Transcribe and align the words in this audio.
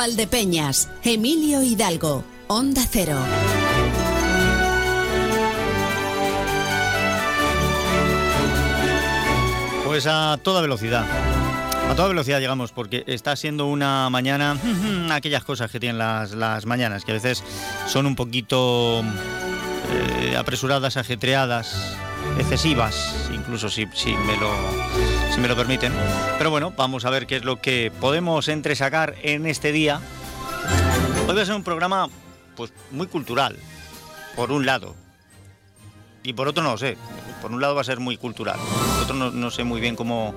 Valdepeñas, 0.00 0.88
Emilio 1.04 1.62
Hidalgo, 1.62 2.24
Onda 2.48 2.86
Cero. 2.90 3.18
Pues 9.84 10.06
a 10.06 10.38
toda 10.42 10.62
velocidad. 10.62 11.04
A 11.90 11.94
toda 11.94 12.08
velocidad 12.08 12.40
llegamos 12.40 12.72
porque 12.72 13.04
está 13.08 13.36
siendo 13.36 13.66
una 13.66 14.08
mañana, 14.08 14.56
aquellas 15.10 15.44
cosas 15.44 15.70
que 15.70 15.78
tienen 15.78 15.98
las, 15.98 16.30
las 16.30 16.64
mañanas, 16.64 17.04
que 17.04 17.10
a 17.10 17.14
veces 17.16 17.44
son 17.86 18.06
un 18.06 18.16
poquito 18.16 19.04
eh, 20.22 20.34
apresuradas, 20.34 20.96
ajetreadas, 20.96 21.94
excesivas, 22.38 23.28
incluso 23.34 23.68
si, 23.68 23.86
si, 23.92 24.14
me 24.14 24.38
lo, 24.38 24.50
si 25.30 25.40
me 25.40 25.48
lo 25.48 25.56
permiten. 25.56 25.92
Pero 26.38 26.50
bueno, 26.50 26.72
vamos 26.76 27.04
a 27.04 27.10
ver 27.10 27.26
qué 27.26 27.36
es 27.36 27.44
lo 27.44 27.60
que 27.60 27.92
podemos 28.00 28.48
entresacar 28.48 29.14
en 29.22 29.46
este 29.46 29.72
día. 29.72 30.00
Hoy 31.28 31.34
va 31.34 31.42
a 31.42 31.46
ser 31.46 31.54
un 31.54 31.64
programa 31.64 32.08
pues 32.56 32.72
muy 32.90 33.06
cultural, 33.06 33.56
por 34.36 34.52
un 34.52 34.66
lado. 34.66 34.94
Y 36.22 36.32
por 36.32 36.48
otro 36.48 36.62
no 36.62 36.72
lo 36.72 36.78
sé. 36.78 36.96
Por 37.40 37.52
un 37.52 37.60
lado 37.60 37.74
va 37.74 37.80
a 37.80 37.84
ser 37.84 38.00
muy 38.00 38.16
cultural. 38.16 38.58
Por 38.58 39.04
otro 39.04 39.14
no, 39.14 39.50
sé 39.50 39.64
muy 39.64 39.80
bien 39.80 39.96
cómo 39.96 40.34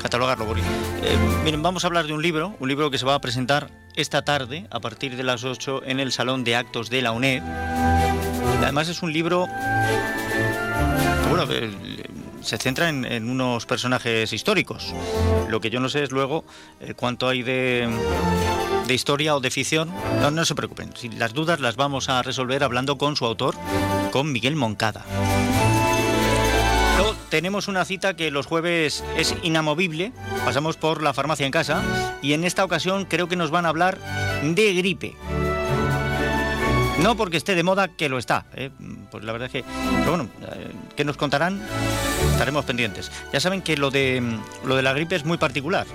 catalogarlo. 0.00 0.46
Eh, 0.56 1.18
miren, 1.44 1.62
vamos 1.62 1.84
a 1.84 1.88
hablar 1.88 2.06
de 2.06 2.12
un 2.12 2.22
libro, 2.22 2.54
un 2.60 2.68
libro 2.68 2.90
que 2.90 2.98
se 2.98 3.06
va 3.06 3.14
a 3.14 3.20
presentar 3.20 3.70
esta 3.96 4.22
tarde, 4.22 4.66
a 4.70 4.80
partir 4.80 5.16
de 5.16 5.24
las 5.24 5.44
8, 5.44 5.82
en 5.86 5.98
el 5.98 6.12
Salón 6.12 6.44
de 6.44 6.54
Actos 6.54 6.90
de 6.90 7.02
la 7.02 7.12
UNED. 7.12 7.42
Además 8.62 8.88
es 8.88 9.02
un 9.02 9.12
libro 9.12 9.46
bueno, 11.28 11.52
eh, 11.52 11.70
se 12.46 12.58
centra 12.58 12.88
en, 12.88 13.28
unos 13.28 13.66
personajes 13.66 14.32
históricos. 14.32 14.94
Lo 15.48 15.60
que 15.60 15.68
yo 15.68 15.80
no 15.80 15.88
sé 15.88 16.04
es 16.04 16.12
luego 16.12 16.44
eh, 16.80 16.94
cuánto 16.94 17.28
hay 17.28 17.42
de, 17.42 17.88
de, 18.86 18.94
historia 18.94 19.34
o 19.34 19.40
de 19.40 19.50
ficción. 19.50 19.92
No, 20.32 20.44
se 20.44 20.54
preocupen, 20.54 20.92
las 21.18 21.34
dudas 21.34 21.60
las 21.60 21.76
vamos 21.76 22.08
a 22.08 22.22
resolver 22.22 22.62
hablando 22.62 22.98
con 22.98 23.16
su 23.16 23.26
autor, 23.26 23.56
con 24.12 24.30
Miguel 24.30 24.54
Moncada. 24.54 25.04
Luego 26.98 27.16
tenemos 27.28 27.66
una 27.66 27.84
cita 27.84 28.14
que 28.14 28.30
los 28.30 28.46
jueves 28.46 29.02
es 29.16 29.34
inamovible, 29.42 30.12
pasamos 30.44 30.76
por 30.76 31.02
la 31.02 31.12
farmacia 31.12 31.46
en 31.46 31.52
casa 31.52 31.82
y 32.22 32.32
en 32.32 32.44
esta 32.44 32.64
ocasión 32.64 33.04
creo 33.06 33.28
que 33.28 33.36
nos 33.36 33.50
van 33.50 33.66
a 33.66 33.70
hablar 33.70 33.98
de 34.42 34.72
gripe. 34.74 35.16
No 37.02 37.16
porque 37.16 37.36
esté 37.36 37.54
de 37.54 37.62
moda, 37.62 37.88
que 37.88 38.08
lo 38.08 38.18
está. 38.18 38.46
¿eh? 38.54 38.70
Pues 39.10 39.22
la 39.22 39.32
verdad 39.32 39.46
es 39.46 39.52
que. 39.52 39.64
Pero 39.98 40.10
bueno, 40.10 40.28
eh, 40.42 40.72
¿qué 40.96 41.04
nos 41.04 41.16
contarán? 41.16 41.60
Estaremos 42.32 42.64
pendientes. 42.64 43.10
Ya 43.32 43.40
saben 43.40 43.62
que 43.62 43.76
lo 43.76 43.90
de, 43.90 44.22
lo 44.64 44.76
de 44.76 44.82
la 44.82 44.92
gripe 44.92 45.14
es 45.14 45.24
muy 45.24 45.36
particular. 45.38 45.86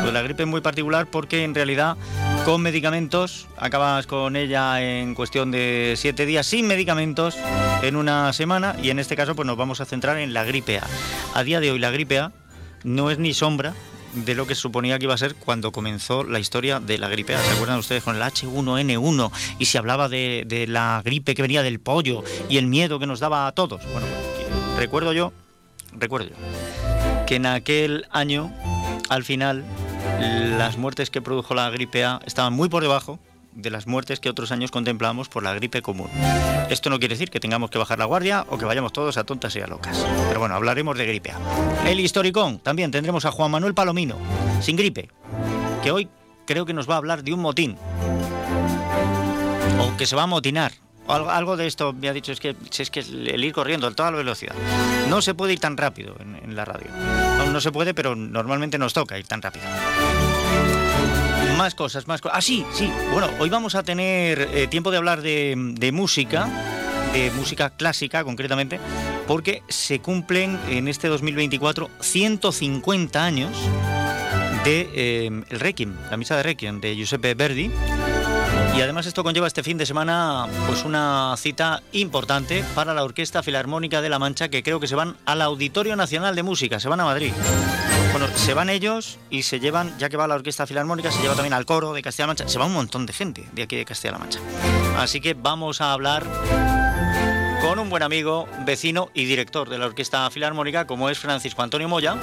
Lo 0.00 0.06
de 0.06 0.12
la 0.12 0.22
gripe 0.22 0.42
es 0.42 0.48
muy 0.48 0.60
particular 0.60 1.06
porque 1.06 1.44
en 1.44 1.54
realidad 1.54 1.96
con 2.44 2.62
medicamentos 2.62 3.46
acabas 3.56 4.06
con 4.06 4.34
ella 4.34 4.80
en 4.82 5.14
cuestión 5.14 5.50
de 5.50 5.94
siete 5.96 6.26
días, 6.26 6.46
sin 6.46 6.66
medicamentos 6.66 7.36
en 7.82 7.96
una 7.96 8.32
semana 8.32 8.76
y 8.82 8.90
en 8.90 8.98
este 8.98 9.14
caso 9.14 9.34
pues 9.36 9.46
nos 9.46 9.56
vamos 9.56 9.80
a 9.80 9.84
centrar 9.84 10.18
en 10.18 10.32
la 10.32 10.44
gripe 10.44 10.78
A. 10.78 10.86
A 11.34 11.44
día 11.44 11.60
de 11.60 11.70
hoy 11.70 11.78
la 11.78 11.90
gripe 11.90 12.18
A 12.18 12.32
no 12.82 13.10
es 13.10 13.18
ni 13.18 13.34
sombra 13.34 13.74
de 14.12 14.34
lo 14.34 14.46
que 14.46 14.54
suponía 14.54 14.98
que 14.98 15.04
iba 15.04 15.14
a 15.14 15.18
ser 15.18 15.34
cuando 15.34 15.72
comenzó 15.72 16.24
la 16.24 16.38
historia 16.38 16.80
de 16.80 16.98
la 16.98 17.08
gripe. 17.08 17.36
¿Se 17.36 17.50
acuerdan 17.52 17.78
ustedes 17.78 18.02
con 18.02 18.16
el 18.16 18.22
H1N1 18.22 19.30
y 19.58 19.64
se 19.66 19.78
hablaba 19.78 20.08
de, 20.08 20.44
de 20.46 20.66
la 20.66 21.02
gripe 21.04 21.34
que 21.34 21.42
venía 21.42 21.62
del 21.62 21.80
pollo 21.80 22.22
y 22.48 22.58
el 22.58 22.66
miedo 22.66 22.98
que 22.98 23.06
nos 23.06 23.20
daba 23.20 23.46
a 23.46 23.52
todos? 23.52 23.82
Bueno, 23.92 24.06
recuerdo 24.76 25.12
yo, 25.12 25.32
recuerdo 25.92 26.28
yo, 26.28 26.36
que 27.26 27.36
en 27.36 27.46
aquel 27.46 28.06
año, 28.10 28.52
al 29.08 29.24
final, 29.24 29.64
las 30.20 30.76
muertes 30.76 31.10
que 31.10 31.22
produjo 31.22 31.54
la 31.54 31.70
gripe 31.70 32.04
A 32.04 32.20
estaban 32.26 32.52
muy 32.52 32.68
por 32.68 32.82
debajo 32.82 33.18
de 33.52 33.70
las 33.70 33.86
muertes 33.86 34.20
que 34.20 34.30
otros 34.30 34.52
años 34.52 34.70
contemplamos 34.70 35.28
por 35.28 35.42
la 35.42 35.54
gripe 35.54 35.82
común. 35.82 36.08
Esto 36.68 36.90
no 36.90 36.98
quiere 36.98 37.14
decir 37.14 37.30
que 37.30 37.40
tengamos 37.40 37.70
que 37.70 37.78
bajar 37.78 37.98
la 37.98 38.04
guardia 38.04 38.44
o 38.48 38.58
que 38.58 38.64
vayamos 38.64 38.92
todos 38.92 39.16
a 39.16 39.24
tontas 39.24 39.54
y 39.56 39.60
a 39.60 39.66
locas. 39.66 40.04
Pero 40.28 40.40
bueno, 40.40 40.54
hablaremos 40.54 40.96
de 40.96 41.06
gripe. 41.06 41.32
El 41.86 42.00
historicón, 42.00 42.58
también 42.60 42.90
tendremos 42.90 43.24
a 43.24 43.32
Juan 43.32 43.50
Manuel 43.50 43.74
Palomino, 43.74 44.16
sin 44.60 44.76
gripe, 44.76 45.08
que 45.82 45.90
hoy 45.90 46.08
creo 46.46 46.66
que 46.66 46.72
nos 46.72 46.88
va 46.88 46.94
a 46.94 46.98
hablar 46.98 47.22
de 47.22 47.32
un 47.32 47.40
motín. 47.40 47.76
O 49.78 49.96
que 49.96 50.06
se 50.06 50.16
va 50.16 50.24
a 50.24 50.26
motinar. 50.26 50.72
Algo, 51.08 51.56
de 51.56 51.66
esto 51.66 51.92
me 51.92 52.08
ha 52.08 52.12
dicho, 52.12 52.30
es 52.30 52.38
que, 52.38 52.54
es 52.78 52.90
que 52.90 53.00
el 53.00 53.42
ir 53.42 53.52
corriendo 53.52 53.88
a 53.88 53.90
toda 53.90 54.12
la 54.12 54.18
velocidad. 54.18 54.54
No 55.08 55.20
se 55.22 55.34
puede 55.34 55.54
ir 55.54 55.60
tan 55.60 55.76
rápido 55.76 56.14
en, 56.20 56.36
en 56.36 56.54
la 56.54 56.64
radio. 56.64 56.86
No, 57.38 57.46
no 57.46 57.60
se 57.60 57.72
puede, 57.72 57.94
pero 57.94 58.14
normalmente 58.14 58.78
nos 58.78 58.92
toca 58.92 59.18
ir 59.18 59.26
tan 59.26 59.42
rápido. 59.42 59.64
Más 61.60 61.74
cosas, 61.74 62.08
más 62.08 62.22
cosas. 62.22 62.38
Ah, 62.38 62.40
sí, 62.40 62.64
sí. 62.72 62.90
Bueno, 63.12 63.28
hoy 63.38 63.50
vamos 63.50 63.74
a 63.74 63.82
tener 63.82 64.48
eh, 64.54 64.66
tiempo 64.66 64.90
de 64.90 64.96
hablar 64.96 65.20
de, 65.20 65.90
música, 65.92 66.48
de 67.12 67.30
música 67.32 67.68
clásica 67.68 68.24
concretamente, 68.24 68.80
porque 69.26 69.62
se 69.68 70.00
cumplen 70.00 70.58
en 70.70 70.88
este 70.88 71.08
2024 71.08 71.90
150 72.00 73.22
años 73.22 73.50
de 74.64 74.88
eh, 74.94 75.42
el 75.50 75.60
Requiem, 75.60 75.94
la 76.10 76.16
misa 76.16 76.34
de 76.38 76.44
Requiem 76.44 76.80
de 76.80 76.96
Giuseppe 76.96 77.34
Verdi. 77.34 77.70
Y 78.74 78.80
además 78.80 79.04
esto 79.04 79.22
conlleva 79.22 79.46
este 79.46 79.62
fin 79.62 79.76
de 79.76 79.84
semana 79.84 80.46
pues 80.66 80.86
una 80.86 81.34
cita 81.36 81.82
importante 81.92 82.64
para 82.74 82.94
la 82.94 83.04
Orquesta 83.04 83.42
Filarmónica 83.42 84.00
de 84.00 84.08
La 84.08 84.18
Mancha 84.18 84.48
que 84.48 84.62
creo 84.62 84.80
que 84.80 84.86
se 84.86 84.94
van 84.94 85.14
al 85.26 85.42
Auditorio 85.42 85.94
Nacional 85.94 86.34
de 86.34 86.42
Música, 86.42 86.80
se 86.80 86.88
van 86.88 87.00
a 87.00 87.04
Madrid. 87.04 87.34
Se 88.36 88.54
van 88.54 88.68
ellos 88.68 89.18
y 89.30 89.42
se 89.42 89.60
llevan, 89.60 89.96
ya 89.98 90.08
que 90.08 90.16
va 90.16 90.26
la 90.26 90.34
Orquesta 90.34 90.66
Filarmónica, 90.66 91.10
se 91.10 91.22
lleva 91.22 91.34
también 91.34 91.54
al 91.54 91.64
coro 91.64 91.92
de 91.92 92.02
Castilla-La 92.02 92.28
Mancha, 92.28 92.48
se 92.48 92.58
va 92.58 92.66
un 92.66 92.72
montón 92.72 93.06
de 93.06 93.12
gente 93.12 93.48
de 93.52 93.62
aquí 93.62 93.76
de 93.76 93.84
Castilla-La 93.84 94.18
Mancha. 94.18 94.40
Así 94.98 95.20
que 95.20 95.34
vamos 95.34 95.80
a 95.80 95.92
hablar 95.92 96.24
con 97.62 97.78
un 97.78 97.88
buen 97.90 98.02
amigo, 98.02 98.48
vecino 98.64 99.10
y 99.14 99.24
director 99.24 99.68
de 99.68 99.78
la 99.78 99.86
Orquesta 99.86 100.28
Filarmónica 100.30 100.86
como 100.86 101.08
es 101.08 101.18
Francisco 101.18 101.62
Antonio 101.62 101.88
Moya. 101.88 102.16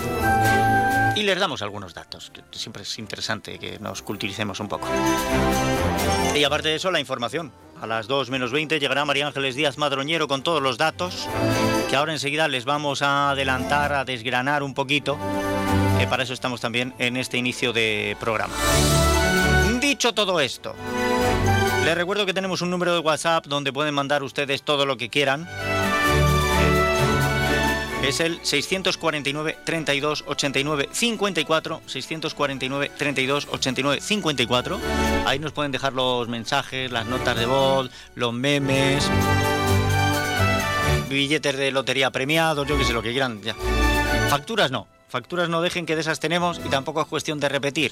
Y 1.16 1.24
les 1.24 1.40
damos 1.40 1.64
algunos 1.64 1.96
datos, 1.96 2.32
que 2.32 2.42
siempre 2.52 2.84
es 2.84 3.00
interesante 3.00 3.58
que 3.58 3.80
nos 3.80 4.04
culturicemos 4.04 4.60
un 4.60 4.68
poco. 4.68 4.88
Y 6.36 6.44
aparte 6.44 6.70
de 6.70 6.76
eso, 6.76 6.92
la 6.92 7.00
información. 7.00 7.52
A 7.82 7.88
las 7.88 8.08
2 8.08 8.30
menos 8.30 8.52
20 8.52 8.80
llegará 8.80 9.06
María 9.06 9.28
Ángeles 9.28 9.56
Díaz 9.56 9.78
Madroñero 9.78 10.28
con 10.28 10.42
todos 10.42 10.62
los 10.62 10.78
datos, 10.78 11.28
que 11.90 11.96
ahora 11.96 12.14
enseguida 12.14 12.48
les 12.48 12.66
vamos 12.66 13.02
a 13.02 13.30
adelantar, 13.30 13.94
a 13.94 14.04
desgranar 14.04 14.64
un 14.64 14.74
poquito. 14.74 15.18
Para 16.10 16.24
eso 16.24 16.34
estamos 16.34 16.62
también 16.62 16.94
en 17.00 17.18
este 17.18 17.38
inicio 17.38 17.74
de 17.74 18.16
programa. 18.20 18.54
Dicho 19.82 20.14
todo 20.14 20.40
esto, 20.40 20.74
les 21.84 21.96
recuerdo 21.96 22.26
que 22.26 22.34
tenemos 22.34 22.62
un 22.62 22.70
número 22.70 22.94
de 22.94 23.00
WhatsApp 23.00 23.46
donde 23.46 23.74
pueden 23.74 23.94
mandar 23.94 24.24
ustedes 24.24 24.64
todo 24.64 24.86
lo 24.86 24.98
que 24.98 25.10
quieran. 25.10 25.48
Es 28.04 28.20
el 28.20 28.40
649 28.44 29.58
32 29.66 30.24
89 30.28 30.90
54 30.92 31.82
649 31.86 32.92
32 32.96 33.48
89 33.52 34.02
54. 34.02 34.80
Ahí 35.26 35.40
nos 35.40 35.52
pueden 35.52 35.72
dejar 35.72 35.94
los 35.94 36.28
mensajes, 36.28 36.92
las 36.92 37.06
notas 37.06 37.36
de 37.38 37.46
voz, 37.46 37.90
los 38.16 38.34
memes, 38.34 39.10
billetes 41.10 41.58
de 41.58 41.72
lotería 41.72 42.12
premiados, 42.12 42.68
yo 42.68 42.78
que 42.78 42.86
sé 42.86 42.94
lo 42.94 43.02
que 43.02 43.12
quieran. 43.12 43.42
Ya. 43.42 43.56
Facturas 44.30 44.72
no, 44.72 44.88
facturas 45.10 45.50
no 45.50 45.62
dejen 45.62 45.86
que 45.86 45.96
de 45.96 46.02
esas 46.02 46.20
tenemos 46.20 46.62
y 46.64 46.70
tampoco 46.70 47.02
es 47.02 47.08
cuestión 47.08 47.40
de 47.40 47.50
repetir. 47.50 47.92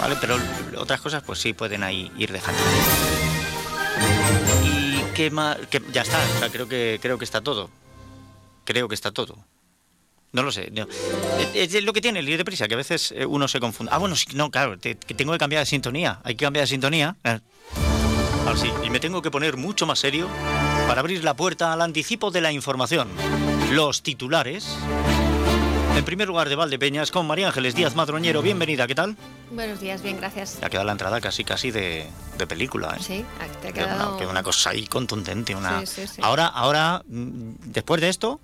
¿Vale? 0.00 0.16
Pero 0.20 0.38
otras 0.78 1.00
cosas 1.00 1.22
pues 1.22 1.40
sí 1.40 1.52
pueden 1.52 1.82
ahí 1.82 2.12
ir 2.16 2.32
dejando. 2.32 2.62
Y 4.64 5.02
qué 5.14 5.30
más, 5.30 5.58
ya 5.92 6.02
está, 6.02 6.18
o 6.36 6.38
sea, 6.38 6.48
creo 6.48 6.68
que 6.68 6.98
creo 7.02 7.18
que 7.18 7.24
está 7.24 7.40
todo 7.40 7.70
creo 8.64 8.88
que 8.88 8.94
está 8.94 9.12
todo. 9.12 9.44
No 10.32 10.42
lo 10.42 10.50
sé. 10.50 10.70
No. 10.72 10.88
Es, 11.54 11.80
lo 11.84 11.92
que 11.92 12.00
tiene 12.00 12.18
el 12.18 12.28
ir 12.28 12.36
deprisa, 12.36 12.66
que 12.66 12.74
a 12.74 12.76
veces 12.76 13.12
eh, 13.12 13.24
uno 13.24 13.46
se 13.46 13.60
confunde. 13.60 13.92
Ah, 13.94 13.98
bueno, 13.98 14.16
sí, 14.16 14.26
no, 14.34 14.50
claro, 14.50 14.76
te, 14.76 14.96
que 14.96 15.14
tengo 15.14 15.32
que 15.32 15.38
cambiar 15.38 15.60
de 15.60 15.66
sintonía. 15.66 16.20
Hay 16.24 16.34
que 16.34 16.44
cambiar 16.44 16.64
de 16.64 16.68
sintonía. 16.68 17.16
Ahora 18.44 18.58
sí, 18.58 18.70
y 18.84 18.90
me 18.90 18.98
tengo 18.98 19.22
que 19.22 19.30
poner 19.30 19.56
mucho 19.56 19.86
más 19.86 20.00
serio 20.00 20.28
para 20.88 21.00
abrir 21.00 21.22
la 21.22 21.34
puerta 21.34 21.72
al 21.72 21.80
anticipo 21.80 22.30
de 22.32 22.40
la 22.40 22.50
información. 22.50 23.08
Los 23.70 24.02
titulares. 24.02 24.76
En 25.96 26.04
primer 26.04 26.26
lugar 26.26 26.48
de 26.48 26.56
Valdepeñas 26.56 27.12
con 27.12 27.26
María 27.28 27.46
Ángeles 27.46 27.76
Díaz 27.76 27.94
Madroñero. 27.94 28.42
Bienvenida, 28.42 28.88
¿qué 28.88 28.96
tal? 28.96 29.16
Buenos 29.52 29.80
días, 29.80 30.02
bien, 30.02 30.16
gracias. 30.16 30.58
Ya 30.60 30.68
queda 30.68 30.82
la 30.82 30.90
entrada 30.90 31.20
casi 31.20 31.44
casi 31.44 31.70
de, 31.70 32.08
de 32.36 32.46
película, 32.48 32.96
¿eh? 32.98 33.00
Sí, 33.00 33.24
te 33.62 33.68
ha 33.68 33.72
quedado... 33.72 34.16
Que 34.16 34.24
una, 34.24 34.32
una 34.32 34.42
cosa 34.42 34.70
ahí 34.70 34.88
contundente. 34.88 35.54
Una... 35.54 35.86
Sí, 35.86 35.86
sí, 35.86 36.06
sí. 36.08 36.20
Ahora, 36.24 36.48
ahora, 36.48 37.02
después 37.06 38.00
de 38.00 38.08
esto, 38.08 38.40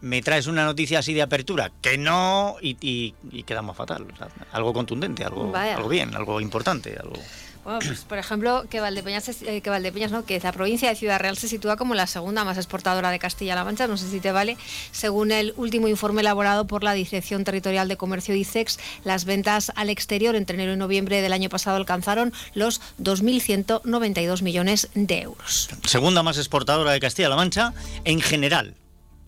me 0.00 0.22
traes 0.22 0.46
una 0.46 0.64
noticia 0.64 1.00
así 1.00 1.14
de 1.14 1.22
apertura, 1.22 1.70
que 1.80 1.98
no, 1.98 2.56
y, 2.60 2.76
y, 2.80 3.14
y 3.30 3.42
quedamos 3.42 3.76
fatal. 3.76 4.06
O 4.12 4.16
sea, 4.16 4.28
algo 4.52 4.72
contundente, 4.72 5.24
algo, 5.24 5.54
algo 5.54 5.88
bien, 5.88 6.14
algo 6.14 6.40
importante. 6.40 6.96
Algo... 7.00 7.16
Bueno, 7.62 7.80
pues, 7.84 8.00
por 8.00 8.16
ejemplo, 8.16 8.64
que 8.70 8.80
Valdepeñas, 8.80 9.28
eh, 9.42 9.60
que 9.60 9.68
Valdepeñas, 9.68 10.10
no, 10.10 10.24
que 10.24 10.40
la 10.40 10.52
provincia 10.52 10.88
de 10.88 10.96
Ciudad 10.96 11.20
Real 11.20 11.36
se 11.36 11.46
sitúa 11.46 11.76
como 11.76 11.94
la 11.94 12.06
segunda 12.06 12.42
más 12.42 12.56
exportadora 12.56 13.10
de 13.10 13.18
Castilla-La 13.18 13.64
Mancha, 13.64 13.86
no 13.86 13.98
sé 13.98 14.08
si 14.08 14.18
te 14.18 14.32
vale, 14.32 14.56
según 14.92 15.30
el 15.30 15.52
último 15.56 15.86
informe 15.86 16.22
elaborado 16.22 16.66
por 16.66 16.82
la 16.82 16.94
Dirección 16.94 17.44
Territorial 17.44 17.86
de 17.88 17.98
Comercio 17.98 18.34
ICEX, 18.34 18.78
las 19.04 19.26
ventas 19.26 19.72
al 19.76 19.90
exterior 19.90 20.36
entre 20.36 20.54
enero 20.54 20.72
y 20.72 20.76
noviembre 20.78 21.20
del 21.20 21.34
año 21.34 21.50
pasado 21.50 21.76
alcanzaron 21.76 22.32
los 22.54 22.80
2.192 22.98 24.42
millones 24.42 24.88
de 24.94 25.20
euros. 25.20 25.68
Segunda 25.84 26.22
más 26.22 26.38
exportadora 26.38 26.92
de 26.92 27.00
Castilla-La 27.00 27.36
Mancha 27.36 27.74
en 28.04 28.22
general. 28.22 28.74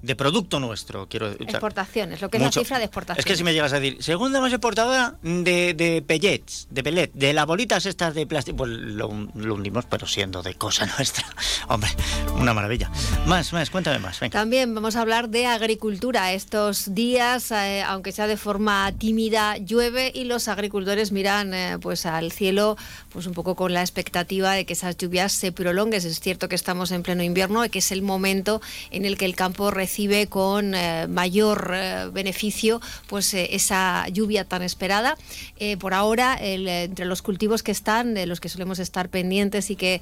De 0.02 0.16
producto 0.16 0.58
nuestro, 0.58 1.08
quiero. 1.08 1.30
Exportaciones, 1.30 2.20
lo 2.20 2.28
que 2.28 2.38
es 2.38 2.42
Mucho. 2.42 2.58
la 2.58 2.64
cifra 2.64 2.78
de 2.78 2.84
exportaciones. 2.86 3.24
Es 3.24 3.30
que 3.30 3.36
si 3.36 3.44
me 3.44 3.54
llegas 3.54 3.72
a 3.72 3.78
decir, 3.78 4.02
segunda 4.02 4.40
más 4.40 4.52
exportadora 4.52 5.14
de, 5.22 5.74
de 5.74 6.02
pellets, 6.04 6.66
de 6.70 6.82
pellet, 6.82 7.12
de 7.14 7.32
las 7.32 7.46
bolitas 7.46 7.86
estas 7.86 8.12
de 8.12 8.26
plástico, 8.26 8.56
pues 8.56 8.70
lo, 8.70 9.28
lo 9.36 9.54
hundimos, 9.54 9.84
pero 9.86 10.08
siendo 10.08 10.42
de 10.42 10.54
cosa 10.54 10.86
nuestra. 10.98 11.24
Hombre, 11.68 11.88
una 12.36 12.52
maravilla. 12.52 12.90
Más, 13.26 13.52
más, 13.52 13.70
cuéntame 13.70 14.00
más. 14.00 14.18
Venga. 14.18 14.32
También 14.40 14.74
vamos 14.74 14.96
a 14.96 15.02
hablar 15.02 15.28
de 15.28 15.46
agricultura. 15.46 16.32
Estos 16.32 16.92
días, 16.96 17.52
eh, 17.52 17.82
aunque 17.86 18.10
sea 18.10 18.26
de 18.26 18.36
forma 18.36 18.90
tímida, 18.98 19.56
llueve 19.58 20.10
y 20.12 20.24
los 20.24 20.48
agricultores 20.48 21.12
miran 21.12 21.54
eh, 21.54 21.78
pues 21.80 22.06
al 22.06 22.32
cielo 22.32 22.76
pues 23.10 23.26
un 23.26 23.34
poco 23.34 23.54
con 23.54 23.72
la 23.72 23.82
expectativa 23.82 24.52
de 24.54 24.64
que 24.66 24.72
esas 24.72 24.96
lluvias 24.96 25.32
se 25.32 25.52
prolonguen. 25.52 26.04
Es 26.04 26.18
cierto 26.18 26.48
que 26.48 26.56
estamos 26.56 26.90
en 26.90 27.04
pleno 27.04 27.22
invierno 27.22 27.64
y 27.64 27.68
que 27.68 27.78
es 27.78 27.92
el 27.92 28.02
momento 28.02 28.60
en 28.90 29.04
el 29.04 29.16
que 29.16 29.26
el 29.26 29.36
campo 29.36 29.70
recibe 29.70 29.91
con 30.28 30.74
eh, 30.74 31.06
mayor 31.06 31.70
eh, 31.74 32.08
beneficio 32.12 32.80
pues 33.08 33.34
eh, 33.34 33.48
esa 33.54 34.08
lluvia 34.08 34.44
tan 34.44 34.62
esperada. 34.62 35.16
Eh, 35.58 35.76
por 35.76 35.92
ahora, 35.92 36.34
el, 36.34 36.66
entre 36.66 37.04
los 37.04 37.20
cultivos 37.20 37.62
que 37.62 37.72
están, 37.72 38.14
de 38.14 38.26
los 38.26 38.40
que 38.40 38.48
solemos 38.48 38.78
estar 38.78 39.10
pendientes 39.10 39.70
y 39.70 39.76
que 39.76 40.00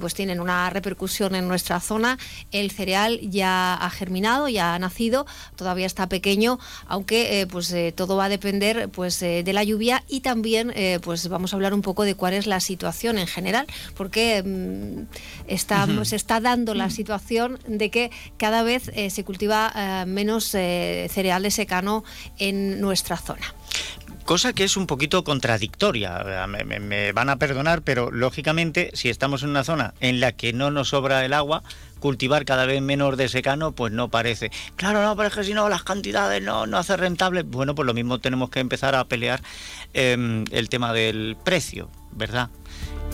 pues 0.00 0.14
tienen 0.14 0.40
una 0.40 0.70
repercusión 0.70 1.34
en 1.34 1.48
nuestra 1.48 1.80
zona, 1.80 2.18
el 2.52 2.70
cereal 2.70 3.20
ya 3.22 3.74
ha 3.74 3.90
germinado, 3.90 4.48
ya 4.48 4.74
ha 4.74 4.78
nacido, 4.78 5.26
todavía 5.56 5.86
está 5.86 6.08
pequeño, 6.08 6.58
aunque 6.86 7.46
pues 7.50 7.74
todo 7.94 8.16
va 8.16 8.26
a 8.26 8.28
depender 8.28 8.88
pues 8.88 9.20
de 9.20 9.52
la 9.52 9.64
lluvia 9.64 10.04
y 10.08 10.20
también 10.20 10.72
pues 11.02 11.28
vamos 11.28 11.52
a 11.52 11.56
hablar 11.56 11.74
un 11.74 11.82
poco 11.82 12.04
de 12.04 12.14
cuál 12.14 12.34
es 12.34 12.46
la 12.46 12.60
situación 12.60 13.18
en 13.18 13.26
general, 13.26 13.66
porque 13.96 14.42
mm, 14.42 15.06
está, 15.48 15.86
se 16.04 16.16
está 16.16 16.40
dando 16.40 16.74
la 16.74 16.90
situación 16.90 17.58
de 17.66 17.90
que 17.90 18.10
cada 18.36 18.62
vez 18.62 18.90
eh, 18.94 19.10
se 19.10 19.23
cultiva 19.24 19.72
eh, 19.74 20.04
menos 20.06 20.54
eh, 20.54 21.08
cereal 21.12 21.42
de 21.42 21.50
secano 21.50 22.04
en 22.38 22.80
nuestra 22.80 23.16
zona. 23.16 23.54
Cosa 24.24 24.54
que 24.54 24.64
es 24.64 24.78
un 24.78 24.86
poquito 24.86 25.22
contradictoria. 25.22 26.46
Me, 26.48 26.64
me- 26.64 26.80
me 26.80 27.12
van 27.12 27.28
a 27.28 27.36
perdonar, 27.36 27.82
pero 27.82 28.10
lógicamente, 28.10 28.90
si 28.94 29.10
estamos 29.10 29.42
en 29.42 29.50
una 29.50 29.64
zona 29.64 29.92
en 30.00 30.18
la 30.20 30.32
que 30.32 30.54
no 30.54 30.70
nos 30.70 30.88
sobra 30.88 31.24
el 31.26 31.34
agua, 31.34 31.62
cultivar 32.00 32.46
cada 32.46 32.64
vez 32.64 32.80
menos 32.80 33.18
de 33.18 33.28
secano, 33.28 33.72
pues 33.72 33.92
no 33.92 34.08
parece. 34.08 34.50
Claro, 34.76 35.02
no, 35.02 35.14
pero 35.14 35.28
es 35.28 35.34
que 35.34 35.44
si 35.44 35.52
no, 35.52 35.68
las 35.68 35.82
cantidades 35.82 36.42
no, 36.42 36.66
no 36.66 36.78
hace 36.78 36.96
rentable. 36.96 37.42
Bueno, 37.42 37.74
pues 37.74 37.84
lo 37.86 37.92
mismo 37.92 38.18
tenemos 38.18 38.48
que 38.48 38.60
empezar 38.60 38.94
a 38.94 39.04
pelear 39.04 39.42
em, 39.92 40.44
el 40.52 40.70
tema 40.70 40.94
del 40.94 41.36
precio, 41.44 41.90
¿verdad? 42.12 42.48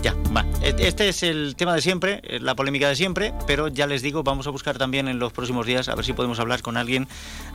Ya, 0.03 0.15
va. 0.35 0.47
E- 0.63 0.75
Este 0.79 1.09
es 1.11 1.23
el 1.23 1.57
tema 1.57 1.75
de 1.75 1.83
siempre, 1.83 2.23
es 2.25 2.41
la 2.41 2.55
polémica 2.55 2.89
de 2.89 2.97
siempre, 2.97 3.35
pero 3.47 3.69
ya 3.69 3.87
les 3.87 4.01
digo, 4.01 4.23
vamos 4.23 4.47
a 4.47 4.51
buscar 4.51 4.79
también 4.79 5.09
en 5.09 5.19
los 5.19 5.33
próximos 5.33 5.67
días 5.67 5.89
a 5.89 5.95
ver 5.95 6.05
si 6.07 6.15
podemos 6.15 6.41
hablar 6.41 6.63
con 6.63 6.77
alguien 6.79 7.07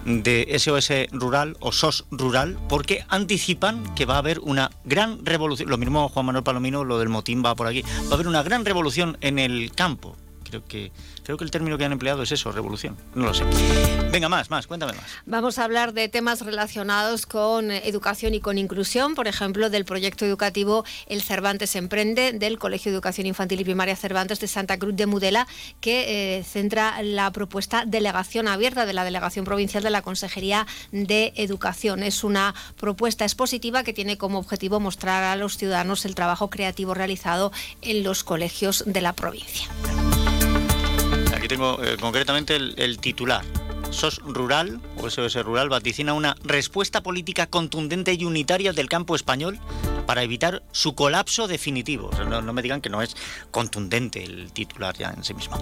de 0.05 0.47
SOS 0.59 0.91
Rural 1.11 1.57
o 1.59 1.71
SOS 1.71 2.05
Rural, 2.11 2.57
porque 2.69 3.03
anticipan 3.09 3.83
que 3.95 4.05
va 4.05 4.15
a 4.15 4.19
haber 4.19 4.39
una 4.41 4.69
gran 4.83 5.25
revolución. 5.25 5.69
Lo 5.69 5.77
mismo 5.77 6.07
Juan 6.09 6.27
Manuel 6.27 6.43
Palomino, 6.43 6.83
lo 6.83 6.99
del 6.99 7.09
motín 7.09 7.43
va 7.43 7.55
por 7.55 7.65
aquí. 7.65 7.81
Va 7.81 8.11
a 8.11 8.13
haber 8.13 8.27
una 8.27 8.43
gran 8.43 8.63
revolución 8.63 9.17
en 9.21 9.39
el 9.39 9.71
campo. 9.71 10.15
Creo 10.43 10.63
que, 10.65 10.91
creo 11.25 11.38
que 11.38 11.44
el 11.44 11.51
término 11.51 11.77
que 11.77 11.83
han 11.83 11.92
empleado 11.92 12.24
es 12.24 12.31
eso, 12.31 12.51
revolución. 12.51 12.95
No 13.16 13.25
lo 13.25 13.33
sé. 13.33 13.44
Venga, 14.12 14.30
más, 14.30 14.50
más, 14.50 14.68
cuéntame 14.68 14.94
más. 14.94 15.06
Vamos 15.25 15.57
a 15.57 15.66
hablar 15.66 15.94
de 15.94 16.07
temas 16.07 16.42
relacionados 16.42 17.25
con 17.25 17.72
educación 17.72 18.33
y 18.33 18.39
con 18.39 18.57
inclusión, 18.57 19.16
por 19.16 19.27
ejemplo, 19.27 19.69
del 19.69 19.86
proyecto 19.86 20.25
educativo 20.25 20.86
El 21.07 21.22
Cervantes 21.22 21.75
Emprende 21.75 22.31
del 22.31 22.60
Colegio 22.60 22.92
de 22.92 22.95
Educación 22.95 23.27
Infantil 23.27 23.60
y 23.60 23.63
Primaria 23.63 23.95
Cervantes 23.95 24.39
de 24.39 24.48
Santa 24.48 24.77
Cruz 24.77 24.95
de 24.95 25.07
Mudela, 25.07 25.48
que 25.81 26.38
eh, 26.38 26.44
centra 26.44 27.01
la 27.01 27.31
propuesta 27.31 27.86
delegación 27.86 28.48
abierta 28.48 28.86
de 28.86 28.94
la 28.94 29.04
Delegación 29.04 29.45
Provincial 29.45 29.83
de 29.83 29.89
la 29.89 30.04
Consejería 30.04 30.68
de 30.92 31.33
Educación. 31.36 32.04
Es 32.04 32.24
una 32.24 32.54
propuesta 32.78 33.25
expositiva 33.25 33.83
que 33.83 33.94
tiene 33.94 34.18
como 34.18 34.38
objetivo 34.38 34.80
mostrar 34.80 35.24
a 35.24 35.36
los 35.36 35.57
ciudadanos 35.57 36.06
el 36.06 36.13
trabajo 36.13 36.50
creativo 36.51 36.94
realizado 36.94 37.51
en 37.81 38.04
los 38.04 38.24
colegios 38.24 38.83
de 38.86 39.01
la 39.01 39.13
provincia. 39.13 39.69
Aquí 41.33 41.48
tengo 41.48 41.81
eh, 41.83 41.98
concretamente 42.00 42.56
el, 42.56 42.74
el 42.77 42.98
titular. 43.00 43.44
SOS 43.95 44.19
Rural, 44.25 44.81
o 44.97 45.09
SOS 45.09 45.36
Rural, 45.44 45.69
vaticina 45.69 46.13
una 46.13 46.36
respuesta 46.44 47.01
política 47.01 47.47
contundente 47.47 48.13
y 48.13 48.25
unitaria 48.25 48.74
del 48.74 48.89
campo 48.89 49.15
español 49.15 49.59
para 50.06 50.21
evitar 50.21 50.62
su 50.71 50.94
colapso 50.94 51.47
definitivo. 51.47 52.09
O 52.12 52.15
sea, 52.15 52.25
no, 52.25 52.42
no 52.42 52.53
me 52.53 52.62
digan 52.62 52.80
que 52.81 52.89
no 52.89 53.01
es 53.01 53.15
contundente 53.50 54.24
el 54.24 54.51
titular 54.51 54.95
ya 54.95 55.09
en 55.15 55.24
sí 55.24 55.33
mismo. 55.33 55.57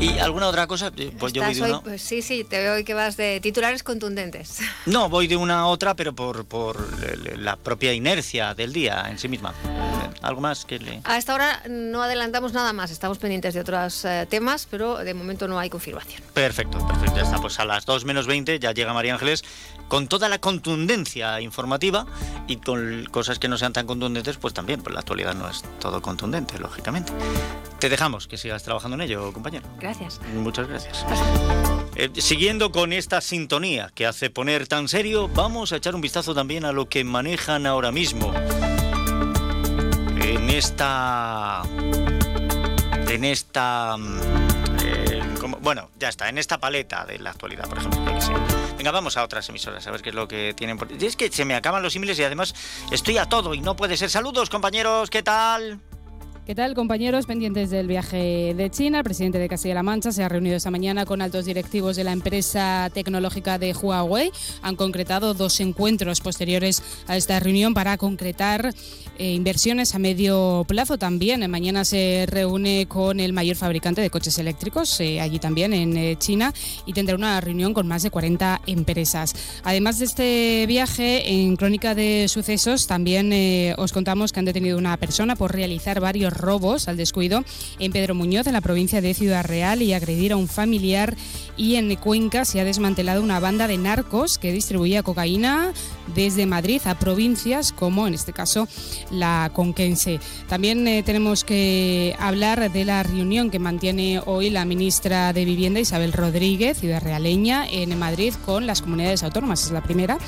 ¿Y 0.00 0.18
alguna 0.18 0.48
otra 0.48 0.66
cosa? 0.66 0.90
Eh, 0.96 1.12
Pues 1.16 1.32
yo 1.32 1.44
voy 1.44 1.54
de 1.54 1.62
hoy- 1.62 1.70
una... 1.70 1.80
pues 1.82 2.02
sí, 2.02 2.20
sí, 2.22 2.42
te 2.42 2.58
veo 2.58 2.74
hoy 2.74 2.82
que 2.84 2.94
vas 2.94 3.16
de 3.16 3.38
titulares 3.40 3.82
contundentes. 3.82 4.58
No, 4.86 5.08
voy 5.08 5.26
de 5.26 5.36
una 5.36 5.60
a 5.60 5.66
otra, 5.66 5.94
pero 5.94 6.14
por, 6.14 6.44
por 6.46 6.76
la 7.38 7.56
propia 7.56 7.92
inercia 7.92 8.54
del 8.54 8.72
día 8.72 9.06
en 9.10 9.18
sí 9.18 9.28
misma. 9.28 9.52
Eh, 9.64 10.10
¿Algo 10.22 10.40
más 10.40 10.64
que 10.64 10.78
le...? 10.78 11.00
A 11.04 11.16
esta 11.18 11.34
hora 11.34 11.62
no 11.68 12.02
adelantamos 12.02 12.52
nada 12.52 12.72
más, 12.72 12.90
estamos 12.90 13.18
pendientes 13.18 13.52
de 13.54 13.60
otros 13.60 14.04
eh, 14.04 14.26
temas, 14.30 14.66
pero 14.70 14.96
de 14.98 15.12
momento 15.14 15.46
no 15.48 15.58
hay 15.58 15.68
confirmación. 15.70 16.22
Perfecto, 16.34 16.84
perfecto, 16.86 17.16
ya 17.16 17.22
está. 17.22 17.38
Pues 17.40 17.54
las 17.66 17.86
2 17.86 18.04
menos 18.04 18.26
20 18.26 18.58
ya 18.58 18.72
llega 18.72 18.92
María 18.94 19.14
Ángeles 19.14 19.44
con 19.88 20.08
toda 20.08 20.28
la 20.28 20.38
contundencia 20.38 21.40
informativa 21.40 22.06
y 22.46 22.56
con 22.56 23.04
cosas 23.10 23.38
que 23.38 23.48
no 23.48 23.56
sean 23.58 23.72
tan 23.72 23.86
contundentes, 23.86 24.36
pues 24.36 24.54
también, 24.54 24.82
pues 24.82 24.94
la 24.94 25.00
actualidad 25.00 25.34
no 25.34 25.48
es 25.48 25.62
todo 25.78 26.02
contundente, 26.02 26.58
lógicamente. 26.58 27.12
Te 27.78 27.88
dejamos 27.88 28.26
que 28.26 28.36
sigas 28.36 28.62
trabajando 28.62 28.96
en 28.96 29.02
ello, 29.02 29.32
compañero. 29.32 29.66
Gracias. 29.78 30.20
Muchas 30.34 30.68
gracias. 30.68 31.04
Eh, 31.94 32.10
siguiendo 32.14 32.72
con 32.72 32.92
esta 32.92 33.20
sintonía 33.20 33.90
que 33.94 34.06
hace 34.06 34.30
poner 34.30 34.66
tan 34.66 34.88
serio, 34.88 35.28
vamos 35.28 35.72
a 35.72 35.76
echar 35.76 35.94
un 35.94 36.00
vistazo 36.00 36.34
también 36.34 36.64
a 36.64 36.72
lo 36.72 36.88
que 36.88 37.04
manejan 37.04 37.66
ahora 37.66 37.92
mismo 37.92 38.32
en 40.20 40.50
esta 40.50 41.62
en 43.08 43.24
esta 43.24 43.96
mm, 43.96 44.45
bueno 45.66 45.90
ya 45.98 46.08
está 46.08 46.28
en 46.28 46.38
esta 46.38 46.58
paleta 46.58 47.04
de 47.04 47.18
la 47.18 47.30
actualidad 47.30 47.68
por 47.68 47.78
ejemplo 47.78 48.00
venga 48.78 48.92
vamos 48.92 49.16
a 49.16 49.24
otras 49.24 49.48
emisoras 49.48 49.84
a 49.84 49.90
ver 49.90 50.00
qué 50.00 50.10
es 50.10 50.14
lo 50.14 50.28
que 50.28 50.54
tienen 50.56 50.78
por... 50.78 50.92
es 50.92 51.16
que 51.16 51.28
se 51.28 51.44
me 51.44 51.56
acaban 51.56 51.82
los 51.82 51.92
símiles 51.92 52.16
y 52.20 52.22
además 52.22 52.54
estoy 52.92 53.18
a 53.18 53.26
todo 53.26 53.52
y 53.52 53.60
no 53.60 53.74
puede 53.74 53.96
ser. 53.96 54.08
Saludos 54.08 54.48
compañeros 54.48 55.10
qué 55.10 55.24
tal 55.24 55.80
¿Qué 56.46 56.54
tal, 56.54 56.74
compañeros? 56.74 57.26
Pendientes 57.26 57.70
del 57.70 57.88
viaje 57.88 58.54
de 58.56 58.70
China, 58.70 58.98
el 58.98 59.04
presidente 59.04 59.40
de 59.40 59.48
Castilla-La 59.48 59.82
Mancha 59.82 60.12
se 60.12 60.22
ha 60.22 60.28
reunido 60.28 60.54
esta 60.54 60.70
mañana 60.70 61.04
con 61.04 61.20
altos 61.20 61.44
directivos 61.44 61.96
de 61.96 62.04
la 62.04 62.12
empresa 62.12 62.88
tecnológica 62.94 63.58
de 63.58 63.72
Huawei. 63.74 64.30
Han 64.62 64.76
concretado 64.76 65.34
dos 65.34 65.58
encuentros 65.58 66.20
posteriores 66.20 66.84
a 67.08 67.16
esta 67.16 67.40
reunión 67.40 67.74
para 67.74 67.96
concretar 67.96 68.72
eh, 69.18 69.32
inversiones 69.32 69.96
a 69.96 69.98
medio 69.98 70.64
plazo 70.68 70.98
también. 70.98 71.42
Eh, 71.42 71.48
Mañana 71.48 71.84
se 71.84 72.26
reúne 72.28 72.86
con 72.86 73.18
el 73.18 73.32
mayor 73.32 73.56
fabricante 73.56 74.00
de 74.00 74.10
coches 74.10 74.38
eléctricos, 74.38 75.00
eh, 75.00 75.20
allí 75.20 75.40
también 75.40 75.72
en 75.72 75.96
eh, 75.96 76.16
China, 76.16 76.54
y 76.86 76.92
tendrá 76.92 77.16
una 77.16 77.40
reunión 77.40 77.74
con 77.74 77.88
más 77.88 78.04
de 78.04 78.10
40 78.10 78.60
empresas. 78.66 79.34
Además 79.64 79.98
de 79.98 80.04
este 80.04 80.64
viaje, 80.68 81.28
en 81.28 81.56
Crónica 81.56 81.96
de 81.96 82.26
Sucesos 82.28 82.86
también 82.86 83.32
eh, 83.32 83.74
os 83.78 83.92
contamos 83.92 84.30
que 84.30 84.38
han 84.38 84.44
detenido 84.44 84.78
una 84.78 84.96
persona 84.96 85.34
por 85.34 85.52
realizar 85.52 85.98
varios 85.98 86.35
robos 86.36 86.88
al 86.88 86.96
descuido 86.96 87.44
en 87.78 87.92
Pedro 87.92 88.14
Muñoz, 88.14 88.46
en 88.46 88.52
la 88.52 88.60
provincia 88.60 89.00
de 89.00 89.14
Ciudad 89.14 89.44
Real, 89.44 89.82
y 89.82 89.92
agredir 89.92 90.32
a 90.32 90.36
un 90.36 90.48
familiar. 90.48 91.16
Y 91.56 91.76
en 91.76 91.94
Cuenca 91.96 92.44
se 92.44 92.60
ha 92.60 92.64
desmantelado 92.64 93.22
una 93.22 93.40
banda 93.40 93.66
de 93.66 93.78
narcos 93.78 94.38
que 94.38 94.52
distribuía 94.52 95.02
cocaína 95.02 95.72
desde 96.14 96.46
Madrid 96.46 96.80
a 96.84 96.98
provincias 96.98 97.72
como 97.72 98.06
en 98.06 98.14
este 98.14 98.32
caso 98.32 98.68
la 99.10 99.50
conquense. 99.52 100.20
También 100.48 100.86
eh, 100.86 101.02
tenemos 101.02 101.44
que 101.44 102.14
hablar 102.18 102.70
de 102.70 102.84
la 102.84 103.02
reunión 103.02 103.50
que 103.50 103.58
mantiene 103.58 104.20
hoy 104.24 104.50
la 104.50 104.64
ministra 104.64 105.32
de 105.32 105.44
Vivienda 105.44 105.80
Isabel 105.80 106.12
Rodríguez, 106.12 106.78
ciudad 106.78 107.02
realeña, 107.02 107.66
en 107.66 107.98
Madrid 107.98 108.34
con 108.44 108.66
las 108.66 108.82
comunidades 108.82 109.22
autónomas. 109.22 109.64
Es 109.64 109.70
la 109.70 109.82
primera 109.82 110.18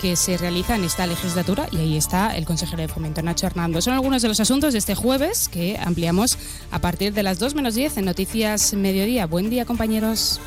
que 0.00 0.16
se 0.16 0.36
realiza 0.36 0.74
en 0.74 0.82
esta 0.82 1.06
legislatura 1.06 1.68
y 1.70 1.76
ahí 1.76 1.96
está 1.96 2.36
el 2.36 2.44
consejero 2.44 2.82
de 2.82 2.88
Fomento, 2.88 3.22
Nacho 3.22 3.46
Hernando. 3.46 3.80
Son 3.80 3.94
algunos 3.94 4.20
de 4.20 4.28
los 4.28 4.40
asuntos 4.40 4.72
de 4.72 4.80
este 4.80 4.96
jueves 4.96 5.48
que 5.48 5.78
ampliamos 5.80 6.38
a 6.72 6.80
partir 6.80 7.12
de 7.12 7.22
las 7.22 7.38
2 7.38 7.54
menos 7.54 7.74
10 7.74 7.98
en 7.98 8.04
Noticias 8.06 8.74
Mediodía. 8.74 9.26
Buen 9.26 9.48
día, 9.48 9.64
compañeros. 9.64 10.40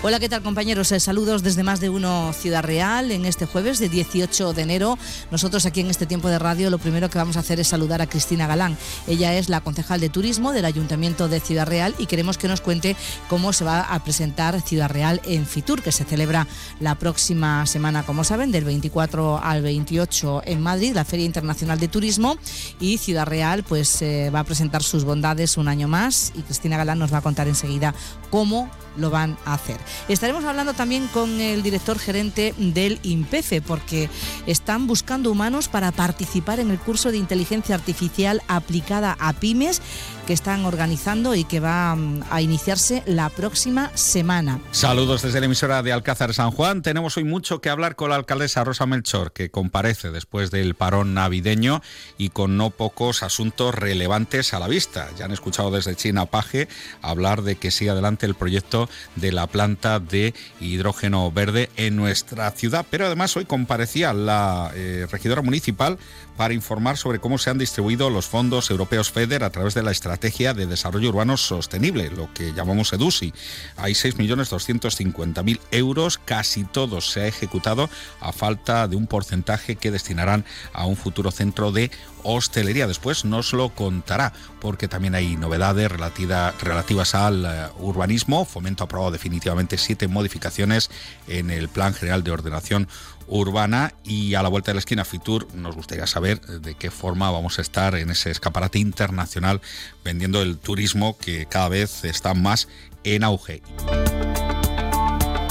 Hola, 0.00 0.20
¿qué 0.20 0.28
tal 0.28 0.44
compañeros? 0.44 0.92
Eh, 0.92 1.00
saludos 1.00 1.42
desde 1.42 1.64
más 1.64 1.80
de 1.80 1.90
uno 1.90 2.32
Ciudad 2.32 2.62
Real 2.62 3.10
en 3.10 3.26
este 3.26 3.46
jueves 3.46 3.80
de 3.80 3.88
18 3.88 4.52
de 4.52 4.62
enero. 4.62 4.96
Nosotros 5.32 5.66
aquí 5.66 5.80
en 5.80 5.90
este 5.90 6.06
tiempo 6.06 6.28
de 6.28 6.38
radio 6.38 6.70
lo 6.70 6.78
primero 6.78 7.10
que 7.10 7.18
vamos 7.18 7.36
a 7.36 7.40
hacer 7.40 7.58
es 7.58 7.66
saludar 7.66 8.00
a 8.00 8.06
Cristina 8.06 8.46
Galán. 8.46 8.78
Ella 9.08 9.34
es 9.34 9.48
la 9.48 9.60
concejal 9.60 9.98
de 9.98 10.08
turismo 10.08 10.52
del 10.52 10.66
Ayuntamiento 10.66 11.26
de 11.26 11.40
Ciudad 11.40 11.66
Real 11.66 11.96
y 11.98 12.06
queremos 12.06 12.38
que 12.38 12.46
nos 12.46 12.60
cuente 12.60 12.94
cómo 13.28 13.52
se 13.52 13.64
va 13.64 13.80
a 13.80 13.98
presentar 14.04 14.60
Ciudad 14.62 14.88
Real 14.88 15.20
en 15.24 15.44
Fitur, 15.46 15.82
que 15.82 15.90
se 15.90 16.04
celebra 16.04 16.46
la 16.78 16.94
próxima 16.94 17.66
semana, 17.66 18.06
como 18.06 18.22
saben, 18.22 18.52
del 18.52 18.62
24 18.62 19.40
al 19.42 19.62
28 19.62 20.42
en 20.44 20.62
Madrid, 20.62 20.92
la 20.94 21.04
Feria 21.04 21.26
Internacional 21.26 21.80
de 21.80 21.88
Turismo. 21.88 22.38
Y 22.78 22.98
Ciudad 22.98 23.26
Real 23.26 23.64
pues 23.64 24.00
eh, 24.02 24.30
va 24.32 24.40
a 24.40 24.44
presentar 24.44 24.84
sus 24.84 25.02
bondades 25.02 25.56
un 25.56 25.66
año 25.66 25.88
más 25.88 26.32
y 26.36 26.42
Cristina 26.42 26.76
Galán 26.76 27.00
nos 27.00 27.12
va 27.12 27.18
a 27.18 27.22
contar 27.22 27.48
enseguida 27.48 27.96
cómo 28.30 28.70
lo 28.98 29.10
van 29.10 29.36
a 29.44 29.54
hacer. 29.54 29.78
Estaremos 30.08 30.44
hablando 30.44 30.74
también 30.74 31.06
con 31.08 31.40
el 31.40 31.62
director 31.62 31.98
gerente 31.98 32.54
del 32.58 32.98
INPEFE 33.02 33.62
porque 33.62 34.10
están 34.46 34.86
buscando 34.86 35.30
humanos 35.30 35.68
para 35.68 35.92
participar 35.92 36.60
en 36.60 36.70
el 36.70 36.78
curso 36.78 37.10
de 37.10 37.18
inteligencia 37.18 37.74
artificial 37.74 38.42
aplicada 38.48 39.16
a 39.18 39.32
pymes 39.32 39.80
que 40.28 40.34
están 40.34 40.66
organizando 40.66 41.34
y 41.34 41.44
que 41.44 41.58
va 41.58 41.96
mm, 41.96 42.24
a 42.28 42.42
iniciarse 42.42 43.02
la 43.06 43.30
próxima 43.30 43.90
semana. 43.96 44.60
Saludos 44.72 45.22
desde 45.22 45.40
la 45.40 45.46
emisora 45.46 45.82
de 45.82 45.90
Alcázar 45.90 46.34
San 46.34 46.50
Juan. 46.50 46.82
Tenemos 46.82 47.16
hoy 47.16 47.24
mucho 47.24 47.62
que 47.62 47.70
hablar 47.70 47.96
con 47.96 48.10
la 48.10 48.16
alcaldesa 48.16 48.62
Rosa 48.62 48.84
Melchor, 48.84 49.32
que 49.32 49.50
comparece 49.50 50.10
después 50.10 50.50
del 50.50 50.74
parón 50.74 51.14
navideño 51.14 51.80
y 52.18 52.28
con 52.28 52.58
no 52.58 52.68
pocos 52.68 53.22
asuntos 53.22 53.74
relevantes 53.74 54.52
a 54.52 54.58
la 54.58 54.68
vista. 54.68 55.08
Ya 55.16 55.24
han 55.24 55.32
escuchado 55.32 55.70
desde 55.70 55.96
China 55.96 56.26
Paje 56.26 56.68
hablar 57.00 57.40
de 57.40 57.56
que 57.56 57.70
sigue 57.70 57.88
adelante 57.88 58.26
el 58.26 58.34
proyecto 58.34 58.90
de 59.16 59.32
la 59.32 59.46
planta 59.46 59.98
de 59.98 60.34
hidrógeno 60.60 61.32
verde 61.32 61.70
en 61.76 61.96
nuestra 61.96 62.50
ciudad, 62.50 62.84
pero 62.90 63.06
además 63.06 63.34
hoy 63.34 63.46
comparecía 63.46 64.12
la 64.12 64.72
eh, 64.74 65.06
regidora 65.10 65.40
municipal 65.40 65.96
para 66.38 66.54
informar 66.54 66.96
sobre 66.96 67.18
cómo 67.18 67.36
se 67.36 67.50
han 67.50 67.58
distribuido 67.58 68.10
los 68.10 68.26
fondos 68.26 68.70
europeos 68.70 69.10
FEDER 69.10 69.42
a 69.42 69.50
través 69.50 69.74
de 69.74 69.82
la 69.82 69.90
Estrategia 69.90 70.54
de 70.54 70.66
Desarrollo 70.66 71.08
Urbano 71.08 71.36
Sostenible, 71.36 72.10
lo 72.10 72.32
que 72.32 72.52
llamamos 72.52 72.92
EDUSI. 72.92 73.34
Hay 73.76 73.94
6.250.000 73.94 75.58
euros, 75.72 76.18
casi 76.24 76.62
todo 76.62 77.00
se 77.00 77.22
ha 77.22 77.26
ejecutado 77.26 77.90
a 78.20 78.32
falta 78.32 78.86
de 78.86 78.94
un 78.94 79.08
porcentaje 79.08 79.74
que 79.74 79.90
destinarán 79.90 80.44
a 80.72 80.86
un 80.86 80.96
futuro 80.96 81.32
centro 81.32 81.72
de 81.72 81.90
hostelería. 82.22 82.86
Después 82.86 83.24
nos 83.24 83.52
lo 83.52 83.70
contará, 83.74 84.32
porque 84.60 84.86
también 84.86 85.16
hay 85.16 85.36
novedades 85.36 85.90
relativas 85.90 87.14
al 87.16 87.46
eh, 87.46 87.66
urbanismo. 87.80 88.44
Fomento 88.44 88.84
aprobado 88.84 89.10
definitivamente 89.10 89.76
siete 89.76 90.06
modificaciones 90.06 90.88
en 91.26 91.50
el 91.50 91.68
Plan 91.68 91.94
General 91.94 92.22
de 92.22 92.30
Ordenación 92.30 92.88
urbana 93.28 93.94
y 94.04 94.34
a 94.34 94.42
la 94.42 94.48
vuelta 94.48 94.70
de 94.70 94.74
la 94.74 94.80
esquina 94.80 95.04
Fitur 95.04 95.46
nos 95.54 95.76
gustaría 95.76 96.06
saber 96.06 96.40
de 96.40 96.74
qué 96.74 96.90
forma 96.90 97.30
vamos 97.30 97.58
a 97.58 97.62
estar 97.62 97.94
en 97.94 98.10
ese 98.10 98.30
escaparate 98.30 98.78
internacional 98.78 99.60
vendiendo 100.04 100.42
el 100.42 100.58
turismo 100.58 101.16
que 101.18 101.46
cada 101.46 101.68
vez 101.68 102.04
está 102.04 102.34
más 102.34 102.68
en 103.04 103.24
auge. 103.24 103.62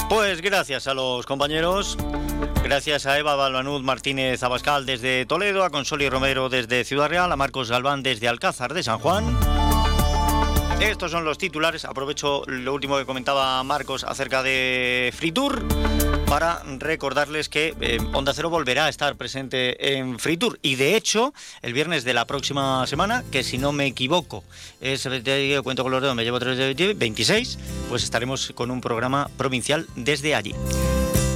Pues 0.08 0.40
gracias 0.40 0.86
a 0.86 0.94
los 0.94 1.26
compañeros. 1.26 1.96
Gracias 2.62 3.06
a 3.06 3.18
Eva 3.18 3.34
Balbanud 3.34 3.82
Martínez 3.82 4.42
Abascal 4.42 4.86
desde 4.86 5.26
Toledo, 5.26 5.64
a 5.64 5.70
Consoli 5.70 6.08
Romero 6.08 6.48
desde 6.48 6.84
Ciudad 6.84 7.08
Real, 7.08 7.30
a 7.30 7.36
Marcos 7.36 7.70
Galván 7.70 8.02
desde 8.02 8.28
Alcázar 8.28 8.74
de 8.74 8.82
San 8.82 8.98
Juan. 8.98 9.38
Estos 10.80 11.10
son 11.10 11.24
los 11.24 11.38
titulares. 11.38 11.84
Aprovecho 11.84 12.42
lo 12.46 12.72
último 12.72 12.96
que 12.98 13.06
comentaba 13.06 13.62
Marcos 13.64 14.04
acerca 14.04 14.42
de 14.42 15.12
Fritur 15.14 15.66
para 16.28 16.62
recordarles 16.78 17.48
que 17.48 17.74
eh, 17.80 17.98
Onda 18.12 18.32
Cero 18.34 18.50
volverá 18.50 18.86
a 18.86 18.88
estar 18.88 19.16
presente 19.16 19.96
en 19.98 20.18
Fritur 20.18 20.58
y 20.62 20.74
de 20.74 20.94
hecho 20.94 21.32
el 21.62 21.72
viernes 21.72 22.04
de 22.04 22.12
la 22.12 22.26
próxima 22.26 22.86
semana, 22.86 23.24
que 23.30 23.42
si 23.42 23.56
no 23.56 23.72
me 23.72 23.86
equivoco 23.86 24.44
es, 24.80 25.02
te 25.02 25.60
cuento 25.62 25.82
con 25.82 25.92
los 25.92 26.02
dedos, 26.02 26.14
me 26.14 26.24
llevo 26.24 26.38
3 26.38 26.96
26, 26.96 27.58
pues 27.88 28.04
estaremos 28.04 28.52
con 28.54 28.70
un 28.70 28.80
programa 28.80 29.30
provincial 29.36 29.86
desde 29.96 30.34
allí. 30.34 30.54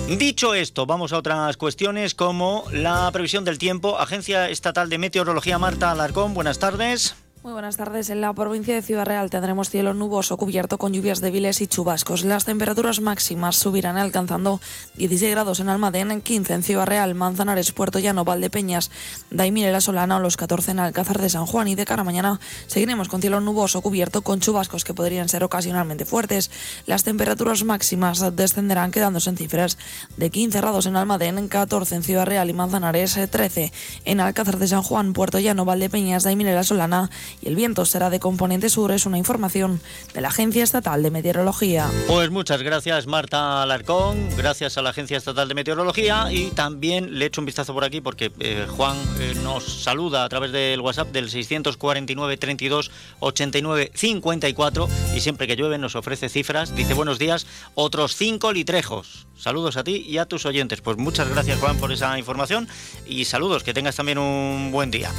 Dicho 0.08 0.54
esto, 0.54 0.84
vamos 0.84 1.12
a 1.12 1.18
otras 1.18 1.56
cuestiones 1.56 2.14
como 2.14 2.64
la 2.70 3.10
previsión 3.12 3.44
del 3.44 3.58
tiempo. 3.58 3.98
Agencia 3.98 4.50
Estatal 4.50 4.90
de 4.90 4.98
Meteorología 4.98 5.58
Marta 5.58 5.90
Alarcón, 5.90 6.34
buenas 6.34 6.58
tardes. 6.58 7.14
Muy 7.42 7.54
buenas 7.54 7.76
tardes. 7.76 8.08
En 8.08 8.20
la 8.20 8.32
provincia 8.34 8.72
de 8.72 8.82
Ciudad 8.82 9.04
Real 9.04 9.28
tendremos 9.28 9.68
cielo 9.68 9.94
nuboso 9.94 10.36
cubierto 10.36 10.78
con 10.78 10.92
lluvias 10.92 11.20
débiles 11.20 11.60
y 11.60 11.66
chubascos. 11.66 12.22
Las 12.22 12.44
temperaturas 12.44 13.00
máximas 13.00 13.56
subirán 13.56 13.96
alcanzando 13.96 14.60
16 14.94 15.32
grados 15.32 15.58
en 15.58 15.68
Almadén, 15.68 16.20
15 16.20 16.54
en 16.54 16.62
Ciudad 16.62 16.86
Real, 16.86 17.16
Manzanares, 17.16 17.72
Puerto 17.72 17.98
Llano, 17.98 18.24
Valdepeñas, 18.24 18.92
Daimire, 19.32 19.72
La 19.72 19.80
Solana 19.80 20.18
o 20.18 20.20
los 20.20 20.36
14 20.36 20.70
en 20.70 20.78
Alcázar 20.78 21.20
de 21.20 21.28
San 21.30 21.46
Juan. 21.46 21.66
Y 21.66 21.74
de 21.74 21.84
cara 21.84 22.02
a 22.02 22.04
mañana 22.04 22.38
seguiremos 22.68 23.08
con 23.08 23.20
cielo 23.20 23.40
nuboso 23.40 23.80
cubierto 23.80 24.22
con 24.22 24.38
chubascos 24.38 24.84
que 24.84 24.94
podrían 24.94 25.28
ser 25.28 25.42
ocasionalmente 25.42 26.04
fuertes. 26.04 26.48
Las 26.86 27.02
temperaturas 27.02 27.64
máximas 27.64 28.24
descenderán 28.36 28.92
quedándose 28.92 29.30
en 29.30 29.36
cifras 29.36 29.78
de 30.16 30.30
15 30.30 30.58
grados 30.58 30.86
en 30.86 30.94
Almadén, 30.94 31.48
14 31.48 31.96
en 31.96 32.02
Ciudad 32.04 32.24
Real 32.24 32.48
y 32.48 32.52
Manzanares, 32.52 33.18
13 33.28 33.72
en 34.04 34.20
Alcázar 34.20 34.58
de 34.58 34.68
San 34.68 34.84
Juan, 34.84 35.12
Puerto 35.12 35.40
Llano, 35.40 35.64
Valdepeñas, 35.64 36.22
Daimire, 36.22 36.54
La 36.54 36.62
Solana 36.62 37.10
y 37.40 37.48
el 37.48 37.56
viento 37.56 37.84
será 37.84 38.10
de 38.10 38.20
componente 38.20 38.68
sur. 38.68 38.92
Es 38.92 39.06
una 39.06 39.18
información 39.18 39.80
de 40.14 40.20
la 40.20 40.28
Agencia 40.28 40.62
Estatal 40.62 41.02
de 41.02 41.10
Meteorología. 41.10 41.90
Pues 42.06 42.30
muchas 42.30 42.62
gracias 42.62 43.06
Marta 43.06 43.62
Alarcón, 43.62 44.28
gracias 44.36 44.76
a 44.78 44.82
la 44.82 44.90
Agencia 44.90 45.16
Estatal 45.16 45.48
de 45.48 45.54
Meteorología 45.54 46.32
y 46.32 46.50
también 46.50 47.18
le 47.18 47.26
echo 47.26 47.40
un 47.40 47.46
vistazo 47.46 47.74
por 47.74 47.84
aquí 47.84 48.00
porque 48.00 48.32
eh, 48.40 48.66
Juan 48.68 48.96
eh, 49.20 49.34
nos 49.42 49.82
saluda 49.82 50.24
a 50.24 50.28
través 50.28 50.52
del 50.52 50.80
WhatsApp 50.80 51.08
del 51.08 51.30
649 51.30 52.36
32 52.36 52.90
89 53.20 53.92
54 53.94 54.88
y 55.14 55.20
siempre 55.20 55.46
que 55.46 55.56
llueve 55.56 55.78
nos 55.78 55.96
ofrece 55.96 56.28
cifras. 56.28 56.74
Dice 56.74 56.94
buenos 56.94 57.18
días, 57.18 57.46
otros 57.74 58.16
cinco 58.16 58.52
litrejos. 58.52 59.26
Saludos 59.36 59.76
a 59.76 59.84
ti 59.84 60.04
y 60.06 60.18
a 60.18 60.26
tus 60.26 60.46
oyentes. 60.46 60.80
Pues 60.80 60.96
muchas 60.98 61.28
gracias 61.28 61.58
Juan 61.58 61.76
por 61.78 61.90
esa 61.92 62.16
información 62.18 62.68
y 63.06 63.24
saludos, 63.24 63.64
que 63.64 63.74
tengas 63.74 63.96
también 63.96 64.18
un 64.18 64.70
buen 64.70 64.90
día. 64.90 65.10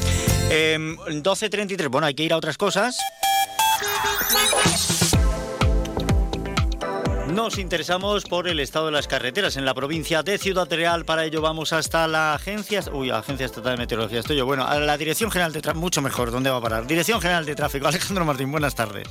12.33, 0.50 1.86
em, 1.86 1.90
hay 2.06 2.14
que 2.14 2.24
ir 2.24 2.34
a 2.34 2.38
otras 2.38 2.58
cosas. 2.58 2.98
Nos 7.34 7.58
interesamos 7.58 8.26
por 8.26 8.48
el 8.48 8.60
estado 8.60 8.88
de 8.88 8.92
las 8.92 9.08
carreteras 9.08 9.58
en 9.58 9.66
la 9.66 9.74
provincia 9.74 10.22
de 10.22 10.38
Ciudad 10.38 10.72
Real. 10.72 11.04
Para 11.04 11.26
ello 11.26 11.42
vamos 11.42 11.74
hasta 11.74 12.08
la 12.08 12.36
agencia, 12.36 12.82
uy, 12.92 13.10
agencia 13.10 13.48
estatal 13.48 13.74
de 13.74 13.78
meteorología. 13.80 14.20
Estoy 14.20 14.38
yo. 14.38 14.46
Bueno, 14.46 14.68
a 14.68 14.78
la 14.78 14.98
Dirección 15.00 15.32
General 15.32 15.52
de 15.52 15.62
Tráfico, 15.62 15.82
mucho 15.82 16.02
mejor. 16.04 16.30
¿Dónde 16.30 16.52
va 16.52 16.58
a 16.58 16.62
parar? 16.62 16.86
Dirección 16.86 17.20
General 17.20 17.44
de 17.44 17.56
Tráfico. 17.56 17.88
Alejandro 17.90 18.24
Martín, 18.24 18.52
buenas 18.52 18.76
tardes. 18.76 19.08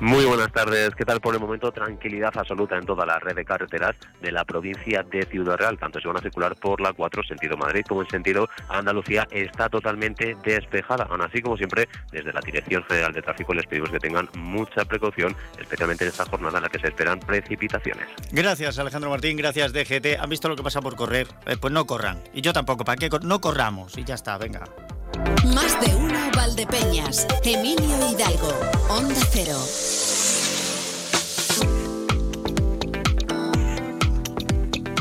Muy 0.00 0.24
buenas 0.24 0.50
tardes. 0.52 0.90
¿Qué 0.96 1.04
tal 1.04 1.20
por 1.20 1.34
el 1.34 1.40
momento? 1.40 1.70
Tranquilidad 1.70 2.32
absoluta 2.34 2.76
en 2.76 2.84
toda 2.84 3.06
la 3.06 3.18
red 3.20 3.36
de 3.36 3.44
carreteras 3.44 3.94
de 4.20 4.32
la 4.32 4.44
provincia 4.44 5.04
de 5.04 5.22
Ciudad 5.26 5.56
Real. 5.56 5.78
Tanto 5.78 6.00
se 6.00 6.08
van 6.08 6.16
a 6.16 6.20
circular 6.20 6.56
por 6.56 6.80
la 6.80 6.92
4 6.92 7.22
sentido 7.22 7.56
Madrid 7.56 7.84
como 7.88 8.02
en 8.02 8.08
sentido 8.08 8.48
Andalucía 8.68 9.26
está 9.30 9.68
totalmente 9.68 10.36
despejada. 10.44 11.06
Aún 11.08 11.22
así, 11.22 11.40
como 11.40 11.56
siempre, 11.56 11.88
desde 12.10 12.32
la 12.32 12.40
Dirección 12.40 12.82
Federal 12.84 13.12
de 13.12 13.22
Tráfico 13.22 13.54
les 13.54 13.66
pedimos 13.66 13.90
que 13.90 13.98
tengan 13.98 14.28
mucha 14.36 14.84
precaución, 14.84 15.36
especialmente 15.58 16.04
en 16.04 16.10
esta 16.10 16.24
jornada 16.24 16.58
en 16.58 16.64
la 16.64 16.68
que 16.68 16.80
se 16.80 16.88
esperan 16.88 17.20
precipitaciones. 17.20 18.06
Gracias, 18.32 18.78
Alejandro 18.78 19.10
Martín. 19.10 19.36
Gracias, 19.36 19.72
DGT. 19.72 20.18
¿Han 20.20 20.28
visto 20.28 20.48
lo 20.48 20.56
que 20.56 20.62
pasa 20.62 20.80
por 20.80 20.96
correr? 20.96 21.28
Eh, 21.46 21.56
pues 21.60 21.72
no 21.72 21.86
corran. 21.86 22.22
Y 22.32 22.40
yo 22.40 22.52
tampoco. 22.52 22.84
¿Para 22.84 22.96
qué? 22.96 23.08
No 23.22 23.40
corramos. 23.40 23.96
Y 23.96 24.04
ya 24.04 24.14
está, 24.14 24.36
venga. 24.38 24.64
Más 25.54 25.80
de 25.80 25.94
uno 25.94 26.18
Valdepeñas. 26.34 27.26
Emilio 27.44 28.10
Hidalgo. 28.10 28.52
Onda 28.88 29.20
Cero. 29.30 29.58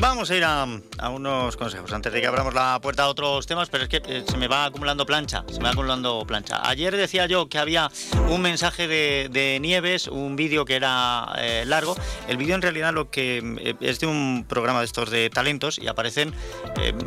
Vamos 0.04 0.30
a 0.32 0.36
ir 0.36 0.44
a, 0.44 0.68
unos 1.10 1.56
consejos 1.56 1.94
antes 1.94 2.12
de 2.12 2.20
que 2.20 2.28
abramos 2.28 2.54
la 2.54 2.78
puerta 2.82 3.04
a 3.04 3.08
otros 3.08 3.48
temas, 3.48 3.70
pero 3.70 3.86
es 3.86 3.90
que 3.90 4.02
eh, 4.06 4.26
se 4.28 4.38
me 4.38 4.50
va 4.50 4.66
acumulando 4.66 5.06
plancha, 5.06 5.46
se 5.48 5.60
me 5.60 5.64
va 5.64 5.70
acumulando 5.70 6.26
plancha. 6.28 6.60
Ayer 6.68 6.96
decía 6.96 7.26
yo 7.26 7.48
que 7.48 7.58
había 7.58 7.90
un 8.30 8.42
mensaje 8.42 8.90
de, 8.90 9.58
Nieves, 9.62 10.08
un 10.08 10.36
vídeo 10.36 10.66
que 10.66 10.76
era 10.76 11.34
eh, 11.38 11.64
largo. 11.66 11.96
El 12.28 12.36
vídeo 12.36 12.54
en 12.54 12.62
realidad 12.62 12.94
lo 12.94 13.10
que 13.10 13.38
eh, 13.60 13.76
es 13.80 14.02
de 14.02 14.08
un 14.08 14.46
programa 14.48 14.80
de 14.80 14.86
estos 14.86 15.10
de 15.10 15.30
talentos 15.30 15.80
y 15.80 15.88
aparecen 15.88 16.34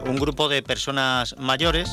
un 0.06 0.16
grupo 0.16 0.48
de 0.48 0.62
personas 0.62 1.36
mayores 1.38 1.90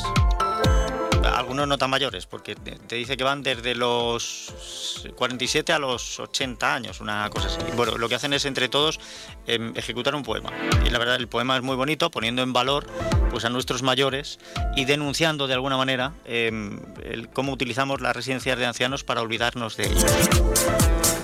algunos 1.44 1.68
no 1.68 1.78
tan 1.78 1.90
mayores, 1.90 2.26
porque 2.26 2.56
te 2.56 2.96
dice 2.96 3.18
que 3.18 3.24
van 3.24 3.44
desde 3.44 3.76
los 3.76 5.06
47 5.16 5.74
a 5.74 5.80
los 5.80 6.20
80 6.20 6.74
años, 6.74 7.02
una 7.02 7.30
cosa 7.30 7.48
así. 7.48 7.60
Bueno, 7.76 7.98
lo 7.98 8.08
que 8.08 8.16
hacen 8.16 8.34
es 8.34 8.46
entre 8.46 8.70
todos 8.70 9.00
em, 9.46 9.74
ejecutar 9.76 10.16
un 10.16 10.24
poema. 10.24 10.52
Y 10.86 10.90
la 10.90 11.00
verdad, 11.00 11.18
el 11.18 11.28
poema 11.28 11.58
es 11.58 11.62
muy 11.62 11.76
bonito, 11.76 12.10
poniendo 12.10 12.42
en 12.42 12.54
valor 12.54 12.88
pues, 13.30 13.44
a 13.46 13.50
nuestros 13.50 13.84
mayores 13.84 14.40
y 14.76 14.86
denunciando 14.86 15.48
de 15.48 15.54
alguna 15.54 15.78
manera 15.78 16.14
em, 16.26 16.80
cómo 17.34 17.52
utilizamos 17.52 18.00
las 18.00 18.16
residencias 18.16 18.58
de 18.58 18.66
ancianos 18.66 19.04
para 19.04 19.22
olvidarnos 19.22 19.76
de 19.76 19.88
ellos. 19.88 20.06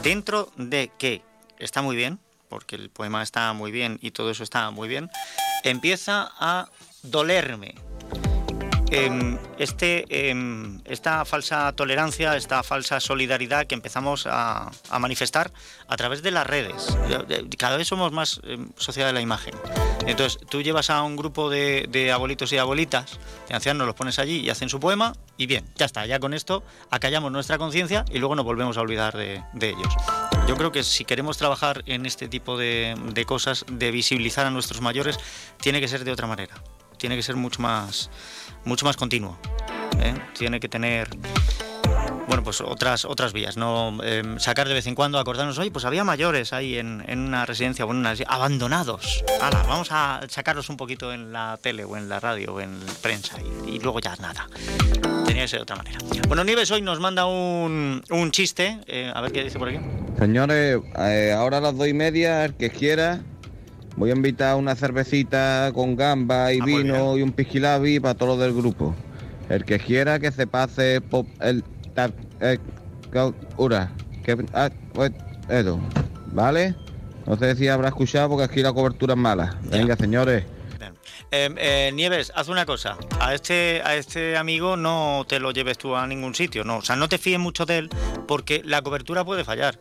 Dentro 0.04 0.52
de 0.58 0.92
que 0.98 1.22
está 1.60 1.82
muy 1.82 1.96
bien, 1.96 2.20
porque 2.50 2.76
el 2.76 2.90
poema 2.90 3.24
está 3.24 3.54
muy 3.54 3.72
bien 3.72 4.00
y 4.02 4.12
todo 4.12 4.32
eso 4.32 4.44
está 4.44 4.70
muy 4.72 4.90
bien, 4.90 5.10
empieza 5.64 6.30
a 6.40 6.70
dolerme 7.04 7.76
Em, 8.92 9.38
este, 9.60 10.06
em, 10.10 10.82
esta 10.86 11.24
falsa 11.24 11.72
tolerancia, 11.74 12.36
esta 12.36 12.64
falsa 12.64 13.00
solidaridad 13.00 13.68
que 13.68 13.76
empezamos 13.76 14.26
a, 14.26 14.72
manifestar 15.00 15.52
a 15.88 15.96
través 15.96 16.24
de 16.24 16.32
las 16.32 16.48
redes. 16.48 16.98
Cada 17.58 17.78
vez 17.78 17.88
somos 17.88 18.12
más 18.12 18.42
em, 18.44 18.70
sociedad 18.78 19.08
de 19.08 19.14
la 19.14 19.22
imagen. 19.22 19.54
Entonces, 20.08 20.40
tú 20.50 20.64
llevas 20.64 20.90
a 20.90 21.04
un 21.04 21.16
grupo 21.16 21.52
de, 21.52 22.12
abuelitos 22.12 22.52
y 22.52 22.58
abuelitas, 22.58 23.20
de 23.48 23.56
ancianos, 23.56 23.86
los 23.86 23.96
pones 23.96 24.18
allí 24.18 24.40
y 24.40 24.50
hacen 24.50 24.70
su 24.70 24.80
poema, 24.80 25.14
y 25.38 25.46
bien, 25.46 25.66
ya 25.76 25.86
está, 25.86 26.08
ya 26.08 26.20
con 26.20 26.34
esto 26.34 26.64
acallamos 26.90 27.32
nuestra 27.32 27.60
conciencia 27.60 28.06
y 28.12 28.18
luego 28.18 28.36
nos 28.36 28.46
volvemos 28.46 28.78
a 28.78 28.82
olvidar 28.82 29.16
de, 29.16 29.44
ellos. 29.62 29.94
Yo 30.48 30.56
creo 30.56 30.72
que 30.72 30.82
si 30.82 31.06
queremos 31.06 31.38
trabajar 31.38 31.84
en 31.86 32.08
este 32.08 32.28
tipo 32.28 32.58
de 32.58 33.24
cosas, 33.28 33.66
de 33.72 33.92
visibilizar 33.92 34.48
a 34.48 34.50
nuestros 34.50 34.82
mayores, 34.82 35.20
tiene 35.62 35.80
que 35.80 35.88
ser 35.88 36.04
de 36.04 36.12
otra 36.12 36.26
manera. 36.26 36.56
Tiene 36.98 37.16
que 37.16 37.24
ser 37.24 37.38
mucho 37.38 37.62
más 37.62 38.10
mucho 38.66 38.86
más 38.86 38.98
continuo. 38.98 39.38
¿eh? 40.00 40.14
Tiene 40.38 40.60
que 40.60 40.70
tener 40.70 41.10
bueno, 42.30 42.44
pues 42.44 42.62
otras 42.62 43.06
otras 43.06 43.34
vías, 43.34 43.58
no 43.58 43.98
em, 44.04 44.38
sacar 44.40 44.68
de 44.68 44.76
vez 44.76 44.86
en 44.86 44.94
cuando, 44.94 45.18
acordarnos, 45.18 45.58
oye, 45.58 45.72
pues 45.72 45.84
había 45.84 46.04
mayores 46.04 46.54
ahí 46.54 46.78
en, 46.78 47.04
una 47.10 47.46
residencia 47.48 47.86
o 47.86 47.92
en 47.92 47.98
una 47.98 48.14
abandonados. 48.28 49.24
vamos 49.68 49.88
a 49.92 50.22
sacarlos 50.30 50.70
un 50.70 50.78
poquito 50.78 51.12
en 51.12 51.34
la 51.34 51.58
tele 51.60 51.84
o 51.86 51.98
en 51.98 52.08
la 52.08 52.20
radio 52.20 52.54
o 52.54 52.62
en 52.62 52.80
prensa 53.02 53.38
y, 53.68 53.80
luego 53.80 54.00
ya 54.00 54.16
nada. 54.18 54.48
Tenía 55.26 55.44
que 55.44 55.48
ser 55.48 55.60
de 55.60 55.64
otra 55.64 55.76
manera. 55.76 55.98
Bueno, 56.28 56.44
Nieves 56.44 56.70
hoy 56.70 56.84
nos 56.84 57.00
manda 57.00 57.26
un, 57.26 58.04
un 58.12 58.32
chiste, 58.32 58.80
eh, 58.86 59.12
a 59.14 59.22
ver 59.22 59.32
qué 59.32 59.44
dice 59.44 59.58
por 59.58 59.70
aquí. 59.70 59.80
Señores, 60.20 60.80
eh, 61.00 61.34
ahora 61.36 61.58
a 61.58 61.62
las 61.62 61.76
dos 61.76 61.88
y 61.88 61.94
media, 61.94 62.46
el 62.46 62.54
que 62.54 62.70
quiera, 62.70 63.22
Voy 64.00 64.12
a 64.12 64.14
invitar 64.14 64.56
una 64.56 64.76
cervecita 64.76 65.72
con 65.74 65.98
gamba 65.98 66.54
y 66.54 66.60
ah, 66.62 66.66
vino 66.66 67.18
y 67.18 67.22
un 67.22 67.34
pisquilabi 67.34 68.00
para 68.00 68.16
todos 68.16 68.40
del 68.40 68.54
grupo. 68.54 68.96
El 69.50 69.66
que 69.66 69.78
quiera 69.78 70.20
que 70.20 70.32
se 70.32 70.48
pase 70.48 71.02
por 71.02 71.26
el 71.42 71.66
que 71.94 72.60
ah, 74.54 74.70
pues, 74.94 75.12
¿vale? 76.28 76.76
No 77.26 77.38
sé 77.38 77.58
si 77.58 77.68
habrá 77.68 77.90
escuchado 77.90 78.30
porque 78.30 78.46
aquí 78.46 78.62
la 78.62 78.72
cobertura 78.72 79.16
es 79.16 79.20
mala. 79.20 79.58
Venga, 79.64 79.98
señores. 79.98 80.46
Em, 81.32 81.56
eh, 81.58 81.92
Nieves, 81.94 82.32
haz 82.36 82.48
una 82.48 82.66
cosa. 82.66 82.96
A 83.20 83.34
este, 83.34 83.82
a 83.84 83.98
este 83.98 84.38
amigo 84.38 84.78
no 84.78 85.26
te 85.28 85.42
lo 85.42 85.52
lleves 85.52 85.78
tú 85.78 85.98
a 85.98 86.08
ningún 86.08 86.36
sitio, 86.36 86.64
no. 86.64 86.78
O 86.78 86.82
sea, 86.82 86.96
no 86.96 87.10
te 87.10 87.18
fíes 87.18 87.38
mucho 87.38 87.66
de 87.66 87.80
él 87.80 87.90
porque 88.30 88.62
la 88.64 88.82
cobertura 88.82 89.26
puede 89.26 89.44
fallar 89.44 89.78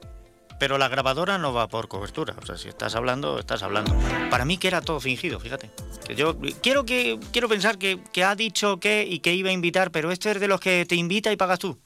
pero 0.59 0.79
la 0.79 0.89
grabadora 0.89 1.39
no 1.39 1.53
va 1.53 1.69
por 1.69 1.89
cobertura. 1.89 2.35
O 2.43 2.47
sea, 2.47 2.57
si 2.57 2.69
estás 2.69 2.95
hablando, 2.95 3.39
estás 3.39 3.63
hablando. 3.63 3.97
Para 4.31 4.45
mí 4.45 4.59
que 4.59 4.69
era 4.69 4.81
todo 4.81 5.01
fingido, 5.01 5.39
fíjate. 5.41 5.71
Que 6.07 6.15
yo 6.15 6.37
quiero 6.63 6.85
que 6.85 7.19
quiero 7.33 7.49
pensar 7.49 7.79
que, 7.79 8.01
ha 8.25 8.35
dicho 8.35 8.79
que 8.81 9.05
y 9.05 9.21
que 9.21 9.35
iba 9.35 9.51
a 9.51 9.53
invitar, 9.53 9.91
pero 9.91 10.11
este 10.11 10.33
es 10.33 10.41
de 10.41 10.49
los 10.49 10.61
que 10.61 10.85
te 10.87 10.97
invita 10.97 11.33
y 11.33 11.37
pagas 11.37 11.59
tú. 11.59 11.79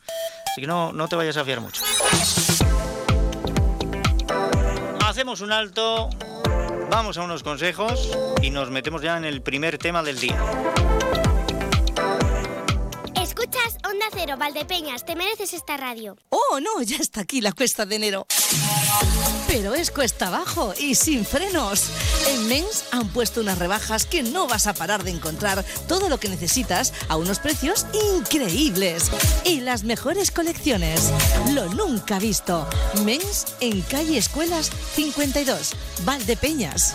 Así 0.50 0.60
que 0.60 0.66
no, 0.66 0.92
no 0.92 1.08
te 1.08 1.16
vayas 1.16 1.36
a 1.36 1.44
fiar 1.44 1.60
mucho. 1.60 1.82
Hacemos 5.04 5.42
un 5.42 5.52
alto, 5.52 6.08
vamos 6.90 7.18
a 7.18 7.22
unos 7.22 7.42
consejos 7.42 8.10
y 8.40 8.50
nos 8.50 8.70
metemos 8.70 9.02
ya 9.02 9.18
en 9.18 9.26
el 9.26 9.42
primer 9.42 9.76
tema 9.76 10.02
del 10.02 10.18
día. 10.18 10.42
Escuchas 13.22 13.76
Onda 13.84 14.06
Cero, 14.12 14.36
Valdepeñas, 14.38 15.04
te 15.04 15.16
mereces 15.16 15.52
esta 15.52 15.76
radio. 15.76 16.16
Oh, 16.30 16.60
no, 16.60 16.82
ya 16.82 16.96
está 16.96 17.20
aquí 17.22 17.40
la 17.40 17.52
cuesta 17.52 17.84
de 17.84 17.96
enero. 17.96 18.26
Pero 19.48 19.74
es 19.74 19.90
cuesta 19.90 20.28
abajo 20.28 20.72
y 20.78 20.94
sin 20.94 21.26
frenos. 21.26 21.84
En 22.28 22.48
Mens 22.48 22.84
han 22.90 23.08
puesto 23.08 23.40
unas 23.40 23.58
rebajas 23.58 24.06
que 24.06 24.22
no 24.22 24.46
vas 24.46 24.66
a 24.66 24.72
parar 24.72 25.04
de 25.04 25.10
encontrar 25.10 25.64
todo 25.86 26.08
lo 26.08 26.18
que 26.18 26.28
necesitas 26.28 26.92
a 27.08 27.16
unos 27.16 27.38
precios 27.38 27.86
increíbles. 28.16 29.10
Y 29.44 29.60
las 29.60 29.84
mejores 29.84 30.30
colecciones. 30.30 31.12
Lo 31.52 31.66
nunca 31.74 32.18
visto. 32.18 32.66
Mens 33.04 33.46
en 33.60 33.82
calle 33.82 34.16
Escuelas 34.16 34.70
52, 34.94 35.72
Valdepeñas. 36.04 36.94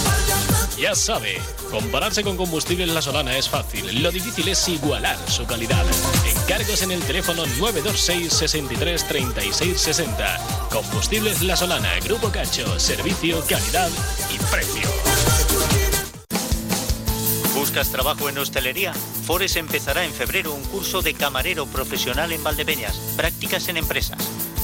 Ya 0.77 0.95
sabe, 0.95 1.39
compararse 1.69 2.23
con 2.23 2.37
combustibles 2.37 2.89
La 2.89 3.01
Solana 3.01 3.37
es 3.37 3.47
fácil. 3.47 4.01
Lo 4.01 4.11
difícil 4.11 4.47
es 4.47 4.67
igualar 4.67 5.17
su 5.29 5.45
calidad. 5.45 5.85
Encargos 6.25 6.81
en 6.81 6.91
el 6.91 7.01
teléfono 7.01 7.45
926 7.59 8.33
63 8.33 9.07
36 9.07 9.79
60. 9.79 10.69
Combustibles 10.71 11.41
La 11.43 11.55
Solana, 11.55 11.99
Grupo 11.99 12.31
Cacho, 12.31 12.79
servicio, 12.79 13.43
calidad 13.47 13.89
y 14.33 14.37
precio. 14.51 14.89
¿Buscas 17.53 17.91
trabajo 17.91 18.27
en 18.27 18.39
hostelería? 18.39 18.93
Fores 18.93 19.55
empezará 19.55 20.03
en 20.03 20.11
febrero 20.11 20.51
un 20.51 20.63
curso 20.63 21.01
de 21.01 21.13
camarero 21.13 21.67
profesional 21.67 22.31
en 22.31 22.43
Valdepeñas, 22.43 22.97
prácticas 23.15 23.67
en 23.67 23.77
empresas. 23.77 24.17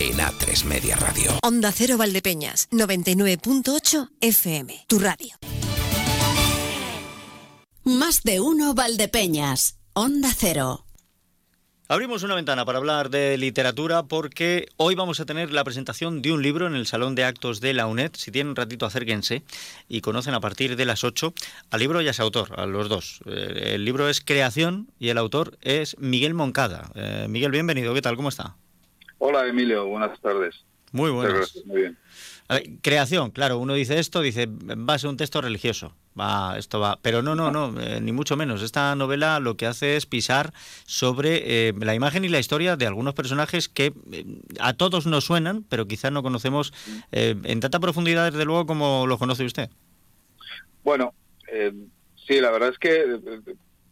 en 0.00 0.16
A3 0.16 0.64
Media 0.64 0.96
Radio. 0.96 1.38
Onda 1.42 1.72
Cero 1.72 1.98
Valdepeñas, 1.98 2.68
99.8 2.70 4.08
FM, 4.22 4.86
tu 4.88 4.98
radio. 4.98 5.36
Más 7.84 8.22
de 8.22 8.40
uno 8.40 8.72
Valdepeñas, 8.72 9.78
Onda 9.92 10.30
Cero. 10.34 10.86
Abrimos 11.86 12.22
una 12.22 12.34
ventana 12.34 12.64
para 12.64 12.78
hablar 12.78 13.10
de 13.10 13.36
literatura 13.36 14.04
porque 14.04 14.68
hoy 14.76 14.94
vamos 14.94 15.20
a 15.20 15.26
tener 15.26 15.52
la 15.52 15.64
presentación 15.64 16.22
de 16.22 16.32
un 16.32 16.40
libro 16.40 16.66
en 16.66 16.76
el 16.76 16.86
Salón 16.86 17.14
de 17.14 17.24
Actos 17.24 17.60
de 17.60 17.74
la 17.74 17.86
UNED. 17.86 18.12
Si 18.14 18.30
tienen 18.30 18.50
un 18.50 18.56
ratito, 18.56 18.86
acérquense 18.86 19.42
y 19.88 20.00
conocen 20.00 20.32
a 20.32 20.40
partir 20.40 20.76
de 20.76 20.86
las 20.86 21.04
8 21.04 21.34
al 21.70 21.80
libro 21.80 22.00
y 22.00 22.08
a 22.08 22.12
su 22.12 22.22
autor, 22.22 22.58
a 22.58 22.64
los 22.64 22.88
dos. 22.88 23.20
Eh, 23.26 23.72
el 23.74 23.84
libro 23.84 24.08
es 24.08 24.20
Creación 24.20 24.88
y 24.98 25.08
el 25.08 25.18
autor 25.18 25.58
es 25.60 25.96
Miguel 25.98 26.32
Moncada. 26.32 26.90
Eh, 26.94 27.26
Miguel, 27.28 27.50
bienvenido. 27.50 27.92
¿Qué 27.92 28.02
tal? 28.02 28.16
¿Cómo 28.16 28.28
está? 28.30 28.56
Hola 29.22 29.46
Emilio, 29.46 29.86
buenas 29.86 30.18
tardes. 30.18 30.64
Muy 30.92 31.10
buenas. 31.10 31.54
muy 31.66 31.82
bien. 31.82 31.98
creación, 32.80 33.30
claro, 33.30 33.58
uno 33.58 33.74
dice 33.74 33.98
esto, 33.98 34.22
dice, 34.22 34.48
va 34.48 34.94
a 34.94 34.98
ser 34.98 35.10
un 35.10 35.18
texto 35.18 35.42
religioso, 35.42 35.94
va, 36.18 36.56
esto 36.56 36.80
va, 36.80 36.98
pero 37.02 37.20
no, 37.20 37.34
no, 37.34 37.50
no, 37.50 37.78
eh, 37.78 38.00
ni 38.00 38.12
mucho 38.12 38.38
menos. 38.38 38.62
Esta 38.62 38.96
novela 38.96 39.38
lo 39.38 39.58
que 39.58 39.66
hace 39.66 39.96
es 39.96 40.06
pisar 40.06 40.54
sobre 40.86 41.68
eh, 41.68 41.74
la 41.78 41.94
imagen 41.94 42.24
y 42.24 42.30
la 42.30 42.38
historia 42.38 42.76
de 42.76 42.86
algunos 42.86 43.12
personajes 43.12 43.68
que 43.68 43.92
eh, 44.10 44.24
a 44.58 44.72
todos 44.72 45.06
nos 45.06 45.24
suenan, 45.24 45.66
pero 45.68 45.86
quizás 45.86 46.10
no 46.10 46.22
conocemos 46.22 46.72
en 47.12 47.60
tanta 47.60 47.78
profundidad, 47.78 48.32
desde 48.32 48.46
luego, 48.46 48.64
como 48.64 49.06
lo 49.06 49.18
conoce 49.18 49.44
usted. 49.44 49.68
Bueno, 50.82 51.12
sí, 52.26 52.40
la 52.40 52.50
verdad 52.50 52.70
es 52.70 52.78
que 52.78 53.18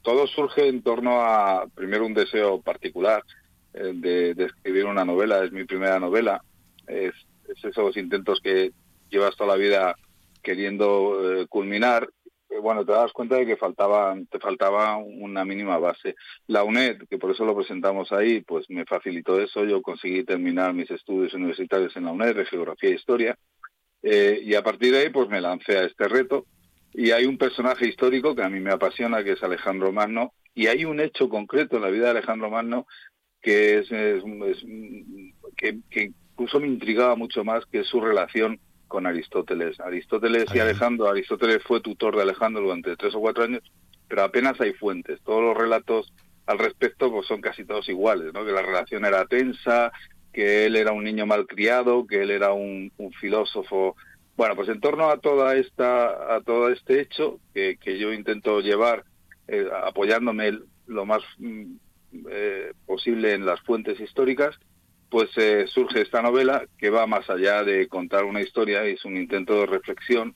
todo 0.01 0.27
surge 0.27 0.69
en 0.69 0.81
torno 0.83 1.21
a, 1.21 1.67
primero, 1.75 2.07
un 2.07 2.15
deseo 2.15 2.63
particular 2.63 3.23
eh, 3.75 3.93
de, 3.95 4.45
escribir 4.45 4.87
una 4.87 5.05
novela, 5.05 5.45
es 5.45 5.53
mi 5.53 5.65
primera 5.65 5.99
novela. 5.99 6.43
Es, 6.87 7.15
esos 7.63 7.97
intentos 7.97 8.41
que 8.43 8.73
llevas 9.11 9.37
toda 9.37 9.57
la 9.57 9.57
vida 9.57 9.95
queriendo 10.43 11.47
culminar 11.49 12.09
bueno, 12.61 12.85
te 12.85 12.93
das 12.93 13.13
cuenta 13.13 13.37
de 13.37 13.47
que 13.47 13.57
faltaba, 13.57 14.17
te 14.31 14.39
faltaba 14.39 14.97
una 14.97 15.45
mínima 15.45 15.79
base. 15.79 16.17
La 16.47 16.65
UNED, 16.65 17.03
que 17.09 17.19
por 17.19 17.31
eso 17.31 17.45
lo 17.45 17.55
presentamos 17.55 18.11
ahí, 18.13 18.41
pues 18.41 18.69
me 18.71 18.85
facilitó 18.85 19.41
eso. 19.41 19.65
Yo 19.65 19.83
conseguí 19.83 20.25
terminar 20.25 20.73
mis 20.75 20.91
estudios 20.91 21.35
universitarios 21.35 21.97
en 21.97 22.05
la 22.05 22.13
UNED 22.13 22.37
de 22.37 22.47
Geografía 22.47 22.91
e 22.91 22.95
Historia. 22.95 23.39
Eh, 24.03 24.41
y 24.43 24.55
a 24.55 24.63
partir 24.63 24.93
de 24.93 25.01
ahí, 25.01 25.11
pues 25.11 25.29
me 25.29 25.41
lancé 25.41 25.79
a 25.79 25.85
este 25.85 26.09
reto. 26.09 26.47
Y 26.93 27.11
hay 27.11 27.27
un 27.27 27.37
personaje 27.37 27.87
histórico 27.87 28.35
que 28.35 28.43
a 28.43 28.49
mí 28.49 28.61
me 28.61 28.73
apasiona, 28.73 29.23
que 29.23 29.33
es 29.33 29.43
Alejandro 29.43 29.93
Magno. 29.93 30.33
Y 30.55 30.67
hay 30.67 30.85
un 30.85 31.01
hecho 31.01 31.29
concreto 31.29 31.77
en 31.77 31.83
la 31.83 31.91
vida 31.91 32.05
de 32.05 32.11
Alejandro 32.11 32.51
Magno 32.51 32.87
que 33.43 33.79
es, 33.79 33.89
que, 35.57 35.79
que 35.91 36.13
incluso 36.33 36.61
me 36.61 36.69
intrigaba 36.69 37.17
mucho 37.17 37.45
más, 37.45 37.67
que 37.67 37.81
es 37.81 37.87
su 37.87 38.01
relación 38.01 38.61
con 38.89 39.07
Aristóteles. 39.07 39.79
Aristóteles 39.81 40.47
y 40.55 40.59
Alejandro, 40.59 41.09
Aristóteles 41.09 41.63
fue 41.63 41.81
tutor 41.81 42.17
de 42.17 42.23
Alejandro 42.23 42.63
durante 42.63 42.97
tres 42.97 43.15
o 43.15 43.21
cuatro 43.21 43.45
años, 43.45 43.63
pero 44.09 44.23
apenas 44.23 44.61
hay 44.61 44.73
fuentes. 44.73 45.21
Todos 45.23 45.43
los 45.43 45.57
relatos 45.57 46.13
al 46.47 46.59
respecto 46.59 47.11
pues 47.11 47.27
son 47.27 47.41
casi 47.41 47.65
todos 47.65 47.89
iguales, 47.89 48.33
¿no? 48.33 48.45
Que 48.45 48.53
la 48.53 48.63
relación 48.63 49.05
era 49.05 49.27
tensa, 49.27 49.93
que 50.33 50.65
él 50.65 50.77
era 50.77 50.93
un 50.93 51.05
niño 51.05 51.27
malcriado, 51.27 52.07
que 52.07 52.23
él 52.23 52.31
era 52.31 52.53
un, 52.53 52.91
filósofo. 53.21 53.97
Bueno, 54.37 54.57
pues 54.57 54.69
en 54.69 54.81
torno 54.81 55.11
a 55.11 55.19
toda 55.19 55.57
esta, 55.57 56.35
a 56.35 56.41
todo 56.41 56.71
este 56.71 57.01
hecho 57.01 57.39
que, 57.53 57.77
que 57.77 57.99
yo 57.99 58.13
intento 58.13 58.61
llevar, 58.61 59.05
eh, 59.47 59.69
apoyándome 59.85 60.59
lo 60.87 61.05
más 61.05 61.23
mm, 61.39 61.75
eh, 62.31 62.73
posible 62.87 63.35
en 63.35 63.47
las 63.47 63.61
fuentes 63.61 64.01
históricas, 64.01 64.59
pues 65.11 65.31
eh, 65.37 65.67
surge 65.69 66.03
esta 66.03 66.23
novela 66.23 66.67
que 66.79 66.91
va 66.91 67.07
más 67.07 67.29
allá 67.31 67.65
de 67.65 67.89
contar 67.89 68.25
una 68.25 68.43
historia, 68.43 68.85
es 68.85 69.05
un 69.05 69.17
intento 69.17 69.61
de 69.61 69.67
reflexión 69.67 70.35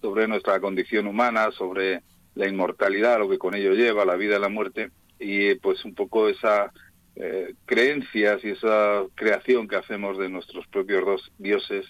sobre 0.00 0.26
nuestra 0.26 0.60
condición 0.60 1.06
humana, 1.06 1.50
sobre 1.52 2.02
la 2.34 2.48
inmortalidad, 2.48 3.18
lo 3.18 3.28
que 3.28 3.38
con 3.38 3.54
ello 3.54 3.74
lleva, 3.74 4.04
la 4.04 4.16
vida 4.16 4.36
y 4.36 4.40
la 4.40 4.48
muerte, 4.48 4.90
y 5.18 5.54
pues 5.56 5.84
un 5.84 5.94
poco 5.94 6.28
esa 6.28 6.72
eh, 7.16 7.54
creencias 7.66 8.44
y 8.44 8.50
esa 8.50 9.02
creación 9.16 9.66
que 9.66 9.74
hacemos 9.74 10.18
de 10.18 10.28
nuestros 10.28 10.66
propios 10.68 11.04
dos 11.04 11.32
dioses. 11.38 11.86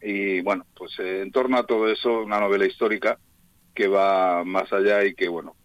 Y 0.00 0.40
bueno, 0.42 0.64
pues 0.76 0.96
eh, 1.00 1.22
en 1.22 1.32
torno 1.32 1.58
a 1.58 1.66
todo 1.66 1.90
eso, 1.90 2.22
una 2.22 2.38
novela 2.38 2.66
histórica 2.66 3.18
que 3.74 3.88
va 3.88 4.44
más 4.44 4.72
allá 4.72 5.04
y 5.04 5.14
que 5.14 5.28
bueno, 5.28 5.56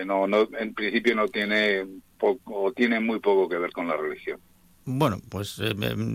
que 0.00 0.06
no, 0.06 0.26
no 0.26 0.48
en 0.58 0.74
principio 0.74 1.14
no 1.14 1.28
tiene 1.28 1.86
poco, 2.18 2.62
o 2.62 2.72
tiene 2.72 3.00
muy 3.00 3.20
poco 3.20 3.48
que 3.48 3.58
ver 3.58 3.70
con 3.72 3.86
la 3.86 3.96
religión. 3.96 4.40
Bueno, 4.86 5.20
pues 5.28 5.58
eh, 5.58 5.74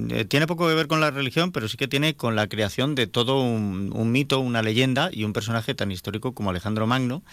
eh, 0.09 0.25
tiene 0.25 0.47
poco 0.47 0.67
que 0.67 0.73
ver 0.73 0.87
con 0.87 0.99
la 0.99 1.11
religión, 1.11 1.51
pero 1.51 1.67
sí 1.67 1.77
que 1.77 1.87
tiene 1.87 2.15
con 2.15 2.35
la 2.35 2.47
creación 2.47 2.95
de 2.95 3.05
todo 3.05 3.39
un, 3.41 4.11
mito, 4.11 4.39
una 4.39 4.63
leyenda 4.63 5.09
y 5.13 5.23
un 5.23 5.33
personaje 5.33 5.75
tan 5.75 5.91
histórico 5.91 6.33
como 6.33 6.49
Alejandro 6.49 6.87
Magno. 6.87 7.23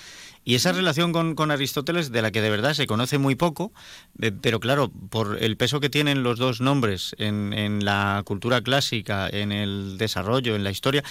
Y 0.44 0.56
esa 0.56 0.72
relación 0.72 1.12
con, 1.12 1.50
Aristóteles, 1.50 2.12
de 2.12 2.20
la 2.20 2.32
que 2.32 2.42
de 2.42 2.50
verdad 2.50 2.74
se 2.74 2.86
conoce 2.86 3.16
muy 3.16 3.34
poco, 3.34 3.72
eh, 4.20 4.30
pero 4.30 4.60
claro, 4.60 4.90
por 5.08 5.42
el 5.42 5.56
peso 5.56 5.80
que 5.80 5.88
tienen 5.88 6.22
los 6.22 6.38
dos 6.38 6.60
nombres 6.60 7.14
en, 7.18 7.54
en 7.54 7.84
la 7.84 8.22
cultura 8.26 8.60
clásica, 8.60 9.28
en 9.28 9.52
el 9.52 9.96
desarrollo, 9.96 10.54
en 10.54 10.64
la 10.64 10.70
historia, 10.70 11.02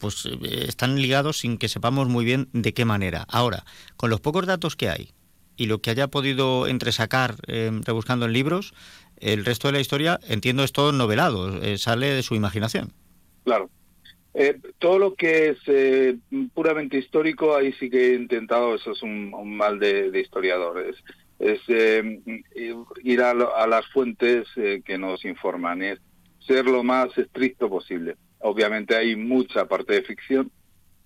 pues 0.00 0.26
están 0.50 1.00
ligados 1.00 1.38
sin 1.38 1.58
que 1.58 1.68
sepamos 1.68 2.08
muy 2.08 2.24
bien 2.24 2.48
de 2.52 2.74
qué 2.74 2.84
manera. 2.84 3.26
Ahora, 3.28 3.64
con 3.96 4.10
los 4.10 4.20
pocos 4.20 4.46
datos 4.46 4.76
que 4.76 4.88
hay 4.88 5.10
y 5.56 5.66
lo 5.66 5.80
que 5.80 5.90
haya 5.90 6.08
podido 6.08 6.66
entresacar 6.66 7.36
rebuscando 7.46 8.26
en 8.26 8.32
libros, 8.32 8.74
el 9.18 9.44
resto 9.44 9.68
de 9.68 9.72
la 9.72 9.80
historia, 9.80 10.20
entiendo, 10.28 10.62
es 10.62 10.72
todo 10.72 10.92
novelado, 10.92 11.62
eh, 11.62 11.78
sale 11.78 12.08
de 12.08 12.22
su 12.22 12.34
imaginación. 12.34 12.92
Claro. 13.44 13.70
Eh, 14.34 14.58
todo 14.78 14.98
lo 14.98 15.14
que 15.14 15.50
es 15.50 15.58
eh, 15.66 16.18
puramente 16.52 16.98
histórico, 16.98 17.56
ahí 17.56 17.72
sí 17.72 17.88
que 17.88 18.10
he 18.10 18.14
intentado, 18.14 18.74
eso 18.74 18.92
es 18.92 19.02
un, 19.02 19.56
mal 19.56 19.78
de, 19.78 20.12
historiadores, 20.20 20.96
es 21.38 21.60
ir 21.68 23.20
a, 23.22 23.30
a, 23.30 23.66
las 23.66 23.86
fuentes 23.86 24.46
que 24.54 24.98
nos 24.98 25.24
informan, 25.24 25.82
es 25.82 25.98
ser 26.40 26.66
lo 26.66 26.82
más 26.82 27.16
estricto 27.16 27.70
posible. 27.70 28.16
Obviamente 28.40 28.96
hay 28.96 29.16
mucha 29.16 29.66
parte 29.66 29.94
de 29.94 30.02
ficción, 30.02 30.50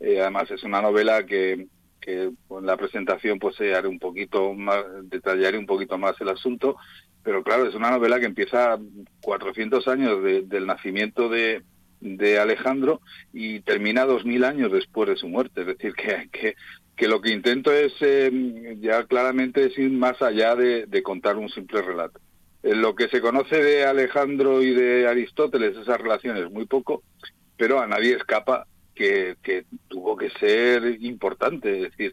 además 0.01 0.51
es 0.51 0.63
una 0.63 0.83
novela 0.83 1.25
que, 1.25 1.67
que 2.01 2.23
en 2.25 2.67
la 2.67 2.77
presentación 2.77 3.39
pues 3.39 3.61
haré 3.61 3.89
un 3.89 3.99
poquito 3.99 4.53
más, 4.55 4.85
detallaré 5.05 5.59
un 5.59 5.67
poquito 5.67 5.99
más 5.99 6.21
el 6.21 6.29
asunto, 6.29 6.77
pero 7.23 7.43
claro, 7.43 7.67
es 7.67 7.75
una 7.75 7.91
novela 7.91 8.19
que 8.19 8.27
empieza 8.27 8.79
400 9.23 9.87
años 9.89 10.23
del 10.23 10.67
nacimiento 10.67 11.29
de, 11.29 11.63
de 12.01 12.39
Alejandro 12.39 13.01
y 13.33 13.61
termina 13.61 14.07
2000 14.07 14.45
años 14.45 14.73
después 14.73 15.09
de 15.09 15.17
su 15.17 15.29
muerte. 15.29 15.61
Es 15.61 15.67
decir, 15.67 15.93
que, 15.95 16.29
que, 16.33 16.55
que 16.97 17.09
lo 17.09 17.21
que 17.21 17.33
intento 17.33 17.73
es 17.73 17.93
eh, 18.01 18.77
ya 18.81 19.05
claramente 19.05 19.67
es 19.67 19.79
ir 19.79 19.91
más 19.91 20.21
allá 20.23 20.55
de, 20.55 21.03
contar 21.03 21.37
un 21.37 21.49
simple 21.49 21.83
relato. 21.83 22.21
Lo 22.63 22.95
que 22.95 23.09
se 23.09 23.21
conoce 23.21 23.63
de 23.63 23.85
Alejandro 23.85 24.63
y 24.63 24.75
de 24.75 25.09
Aristóteles, 25.09 25.77
esas 25.77 26.01
relaciones, 26.01 26.51
muy 26.51 26.67
poco, 26.67 27.03
pero 27.57 27.81
a 27.81 27.87
nadie 27.87 28.17
escapa 28.17 28.67
que, 28.95 29.65
tuvo 29.89 30.17
que 30.17 30.31
ser 30.31 30.99
importante. 31.03 31.77
Es 31.77 31.91
decir, 31.91 32.13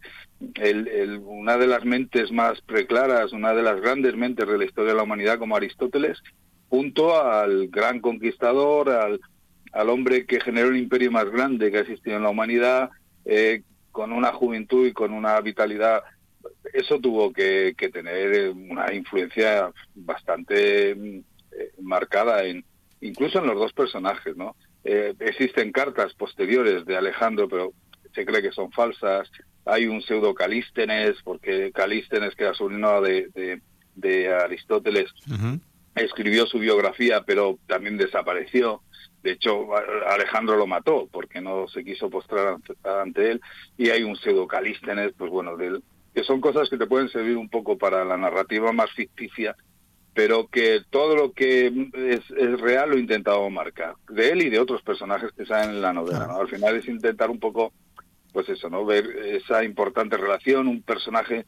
el, 0.56 1.20
una 1.26 1.58
de 1.58 1.68
las 1.68 1.84
mentes 1.84 2.32
más 2.32 2.62
preclaras, 2.62 3.34
una 3.34 3.54
de 3.54 3.64
las 3.64 3.82
grandes 3.82 4.16
mentes 4.16 4.48
de 4.48 4.58
la 4.58 4.66
historia 4.66 4.92
de 4.92 4.98
la 4.98 5.04
humanidad 5.04 5.38
como 5.38 5.56
Aristóteles, 5.56 6.22
junto 6.70 7.22
al 7.22 7.68
gran 7.68 8.00
conquistador, 8.00 8.90
al, 8.90 9.20
al 9.74 9.90
hombre 9.90 10.26
que 10.26 10.40
generó 10.40 10.70
el 10.70 10.78
imperio 10.78 11.12
más 11.12 11.30
grande 11.30 11.72
que 11.72 11.78
ha 11.78 11.82
existido 11.82 12.18
en 12.18 12.24
la 12.24 12.30
humanidad, 12.30 12.90
eh, 13.26 13.64
con 13.92 14.14
una 14.14 14.32
juventud 14.32 14.88
y 14.88 14.94
con 14.94 15.12
una 15.12 15.40
vitalidad, 15.42 16.04
eso 16.74 17.00
tuvo 17.00 17.32
que, 17.34 17.74
que 17.78 17.90
tener 17.90 18.50
una 18.50 18.94
influencia 18.94 19.72
bastante 19.96 20.92
eh, 20.92 21.72
marcada 21.82 22.44
en 22.44 22.64
incluso 23.02 23.40
en 23.40 23.48
los 23.48 23.56
dos 23.56 23.74
personajes, 23.74 24.36
¿no? 24.36 24.56
Eh, 24.84 25.14
existen 25.20 25.72
cartas 25.72 26.14
posteriores 26.14 26.86
de 26.86 26.98
Alejandro, 26.98 27.48
pero 27.48 27.74
se 28.14 28.26
cree 28.26 28.42
que 28.42 28.52
son 28.52 28.72
falsas. 28.72 29.30
Hay 29.66 29.88
un 29.88 30.02
pseudo 30.02 30.34
Calístenes, 30.34 31.16
porque 31.24 31.72
Calístenes, 31.74 32.36
que 32.36 32.46
era 32.46 32.54
sobrino 32.54 33.02
de, 33.02 33.62
de, 33.96 34.34
Aristóteles, 34.34 35.12
escribió 35.96 36.46
su 36.46 36.60
biografía, 36.60 37.24
pero 37.26 37.60
también 37.68 37.98
desapareció. 37.98 38.82
De 39.24 39.32
hecho, 39.32 39.76
Alejandro 40.08 40.56
lo 40.56 40.68
mató 40.68 41.10
porque 41.12 41.42
no 41.42 41.68
se 41.68 41.84
quiso 41.84 42.10
postrar 42.10 42.58
ante, 42.84 43.32
él. 43.32 43.42
Y 43.78 43.90
hay 43.90 44.04
un 44.04 44.16
pseudo 44.16 44.48
Calístenes, 44.48 45.12
pues 45.18 45.30
bueno, 45.30 45.58
del, 45.58 45.84
que 46.18 46.24
son 46.24 46.42
cosas 46.42 46.68
que 46.68 46.80
te 46.80 46.88
pueden 46.88 47.10
servir 47.10 47.38
un 47.38 47.48
poco 47.48 47.78
para 47.78 48.04
la 48.04 48.18
narrativa 48.18 48.72
más 48.72 48.92
ficticia 48.92 49.56
pero 50.16 50.48
que 50.48 50.82
todo 50.90 51.16
lo 51.16 51.32
que 51.32 51.68
es, 51.94 52.28
real 52.60 52.90
lo 52.90 52.98
he 52.98 53.02
intentado 53.02 53.48
marcar, 53.52 53.94
de 54.10 54.32
él 54.32 54.42
y 54.42 54.50
de 54.50 54.58
otros 54.58 54.82
personajes 54.82 55.32
que 55.38 55.46
salen 55.46 55.76
en 55.76 55.82
la 55.84 55.94
novela. 55.94 56.26
¿no? 56.26 56.42
Al 56.42 56.48
final 56.48 56.76
es 56.76 56.88
intentar 56.88 57.30
un 57.30 57.40
poco, 57.40 57.72
pues 58.34 58.50
eso, 58.50 58.68
¿no? 58.68 58.84
ver 58.84 59.06
esa 59.06 59.64
importante 59.64 60.18
relación, 60.18 60.68
un 60.68 60.82
personaje 60.82 61.46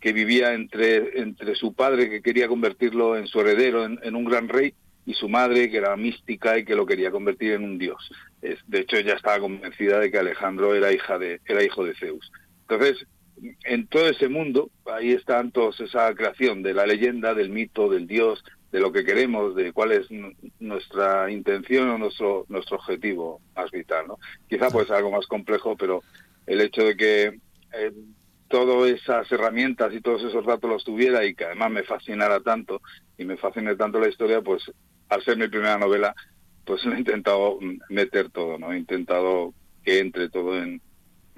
que 0.00 0.12
vivía 0.12 0.52
entre, 0.52 1.20
entre 1.20 1.54
su 1.54 1.74
padre, 1.74 2.10
que 2.10 2.20
quería 2.20 2.48
convertirlo 2.48 3.16
en 3.16 3.28
su 3.28 3.38
heredero, 3.38 3.84
en, 3.84 4.16
un 4.16 4.24
gran 4.24 4.48
rey, 4.48 4.74
y 5.06 5.14
su 5.14 5.28
madre, 5.28 5.70
que 5.70 5.76
era 5.76 5.96
mística 5.96 6.58
y 6.58 6.64
que 6.64 6.74
lo 6.74 6.86
quería 6.86 7.12
convertir 7.12 7.52
en 7.52 7.62
un 7.62 7.78
dios. 7.78 8.10
de 8.40 8.80
hecho, 8.80 8.96
ella 8.96 9.14
estaba 9.14 9.38
convencida 9.38 10.00
de 10.00 10.10
que 10.10 10.18
Alejandro 10.18 10.74
era, 10.74 10.90
hija 10.90 11.20
de, 11.20 11.40
era 11.46 11.62
hijo 11.62 11.84
de 11.84 11.94
Zeus. 11.94 12.32
Entonces, 12.62 13.06
en 13.64 13.86
todo 13.86 14.08
ese 14.08 14.28
mundo, 14.28 14.70
ahí 14.86 15.12
está 15.12 15.44
todos 15.50 15.80
esa 15.80 16.14
creación 16.14 16.62
de 16.62 16.74
la 16.74 16.86
leyenda, 16.86 17.34
del 17.34 17.50
mito, 17.50 17.88
del 17.88 18.06
dios, 18.06 18.44
de 18.72 18.80
lo 18.80 18.92
que 18.92 19.04
queremos, 19.04 19.54
de 19.54 19.72
cuál 19.72 19.92
es 19.92 20.06
nuestra 20.60 21.30
intención 21.30 21.88
o 21.88 21.98
nuestro, 21.98 22.44
nuestro 22.48 22.76
objetivo 22.76 23.40
más 23.56 23.70
vital. 23.70 24.06
¿no? 24.08 24.18
Quizá 24.48 24.70
puede 24.70 24.86
ser 24.86 24.96
algo 24.96 25.10
más 25.10 25.26
complejo, 25.26 25.76
pero 25.76 26.02
el 26.46 26.60
hecho 26.60 26.82
de 26.82 26.96
que 26.96 27.40
eh, 27.72 27.92
todas 28.48 28.90
esas 28.90 29.30
herramientas 29.30 29.92
y 29.94 30.00
todos 30.00 30.22
esos 30.24 30.44
datos 30.44 30.68
los 30.70 30.84
tuviera 30.84 31.24
y 31.24 31.34
que 31.34 31.44
además 31.44 31.70
me 31.70 31.82
fascinara 31.82 32.40
tanto 32.40 32.80
y 33.16 33.24
me 33.24 33.36
fascine 33.36 33.76
tanto 33.76 34.00
la 34.00 34.08
historia, 34.08 34.42
pues 34.42 34.70
al 35.08 35.22
ser 35.22 35.36
mi 35.36 35.48
primera 35.48 35.78
novela, 35.78 36.14
pues 36.64 36.84
he 36.84 36.98
intentado 36.98 37.58
meter 37.88 38.30
todo, 38.30 38.58
¿no? 38.58 38.72
He 38.72 38.78
intentado 38.78 39.54
que 39.82 40.00
entre 40.00 40.28
todo 40.28 40.56
en, 40.56 40.82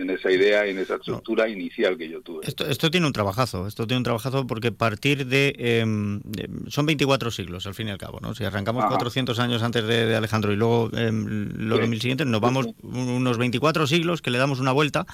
en 0.01 0.11
esa 0.11 0.31
idea 0.31 0.67
y 0.67 0.71
en 0.71 0.79
esa 0.79 0.97
estructura 0.97 1.49
inicial 1.49 1.97
que 1.97 2.09
yo 2.09 2.23
tuve. 2.23 2.47
Esto, 2.47 2.67
esto 2.67 2.91
tiene 2.91 3.07
un 3.07 3.13
trabajazo, 3.13 3.67
esto 3.67 3.87
tiene 3.87 3.99
un 3.99 4.05
trabajazo 4.05 4.47
porque 4.47 4.73
partir 4.73 5.27
de, 5.27 5.55
em, 5.59 6.21
son 6.69 6.87
24 6.87 7.31
siglos 7.31 7.67
al 7.67 7.75
fin 7.75 7.89
y 7.89 7.91
al 7.91 7.99
cabo, 7.99 8.19
¿no? 8.21 8.35
Si 8.35 8.45
arrancamos 8.45 8.85
400 8.87 9.39
años 9.39 9.63
antes 9.63 9.87
de, 9.87 10.17
Alejandro 10.17 10.53
y 10.53 10.57
luego 10.57 10.91
em, 10.95 11.51
los 11.55 11.79
2000 11.79 12.01
siguientes, 12.01 12.27
nos 12.27 12.41
vamos 12.41 12.69
unos 12.83 13.39
24 13.39 13.87
siglos 13.87 14.23
que 14.23 14.31
le 14.31 14.39
damos 14.39 14.61
una 14.61 14.73
vuelta 14.73 15.07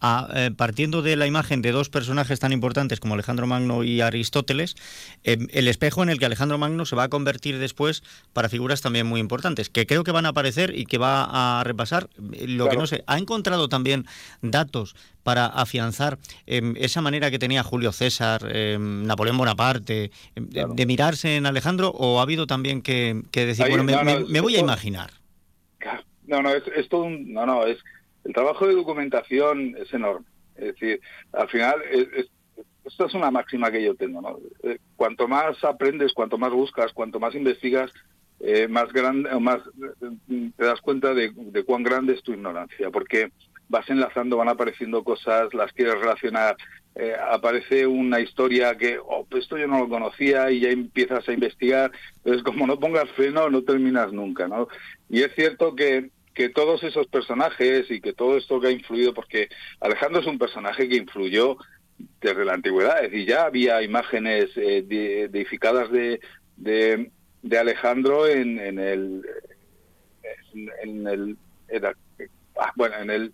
a, 0.00 0.28
eh, 0.34 0.50
partiendo 0.56 1.02
de 1.02 1.16
la 1.16 1.26
imagen 1.26 1.62
de 1.62 1.72
dos 1.72 1.88
personajes 1.88 2.38
tan 2.38 2.52
importantes 2.52 3.00
como 3.00 3.14
Alejandro 3.14 3.46
Magno 3.46 3.84
y 3.84 4.00
Aristóteles, 4.00 4.76
em, 5.22 5.48
el 5.52 5.68
espejo 5.68 6.02
en 6.02 6.10
el 6.10 6.18
que 6.18 6.26
Alejandro 6.26 6.58
Magno 6.58 6.84
se 6.86 6.96
va 6.96 7.04
a 7.04 7.08
convertir 7.08 7.58
después 7.58 8.02
para 8.32 8.48
figuras 8.48 8.80
también 8.80 9.06
muy 9.06 9.20
importantes, 9.20 9.70
que 9.70 9.86
creo 9.86 10.04
que 10.04 10.12
van 10.12 10.26
a 10.26 10.30
aparecer 10.30 10.76
y 10.78 10.86
que 10.86 10.98
va 10.98 11.60
a 11.60 11.64
repasar. 11.64 12.08
Lo 12.46 12.68
que 12.68 12.76
no 12.76 12.86
sé, 12.86 13.04
¿ha 13.06 13.18
encontrado 13.18 13.68
también 13.68 14.06
datos 14.42 14.94
para 15.22 15.46
afianzar 15.46 16.18
em, 16.46 16.74
esa 16.76 17.00
manera 17.00 17.30
que 17.30 17.38
tenía 17.38 17.62
Julio 17.62 17.92
César, 17.92 18.42
em, 18.50 19.06
Napoleón 19.06 19.38
Bonaparte, 19.38 20.10
em, 20.34 20.48
de, 20.48 20.86
mirarse 20.86 21.36
en 21.36 21.46
Alejandro, 21.46 21.90
o 21.90 22.20
ha 22.20 22.22
habido 22.22 22.46
también 22.46 22.82
que, 22.82 23.22
decir, 23.32 23.66
bueno, 23.68 23.84
me, 23.84 24.40
voy 24.40 24.56
a 24.56 24.60
imaginar? 24.60 25.10
No, 26.26 26.42
no, 26.42 26.50
es, 26.50 26.88
todo 26.88 27.02
un, 27.04 27.32
no, 27.32 27.44
no, 27.44 27.66
es 27.66 27.78
el 28.24 28.32
trabajo 28.32 28.66
de 28.66 28.74
documentación 28.74 29.76
es 29.76 29.92
enorme. 29.92 30.26
Es 30.56 30.74
decir, 30.74 31.00
al 31.32 31.48
final, 31.48 31.76
esto 32.84 33.06
es 33.06 33.14
una 33.14 33.30
máxima 33.30 33.70
que 33.70 33.82
yo 33.82 33.94
tengo, 33.94 34.20
¿no? 34.20 34.38
Eh, 34.62 34.78
cuanto 34.96 35.26
más 35.28 35.62
aprendes, 35.64 36.12
cuanto 36.12 36.38
más 36.38 36.52
buscas, 36.52 36.92
cuanto 36.92 37.18
más 37.18 37.34
investigas, 37.34 37.92
eh, 38.40 38.68
más 38.68 38.92
grande, 38.92 39.28
más 39.40 39.60
eh, 39.60 40.50
te 40.56 40.64
das 40.64 40.80
cuenta 40.80 41.14
de, 41.14 41.32
de, 41.34 41.64
cuán 41.64 41.82
grande 41.82 42.14
es 42.14 42.22
tu 42.22 42.32
ignorancia, 42.32 42.90
porque 42.90 43.30
vas 43.68 43.88
enlazando, 43.88 44.36
van 44.36 44.48
apareciendo 44.48 45.02
cosas, 45.04 45.52
las 45.54 45.72
quieres 45.72 45.98
relacionar, 45.98 46.56
eh, 46.96 47.16
aparece 47.28 47.86
una 47.86 48.20
historia 48.20 48.76
que, 48.76 48.98
oh, 48.98 49.26
pues 49.28 49.44
esto 49.44 49.58
yo 49.58 49.66
no 49.66 49.80
lo 49.80 49.88
conocía 49.88 50.50
y 50.50 50.60
ya 50.60 50.70
empiezas 50.70 51.28
a 51.28 51.32
investigar, 51.32 51.90
entonces 52.18 52.42
como 52.44 52.66
no 52.66 52.78
pongas 52.78 53.10
freno 53.10 53.50
no 53.50 53.62
terminas 53.62 54.12
nunca, 54.12 54.46
¿no? 54.46 54.68
Y 55.08 55.22
es 55.22 55.34
cierto 55.34 55.74
que, 55.74 56.10
que 56.34 56.48
todos 56.48 56.82
esos 56.84 57.06
personajes 57.08 57.90
y 57.90 58.00
que 58.00 58.12
todo 58.12 58.36
esto 58.36 58.60
que 58.60 58.68
ha 58.68 58.72
influido, 58.72 59.12
porque 59.12 59.48
Alejandro 59.80 60.20
es 60.20 60.26
un 60.26 60.38
personaje 60.38 60.88
que 60.88 60.96
influyó 60.96 61.56
desde 62.20 62.44
la 62.44 62.54
antigüedad, 62.54 63.04
es 63.04 63.10
decir, 63.10 63.28
ya 63.28 63.44
había 63.44 63.82
imágenes 63.82 64.50
eh, 64.56 64.84
edificadas 65.32 65.90
de, 65.90 66.20
de, 66.56 67.58
Alejandro 67.58 68.26
en, 68.26 68.58
en 68.58 68.78
el 68.78 69.22
en, 70.82 71.06
el 71.06 71.36
ah, 72.58 72.72
bueno 72.76 72.96
en 72.96 73.10
el 73.10 73.32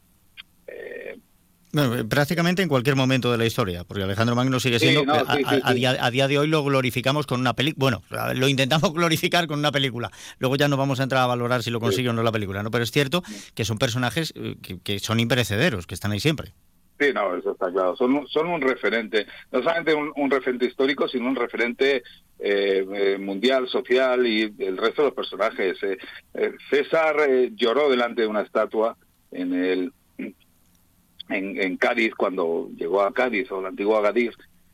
bueno, 1.72 2.08
prácticamente 2.08 2.62
en 2.62 2.68
cualquier 2.68 2.96
momento 2.96 3.30
de 3.30 3.38
la 3.38 3.46
historia, 3.46 3.84
porque 3.84 4.02
Alejandro 4.02 4.34
Magno 4.34 4.58
sigue 4.58 4.80
siendo, 4.80 5.04
a, 5.12 6.10
día, 6.10 6.28
de 6.28 6.38
hoy 6.38 6.48
lo 6.48 6.64
glorificamos 6.64 7.26
con 7.26 7.40
una 7.40 7.54
película, 7.54 8.00
bueno, 8.10 8.34
lo 8.34 8.48
intentamos 8.48 8.92
glorificar 8.94 9.46
con 9.46 9.60
una 9.60 9.70
película, 9.70 10.10
luego 10.40 10.56
ya 10.56 10.66
no 10.66 10.76
vamos 10.76 10.98
a 10.98 11.04
entrar 11.04 11.22
a 11.22 11.26
valorar 11.26 11.62
si 11.62 11.70
lo 11.70 11.78
consigue 11.78 12.08
o 12.08 12.12
no 12.12 12.24
la 12.24 12.32
película, 12.32 12.64
¿no? 12.64 12.72
pero 12.72 12.82
es 12.82 12.90
cierto 12.90 13.22
que 13.54 13.64
son 13.64 13.78
personajes 13.78 14.32
eh, 14.34 14.56
que, 14.82 14.98
son 14.98 15.20
imperecederos, 15.20 15.86
que 15.86 15.94
están 15.94 16.10
ahí 16.10 16.18
siempre. 16.18 16.52
Sí, 16.98 17.12
no, 17.14 17.36
eso 17.36 17.52
está 17.52 17.70
claro, 17.70 17.94
son, 17.96 18.26
son 18.26 18.48
un 18.48 18.60
referente, 18.60 19.26
no 19.52 19.62
solamente 19.62 19.94
un, 19.94 20.30
referente 20.30 20.66
histórico, 20.66 21.06
sino 21.06 21.28
un 21.28 21.36
referente 21.36 22.02
eh, 22.40 22.84
eh, 22.94 23.16
mundial, 23.18 23.68
social 23.68 24.26
y 24.26 24.52
el 24.58 24.76
resto 24.76 25.02
de 25.02 25.08
los 25.08 25.14
personajes. 25.14 25.78
César 26.68 27.16
lloró 27.54 27.88
delante 27.88 28.22
de 28.22 28.26
una 28.26 28.42
estatua 28.42 28.96
en 29.30 29.54
el 29.54 29.92
en, 31.30 31.76
Cádiz, 31.76 32.14
cuando 32.14 32.70
llegó 32.76 33.02
a 33.02 33.12
Cádiz 33.12 33.50
o 33.52 33.62
la 33.62 33.68
antigua 33.68 34.02
Cádiz, 34.02 34.32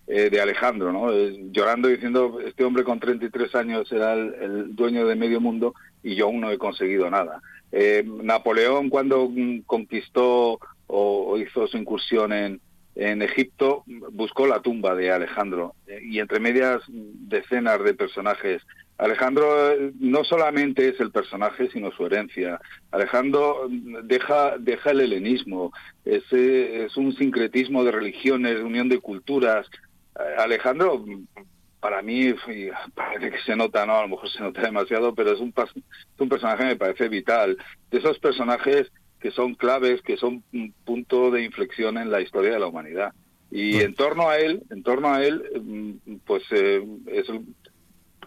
eh, 0.09 0.31
de 0.31 0.41
Alejandro, 0.41 0.93
¿no? 0.93 1.13
Eh, 1.13 1.49
llorando 1.51 1.89
diciendo, 1.89 2.39
este 2.41 2.63
hombre 2.63 2.85
con 2.85 3.01
33 3.01 3.53
años 3.57 3.91
era 3.91 4.13
el, 4.13 4.77
dueño 4.77 5.05
de 5.05 5.17
medio 5.17 5.41
mundo 5.41 5.75
y 6.01 6.15
yo 6.15 6.27
aún 6.27 6.41
no 6.41 6.53
he 6.53 6.59
conseguido 6.59 7.11
nada. 7.11 7.43
Eh, 7.73 8.05
Napoleón 8.23 8.89
cuando 8.89 9.29
mm, 9.29 9.63
conquistó 9.67 10.61
o, 10.87 11.39
hizo 11.39 11.67
su 11.67 11.77
incursión 11.77 12.33
en, 12.33 12.61
en 12.95 13.21
Egipto, 13.21 13.83
buscó 14.13 14.47
la 14.47 14.61
tumba 14.61 14.95
de 14.95 15.11
Alejandro 15.11 15.75
y 16.03 16.21
entre 16.21 16.39
medias 16.39 16.83
decenas 16.87 17.83
de 17.83 17.95
personajes 17.95 18.63
Alejandro 18.99 19.73
eh, 19.73 19.93
no 20.01 20.25
solamente 20.25 20.89
es 20.89 21.01
el 21.01 21.11
personaje, 21.11 21.69
sino 21.71 21.93
su 21.93 22.07
herencia. 22.07 22.61
Alejandro 22.91 23.69
deja, 24.05 24.57
deja 24.59 24.91
el 24.91 25.01
helenismo, 25.01 25.73
es, 26.05 26.25
es 26.33 26.97
un 26.97 27.13
sincretismo 27.15 27.85
de 27.85 27.93
religiones, 27.93 28.57
de 28.57 28.65
unión 28.65 28.89
de 28.89 29.01
culturas. 29.01 29.67
Eh, 30.19 30.23
Alejandro, 30.39 31.05
para 31.81 32.01
mí, 32.03 32.35
parece 32.95 33.31
que 33.31 33.43
se 33.45 33.57
nota, 33.57 33.85
¿no? 33.85 33.97
A 33.97 34.03
lo 34.03 34.09
mejor 34.09 34.31
se 34.31 34.43
nota 34.43 34.63
demasiado, 34.63 35.15
pero 35.15 35.33
es 35.33 35.41
un, 35.41 35.53
un 36.19 36.29
personaje 36.29 36.63
que 36.63 36.69
me 36.71 36.77
parece 36.77 37.09
vital. 37.09 37.59
De 37.91 37.99
esos 37.99 38.19
personajes 38.19 38.91
que 39.21 39.31
son 39.31 39.55
claves, 39.55 40.01
que 40.03 40.17
son 40.17 40.43
un 40.53 40.73
punto 40.85 41.31
de 41.31 41.43
inflexión 41.43 41.99
en 41.99 42.11
la 42.11 42.21
historia 42.21 42.53
de 42.53 42.61
la 42.61 42.67
humanidad. 42.67 43.13
Y 43.51 43.81
en 43.81 43.95
torno 43.95 44.29
a 44.29 44.39
él, 44.39 44.63
en 44.71 44.83
torno 44.83 45.13
a 45.13 45.25
él, 45.25 45.43
mm, 45.63 46.17
pues 46.25 46.43
eh, 46.51 46.85
es 47.07 47.27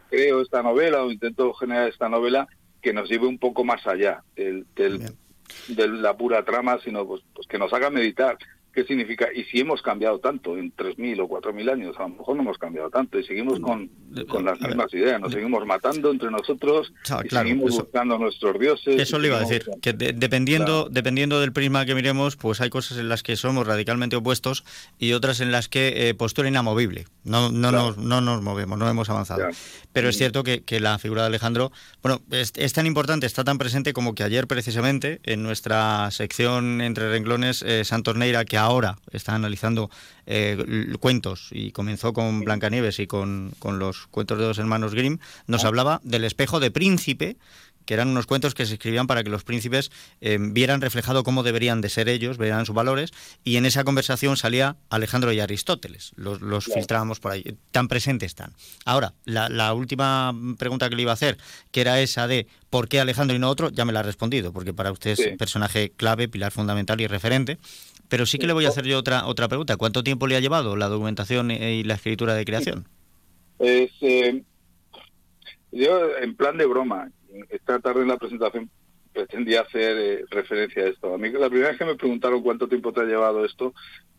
creo 0.10 0.42
esta 0.42 0.64
novela 0.64 1.04
o 1.04 1.12
intento 1.12 1.54
generar 1.54 1.90
esta 1.90 2.10
novela 2.10 2.48
que 2.82 2.94
nos 2.94 3.10
lleve 3.10 3.28
un 3.28 3.38
poco 3.38 3.64
más 3.64 3.86
allá 3.86 4.24
del, 4.36 4.66
de 4.76 5.88
la 5.88 6.16
pura 6.16 6.44
trama, 6.44 6.80
sino 6.84 7.06
pues, 7.06 7.22
pues 7.34 7.48
que 7.48 7.58
nos 7.58 7.74
haga 7.74 7.90
meditar 7.90 8.38
¿Qué 8.80 8.86
significa? 8.86 9.28
Y 9.36 9.44
si 9.44 9.60
hemos 9.60 9.82
cambiado 9.82 10.20
tanto 10.20 10.58
en 10.58 10.74
3.000 10.74 11.20
o 11.20 11.28
4.000 11.28 11.70
años, 11.70 11.98
a 11.98 12.04
lo 12.04 12.10
mejor 12.10 12.38
no 12.38 12.44
hemos 12.44 12.58
cambiado 12.58 12.90
tanto 12.90 13.20
y 13.20 13.26
seguimos 13.26 13.60
con, 13.60 13.90
con 14.30 14.46
las 14.46 14.58
mismas 14.62 14.94
ideas, 14.94 15.20
nos 15.20 15.34
seguimos 15.34 15.66
matando 15.66 16.12
entre 16.12 16.32
nosotros 16.32 16.94
y 17.26 17.28
seguimos 17.28 17.72
buscando 17.72 18.18
nuestros 18.18 18.58
dioses. 18.58 18.96
Eso 19.02 19.20
le 19.20 19.28
iba 19.28 19.36
a 19.36 19.42
decir, 19.42 19.66
que 19.82 19.92
dependiendo, 19.92 20.88
dependiendo 20.90 21.42
del 21.42 21.52
prisma 21.52 21.86
que 21.86 21.94
miremos, 21.94 22.38
pues 22.38 22.62
hay 22.62 22.70
cosas 22.70 23.00
en 23.00 23.10
las 23.10 23.22
que 23.22 23.36
somos 23.36 23.68
radicalmente 23.68 24.16
opuestos 24.16 24.64
y 24.98 25.12
otras 25.12 25.42
en 25.42 25.52
las 25.52 25.68
que 25.68 26.08
eh, 26.08 26.14
postura 26.14 26.48
inamovible. 26.48 27.06
No, 27.26 27.52
no, 27.52 27.74
nos, 27.74 27.98
no 27.98 28.22
nos 28.22 28.42
movemos, 28.42 28.80
no 28.80 28.90
hemos 28.90 29.10
avanzado. 29.10 29.44
Pero 29.92 30.08
es 30.08 30.18
cierto 30.18 30.44
que, 30.44 30.64
que, 30.64 30.80
la 30.80 30.98
figura 31.00 31.24
de 31.24 31.28
Alejandro, 31.28 31.74
bueno, 32.02 32.22
es, 32.32 32.54
es, 32.56 32.72
tan 32.72 32.86
importante, 32.86 33.26
está 33.26 33.44
tan 33.44 33.58
presente 33.58 33.92
como 33.92 34.16
que 34.16 34.24
ayer 34.24 34.48
precisamente 34.48 35.20
en 35.24 35.44
nuestra 35.44 36.10
sección 36.12 36.80
entre 36.80 37.10
renglones, 37.10 37.62
eh, 37.64 37.84
Santos 37.84 38.16
Neira, 38.16 38.46
que 38.46 38.56
ahora 38.56 38.69
está 39.12 39.36
analizando 39.36 39.90
eh, 40.26 40.94
cuentos 41.00 41.50
y 41.52 41.72
comenzó 41.72 42.14
con 42.14 42.42
Blancanieves 42.42 43.00
y 43.00 43.08
con, 43.08 43.52
con, 43.60 43.80
los 43.80 44.08
cuentos 44.08 44.38
de 44.38 44.46
dos 44.46 44.60
hermanos 44.60 44.94
Grimm, 44.94 45.20
nos 45.48 45.66
ah. 45.66 45.68
hablaba 45.68 46.02
del 46.04 46.24
espejo 46.24 46.60
de 46.60 46.72
príncipe 46.72 47.38
que 47.90 47.96
eran 47.96 48.10
unos 48.10 48.28
cuentos 48.28 48.54
que 48.54 48.68
se 48.68 48.74
escribían 48.74 49.08
para 49.08 49.24
que 49.24 49.32
los 49.32 49.44
príncipes 49.44 49.90
eh, 50.22 50.38
vieran 50.40 50.80
reflejado 50.80 51.24
cómo 51.24 51.42
deberían 51.42 51.82
de 51.82 51.90
ser 51.90 52.08
ellos, 52.08 52.38
vieran 52.38 52.68
sus 52.68 52.76
valores, 52.76 53.10
y 53.44 53.56
en 53.56 53.66
esa 53.66 53.84
conversación 53.84 54.38
salía 54.38 54.78
Alejandro 54.92 55.34
y 55.34 55.40
Aristóteles, 55.40 56.12
los, 56.16 56.40
los 56.40 56.66
filtrábamos 56.66 57.20
por 57.20 57.32
ahí, 57.32 57.58
tan 57.72 57.88
presentes 57.88 58.28
están. 58.28 58.54
Ahora, 58.86 59.16
la, 59.26 59.50
la, 59.50 59.74
última 59.74 60.36
pregunta 60.60 60.88
que 60.88 60.98
le 60.98 61.02
iba 61.02 61.14
a 61.14 61.16
hacer, 61.16 61.40
que 61.72 61.82
era 61.82 62.00
esa 62.00 62.28
de 62.28 62.46
¿por 62.70 62.90
qué 62.90 63.00
Alejandro 63.00 63.36
y 63.36 63.40
no 63.40 63.50
otro? 63.50 63.70
Ya 63.72 63.86
me 63.86 63.94
la 63.94 64.02
ha 64.02 64.04
respondido, 64.04 64.54
porque 64.54 64.72
para 64.72 64.92
usted 64.92 65.18
es 65.18 65.38
personaje 65.40 65.92
clave, 65.98 66.28
pilar 66.28 66.52
fundamental 66.52 67.02
y 67.02 67.08
referente. 67.08 67.58
Pero 68.10 68.26
sí 68.26 68.40
que 68.40 68.48
le 68.48 68.54
voy 68.54 68.66
a 68.66 68.70
hacer 68.70 68.86
yo 68.86 68.98
otra 68.98 69.26
otra 69.28 69.48
pregunta. 69.48 69.78
¿Cuánto 69.78 70.04
tiempo 70.04 70.28
le 70.28 70.36
ha 70.36 70.40
llevado 70.40 70.76
la 70.76 70.88
documentación 70.90 71.52
y 71.52 71.84
la 71.84 71.94
escritura 71.94 72.34
de 72.34 72.44
creación? 72.44 72.88
Es, 73.60 73.92
eh, 74.02 74.42
yo, 75.72 76.18
en 76.18 76.36
plan 76.36 76.58
de 76.58 76.66
broma, 76.66 77.12
esta 77.50 77.80
tarde 77.80 78.02
en 78.02 78.08
la 78.08 78.18
presentación 78.18 78.70
pretendía 79.14 79.62
hacer 79.62 79.98
eh, 79.98 80.26
referencia 80.32 80.84
a 80.84 80.88
esto. 80.88 81.14
A 81.14 81.18
mí 81.18 81.30
la 81.30 81.50
primera 81.50 81.70
vez 81.70 81.78
que 81.78 81.86
me 81.86 81.96
preguntaron 81.96 82.42
cuánto 82.42 82.68
tiempo 82.68 82.92
te 82.92 83.02
ha 83.02 83.06
llevado 83.06 83.46
esto, 83.46 83.74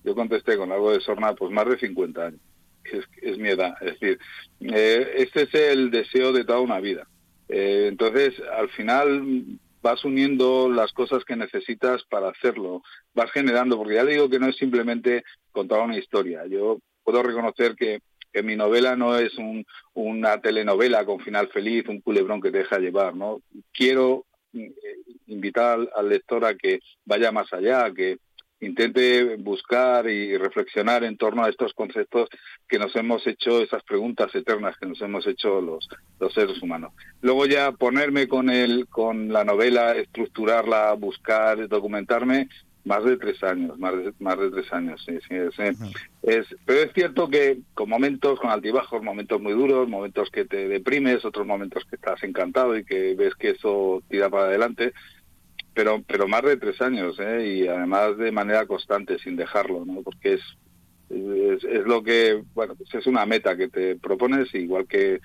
yo 0.05 0.15
contesté 0.15 0.57
con 0.57 0.71
algo 0.71 0.93
de 0.93 1.01
sorna, 1.01 1.35
pues 1.35 1.51
más 1.51 1.69
de 1.69 1.79
50 1.79 2.27
años. 2.27 2.41
Es, 2.85 3.05
es 3.23 3.39
mi 3.39 3.49
edad. 3.49 3.75
Es 3.81 3.99
decir, 3.99 4.19
eh, 4.61 5.15
este 5.17 5.43
es 5.43 5.55
el 5.55 5.91
deseo 5.91 6.33
de 6.33 6.45
toda 6.45 6.61
una 6.61 6.79
vida. 6.79 7.09
entonces, 7.49 8.35
al 8.57 8.69
final 8.69 9.59
vas 9.83 10.05
uniendo 10.05 10.69
las 10.69 10.93
cosas 10.93 11.25
que 11.25 11.37
necesitas 11.37 12.05
para 12.05 12.29
hacerlo, 12.29 12.83
vas 13.15 13.31
generando, 13.31 13.77
porque 13.77 13.95
ya 13.95 14.05
le 14.05 14.13
digo 14.13 14.29
que 14.29 14.39
no 14.39 14.49
es 14.49 14.57
simplemente 14.57 15.25
contar 15.53 15.81
una 15.81 15.99
historia. 15.99 16.47
Yo 16.47 16.79
puedo 17.03 17.23
reconocer 17.23 17.75
que, 17.77 18.01
mi 18.45 18.55
novela 18.55 18.95
no 18.95 19.19
es 19.19 19.37
un, 19.39 19.67
una 19.93 20.41
telenovela 20.41 21.05
con 21.05 21.19
final 21.19 21.49
feliz, 21.49 21.89
un 21.89 22.01
culebrón 22.01 22.41
que 22.41 22.53
te 22.53 22.59
deja 22.59 22.79
llevar, 22.79 23.17
¿no? 23.17 23.43
Quiero 23.73 24.25
eh, 24.53 24.73
invitar 25.27 25.91
al 25.97 26.09
lector 26.09 26.45
a 26.45 26.55
que 26.55 26.79
vaya 27.05 27.33
más 27.33 27.53
allá, 27.53 27.93
que 27.93 28.19
intente 28.61 29.37
buscar 29.37 30.09
y 30.09 30.37
reflexionar 30.37 31.05
en 31.05 31.17
torno 31.17 31.45
a 31.45 31.49
estos 31.49 31.73
conceptos 31.73 32.29
que 32.69 32.79
nos 32.79 32.95
hemos 32.97 33.27
hecho, 33.27 33.61
esas 33.63 33.83
preguntas 33.83 34.35
eternas 34.35 34.77
que 34.79 34.87
nos 34.87 35.01
hemos 35.01 35.27
hecho 35.27 35.61
los, 35.61 35.89
los 36.19 36.33
seres 36.33 36.63
humanos. 36.63 36.93
Luego 37.23 37.47
ya 37.47 37.73
ponerme 37.73 38.29
con 38.29 38.51
el, 38.51 38.87
con 38.89 39.33
la 39.33 39.45
novela, 39.45 39.93
estructurarla, 39.97 40.93
buscar, 40.95 41.69
documentarme, 41.69 42.49
Más 42.83 43.05
de 43.05 43.19
tres 43.19 43.43
años, 43.43 43.79
más 43.79 43.93
de, 43.93 44.13
más 44.21 44.39
de 44.39 44.51
tres 44.51 44.73
años, 44.73 45.05
sí, 45.05 45.19
sí. 45.29 45.35
Es, 45.35 45.59
es, 46.23 46.47
pero 46.65 46.81
es 46.81 46.93
cierto 46.95 47.29
que 47.29 47.59
con 47.75 47.91
momentos, 47.91 48.41
con 48.41 48.51
altibajos, 48.51 49.03
momentos 49.03 49.39
muy 49.39 49.53
duros, 49.53 49.87
momentos 49.87 50.31
que 50.31 50.47
te 50.47 50.67
deprimes, 50.67 51.25
otros 51.27 51.47
momentos 51.47 51.85
que 51.85 51.97
estás 51.97 52.23
encantado 52.23 52.79
y 52.79 52.85
que 52.85 53.15
ves 53.15 53.35
que 53.35 53.51
eso 53.51 54.03
tira 54.09 54.31
para 54.31 54.45
adelante, 54.45 54.95
pero 55.81 56.03
pero 56.07 56.29
más 56.29 56.43
de 56.43 56.59
tres 56.59 56.79
años, 56.83 57.17
¿eh? 57.19 57.47
y 57.47 57.67
además 57.67 58.19
de 58.19 58.31
manera 58.33 58.67
constante, 58.67 59.19
sin 59.19 59.35
dejarlo, 59.37 59.85
¿no? 59.87 60.03
Porque 60.03 60.35
es, 60.35 60.43
es, 61.09 61.65
es 61.65 61.85
lo 61.87 62.03
que, 62.03 62.43
bueno, 62.55 62.75
pues 62.77 62.93
es 62.95 63.07
una 63.07 63.25
meta 63.25 63.57
que 63.57 63.69
te 63.69 63.97
propones, 63.97 64.55
igual 64.55 64.87
que 64.87 65.21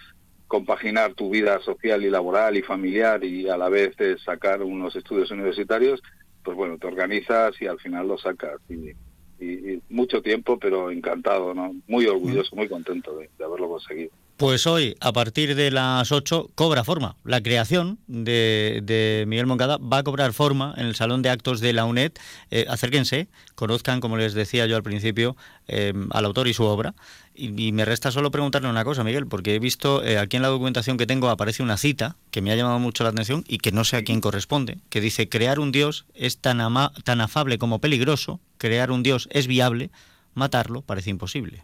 compaginar 0.48 1.14
tu 1.14 1.30
vida 1.30 1.60
social 1.60 2.04
y 2.06 2.10
laboral 2.10 2.56
y 2.56 2.62
familiar 2.62 3.22
y 3.26 3.50
a 3.50 3.58
la 3.58 3.68
vez 3.68 3.96
de 3.98 4.18
sacar 4.20 4.62
unos 4.64 4.96
estudios 4.96 5.30
universitarios, 5.32 6.00
pues 6.42 6.56
bueno, 6.56 6.78
te 6.78 6.88
organizas 6.88 7.60
y 7.62 7.68
al 7.68 7.80
final 7.80 8.08
lo 8.08 8.18
sacas. 8.18 8.58
Y, 8.70 8.92
y- 9.40 9.74
y 9.74 9.82
mucho 9.90 10.22
tiempo, 10.22 10.58
pero 10.58 10.90
encantado, 10.90 11.54
¿no? 11.54 11.74
Muy 11.88 12.06
orgulloso, 12.08 12.56
muy 12.56 12.70
contento 12.70 13.18
de, 13.18 13.30
de 13.38 13.44
haberlo 13.44 13.68
conseguido. 13.68 14.12
Pues 14.38 14.68
hoy, 14.68 14.98
a 15.00 15.14
partir 15.14 15.56
de 15.56 15.72
las 15.72 16.12
8, 16.12 16.50
cobra 16.56 16.84
forma. 16.84 17.16
La 17.24 17.42
creación 17.42 18.00
de, 18.08 18.82
de 18.84 19.24
Miguel 19.28 19.46
Moncada 19.46 19.78
va 19.78 20.00
a 20.00 20.04
cobrar 20.04 20.34
forma 20.34 20.74
en 20.76 20.88
el 20.88 20.96
Salón 20.96 21.22
de 21.22 21.30
Actos 21.30 21.62
de 21.62 21.72
la 21.72 21.86
UNED. 21.86 22.12
Eh, 22.52 22.66
acérquense, 22.68 23.30
conozcan, 23.56 24.02
como 24.02 24.18
les 24.18 24.34
decía 24.34 24.66
yo 24.66 24.76
al 24.76 24.84
principio, 24.84 25.38
eh, 25.70 25.94
al 26.12 26.26
autor 26.26 26.50
y 26.50 26.54
su 26.54 26.66
obra. 26.66 26.96
Y, 27.34 27.72
me 27.72 27.86
resta 27.86 28.12
solo 28.12 28.30
preguntarle 28.30 28.68
una 28.68 28.84
cosa, 28.84 29.06
Miguel, 29.06 29.26
porque 29.26 29.56
he 29.56 29.60
visto 29.60 30.04
eh, 30.04 30.18
aquí 30.18 30.36
en 30.36 30.42
la 30.42 30.50
documentación 30.50 30.98
que 30.98 31.06
tengo 31.08 31.30
aparece 31.30 31.64
una 31.64 31.78
cita 31.78 32.18
que 32.30 32.42
me 32.42 32.52
ha 32.52 32.56
llamado 32.58 32.80
mucho 32.80 33.06
la 33.06 33.12
atención 33.12 33.46
y 33.48 33.60
que 33.60 33.72
no 33.72 33.86
sé 33.86 33.96
a 33.96 34.04
quién 34.04 34.20
corresponde, 34.20 34.80
que 34.90 35.00
dice, 35.00 35.30
crear 35.30 35.60
un 35.60 35.72
dios 35.72 36.06
es 36.14 36.40
tan, 36.40 36.60
ama- 36.60 36.92
tan 37.06 37.22
afable 37.22 37.58
como 37.58 37.80
peligroso, 37.80 38.42
crear 38.58 38.92
un 38.92 39.02
dios 39.02 39.30
es 39.32 39.48
viable, 39.48 39.92
matarlo 40.34 40.82
parece 40.82 41.10
imposible. 41.10 41.64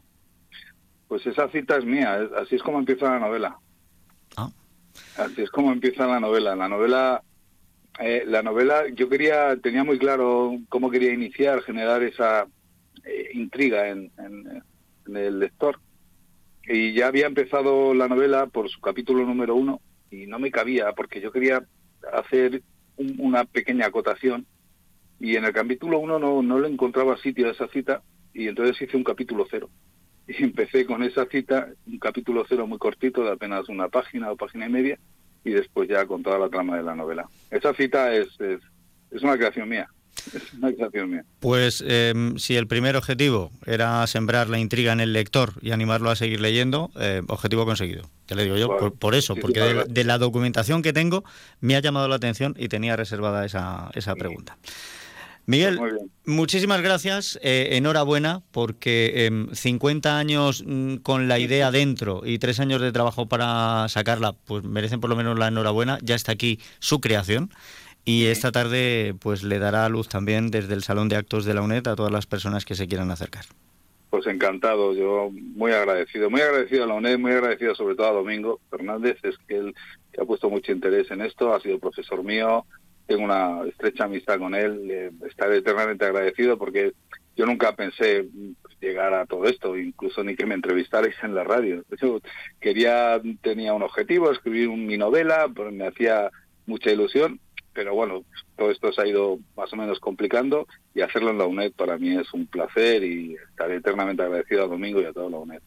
Pues 1.12 1.28
esa 1.28 1.50
cita 1.50 1.76
es 1.76 1.84
mía, 1.84 2.26
así 2.38 2.56
es 2.56 2.63
como 2.63 2.80
empieza 2.80 3.04
la 3.12 3.19
novela. 3.19 3.58
Así 5.17 5.41
es 5.41 5.50
como 5.50 5.74
empieza 5.74 6.08
la 6.08 6.21
novela. 6.21 6.56
La 6.56 6.69
novela, 6.69 7.21
eh, 8.00 8.24
la 8.26 8.41
novela, 8.41 8.86
yo 8.95 9.10
quería, 9.10 9.58
tenía 9.58 9.84
muy 9.84 10.00
claro 10.00 10.56
cómo 10.69 10.89
quería 10.89 11.12
iniciar, 11.12 11.63
generar 11.63 12.02
esa 12.02 12.47
eh, 13.04 13.30
intriga 13.34 13.89
en, 13.89 14.10
en- 14.17 14.63
en 15.06 15.17
el 15.17 15.39
lector. 15.39 15.82
Y 16.63 16.93
ya 16.93 17.08
había 17.08 17.26
empezado 17.28 17.93
la 17.93 18.08
novela 18.08 18.47
por 18.47 18.69
su 18.69 18.80
capítulo 18.80 19.26
número 19.26 19.54
uno 19.54 19.82
y 20.10 20.28
no 20.28 20.39
me 20.39 20.50
cabía 20.50 20.93
porque 20.93 21.19
yo 21.19 21.34
quería 21.34 21.62
hacer 22.13 22.62
un- 22.95 23.17
una 23.19 23.43
pequeña 23.43 23.88
acotación 23.88 24.45
y 25.19 25.36
en 25.36 25.43
el 25.43 25.52
capítulo 25.52 26.00
uno 26.00 26.19
no, 26.19 26.41
no 26.41 26.58
le 26.58 26.69
encontraba 26.69 27.17
sitio 27.17 27.50
a 27.50 27.52
esa 27.52 27.67
cita 27.67 28.02
y 28.34 28.47
entonces 28.47 28.82
hice 28.82 28.95
un 28.95 29.04
capítulo 29.04 29.45
cero. 29.52 29.69
Y 30.31 30.43
empecé 30.43 30.85
con 30.85 31.03
esa 31.03 31.25
cita, 31.25 31.69
un 31.87 31.99
capítulo 31.99 32.45
cero 32.47 32.67
muy 32.67 32.77
cortito, 32.77 33.23
de 33.23 33.31
apenas 33.31 33.69
una 33.69 33.89
página 33.89 34.31
o 34.31 34.37
página 34.37 34.67
y 34.67 34.69
media, 34.69 34.99
y 35.43 35.51
después 35.51 35.89
ya 35.89 36.05
con 36.05 36.23
toda 36.23 36.37
la 36.39 36.49
trama 36.49 36.77
de 36.77 36.83
la 36.83 36.95
novela. 36.95 37.27
Esa 37.49 37.73
cita 37.73 38.13
es, 38.13 38.27
es, 38.39 38.59
es 39.11 39.23
una 39.23 39.37
creación 39.37 39.67
mía, 39.67 39.89
es 40.33 40.53
una 40.53 40.71
creación 40.71 41.09
mía. 41.09 41.25
Pues 41.39 41.83
eh, 41.85 42.13
si 42.37 42.55
el 42.55 42.67
primer 42.67 42.95
objetivo 42.95 43.51
era 43.65 44.05
sembrar 44.07 44.49
la 44.49 44.59
intriga 44.59 44.93
en 44.93 44.99
el 44.99 45.13
lector 45.13 45.53
y 45.61 45.71
animarlo 45.71 46.11
a 46.11 46.15
seguir 46.15 46.41
leyendo, 46.41 46.91
eh, 46.99 47.21
objetivo 47.27 47.65
conseguido. 47.65 48.03
Te 48.27 48.35
lo 48.35 48.43
digo 48.43 48.57
yo, 48.57 48.77
por, 48.77 48.93
por 48.93 49.15
eso, 49.15 49.33
sí, 49.33 49.41
porque 49.41 49.59
sí, 49.59 49.65
de, 49.65 49.73
claro. 49.73 49.87
de 49.89 50.03
la 50.03 50.17
documentación 50.17 50.81
que 50.81 50.93
tengo 50.93 51.23
me 51.59 51.75
ha 51.75 51.81
llamado 51.81 52.07
la 52.07 52.15
atención 52.15 52.55
y 52.57 52.69
tenía 52.69 52.95
reservada 52.95 53.45
esa, 53.45 53.89
esa 53.95 54.15
pregunta. 54.15 54.57
Miguel, 55.45 55.80
muchísimas 56.25 56.82
gracias, 56.82 57.39
eh, 57.41 57.69
enhorabuena, 57.71 58.41
porque 58.51 59.25
em, 59.25 59.49
50 59.54 60.17
años 60.17 60.63
mm, 60.65 60.97
con 60.97 61.27
la 61.27 61.39
idea 61.39 61.71
dentro 61.71 62.21
y 62.25 62.39
tres 62.39 62.60
años 62.60 62.82
de 62.82 62.91
trabajo 62.91 63.27
para 63.27 63.88
sacarla, 63.89 64.34
pues 64.34 64.63
merecen 64.63 64.99
por 64.99 65.10
lo 65.10 65.15
menos 65.15 65.38
la 65.38 65.47
enhorabuena. 65.47 65.97
Ya 66.01 66.15
está 66.15 66.32
aquí 66.32 66.60
su 66.80 67.01
creación. 67.01 67.49
Y 68.04 68.25
esta 68.25 68.51
tarde 68.51 69.13
pues 69.19 69.43
le 69.43 69.60
dará 69.60 69.88
luz 69.88 70.08
también 70.08 70.49
desde 70.49 70.73
el 70.73 70.82
Salón 70.84 71.08
de 71.08 71.17
Actos 71.17 71.45
de 71.45 71.54
la 71.54 71.62
UNED 71.62 71.88
a 71.88 71.95
todas 71.95 72.12
las 72.12 72.25
personas 72.25 72.65
que 72.65 72.73
se 72.73 72.88
quieran 72.88 73.12
acercar. 73.12 73.45
Pues 74.10 74.25
encantado, 74.27 74.93
yo 74.93 75.30
muy 75.32 75.71
agradecido, 75.71 76.30
muy 76.30 76.41
agradecido 76.41 76.84
a 76.84 76.88
la 76.88 76.95
UNED, 76.95 77.19
muy 77.19 77.32
agradecido 77.32 77.75
sobre 77.75 77.95
todo 77.95 78.08
a 78.08 78.12
Domingo 78.12 78.60
Fernández, 78.69 79.17
es 79.23 79.38
que 79.47 79.58
él 79.58 79.75
que 80.12 80.21
ha 80.21 80.25
puesto 80.25 80.49
mucho 80.49 80.71
interés 80.71 81.10
en 81.12 81.21
esto, 81.21 81.54
ha 81.54 81.62
sido 81.62 81.80
profesor 81.80 82.23
mío, 82.23 82.65
tengo 83.12 83.26
una 83.26 83.67
estrecha 83.67 84.06
amistad 84.06 84.39
con 84.39 84.56
él, 84.56 84.89
eh, 84.89 85.12
estaré 85.28 85.58
eternamente 85.58 86.06
agradecido 86.06 86.58
porque 86.58 86.93
yo 87.36 87.45
nunca 87.45 87.76
pensé 87.76 88.26
llegar 88.80 89.13
a 89.13 89.26
todo 89.26 89.45
esto, 89.45 89.78
incluso 89.78 90.24
ni 90.24 90.36
que 90.36 90.45
me 90.45 90.56
entrevistarais 90.56 91.15
en 91.21 91.36
la 91.36 91.43
radio. 91.43 91.84
Yo 92.02 92.21
quería, 92.62 93.21
tenía 93.41 93.74
un 93.74 93.84
objetivo, 93.84 94.32
escribir 94.32 94.69
mi 94.69 94.97
novela, 94.97 95.50
pues 95.54 95.74
me 95.74 95.88
hacía 95.88 96.32
mucha 96.65 96.89
ilusión, 96.89 97.41
pero 97.74 97.93
bueno, 97.93 98.24
todo 98.56 98.71
esto 98.71 98.93
se 98.93 99.02
ha 99.02 99.08
ido 99.08 99.39
más 99.58 99.71
o 99.74 99.76
menos 99.76 100.00
complicando 100.00 100.67
y 100.95 101.02
hacerlo 101.02 101.32
en 101.32 101.38
la 101.38 101.45
UNED 101.47 101.74
para 101.74 101.97
mí 101.97 102.17
es 102.17 102.34
un 102.34 102.47
placer 102.47 103.04
y 103.04 103.36
estaré 103.36 103.76
eternamente 103.76 104.24
agradecido 104.24 104.63
a 104.63 104.67
Domingo 104.67 105.02
y 105.02 105.06
a 105.06 105.13
toda 105.13 105.30
la 105.30 105.38
UNED. 105.38 105.62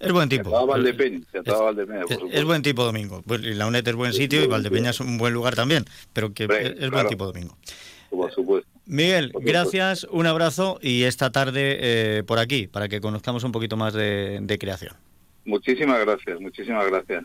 Es 0.00 0.12
buen 0.12 0.28
tipo. 0.28 0.50
toda 0.50 0.64
Valdepeña, 0.64 1.20
toda 1.44 1.62
Valdepeña, 1.62 2.02
por 2.02 2.12
Es, 2.12 2.34
es 2.34 2.44
buen 2.44 2.62
tipo 2.62 2.84
Domingo. 2.84 3.22
Pues, 3.26 3.42
la 3.42 3.66
UNED 3.66 3.88
es 3.88 3.94
buen 3.94 4.12
sitio 4.12 4.42
y 4.42 4.46
Valdepeña 4.46 4.90
es 4.90 5.00
un 5.00 5.18
buen 5.18 5.34
lugar 5.34 5.56
también, 5.56 5.84
pero 6.12 6.32
que 6.32 6.44
es, 6.44 6.82
es 6.82 6.90
buen 6.90 7.06
tipo 7.08 7.26
Domingo. 7.26 7.56
Por 8.10 8.32
supuesto. 8.32 8.68
Miguel, 8.86 9.32
Por 9.32 9.42
supuesto. 9.42 9.52
gracias, 9.52 10.04
un 10.10 10.26
abrazo 10.26 10.78
y 10.80 11.02
esta 11.02 11.30
tarde 11.30 11.76
eh, 11.80 12.22
por 12.24 12.38
aquí 12.38 12.66
para 12.66 12.88
que 12.88 13.00
conozcamos 13.00 13.44
un 13.44 13.52
poquito 13.52 13.76
más 13.76 13.92
de, 13.92 14.38
de 14.40 14.58
creación. 14.58 14.94
Muchísimas 15.44 16.00
gracias, 16.00 16.40
muchísimas 16.40 16.86
gracias. 16.86 17.24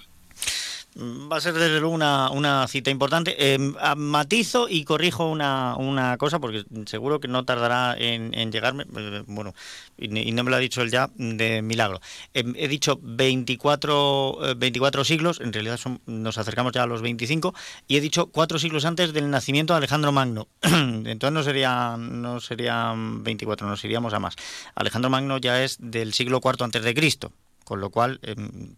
Mm, 0.95 1.31
Va 1.31 1.37
a 1.37 1.41
ser 1.41 1.53
desde 1.53 1.79
luego 1.79 1.93
una, 1.93 2.29
una 2.31 2.67
cita 2.67 2.91
importante. 2.91 3.35
Eh, 3.37 3.73
ah, 3.79 3.95
matizo 3.95 4.67
y 4.69 4.83
corrijo 4.83 5.29
una, 5.29 5.75
una 5.77 6.17
cosa 6.17 6.39
porque 6.39 6.63
seguro 6.85 7.19
que 7.19 7.27
no 7.27 7.45
tardará 7.45 7.95
en, 7.97 8.33
en 8.33 8.51
llegarme. 8.51 8.85
eh, 8.95 9.23
bueno, 9.27 9.53
y, 9.97 10.07
no 10.31 10.43
me 10.43 10.51
lo 10.51 10.57
ha 10.57 10.59
dicho 10.59 10.81
él 10.81 10.91
ya 10.91 11.09
de 11.15 11.61
milagro. 11.61 11.99
Eh, 12.33 12.43
he 12.55 12.67
dicho 12.67 12.99
24, 13.01 14.51
eh, 14.51 14.53
24 14.57 15.03
siglos, 15.03 15.39
en 15.39 15.53
realidad 15.53 15.77
son, 15.77 16.01
nos 16.05 16.37
acercamos 16.37 16.73
ya 16.73 16.83
a 16.83 16.87
los 16.87 17.01
25, 17.01 17.53
y 17.87 17.97
he 17.97 18.01
dicho 18.01 18.27
cuatro 18.27 18.59
siglos 18.59 18.85
antes 18.85 19.13
del 19.13 19.29
nacimiento 19.29 19.73
de 19.73 19.77
Alejandro 19.77 20.11
Magno. 20.11 20.47
Entonces 20.61 21.31
no 21.31 21.43
sería 21.43 21.95
no 21.97 22.39
serían 22.39 23.23
24, 23.23 23.67
nos 23.67 23.83
iríamos 23.83 24.13
a 24.13 24.19
más. 24.19 24.35
Alejandro 24.75 25.09
Magno 25.09 25.37
ya 25.37 25.63
es 25.63 25.77
del 25.79 26.13
siglo 26.13 26.41
IV 26.43 26.63
antes 26.63 26.83
de 26.83 26.93
Cristo. 26.93 27.31
Con 27.73 27.81
lo 27.81 27.89
cual, 27.89 28.19
em, 28.21 28.75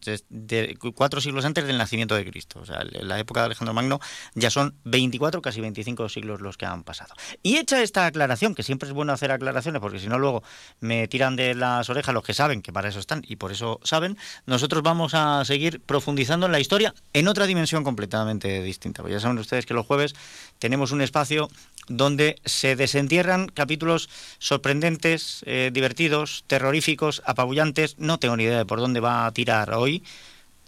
cuatro 0.93 1.19
siglos 1.19 1.43
antes 1.43 1.67
del 1.67 1.77
nacimiento 1.77 2.15
de 2.15 2.23
Cristo. 2.23 2.62
O 2.62 2.65
sea, 2.65 2.79
en 2.81 3.10
la 3.10 3.19
época 3.19 3.41
de 3.41 3.47
Alejandro 3.47 3.73
Magno 3.73 3.99
ya 4.36 4.49
son 4.49 4.73
24, 4.86 5.41
casi 5.41 5.60
25 5.60 6.08
siglos 6.08 6.39
los 6.39 6.55
que 6.55 6.65
han 6.65 6.86
pasado. 6.86 7.13
Y 7.43 7.58
hecha 7.58 7.84
esta 7.84 8.05
aclaración, 8.05 8.55
que 8.55 8.63
siempre 8.63 8.88
es 8.88 8.95
bueno 8.95 9.12
hacer 9.12 9.34
aclaraciones, 9.34 9.81
porque 9.81 9.99
si 9.99 10.08
no 10.08 10.17
luego 10.17 10.43
me 10.79 11.10
tiran 11.10 11.36
de 11.36 11.55
las 11.55 11.89
orejas 11.89 12.13
los 12.13 12.23
que 12.23 12.34
saben, 12.34 12.62
que 12.62 12.71
para 12.71 12.88
eso 12.88 12.99
están 12.99 13.21
y 13.27 13.36
por 13.36 13.51
eso 13.51 13.81
saben, 13.84 14.17
nosotros 14.45 14.81
vamos 14.81 15.13
a 15.13 15.43
seguir 15.43 15.81
profundizando 15.81 16.45
en 16.45 16.53
la 16.53 16.62
historia 16.62 16.95
en 17.12 17.27
otra 17.27 17.47
dimensión 17.47 17.84
completamente 17.84 18.63
distinta. 18.63 19.01
Pues 19.01 19.12
ya 19.12 19.19
saben 19.19 19.38
ustedes 19.39 19.65
que 19.65 19.73
los 19.73 19.86
jueves 19.86 20.15
tenemos 20.58 20.93
un 20.93 21.01
espacio 21.01 21.49
donde 21.88 22.38
se 22.45 22.75
desentierran 22.75 23.47
capítulos 23.47 24.10
sorprendentes, 24.39 25.43
eh, 25.45 25.69
divertidos, 25.73 26.43
terroríficos, 26.47 27.21
apabullantes. 27.25 27.97
No 27.99 28.19
tengo 28.19 28.38
ni 28.38 28.43
idea 28.43 28.58
de 28.58 28.65
por 28.65 28.79
dónde 28.79 28.85
va 29.00 29.26
a 29.26 29.32
tirar 29.32 29.74
hoy, 29.74 30.04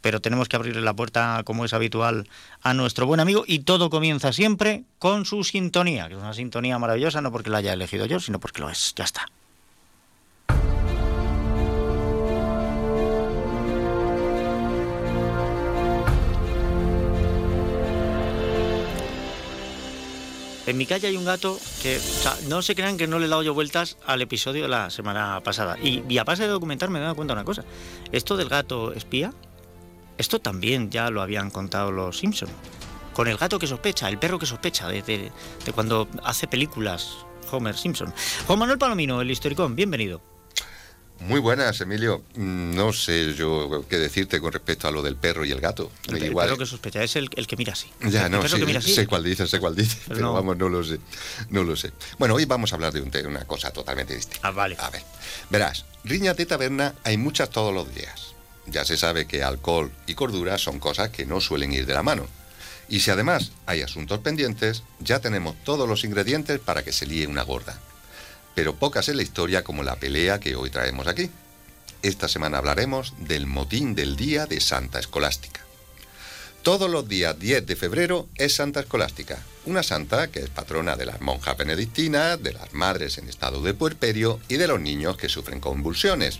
pero 0.01 0.21
tenemos 0.21 0.47
que 0.47 0.55
abrirle 0.55 0.81
la 0.81 0.93
puerta, 0.93 1.41
como 1.43 1.65
es 1.65 1.73
habitual, 1.73 2.27
a 2.61 2.73
nuestro 2.73 3.05
buen 3.05 3.19
amigo. 3.19 3.43
Y 3.47 3.59
todo 3.59 3.89
comienza 3.89 4.31
siempre 4.33 4.83
con 4.99 5.25
su 5.25 5.43
sintonía, 5.43 6.07
que 6.07 6.15
es 6.15 6.19
una 6.19 6.33
sintonía 6.33 6.79
maravillosa, 6.79 7.21
no 7.21 7.31
porque 7.31 7.49
la 7.49 7.57
haya 7.59 7.73
elegido 7.73 8.05
yo, 8.05 8.19
sino 8.19 8.39
porque 8.39 8.61
lo 8.61 8.69
es. 8.69 8.93
Ya 8.95 9.03
está. 9.03 9.25
En 20.67 20.77
mi 20.77 20.85
calle 20.85 21.07
hay 21.07 21.15
un 21.15 21.23
gato 21.25 21.57
que, 21.81 21.97
o 21.97 21.99
sea, 22.01 22.35
no 22.49 22.61
se 22.61 22.75
crean 22.75 22.97
que 22.97 23.07
no 23.07 23.19
le 23.19 23.25
he 23.25 23.29
dado 23.29 23.41
yo 23.41 23.53
vueltas 23.53 23.97
al 24.05 24.21
episodio 24.21 24.63
de 24.63 24.67
la 24.69 24.89
semana 24.89 25.41
pasada. 25.41 25.77
Y, 25.81 26.17
a 26.17 26.23
base 26.25 26.43
de 26.43 26.49
documentar 26.49 26.89
me 26.89 26.99
he 26.99 27.01
dado 27.01 27.15
cuenta 27.15 27.33
de 27.33 27.39
una 27.39 27.45
cosa. 27.45 27.63
Esto 28.11 28.35
del 28.35 28.49
gato 28.49 28.91
espía, 28.91 29.33
esto 30.17 30.39
también 30.39 30.89
ya 30.91 31.09
lo 31.09 31.21
habían 31.21 31.51
contado 31.51 31.91
los 31.91 32.17
Simpson. 32.19 32.49
Con 33.13 33.27
el 33.29 33.37
gato 33.37 33.57
que 33.59 33.65
sospecha, 33.65 34.09
el 34.09 34.19
perro 34.19 34.37
que 34.39 34.45
sospecha 34.45 34.89
de, 34.89 35.01
de- 35.01 35.31
de 35.65 35.71
cuando 35.71 36.07
hace 36.23 36.47
películas 36.47 37.13
Homer 37.49 37.77
Simpson. 37.77 38.13
Juan 38.45 38.59
Manuel 38.59 38.77
Palomino, 38.77 39.21
el 39.21 39.31
historicón, 39.31 39.73
bienvenido. 39.75 40.21
Muy 41.19 41.39
buenas, 41.39 41.81
Emilio. 41.81 42.23
Mm, 42.35 42.75
No 42.75 42.93
sé 42.93 43.33
yo 43.33 43.83
qué 43.89 43.97
decirte 43.97 44.39
con 44.39 44.51
respecto 44.53 44.87
a 44.87 44.91
lo 44.91 45.01
del 45.01 45.15
perro 45.15 45.43
y 45.45 45.51
el 45.51 45.59
gato. 45.59 45.91
El, 46.07 46.23
Igual- 46.23 46.45
perro 46.47 46.57
que 46.59 46.65
sospecha 46.65 47.03
es 47.03 47.15
el, 47.15 47.29
el 47.35 47.47
que 47.47 47.57
mira 47.57 47.73
así. 47.73 47.87
Ya, 48.01 48.27
El 48.27 48.31
no, 48.31 48.47
sí, 48.47 48.57
que 48.57 48.65
mira 48.65 48.79
así. 48.79 48.93
sé 48.93 49.07
cuál 49.07 49.23
dice, 49.23 49.47
sé 49.47 49.59
cuál 49.59 49.75
dice, 49.75 49.97
pero, 50.07 50.21
no. 50.21 50.33
vamos, 50.33 50.57
no 50.57 50.69
lo 50.69 50.83
sé, 50.83 50.99
no 51.49 51.63
lo 51.63 51.75
sé. 51.75 51.91
Bueno, 52.19 52.35
hoy 52.35 52.45
vamos 52.45 52.71
a 52.71 52.75
hablar 52.75 52.93
de, 52.93 53.01
un 53.01 53.09
te- 53.11 53.25
una 53.25 53.45
cosa 53.45 53.71
totalmente 53.71 54.15
distinta. 54.15 54.47
Ah, 54.47 54.51
vale. 54.51 54.75
A 54.79 54.89
ver, 54.89 55.01
verás, 55.49 55.85
riñas 56.03 56.37
de 56.37 56.45
taberna 56.45 56.93
hay 57.03 57.17
muchas 57.17 57.49
todos 57.49 57.73
los 57.73 57.93
días. 57.93 58.35
Ya 58.67 58.85
se 58.85 58.97
sabe 58.97 59.25
que 59.27 59.43
alcohol 59.43 59.91
y 60.07 60.13
cordura 60.13 60.57
son 60.57 60.79
cosas 60.79 61.09
que 61.09 61.25
no 61.25 61.41
suelen 61.41 61.71
ir 61.73 61.85
de 61.85 61.93
la 61.93 62.03
mano. 62.03 62.27
Y 62.89 62.99
si 63.01 63.11
además 63.11 63.51
hay 63.65 63.81
asuntos 63.81 64.19
pendientes, 64.19 64.83
ya 64.99 65.19
tenemos 65.19 65.55
todos 65.63 65.89
los 65.89 66.03
ingredientes 66.03 66.59
para 66.59 66.83
que 66.83 66.93
se 66.93 67.05
líe 67.05 67.27
una 67.27 67.43
gorda. 67.43 67.79
Pero 68.57 68.73
pocas 68.73 69.07
en 69.07 69.17
la 69.17 69.21
historia 69.21 69.63
como 69.63 69.83
la 69.83 69.97
pelea 69.97 70.39
que 70.39 70.55
hoy 70.55 70.71
traemos 70.71 71.05
aquí. 71.05 71.29
Esta 72.01 72.27
semana 72.27 72.57
hablaremos 72.57 73.13
del 73.19 73.45
motín 73.45 73.93
del 73.93 74.15
día 74.15 74.47
de 74.47 74.59
Santa 74.61 74.97
Escolástica. 74.97 75.61
Todos 76.63 76.89
los 76.89 77.07
días 77.07 77.37
10 77.37 77.67
de 77.67 77.75
febrero 77.75 78.27
es 78.33 78.55
Santa 78.55 78.79
Escolástica, 78.79 79.37
una 79.65 79.83
santa 79.83 80.29
que 80.29 80.39
es 80.39 80.49
patrona 80.49 80.95
de 80.95 81.05
las 81.05 81.21
monjas 81.21 81.55
benedictinas, 81.55 82.41
de 82.41 82.53
las 82.53 82.73
madres 82.73 83.19
en 83.19 83.29
estado 83.29 83.61
de 83.61 83.75
puerperio 83.75 84.39
y 84.47 84.55
de 84.55 84.67
los 84.67 84.81
niños 84.81 85.17
que 85.17 85.29
sufren 85.29 85.59
convulsiones. 85.59 86.39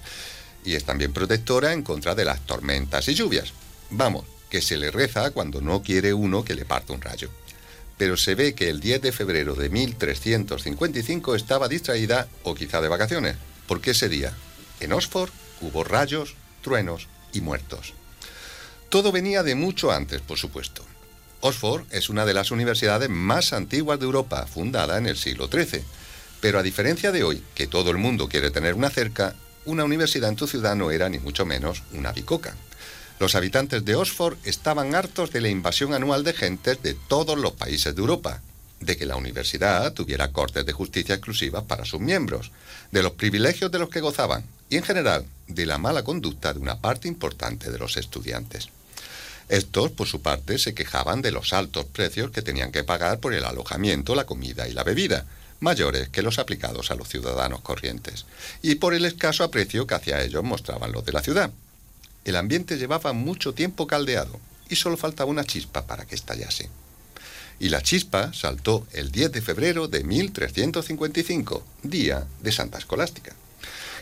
Y 0.66 0.74
es 0.74 0.86
también 0.86 1.14
protectora 1.14 1.72
en 1.72 1.84
contra 1.84 2.16
de 2.16 2.26
las 2.26 2.44
tormentas 2.48 3.08
y 3.10 3.14
lluvias. 3.14 3.54
Vamos, 3.92 4.26
que 4.50 4.64
se 4.64 4.78
le 4.78 4.90
reza 4.90 5.30
cuando 5.30 5.62
no 5.62 5.84
quiere 5.84 6.16
uno 6.16 6.44
que 6.44 6.56
le 6.56 6.66
parta 6.66 6.94
un 6.94 7.02
rayo. 7.02 7.30
Pero 7.98 8.18
se 8.18 8.36
ve 8.36 8.54
que 8.54 8.70
el 8.70 8.80
10 8.80 9.02
de 9.02 9.12
febrero 9.12 9.56
de 9.56 9.70
1355 9.70 11.36
estaba 11.36 11.68
distraída 11.68 12.28
o 12.44 12.54
quizá 12.56 12.82
de 12.82 12.88
vacaciones, 12.88 13.36
porque 13.68 13.92
ese 13.92 14.10
día, 14.10 14.34
en 14.80 14.94
Oxford, 14.94 15.32
hubo 15.62 15.84
rayos, 15.84 16.36
truenos 16.62 17.08
y 17.34 17.42
muertos. 17.42 17.94
Todo 18.90 19.12
venía 19.12 19.44
de 19.44 19.56
mucho 19.56 19.92
antes, 19.92 20.22
por 20.22 20.38
supuesto. 20.38 20.86
Oxford 21.42 21.86
es 21.92 22.10
una 22.10 22.26
de 22.26 22.34
las 22.34 22.52
universidades 22.52 23.10
más 23.10 23.54
antiguas 23.54 24.00
de 24.00 24.06
Europa, 24.06 24.48
fundada 24.48 24.98
en 24.98 25.06
el 25.08 25.18
siglo 25.18 25.48
XIII. 25.48 25.84
Pero 26.40 26.60
a 26.60 26.64
diferencia 26.64 27.12
de 27.12 27.24
hoy, 27.24 27.44
que 27.56 27.68
todo 27.68 27.92
el 27.92 27.98
mundo 27.98 28.30
quiere 28.30 28.52
tener 28.52 28.76
una 28.76 28.90
cerca, 28.90 29.36
una 29.66 29.84
universidad 29.84 30.30
en 30.30 30.36
tu 30.36 30.48
ciudad 30.48 30.76
no 30.76 30.92
era 30.92 31.10
ni 31.10 31.20
mucho 31.20 31.46
menos 31.46 31.84
una 31.94 32.12
bicoca. 32.12 32.56
Los 33.20 33.34
habitantes 33.34 33.84
de 33.84 33.96
Oxford 33.96 34.38
estaban 34.44 34.94
hartos 34.94 35.32
de 35.32 35.42
la 35.42 35.50
invasión 35.50 35.94
anual 35.94 36.24
de 36.24 36.34
gentes 36.34 36.84
de 36.84 36.94
todos 36.94 37.38
los 37.38 37.54
países 37.54 37.96
de 37.96 38.02
Europa, 38.02 38.42
de 38.80 38.96
que 38.96 39.08
la 39.08 39.16
universidad 39.16 39.92
tuviera 39.94 40.32
cortes 40.32 40.66
de 40.66 40.72
justicia 40.72 41.16
exclusivas 41.16 41.64
para 41.64 41.84
sus 41.84 42.00
miembros, 42.00 42.52
de 42.92 43.02
los 43.02 43.14
privilegios 43.14 43.72
de 43.72 43.80
los 43.80 43.90
que 43.90 44.02
gozaban 44.02 44.46
y 44.70 44.78
en 44.78 44.84
general 44.84 45.26
de 45.48 45.66
la 45.66 45.80
mala 45.80 46.04
conducta 46.04 46.54
de 46.54 46.60
una 46.60 46.80
parte 46.80 47.08
importante 47.08 47.72
de 47.72 47.80
los 47.80 47.98
estudiantes. 47.98 48.70
Estos, 49.50 49.92
por 49.92 50.08
su 50.08 50.22
parte, 50.22 50.60
se 50.60 50.76
quejaban 50.76 51.24
de 51.24 51.32
los 51.32 51.54
altos 51.54 51.86
precios 51.86 52.30
que 52.30 52.44
tenían 52.44 52.72
que 52.72 52.84
pagar 52.84 53.20
por 53.20 53.34
el 53.34 53.46
alojamiento, 53.46 54.14
la 54.14 54.26
comida 54.26 54.68
y 54.68 54.74
la 54.74 54.84
bebida, 54.84 55.26
mayores 55.60 56.10
que 56.10 56.22
los 56.22 56.38
aplicados 56.38 56.92
a 56.92 56.96
los 56.96 57.08
ciudadanos 57.08 57.62
corrientes, 57.62 58.26
y 58.62 58.76
por 58.76 58.94
el 58.94 59.06
escaso 59.06 59.44
aprecio 59.44 59.88
que 59.88 59.96
hacia 59.96 60.22
ellos 60.22 60.44
mostraban 60.44 60.92
los 60.92 61.04
de 61.04 61.14
la 61.14 61.24
ciudad. 61.24 61.50
El 62.28 62.36
ambiente 62.36 62.78
llevaba 62.78 63.14
mucho 63.14 63.54
tiempo 63.54 63.88
caldeado 63.88 64.38
y 64.68 64.76
solo 64.76 64.98
faltaba 64.98 65.32
una 65.32 65.46
chispa 65.46 65.88
para 65.88 66.06
que 66.06 66.16
estallase. 66.16 66.70
Y 67.58 67.70
la 67.70 67.82
chispa 67.82 68.34
saltó 68.34 68.86
el 68.92 69.14
10 69.14 69.32
de 69.32 69.42
febrero 69.42 69.88
de 69.88 70.04
1355, 70.04 71.64
día 71.84 72.28
de 72.42 72.52
Santa 72.52 72.80
Escolástica. 72.80 73.34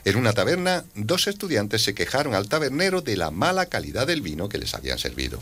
En 0.06 0.16
una 0.16 0.34
taberna, 0.34 0.86
dos 0.96 1.28
estudiantes 1.28 1.84
se 1.84 1.94
quejaron 1.94 2.34
al 2.34 2.50
tabernero 2.50 3.02
de 3.02 3.16
la 3.16 3.30
mala 3.30 3.68
calidad 3.68 4.08
del 4.08 4.24
vino 4.24 4.50
que 4.50 4.58
les 4.58 4.74
habían 4.74 4.98
servido. 4.98 5.40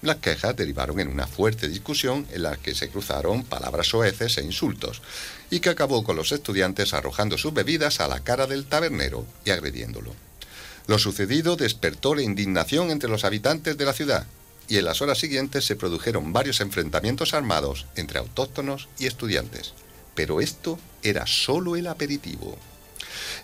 Las 0.00 0.18
quejas 0.18 0.54
derivaron 0.54 1.00
en 1.00 1.08
una 1.08 1.26
fuerte 1.26 1.66
discusión 1.66 2.28
en 2.30 2.44
la 2.44 2.56
que 2.56 2.76
se 2.76 2.90
cruzaron 2.90 3.42
palabras 3.42 3.88
soeces 3.88 4.38
e 4.38 4.44
insultos, 4.44 5.02
y 5.50 5.58
que 5.58 5.70
acabó 5.70 6.04
con 6.04 6.14
los 6.14 6.30
estudiantes 6.30 6.94
arrojando 6.94 7.36
sus 7.36 7.52
bebidas 7.52 7.98
a 7.98 8.06
la 8.06 8.20
cara 8.20 8.46
del 8.46 8.66
tabernero 8.66 9.26
y 9.44 9.50
agrediéndolo. 9.50 10.29
Lo 10.86 10.98
sucedido 10.98 11.56
despertó 11.56 12.14
la 12.14 12.22
indignación 12.22 12.90
entre 12.90 13.08
los 13.08 13.24
habitantes 13.24 13.76
de 13.76 13.84
la 13.84 13.92
ciudad, 13.92 14.26
y 14.68 14.78
en 14.78 14.84
las 14.84 15.02
horas 15.02 15.18
siguientes 15.18 15.64
se 15.64 15.76
produjeron 15.76 16.32
varios 16.32 16.60
enfrentamientos 16.60 17.34
armados 17.34 17.86
entre 17.96 18.18
autóctonos 18.18 18.88
y 18.98 19.06
estudiantes. 19.06 19.74
Pero 20.14 20.40
esto 20.40 20.78
era 21.02 21.26
solo 21.26 21.76
el 21.76 21.86
aperitivo. 21.86 22.56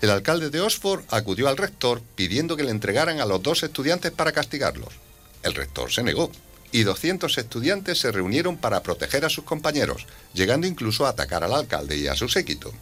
El 0.00 0.10
alcalde 0.10 0.50
de 0.50 0.60
Oxford 0.60 1.02
acudió 1.10 1.48
al 1.48 1.56
rector 1.56 2.02
pidiendo 2.14 2.56
que 2.56 2.64
le 2.64 2.70
entregaran 2.70 3.20
a 3.20 3.26
los 3.26 3.42
dos 3.42 3.62
estudiantes 3.62 4.12
para 4.12 4.32
castigarlos. 4.32 4.94
El 5.42 5.54
rector 5.54 5.92
se 5.92 6.02
negó 6.02 6.30
y 6.72 6.82
200 6.82 7.38
estudiantes 7.38 7.98
se 7.98 8.12
reunieron 8.12 8.56
para 8.56 8.82
proteger 8.82 9.24
a 9.24 9.30
sus 9.30 9.44
compañeros, 9.44 10.06
llegando 10.34 10.66
incluso 10.66 11.06
a 11.06 11.10
atacar 11.10 11.44
al 11.44 11.54
alcalde 11.54 11.96
y 11.96 12.06
a 12.06 12.16
su 12.16 12.28
séquito. 12.28 12.72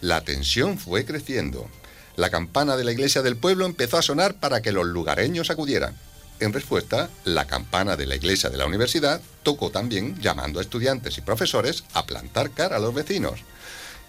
La 0.00 0.22
tensión 0.22 0.78
fue 0.78 1.04
creciendo. 1.04 1.68
La 2.16 2.30
campana 2.30 2.76
de 2.76 2.84
la 2.84 2.92
iglesia 2.92 3.22
del 3.22 3.36
pueblo 3.36 3.64
empezó 3.64 3.96
a 3.96 4.02
sonar 4.02 4.38
para 4.38 4.60
que 4.60 4.72
los 4.72 4.86
lugareños 4.86 5.50
acudieran. 5.50 5.96
En 6.40 6.52
respuesta, 6.52 7.08
la 7.24 7.46
campana 7.46 7.96
de 7.96 8.04
la 8.04 8.16
iglesia 8.16 8.50
de 8.50 8.58
la 8.58 8.66
universidad 8.66 9.20
tocó 9.42 9.70
también 9.70 10.20
llamando 10.20 10.58
a 10.58 10.62
estudiantes 10.62 11.16
y 11.16 11.22
profesores 11.22 11.84
a 11.94 12.04
plantar 12.04 12.50
cara 12.50 12.76
a 12.76 12.80
los 12.80 12.92
vecinos. 12.92 13.40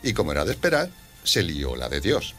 Y 0.01 0.13
como 0.13 0.31
era 0.31 0.43
de 0.43 0.51
esperar, 0.51 0.89
se 1.23 1.43
lió 1.43 1.75
la 1.75 1.89
de 1.89 2.01
Dios. 2.01 2.35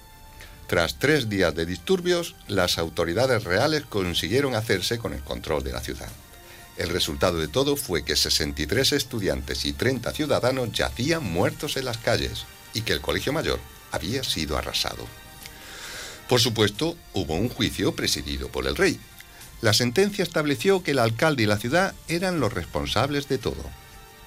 Tras 0.66 0.98
tres 0.98 1.28
días 1.28 1.54
de 1.54 1.64
disturbios, 1.64 2.34
las 2.48 2.78
autoridades 2.78 3.44
reales 3.44 3.84
consiguieron 3.88 4.54
hacerse 4.54 4.98
con 4.98 5.12
el 5.12 5.22
control 5.22 5.62
de 5.62 5.72
la 5.72 5.80
ciudad. 5.80 6.10
El 6.76 6.88
resultado 6.88 7.38
de 7.38 7.48
todo 7.48 7.76
fue 7.76 8.04
que 8.04 8.16
63 8.16 8.92
estudiantes 8.92 9.64
y 9.64 9.72
30 9.72 10.10
ciudadanos 10.12 10.72
yacían 10.72 11.22
muertos 11.22 11.76
en 11.76 11.84
las 11.84 11.98
calles 11.98 12.44
y 12.74 12.82
que 12.82 12.92
el 12.92 13.00
colegio 13.00 13.32
mayor 13.32 13.60
había 13.92 14.24
sido 14.24 14.58
arrasado. 14.58 15.06
Por 16.29 16.41
supuesto, 16.41 16.97
hubo 17.12 17.35
un 17.35 17.49
juicio 17.49 17.95
presidido 17.95 18.49
por 18.49 18.66
el 18.66 18.77
rey. 18.77 18.99
La 19.61 19.72
sentencia 19.72 20.22
estableció 20.22 20.83
que 20.83 20.93
el 20.93 20.99
alcalde 20.99 21.43
y 21.43 21.47
la 21.47 21.59
ciudad 21.59 21.95
eran 22.09 22.41
los 22.41 22.53
responsables 22.53 23.29
de 23.29 23.39
todo. 23.39 23.62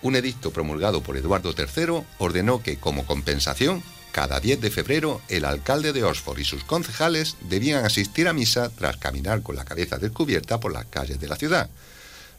Un 0.01 0.15
edicto 0.15 0.51
promulgado 0.51 1.01
por 1.01 1.17
Eduardo 1.17 1.53
III 1.57 2.03
ordenó 2.19 2.61
que, 2.61 2.77
como 2.77 3.05
compensación, 3.05 3.83
cada 4.11 4.39
10 4.39 4.61
de 4.61 4.71
febrero 4.71 5.21
el 5.27 5.45
alcalde 5.45 5.93
de 5.93 6.03
Oxford 6.03 6.39
y 6.39 6.43
sus 6.43 6.63
concejales 6.63 7.35
debían 7.41 7.85
asistir 7.85 8.27
a 8.27 8.33
misa 8.33 8.69
tras 8.69 8.97
caminar 8.97 9.41
con 9.41 9.55
la 9.55 9.65
cabeza 9.65 9.97
descubierta 9.97 10.59
por 10.59 10.71
las 10.71 10.85
calles 10.85 11.19
de 11.19 11.27
la 11.27 11.35
ciudad. 11.35 11.69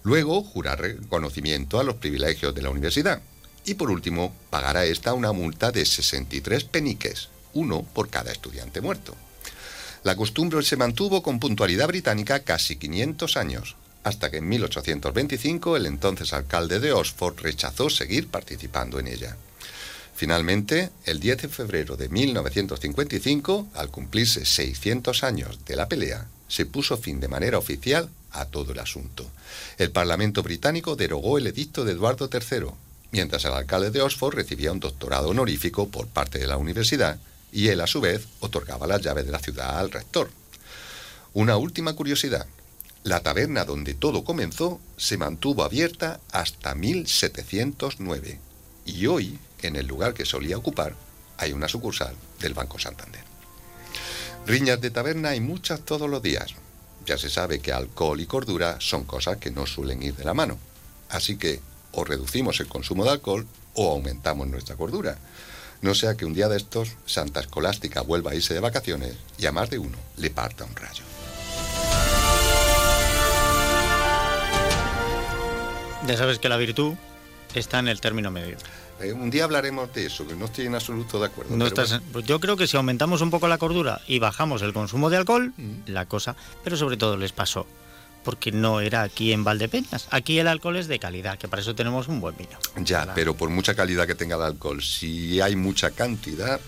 Luego, 0.02 0.42
jurar 0.42 0.80
reconocimiento 0.80 1.78
a 1.78 1.84
los 1.84 1.96
privilegios 1.96 2.54
de 2.54 2.62
la 2.62 2.70
universidad. 2.70 3.20
Y 3.64 3.74
por 3.74 3.90
último, 3.90 4.34
pagar 4.50 4.76
a 4.76 4.86
esta 4.86 5.14
una 5.14 5.32
multa 5.32 5.70
de 5.70 5.84
63 5.84 6.64
peniques, 6.64 7.28
uno 7.52 7.82
por 7.82 8.08
cada 8.08 8.32
estudiante 8.32 8.80
muerto. 8.80 9.14
La 10.08 10.16
costumbre 10.16 10.62
se 10.62 10.78
mantuvo 10.78 11.22
con 11.22 11.38
puntualidad 11.38 11.86
británica 11.86 12.40
casi 12.40 12.76
500 12.76 13.36
años, 13.36 13.76
hasta 14.04 14.30
que 14.30 14.38
en 14.38 14.48
1825 14.48 15.76
el 15.76 15.84
entonces 15.84 16.32
alcalde 16.32 16.80
de 16.80 16.92
Oxford 16.92 17.38
rechazó 17.40 17.90
seguir 17.90 18.28
participando 18.28 18.98
en 18.98 19.08
ella. 19.08 19.36
Finalmente, 20.14 20.88
el 21.04 21.20
10 21.20 21.42
de 21.42 21.48
febrero 21.48 21.98
de 21.98 22.08
1955, 22.08 23.68
al 23.74 23.90
cumplirse 23.90 24.46
600 24.46 25.24
años 25.24 25.58
de 25.66 25.76
la 25.76 25.88
pelea, 25.88 26.26
se 26.48 26.64
puso 26.64 26.96
fin 26.96 27.20
de 27.20 27.28
manera 27.28 27.58
oficial 27.58 28.08
a 28.30 28.46
todo 28.46 28.72
el 28.72 28.78
asunto. 28.78 29.30
El 29.76 29.90
Parlamento 29.90 30.42
británico 30.42 30.96
derogó 30.96 31.36
el 31.36 31.48
edicto 31.48 31.84
de 31.84 31.92
Eduardo 31.92 32.30
III, 32.32 32.68
mientras 33.12 33.44
el 33.44 33.52
alcalde 33.52 33.90
de 33.90 34.00
Oxford 34.00 34.36
recibía 34.36 34.72
un 34.72 34.80
doctorado 34.80 35.28
honorífico 35.28 35.90
por 35.90 36.06
parte 36.06 36.38
de 36.38 36.46
la 36.46 36.56
universidad 36.56 37.18
y 37.52 37.68
él 37.68 37.80
a 37.80 37.86
su 37.86 38.00
vez 38.00 38.26
otorgaba 38.40 38.86
las 38.86 39.00
llaves 39.00 39.26
de 39.26 39.32
la 39.32 39.38
ciudad 39.38 39.78
al 39.78 39.90
rector. 39.90 40.30
Una 41.34 41.56
última 41.56 41.94
curiosidad. 41.94 42.46
La 43.04 43.20
taberna 43.20 43.64
donde 43.64 43.94
todo 43.94 44.24
comenzó 44.24 44.80
se 44.96 45.16
mantuvo 45.16 45.62
abierta 45.62 46.20
hasta 46.32 46.74
1709 46.74 48.40
y 48.84 49.06
hoy, 49.06 49.38
en 49.62 49.76
el 49.76 49.86
lugar 49.86 50.14
que 50.14 50.24
solía 50.24 50.58
ocupar, 50.58 50.94
hay 51.36 51.52
una 51.52 51.68
sucursal 51.68 52.14
del 52.40 52.54
Banco 52.54 52.78
Santander. 52.78 53.22
Riñas 54.46 54.80
de 54.80 54.90
taberna 54.90 55.30
hay 55.30 55.40
muchas 55.40 55.80
todos 55.80 56.08
los 56.08 56.22
días. 56.22 56.54
Ya 57.06 57.18
se 57.18 57.30
sabe 57.30 57.60
que 57.60 57.72
alcohol 57.72 58.20
y 58.20 58.26
cordura 58.26 58.78
son 58.80 59.04
cosas 59.04 59.36
que 59.36 59.50
no 59.50 59.66
suelen 59.66 60.02
ir 60.02 60.16
de 60.16 60.24
la 60.24 60.34
mano. 60.34 60.58
Así 61.10 61.36
que 61.36 61.60
o 61.92 62.04
reducimos 62.04 62.60
el 62.60 62.68
consumo 62.68 63.04
de 63.04 63.10
alcohol 63.10 63.46
o 63.74 63.92
aumentamos 63.92 64.48
nuestra 64.48 64.76
cordura. 64.76 65.18
No 65.80 65.94
sea 65.94 66.16
que 66.16 66.24
un 66.24 66.34
día 66.34 66.48
de 66.48 66.56
estos 66.56 66.90
Santa 67.06 67.40
Escolástica 67.40 68.00
vuelva 68.02 68.32
a 68.32 68.34
irse 68.34 68.52
de 68.54 68.60
vacaciones 68.60 69.14
y 69.38 69.46
a 69.46 69.52
más 69.52 69.70
de 69.70 69.78
uno 69.78 69.96
le 70.16 70.30
parta 70.30 70.64
un 70.64 70.74
rayo. 70.74 71.04
Ya 76.06 76.16
sabes 76.16 76.38
que 76.38 76.48
la 76.48 76.56
virtud 76.56 76.94
está 77.54 77.78
en 77.78 77.88
el 77.88 78.00
término 78.00 78.30
medio. 78.30 78.56
Eh, 79.00 79.12
un 79.12 79.30
día 79.30 79.44
hablaremos 79.44 79.92
de 79.92 80.06
eso, 80.06 80.26
que 80.26 80.34
no 80.34 80.46
estoy 80.46 80.66
en 80.66 80.74
absoluto 80.74 81.20
de 81.20 81.26
acuerdo. 81.26 81.52
No 81.56 81.64
pero 81.66 81.68
estás- 81.68 81.90
bueno. 82.00 82.04
pues 82.12 82.24
yo 82.24 82.40
creo 82.40 82.56
que 82.56 82.66
si 82.66 82.76
aumentamos 82.76 83.20
un 83.20 83.30
poco 83.30 83.46
la 83.46 83.58
cordura 83.58 84.00
y 84.08 84.18
bajamos 84.18 84.62
el 84.62 84.72
consumo 84.72 85.10
de 85.10 85.18
alcohol, 85.18 85.52
Mm. 85.56 85.82
la 85.86 86.06
cosa, 86.06 86.34
pero 86.64 86.76
sobre 86.76 86.96
todo 86.96 87.16
les 87.16 87.32
pasó 87.32 87.66
porque 88.24 88.52
no 88.52 88.80
era 88.80 89.02
aquí 89.02 89.32
en 89.32 89.44
Valdepeñas. 89.44 90.08
Aquí 90.10 90.38
el 90.38 90.48
alcohol 90.48 90.76
es 90.76 90.88
de 90.88 90.98
calidad, 90.98 91.38
que 91.38 91.48
para 91.48 91.62
eso 91.62 91.74
tenemos 91.74 92.08
un 92.08 92.20
buen 92.20 92.36
vino. 92.36 92.58
Ya, 92.76 93.12
pero 93.14 93.34
por 93.34 93.48
mucha 93.50 93.74
calidad 93.74 94.06
que 94.06 94.14
tenga 94.14 94.36
el 94.36 94.42
alcohol, 94.42 94.82
si 94.82 95.40
hay 95.40 95.56
mucha 95.56 95.90
cantidad, 95.92 96.60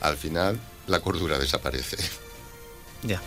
al 0.00 0.16
final 0.16 0.60
la 0.86 1.00
cordura 1.00 1.38
desaparece. 1.38 1.96
Ya. 3.02 3.20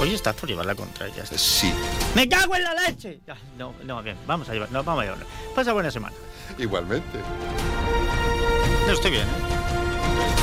Oye, 0.00 0.14
estás 0.14 0.34
por 0.36 0.48
llevar 0.48 0.64
la 0.66 0.74
contra, 0.74 1.08
ya 1.14 1.24
está. 1.24 1.36
Sí, 1.36 1.72
¡Me 2.14 2.28
cago 2.28 2.54
en 2.54 2.62
la 2.62 2.74
leche! 2.74 3.20
No, 3.56 3.74
no, 3.84 4.02
bien, 4.02 4.16
vamos 4.26 4.48
a 4.48 4.52
llevar, 4.52 4.70
no, 4.70 4.84
vamos 4.84 5.02
a 5.02 5.04
llevarlo. 5.04 5.26
Pasa 5.54 5.72
buena 5.72 5.90
semana. 5.90 6.14
igualmente. 6.56 7.18
No, 8.86 8.92
estoy 8.92 9.10
bien, 9.10 9.24
¿eh? 9.24 9.58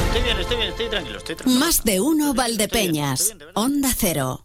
Estoy 0.07 0.21
bien, 0.23 0.39
estoy 0.39 0.57
bien, 0.57 0.69
estoy 0.69 0.89
tranquilo, 0.89 1.17
estoy 1.17 1.35
tranquilo. 1.35 1.59
Más 1.59 1.83
de 1.83 1.99
uno 2.01 2.33
Valdepeñas. 2.33 3.33
Onda 3.53 3.89
Cero. 3.97 4.44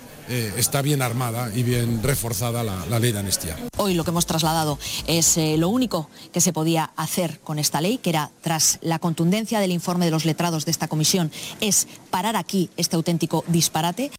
eh, 0.29 0.53
está 0.57 0.81
bien 0.81 1.01
armada 1.01 1.51
y 1.55 1.63
bien 1.63 2.01
reforzada 2.03 2.63
la, 2.63 2.85
la 2.85 2.99
ley 2.99 3.11
de 3.11 3.19
amnistía. 3.19 3.57
Hoy 3.77 3.93
lo 3.93 4.03
que 4.03 4.11
hemos 4.11 4.25
trasladado 4.25 4.77
es 5.07 5.37
eh, 5.37 5.57
lo 5.57 5.69
único 5.69 6.09
que 6.31 6.41
se 6.41 6.53
podía 6.53 6.91
hacer 6.95 7.39
con 7.39 7.59
esta 7.59 7.81
ley, 7.81 7.97
que 7.97 8.09
era, 8.11 8.31
tras 8.41 8.79
la 8.81 8.99
contundencia 8.99 9.59
del 9.59 9.71
informe 9.71 10.05
de 10.05 10.11
los 10.11 10.25
letrados 10.25 10.65
de 10.65 10.71
esta 10.71 10.87
comisión, 10.87 11.31
es 11.59 11.87
parar 12.09 12.35
aquí 12.35 12.69
este 12.77 12.95
auténtico 12.95 13.43
disparate. 13.47 14.11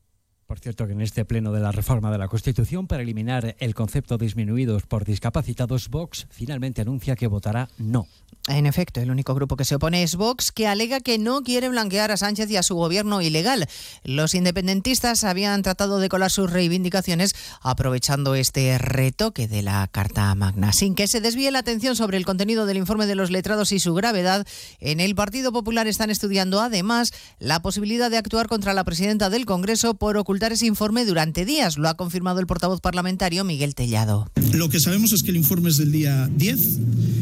Por 0.47 0.59
cierto, 0.59 0.87
que 0.87 0.93
en 0.93 1.01
este 1.01 1.25
pleno 1.25 1.51
de 1.51 1.61
la 1.61 1.73
reforma 1.73 2.11
de 2.11 2.19
la 2.19 2.29
Constitución 2.29 2.87
para 2.87 3.03
eliminar 3.03 3.57
el 3.59 3.75
concepto 3.75 4.19
disminuidos 4.19 4.83
por 4.83 5.07
discapacitados, 5.07 5.89
Vox 5.89 6.27
finalmente 6.31 6.83
anuncia 6.83 7.17
que 7.17 7.27
votará 7.27 7.71
no. 7.79 8.07
En 8.49 8.67
efecto, 8.67 9.01
el 9.01 9.13
único 9.13 9.37
grupo 9.37 9.57
que 9.57 9.65
se 9.65 9.77
opone 9.77 10.03
es 10.03 10.17
Vox, 10.17 10.51
que 10.51 10.67
alega 10.67 10.99
que 10.99 11.17
no 11.17 11.43
quiere 11.43 11.69
blanquear 11.69 12.11
a 12.11 12.17
Sánchez 12.17 12.51
y 12.51 12.57
a 12.57 12.65
su 12.65 12.75
gobierno 12.75 13.23
ilegal. 13.23 13.69
Los 14.03 14.35
independentistas 14.35 15.23
habían 15.23 15.63
tratado 15.63 16.01
de 16.01 16.09
colar 16.09 16.33
sus 16.33 16.51
reivindicaciones 16.51 17.37
aprovechando 17.61 18.35
este 18.35 18.77
retoque 18.79 19.47
de 19.47 19.63
la 19.63 19.87
Carta 19.87 20.35
Magna. 20.35 20.73
Sin 20.73 20.97
que 20.97 21.07
se 21.07 21.21
desvíe 21.21 21.53
la 21.53 21.61
atención 21.61 21.95
sobre 21.95 22.17
el 22.17 22.25
contenido 22.25 22.67
del 22.67 22.79
informe 22.79 23.07
de 23.07 23.15
los 23.15 23.31
letrados 23.31 23.71
y 23.71 23.79
su 23.79 23.95
gravedad, 23.95 24.45
en 24.81 24.99
el 24.99 25.15
Partido 25.15 25.53
Popular 25.53 25.87
están 25.87 26.11
estudiando 26.11 26.61
además 26.61 27.13
la 27.39 27.63
posibilidad 27.63 28.11
de 28.11 28.17
actuar 28.17 28.49
contra 28.49 28.75
la 28.75 28.83
presidenta 28.83 29.31
del 29.31 29.47
Congreso 29.47 29.95
por 29.95 30.17
ocultar 30.17 30.51
ese 30.51 30.67
informe 30.67 31.05
durante 31.05 31.45
días. 31.45 31.79
Lo 31.79 31.89
ha 31.89 31.95
confirmado 31.97 32.41
el 32.41 32.49
portavoz 32.49 32.81
parlamentario 32.81 33.45
Miguel 33.45 33.77
Tellado. 33.77 34.29
Lo 34.53 34.69
que 34.69 34.81
sabemos 34.81 35.13
es 35.13 35.23
que 35.23 35.31
el 35.31 35.37
informe 35.37 35.71
es 35.71 35.77
del 35.77 35.93
día 35.93 36.29
10. 36.35 36.79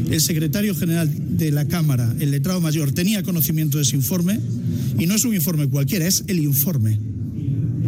El 0.09 0.19
secretario 0.19 0.75
general 0.75 1.10
de 1.11 1.51
la 1.51 1.67
Cámara, 1.67 2.15
el 2.19 2.31
letrado 2.31 2.61
mayor, 2.61 2.91
tenía 2.91 3.23
conocimiento 3.23 3.77
de 3.77 3.83
ese 3.83 3.95
informe 3.95 4.39
y 4.97 5.05
no 5.05 5.15
es 5.15 5.25
un 5.25 5.33
informe 5.33 5.67
cualquiera, 5.67 6.07
es 6.07 6.23
el 6.27 6.39
informe. 6.39 6.99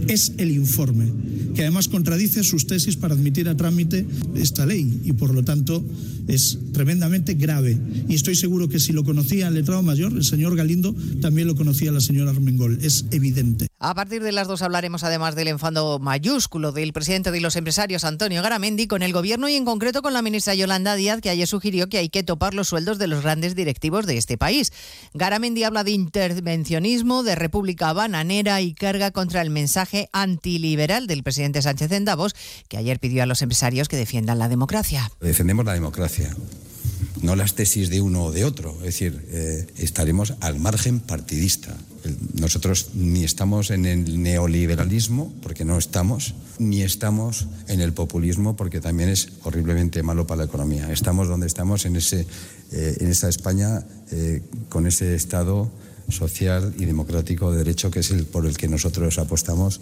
Es 0.08 0.34
el 0.38 0.52
informe, 0.52 1.06
que 1.56 1.62
además 1.62 1.88
contradice 1.88 2.44
sus 2.44 2.68
tesis 2.68 2.98
para 2.98 3.14
admitir 3.14 3.48
a 3.48 3.56
trámite 3.56 4.06
esta 4.36 4.66
ley 4.66 5.02
y 5.06 5.14
por 5.14 5.34
lo 5.34 5.44
tanto 5.44 5.84
es 6.28 6.58
tremendamente 6.74 7.36
grave. 7.36 7.78
Y 8.10 8.16
estoy 8.16 8.36
seguro 8.36 8.68
que 8.68 8.80
si 8.80 8.92
lo 8.92 9.04
conocía 9.04 9.48
el 9.48 9.54
letrado 9.54 9.82
mayor, 9.82 10.12
el 10.14 10.24
señor 10.24 10.56
Galindo, 10.56 10.96
también 11.22 11.48
lo 11.48 11.56
conocía 11.56 11.92
la 11.92 12.02
señora 12.02 12.32
Armengol. 12.32 12.80
Es 12.82 13.06
evidente. 13.12 13.68
A 13.86 13.96
partir 13.96 14.24
de 14.24 14.32
las 14.32 14.48
dos 14.48 14.62
hablaremos 14.62 15.04
además 15.04 15.36
del 15.36 15.50
enfado 15.50 16.00
mayúsculo 16.00 16.72
del 16.72 16.94
presidente 16.94 17.32
de 17.32 17.42
los 17.42 17.58
empresarios, 17.58 18.06
Antonio 18.06 18.42
Garamendi, 18.42 18.88
con 18.88 19.04
el 19.04 19.12
gobierno 19.12 19.50
y 19.50 19.56
en 19.56 19.66
concreto 19.66 20.02
con 20.02 20.14
la 20.14 20.22
ministra 20.22 20.56
Yolanda 20.56 20.96
Díaz, 20.96 21.20
que 21.20 21.30
ayer 21.30 21.46
sugirió 21.46 21.90
que 21.90 21.98
hay 21.98 22.08
que 22.08 22.24
topar 22.24 22.54
los 22.54 22.70
sueldos 22.70 22.98
de 22.98 23.08
los 23.08 23.24
grandes 23.24 23.56
directivos 23.56 24.06
de 24.06 24.18
este 24.18 24.38
país. 24.38 24.72
Garamendi 25.14 25.66
habla 25.66 25.84
de 25.84 25.92
intervencionismo, 25.92 27.24
de 27.24 27.36
república 27.36 27.92
bananera 27.92 28.62
y 28.62 28.74
carga 28.74 29.12
contra 29.12 29.42
el 29.42 29.50
mensaje 29.50 30.08
antiliberal 30.14 31.06
del 31.06 31.22
presidente 31.22 31.62
Sánchez 31.62 31.92
en 31.92 32.06
Davos, 32.06 32.36
que 32.70 32.78
ayer 32.78 33.02
pidió 33.02 33.24
a 33.24 33.26
los 33.26 33.42
empresarios 33.42 33.90
que 33.90 33.98
defiendan 33.98 34.40
la 34.40 34.48
democracia. 34.48 35.12
Defendemos 35.20 35.66
la 35.66 35.74
democracia, 35.74 36.34
no 37.22 37.36
las 37.36 37.56
tesis 37.56 37.90
de 37.90 38.00
uno 38.00 38.24
o 38.24 38.32
de 38.32 38.46
otro. 38.46 38.78
Es 38.78 38.86
decir, 38.86 39.28
eh, 39.28 39.68
estaremos 39.76 40.36
al 40.40 40.58
margen 40.58 41.02
partidista. 41.02 41.76
Nosotros 42.34 42.90
ni 42.94 43.24
estamos 43.24 43.70
en 43.72 43.86
el 43.86 44.22
neoliberalismo, 44.22 45.34
porque 45.42 45.66
no 45.66 45.78
estamos, 45.78 46.36
ni 46.60 46.82
estamos 46.82 47.48
en 47.68 47.82
el 47.82 47.94
populismo, 47.94 48.56
porque 48.56 48.82
también 48.82 49.10
es 49.10 49.30
horriblemente 49.44 50.04
malo 50.04 50.28
para 50.28 50.40
la 50.40 50.46
economía. 50.46 50.92
Estamos 50.92 51.28
donde 51.28 51.48
estamos, 51.48 51.86
en, 51.86 51.96
ese, 51.96 52.28
eh, 52.72 52.98
en 53.00 53.08
esa 53.08 53.30
España, 53.30 53.86
eh, 54.12 54.42
con 54.70 54.88
ese 54.88 55.16
Estado 55.16 55.72
social 56.10 56.74
y 56.78 56.86
democrático 56.86 57.52
de 57.52 57.60
derecho 57.60 57.90
que 57.90 58.00
es 58.00 58.12
el 58.12 58.26
por 58.26 58.46
el 58.46 58.58
que 58.58 58.68
nosotros 58.68 59.18
apostamos. 59.20 59.82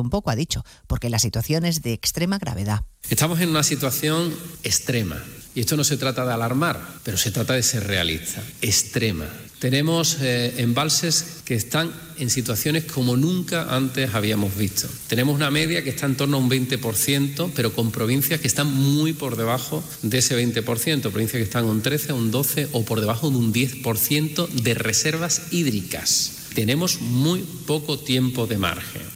un 0.00 0.10
poco, 0.10 0.30
ha 0.30 0.36
dicho, 0.36 0.64
porque 0.86 1.10
la 1.10 1.18
situación 1.18 1.64
es 1.64 1.82
de 1.82 1.92
extrema 1.92 2.38
gravedad. 2.38 2.84
Estamos 3.08 3.40
en 3.40 3.50
una 3.50 3.62
situación 3.62 4.34
extrema. 4.62 5.22
Y 5.54 5.60
esto 5.60 5.76
no 5.76 5.84
se 5.84 5.96
trata 5.96 6.26
de 6.26 6.34
alarmar, 6.34 6.78
pero 7.02 7.16
se 7.16 7.30
trata 7.30 7.54
de 7.54 7.62
ser 7.62 7.86
realista. 7.86 8.42
Extrema. 8.60 9.26
Tenemos 9.58 10.18
eh, 10.20 10.52
embalses 10.58 11.40
que 11.46 11.54
están 11.54 11.90
en 12.18 12.28
situaciones 12.28 12.84
como 12.84 13.16
nunca 13.16 13.74
antes 13.74 14.14
habíamos 14.14 14.54
visto. 14.54 14.86
Tenemos 15.06 15.34
una 15.34 15.50
media 15.50 15.82
que 15.82 15.88
está 15.88 16.04
en 16.04 16.16
torno 16.16 16.36
a 16.36 16.40
un 16.40 16.50
20%, 16.50 17.52
pero 17.54 17.72
con 17.72 17.90
provincias 17.90 18.38
que 18.38 18.48
están 18.48 18.70
muy 18.70 19.14
por 19.14 19.36
debajo 19.36 19.82
de 20.02 20.18
ese 20.18 20.36
20%. 20.36 20.62
Provincias 21.00 21.38
que 21.38 21.44
están 21.44 21.64
un 21.64 21.80
13, 21.80 22.12
un 22.12 22.30
12 22.30 22.68
o 22.72 22.84
por 22.84 23.00
debajo 23.00 23.30
de 23.30 23.38
un 23.38 23.54
10% 23.54 24.48
de 24.48 24.74
reservas 24.74 25.44
hídricas. 25.52 26.32
Tenemos 26.54 27.00
muy 27.00 27.40
poco 27.66 27.98
tiempo 27.98 28.46
de 28.46 28.58
margen. 28.58 29.15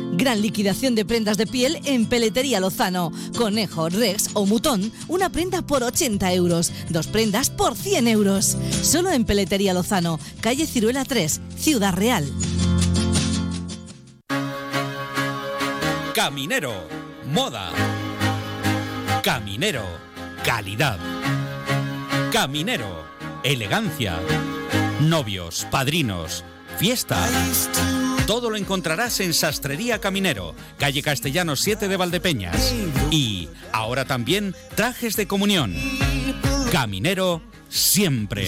Gran 0.21 0.39
liquidación 0.39 0.93
de 0.93 1.03
prendas 1.03 1.35
de 1.35 1.47
piel 1.47 1.79
en 1.83 2.05
Peletería 2.05 2.59
Lozano. 2.59 3.11
Conejo, 3.35 3.89
Rex 3.89 4.29
o 4.33 4.45
Mutón, 4.45 4.91
una 5.07 5.31
prenda 5.31 5.63
por 5.63 5.81
80 5.81 6.31
euros, 6.33 6.71
dos 6.89 7.07
prendas 7.07 7.49
por 7.49 7.75
100 7.75 8.07
euros. 8.07 8.55
Solo 8.83 9.09
en 9.09 9.25
Peletería 9.25 9.73
Lozano, 9.73 10.19
calle 10.39 10.67
Ciruela 10.67 11.05
3, 11.05 11.41
Ciudad 11.57 11.95
Real. 11.95 12.31
Caminero, 16.13 16.87
moda. 17.33 17.71
Caminero, 19.23 19.87
calidad. 20.45 20.99
Caminero, 22.31 23.05
elegancia. 23.43 24.19
Novios, 24.99 25.65
padrinos, 25.71 26.43
fiestas. 26.77 27.31
Todo 28.31 28.49
lo 28.49 28.55
encontrarás 28.55 29.19
en 29.19 29.33
Sastrería 29.33 29.99
Caminero, 29.99 30.55
calle 30.77 31.01
Castellano 31.01 31.57
7 31.57 31.89
de 31.89 31.97
Valdepeñas. 31.97 32.73
Y 33.11 33.49
ahora 33.73 34.05
también 34.05 34.55
trajes 34.73 35.17
de 35.17 35.27
comunión. 35.27 35.75
Caminero 36.71 37.41
siempre. 37.67 38.47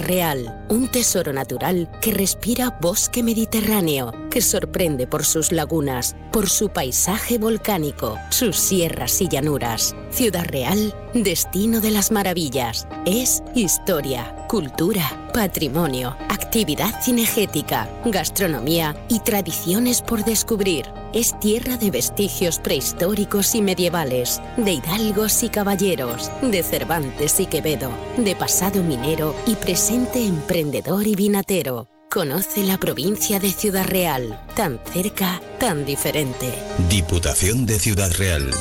Real, 0.01 0.65
un 0.69 0.89
tesoro 0.89 1.33
natural 1.33 1.89
que 2.01 2.11
respira 2.11 2.77
bosque 2.81 3.23
mediterráneo, 3.23 4.11
que 4.29 4.41
sorprende 4.41 5.07
por 5.07 5.25
sus 5.25 5.51
lagunas, 5.51 6.15
por 6.31 6.49
su 6.49 6.69
paisaje 6.69 7.37
volcánico, 7.37 8.17
sus 8.29 8.57
sierras 8.57 9.21
y 9.21 9.27
llanuras. 9.27 9.95
Ciudad 10.09 10.45
Real, 10.45 10.93
destino 11.13 11.81
de 11.81 11.91
las 11.91 12.11
maravillas. 12.11 12.87
Es 13.05 13.43
historia, 13.55 14.45
cultura, 14.47 15.29
patrimonio, 15.33 16.15
actividad 16.29 17.01
cinegética, 17.01 17.89
gastronomía 18.05 18.95
y 19.09 19.19
tradiciones 19.19 20.01
por 20.01 20.23
descubrir. 20.23 20.85
Es 21.13 21.37
tierra 21.39 21.77
de 21.77 21.91
vestigios 21.91 22.59
prehistóricos 22.59 23.55
y 23.55 23.61
medievales, 23.61 24.41
de 24.57 24.73
hidalgos 24.73 25.43
y 25.43 25.49
caballeros, 25.49 26.31
de 26.41 26.63
Cervantes 26.63 27.39
y 27.39 27.45
Quevedo, 27.45 27.91
de 28.17 28.35
pasado 28.35 28.81
minero 28.83 29.35
y 29.45 29.55
presente 29.55 30.25
emprendedor 30.25 31.07
y 31.07 31.15
vinatero. 31.15 31.87
Conoce 32.09 32.63
la 32.63 32.77
provincia 32.77 33.39
de 33.39 33.51
Ciudad 33.51 33.85
Real, 33.85 34.37
tan 34.53 34.81
cerca, 34.91 35.41
tan 35.59 35.85
diferente. 35.85 36.53
Diputación 36.89 37.65
de 37.65 37.79
Ciudad 37.79 38.11
Real. 38.17 38.51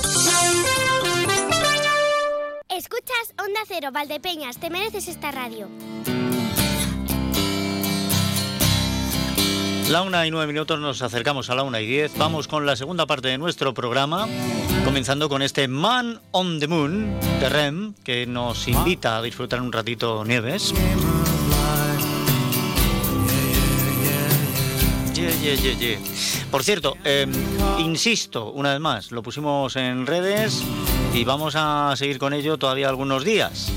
Escuchas 3.01 3.35
Onda 3.39 3.61
Cero, 3.67 3.89
Valdepeñas, 3.93 4.59
te 4.59 4.69
mereces 4.69 5.09
esta 5.09 5.31
radio. 5.31 5.71
La 9.89 10.03
una 10.03 10.27
y 10.27 10.31
nueve 10.31 10.53
minutos 10.53 10.79
nos 10.79 11.01
acercamos 11.01 11.49
a 11.49 11.55
la 11.55 11.63
una 11.63 11.81
y 11.81 11.87
diez. 11.87 12.13
Vamos 12.19 12.47
con 12.47 12.67
la 12.67 12.77
segunda 12.77 13.07
parte 13.07 13.29
de 13.29 13.39
nuestro 13.39 13.73
programa, 13.73 14.29
comenzando 14.85 15.31
con 15.31 15.41
este 15.41 15.67
Man 15.67 16.21
on 16.33 16.61
the 16.61 16.69
Moon 16.69 17.19
de 17.41 17.49
Rem, 17.49 17.95
que 18.05 18.27
nos 18.27 18.69
invita 18.69 19.17
a 19.17 19.23
disfrutar 19.23 19.63
un 19.63 19.73
ratito 19.73 20.23
Nieves. 20.23 20.75
Yeah, 25.15 25.55
yeah, 25.55 25.79
yeah. 25.79 25.99
Por 26.51 26.63
cierto, 26.63 26.99
eh, 27.05 27.27
insisto 27.79 28.51
una 28.51 28.73
vez 28.73 28.81
más, 28.81 29.11
lo 29.11 29.23
pusimos 29.23 29.75
en 29.77 30.07
redes 30.07 30.63
y 31.13 31.25
vamos 31.25 31.55
a 31.57 31.95
seguir 31.97 32.19
con 32.19 32.33
ello 32.33 32.57
todavía 32.57 32.89
algunos 32.89 33.25
días. 33.25 33.73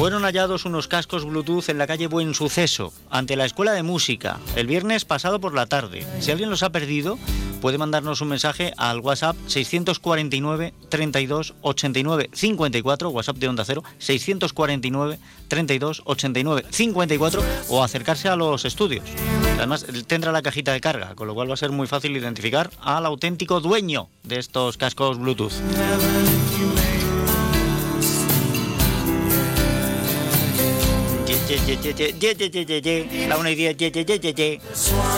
Fueron 0.00 0.22
hallados 0.22 0.64
unos 0.64 0.88
cascos 0.88 1.26
Bluetooth 1.26 1.68
en 1.68 1.76
la 1.76 1.86
calle 1.86 2.06
Buen 2.06 2.32
Suceso, 2.32 2.90
ante 3.10 3.36
la 3.36 3.44
Escuela 3.44 3.72
de 3.72 3.82
Música, 3.82 4.40
el 4.56 4.66
viernes 4.66 5.04
pasado 5.04 5.42
por 5.42 5.52
la 5.52 5.66
tarde. 5.66 6.06
Si 6.20 6.30
alguien 6.30 6.48
los 6.48 6.62
ha 6.62 6.70
perdido, 6.70 7.18
puede 7.60 7.76
mandarnos 7.76 8.22
un 8.22 8.28
mensaje 8.28 8.72
al 8.78 9.00
WhatsApp 9.00 9.36
649 9.46 10.72
32 10.88 11.54
89 11.60 12.30
54, 12.32 13.10
WhatsApp 13.10 13.36
de 13.36 13.48
Onda 13.48 13.62
Cero, 13.66 13.84
649 13.98 15.18
32 15.48 16.02
89 16.06 16.64
54 16.70 17.42
o 17.68 17.84
acercarse 17.84 18.30
a 18.30 18.36
los 18.36 18.64
estudios. 18.64 19.04
Además, 19.58 19.84
tendrá 20.06 20.32
la 20.32 20.40
cajita 20.40 20.72
de 20.72 20.80
carga, 20.80 21.14
con 21.14 21.26
lo 21.26 21.34
cual 21.34 21.50
va 21.50 21.54
a 21.54 21.58
ser 21.58 21.72
muy 21.72 21.86
fácil 21.86 22.16
identificar 22.16 22.70
al 22.80 23.04
auténtico 23.04 23.60
dueño 23.60 24.08
de 24.22 24.38
estos 24.38 24.78
cascos 24.78 25.18
Bluetooth. 25.18 25.52
La 31.50 33.36
1 33.36 33.50
y 33.50 33.54
10, 33.56 33.76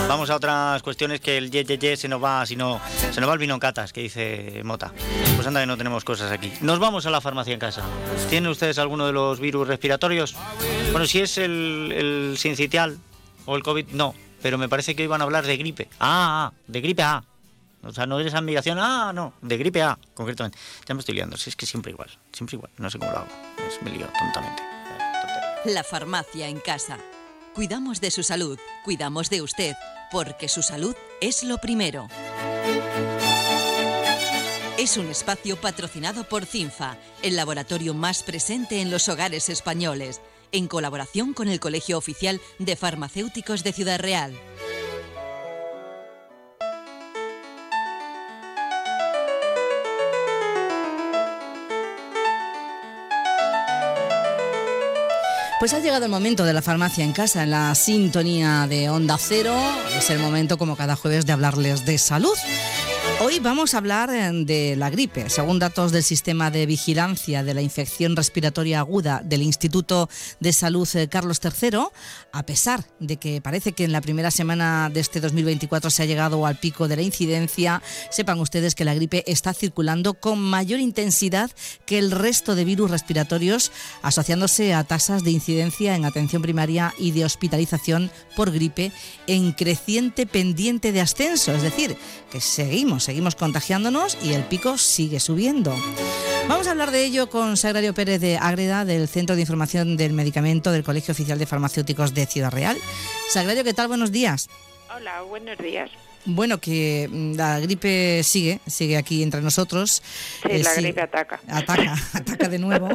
Vamos 0.08 0.30
a 0.30 0.36
otras 0.36 0.82
cuestiones 0.82 1.20
que 1.20 1.36
el 1.36 1.50
ye, 1.50 1.62
ye, 1.62 1.76
ye 1.76 1.94
se 1.94 2.08
nos 2.08 2.24
va, 2.24 2.46
si 2.46 2.56
no, 2.56 2.80
se 3.10 3.20
nos 3.20 3.28
va 3.28 3.34
el 3.34 3.38
vino 3.38 3.52
en 3.52 3.60
catas, 3.60 3.92
que 3.92 4.00
dice 4.00 4.62
Mota. 4.64 4.94
Pues 5.36 5.46
anda 5.46 5.60
que 5.60 5.66
no 5.66 5.76
tenemos 5.76 6.04
cosas 6.04 6.32
aquí. 6.32 6.50
Nos 6.62 6.78
vamos 6.78 7.04
a 7.04 7.10
la 7.10 7.20
farmacia 7.20 7.52
en 7.52 7.60
casa. 7.60 7.82
¿Tienen 8.30 8.50
ustedes 8.50 8.78
alguno 8.78 9.06
de 9.06 9.12
los 9.12 9.40
virus 9.40 9.68
respiratorios? 9.68 10.34
Bueno, 10.90 11.06
si 11.06 11.20
es 11.20 11.36
el, 11.36 11.92
el 11.94 12.38
sincitial 12.38 12.96
o 13.44 13.54
el 13.54 13.62
COVID, 13.62 13.88
no. 13.88 14.14
Pero 14.40 14.56
me 14.56 14.70
parece 14.70 14.96
que 14.96 15.02
iban 15.02 15.20
a 15.20 15.24
hablar 15.24 15.44
de 15.44 15.58
gripe. 15.58 15.88
Ah, 16.00 16.50
ah 16.50 16.52
de 16.66 16.80
gripe 16.80 17.02
A. 17.02 17.24
O 17.82 17.92
sea, 17.92 18.06
no 18.06 18.18
es 18.18 18.26
esa 18.26 18.38
ah, 18.38 19.12
no, 19.14 19.34
de 19.42 19.58
gripe 19.58 19.82
A, 19.82 19.98
concretamente. 20.14 20.56
Ya 20.88 20.94
me 20.94 21.00
estoy 21.00 21.14
liando, 21.14 21.36
si 21.36 21.50
es 21.50 21.56
que 21.56 21.66
siempre 21.66 21.92
igual, 21.92 22.08
siempre 22.32 22.56
igual, 22.56 22.70
no 22.78 22.88
sé 22.88 22.98
cómo 22.98 23.10
lo 23.10 23.18
hago. 23.18 23.28
Me 23.84 23.90
lío 23.90 24.06
tontamente. 24.18 24.71
La 25.64 25.84
farmacia 25.84 26.48
en 26.48 26.58
casa. 26.58 26.98
Cuidamos 27.54 28.00
de 28.00 28.10
su 28.10 28.24
salud, 28.24 28.58
cuidamos 28.84 29.30
de 29.30 29.42
usted, 29.42 29.74
porque 30.10 30.48
su 30.48 30.60
salud 30.60 30.96
es 31.20 31.44
lo 31.44 31.58
primero. 31.58 32.08
Es 34.76 34.96
un 34.96 35.08
espacio 35.08 35.56
patrocinado 35.56 36.24
por 36.24 36.46
CINFA, 36.46 36.96
el 37.22 37.36
laboratorio 37.36 37.94
más 37.94 38.24
presente 38.24 38.80
en 38.80 38.90
los 38.90 39.08
hogares 39.08 39.48
españoles, 39.48 40.20
en 40.50 40.66
colaboración 40.66 41.32
con 41.32 41.46
el 41.46 41.60
Colegio 41.60 41.96
Oficial 41.96 42.40
de 42.58 42.74
Farmacéuticos 42.74 43.62
de 43.62 43.72
Ciudad 43.72 44.00
Real. 44.00 44.36
Pues 55.62 55.74
ha 55.74 55.78
llegado 55.78 56.06
el 56.06 56.10
momento 56.10 56.44
de 56.44 56.52
la 56.52 56.60
farmacia 56.60 57.04
en 57.04 57.12
casa, 57.12 57.44
en 57.44 57.52
la 57.52 57.72
sintonía 57.76 58.66
de 58.68 58.90
Onda 58.90 59.16
Cero. 59.16 59.54
Es 59.96 60.10
el 60.10 60.18
momento, 60.18 60.58
como 60.58 60.74
cada 60.74 60.96
jueves, 60.96 61.24
de 61.24 61.30
hablarles 61.30 61.86
de 61.86 61.98
salud. 61.98 62.34
Hoy 63.24 63.38
vamos 63.38 63.72
a 63.72 63.78
hablar 63.78 64.10
eh, 64.10 64.32
de 64.32 64.74
la 64.74 64.90
gripe. 64.90 65.30
Según 65.30 65.60
datos 65.60 65.92
del 65.92 66.02
Sistema 66.02 66.50
de 66.50 66.66
Vigilancia 66.66 67.44
de 67.44 67.54
la 67.54 67.62
Infección 67.62 68.16
Respiratoria 68.16 68.80
Aguda 68.80 69.22
del 69.24 69.42
Instituto 69.42 70.10
de 70.40 70.52
Salud 70.52 70.88
eh, 70.94 71.06
Carlos 71.06 71.40
III, 71.40 71.84
a 72.32 72.42
pesar 72.42 72.84
de 72.98 73.18
que 73.18 73.40
parece 73.40 73.74
que 73.74 73.84
en 73.84 73.92
la 73.92 74.00
primera 74.00 74.32
semana 74.32 74.90
de 74.92 74.98
este 74.98 75.20
2024 75.20 75.88
se 75.90 76.02
ha 76.02 76.06
llegado 76.06 76.44
al 76.46 76.58
pico 76.58 76.88
de 76.88 76.96
la 76.96 77.02
incidencia, 77.02 77.80
sepan 78.10 78.40
ustedes 78.40 78.74
que 78.74 78.84
la 78.84 78.92
gripe 78.94 79.22
está 79.30 79.54
circulando 79.54 80.14
con 80.14 80.40
mayor 80.40 80.80
intensidad 80.80 81.52
que 81.86 81.98
el 81.98 82.10
resto 82.10 82.56
de 82.56 82.64
virus 82.64 82.90
respiratorios, 82.90 83.70
asociándose 84.02 84.74
a 84.74 84.82
tasas 84.82 85.22
de 85.22 85.30
incidencia 85.30 85.94
en 85.94 86.06
atención 86.06 86.42
primaria 86.42 86.92
y 86.98 87.12
de 87.12 87.24
hospitalización 87.24 88.10
por 88.34 88.50
gripe 88.50 88.90
en 89.28 89.52
creciente 89.52 90.26
pendiente 90.26 90.90
de 90.90 91.02
ascenso. 91.02 91.52
Es 91.52 91.62
decir, 91.62 91.96
que 92.32 92.40
seguimos 92.40 93.11
seguimos 93.12 93.36
contagiándonos 93.36 94.16
y 94.22 94.32
el 94.32 94.42
pico 94.44 94.78
sigue 94.78 95.20
subiendo. 95.20 95.76
Vamos 96.48 96.66
a 96.66 96.70
hablar 96.70 96.90
de 96.90 97.04
ello 97.04 97.28
con 97.28 97.58
Sagrario 97.58 97.92
Pérez 97.92 98.22
de 98.22 98.38
Ágreda, 98.38 98.86
del 98.86 99.06
Centro 99.06 99.34
de 99.36 99.42
Información 99.42 99.98
del 99.98 100.14
Medicamento 100.14 100.72
del 100.72 100.82
Colegio 100.82 101.12
Oficial 101.12 101.38
de 101.38 101.44
Farmacéuticos 101.44 102.14
de 102.14 102.24
Ciudad 102.24 102.50
Real. 102.50 102.78
Sagrario, 103.28 103.64
¿qué 103.64 103.74
tal? 103.74 103.88
Buenos 103.88 104.12
días. 104.12 104.48
Hola, 104.96 105.20
buenos 105.28 105.58
días. 105.58 105.90
Bueno, 106.24 106.58
que 106.58 107.06
mm, 107.12 107.34
la 107.34 107.60
gripe 107.60 108.22
sigue, 108.22 108.60
sigue 108.66 108.96
aquí 108.96 109.22
entre 109.22 109.42
nosotros. 109.42 110.02
Sí, 110.42 110.48
eh, 110.48 110.62
la 110.62 110.74
gripe 110.74 111.02
ataca. 111.02 111.38
Ataca, 111.48 111.94
ataca 112.14 112.48
de 112.48 112.58
nuevo. 112.58 112.88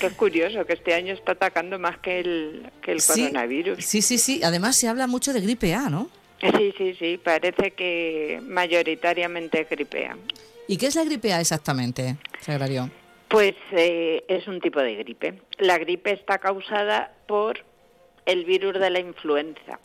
que 0.00 0.06
es 0.06 0.12
curioso 0.14 0.64
que 0.64 0.72
este 0.72 0.94
año 0.94 1.12
está 1.12 1.32
atacando 1.32 1.78
más 1.78 1.98
que 1.98 2.20
el, 2.20 2.70
que 2.80 2.92
el 2.92 3.04
coronavirus. 3.04 3.84
Sí, 3.84 4.00
sí, 4.00 4.16
sí. 4.16 4.40
Además 4.42 4.76
se 4.76 4.88
habla 4.88 5.06
mucho 5.06 5.34
de 5.34 5.42
gripe 5.42 5.74
A, 5.74 5.90
¿no? 5.90 6.08
Sí, 6.42 6.74
sí, 6.76 6.94
sí, 6.94 7.20
parece 7.22 7.70
que 7.70 8.40
mayoritariamente 8.42 9.64
gripea. 9.70 10.16
¿Y 10.66 10.76
qué 10.76 10.86
es 10.86 10.96
la 10.96 11.04
gripe 11.04 11.32
A 11.32 11.40
exactamente, 11.40 12.16
Sagrario? 12.40 12.90
Pues 13.28 13.54
eh, 13.70 14.24
es 14.26 14.48
un 14.48 14.60
tipo 14.60 14.80
de 14.80 14.96
gripe. 14.96 15.40
La 15.58 15.78
gripe 15.78 16.12
está 16.12 16.38
causada 16.38 17.12
por 17.26 17.64
el 18.26 18.44
virus 18.44 18.74
de 18.74 18.90
la 18.90 18.98
influenza. 18.98 19.78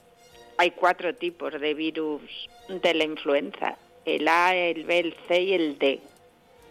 Hay 0.58 0.72
cuatro 0.72 1.14
tipos 1.14 1.53
de 1.60 1.74
virus 1.76 2.22
de 2.68 2.93
la 2.95 3.03
influenza, 3.03 3.78
el 4.05 4.28
A, 4.28 4.55
el 4.55 4.84
B, 4.86 4.99
el 4.99 5.16
C 5.28 5.41
y 5.41 5.53
el 5.53 5.78
D. 5.78 6.01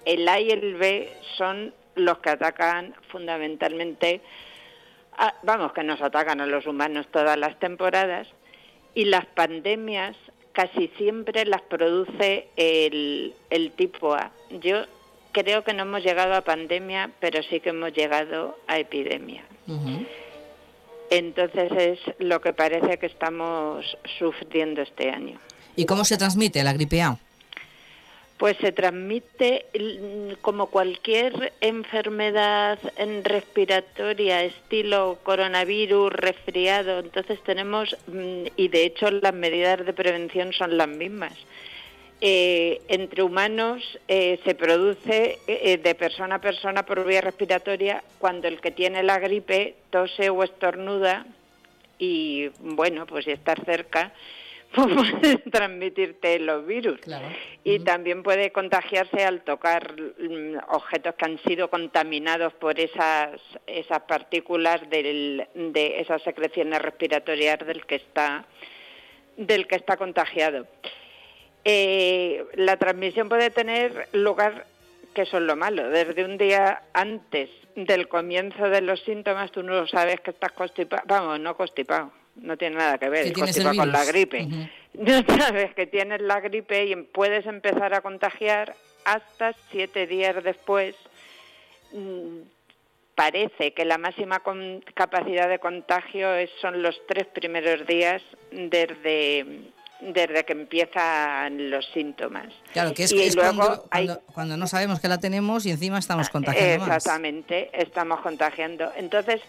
El 0.05 0.29
A 0.29 0.41
y 0.41 0.51
el 0.51 0.75
B 0.75 1.13
son 1.37 1.73
los 1.95 2.19
que 2.19 2.31
atacan 2.31 2.95
fundamentalmente, 3.09 4.21
vamos, 5.45 5.73
que 5.73 5.83
nos 5.83 6.01
atacan 6.03 6.41
a 6.41 6.47
los 6.47 6.67
humanos 6.67 7.07
todas 7.11 7.39
las 7.39 7.59
temporadas, 7.59 8.29
y 8.97 9.05
las 9.05 9.27
pandemias 9.27 10.17
casi 10.53 10.89
siempre 10.97 11.45
las 11.45 11.61
produce 11.61 12.49
el, 12.57 13.35
tipo 13.77 14.15
A. 14.15 14.33
Yo 14.51 14.87
creo 15.33 15.63
que 15.63 15.75
no 15.75 15.83
hemos 15.83 16.03
llegado 16.03 16.35
a 16.35 16.41
pandemia, 16.41 17.11
pero 17.21 17.43
sí 17.43 17.61
que 17.61 17.69
hemos 17.69 17.93
llegado 17.93 18.59
a 18.67 18.79
epidemia. 18.79 19.45
Entonces 21.11 21.71
es 21.73 21.99
lo 22.19 22.41
que 22.41 22.55
parece 22.55 22.99
que 22.99 23.07
estamos 23.07 23.85
sufriendo 24.19 24.81
este 24.81 25.11
año. 25.11 25.39
¿Y 25.77 25.85
cómo 25.85 26.07
se 26.07 26.17
transmite 26.17 26.65
la 26.65 26.73
gripe 26.73 27.03
A? 27.03 27.19
Pues 28.39 28.57
se 28.59 28.71
transmite 28.71 29.65
como 30.43 30.67
cualquier 30.67 31.55
enfermedad 31.63 32.79
respiratoria, 33.25 34.45
estilo 34.45 35.19
coronavirus, 35.23 36.13
resfriado. 36.13 36.99
Entonces 36.99 37.43
tenemos, 37.45 37.97
mm, 38.07 38.47
y 38.57 38.69
de 38.69 38.85
hecho 38.85 39.11
las 39.11 39.33
medidas 39.33 39.87
de 39.87 39.93
prevención 39.93 40.53
son 40.53 40.77
las 40.77 40.89
mismas. 40.89 41.33
eh, 42.21 42.81
entre 42.89 43.23
humanos 43.23 43.83
eh, 44.09 44.41
se 44.45 44.55
produce 44.55 45.39
eh, 45.47 45.77
de 45.77 45.95
persona 45.95 46.37
a 46.37 46.41
persona 46.41 46.85
por 46.85 47.05
vía 47.05 47.21
respiratoria 47.21 48.03
cuando 48.19 48.49
el 48.49 48.61
que 48.61 48.71
tiene 48.71 49.03
la 49.03 49.19
gripe 49.19 49.75
tose 49.91 50.31
o 50.31 50.43
estornuda 50.43 51.27
y 51.99 52.49
bueno, 52.61 53.07
pues 53.07 53.25
si 53.25 53.33
estás 53.33 53.59
cerca, 53.65 54.13
pues 54.77 55.13
puede 55.13 55.39
transmitirte 55.51 56.39
los 56.39 56.67
virus. 56.67 57.01
Y 57.65 57.81
también 57.81 58.23
puede 58.23 58.53
contagiarse 58.53 59.25
al 59.25 59.43
tocar 59.43 59.95
mm, 60.01 60.59
objetos 60.69 61.15
que 61.15 61.25
han 61.25 61.39
sido 61.39 61.69
contaminados 61.71 62.53
por 62.55 62.79
esas, 62.79 63.41
esas 63.67 64.03
partículas 64.03 64.89
del, 64.91 65.47
de 65.55 66.01
esas 66.01 66.23
secreciones 66.23 66.81
respiratorias 66.83 67.59
del 67.67 67.87
que 67.87 67.97
está, 67.97 68.45
del 69.37 69.67
que 69.67 69.77
está 69.77 69.97
contagiado. 69.97 70.67
Eh, 71.65 72.45
la 72.55 72.77
transmisión 72.77 73.29
puede 73.29 73.51
tener 73.51 74.09
lugar, 74.13 74.67
que 75.15 75.23
eso 75.23 75.39
es 75.39 75.43
lo 75.43 75.57
malo, 75.57 75.89
desde 75.89 76.25
un 76.25 76.39
día 76.39 76.83
antes 76.93 77.51
del 77.75 78.09
comienzo 78.09 78.71
de 78.71 78.83
los 78.83 79.01
síntomas 79.01 79.51
tú 79.51 79.63
no 79.63 79.87
sabes 79.87 80.21
que 80.21 80.31
estás 80.31 80.53
constipado, 80.53 81.03
vamos, 81.07 81.41
no 81.41 81.57
constipado, 81.57 82.13
no 82.37 82.57
tiene 82.57 82.77
nada 82.77 82.99
que 82.99 83.09
ver, 83.09 83.33
con 83.33 83.93
la 83.93 84.05
gripe. 84.05 84.49
No 84.97 85.23
sabes 85.37 85.75
que 85.75 85.87
tienes 85.87 86.23
la 86.23 86.41
gripe 86.41 86.87
y 86.87 86.97
puedes 86.97 87.45
empezar 87.45 87.93
a 87.93 88.01
contagiar 88.01 88.75
hasta 89.05 89.53
siete 89.71 90.07
días 90.07 90.43
después. 90.43 90.95
Mm, 91.93 92.39
parece 93.15 93.75
que 93.75 93.85
la 93.85 93.99
máxima 93.99 94.43
capacidad 94.95 95.51
de 95.51 95.59
contagio 95.59 96.35
es, 96.35 96.49
son 96.63 96.83
los 96.83 96.99
tres 97.07 97.27
primeros 97.27 97.87
días 97.87 98.23
desde 98.51 99.45
desde 100.01 100.45
que 100.45 100.53
empiezan 100.53 101.71
los 101.71 101.87
síntomas. 101.93 102.53
Claro, 102.73 102.93
que 102.93 103.05
es, 103.05 103.35
luego 103.35 103.89
cuando, 104.33 104.57
no 104.57 104.67
sabemos 104.67 105.01
que 105.01 105.09
la 105.09 105.19
tenemos 105.19 105.65
y 105.67 105.71
encima 105.71 105.99
estamos 105.99 106.29
contagiando 106.29 106.85
Exactamente, 106.85 107.71
estamos 107.73 108.21
contagiando. 108.21 108.93
Entonces, 108.97 109.41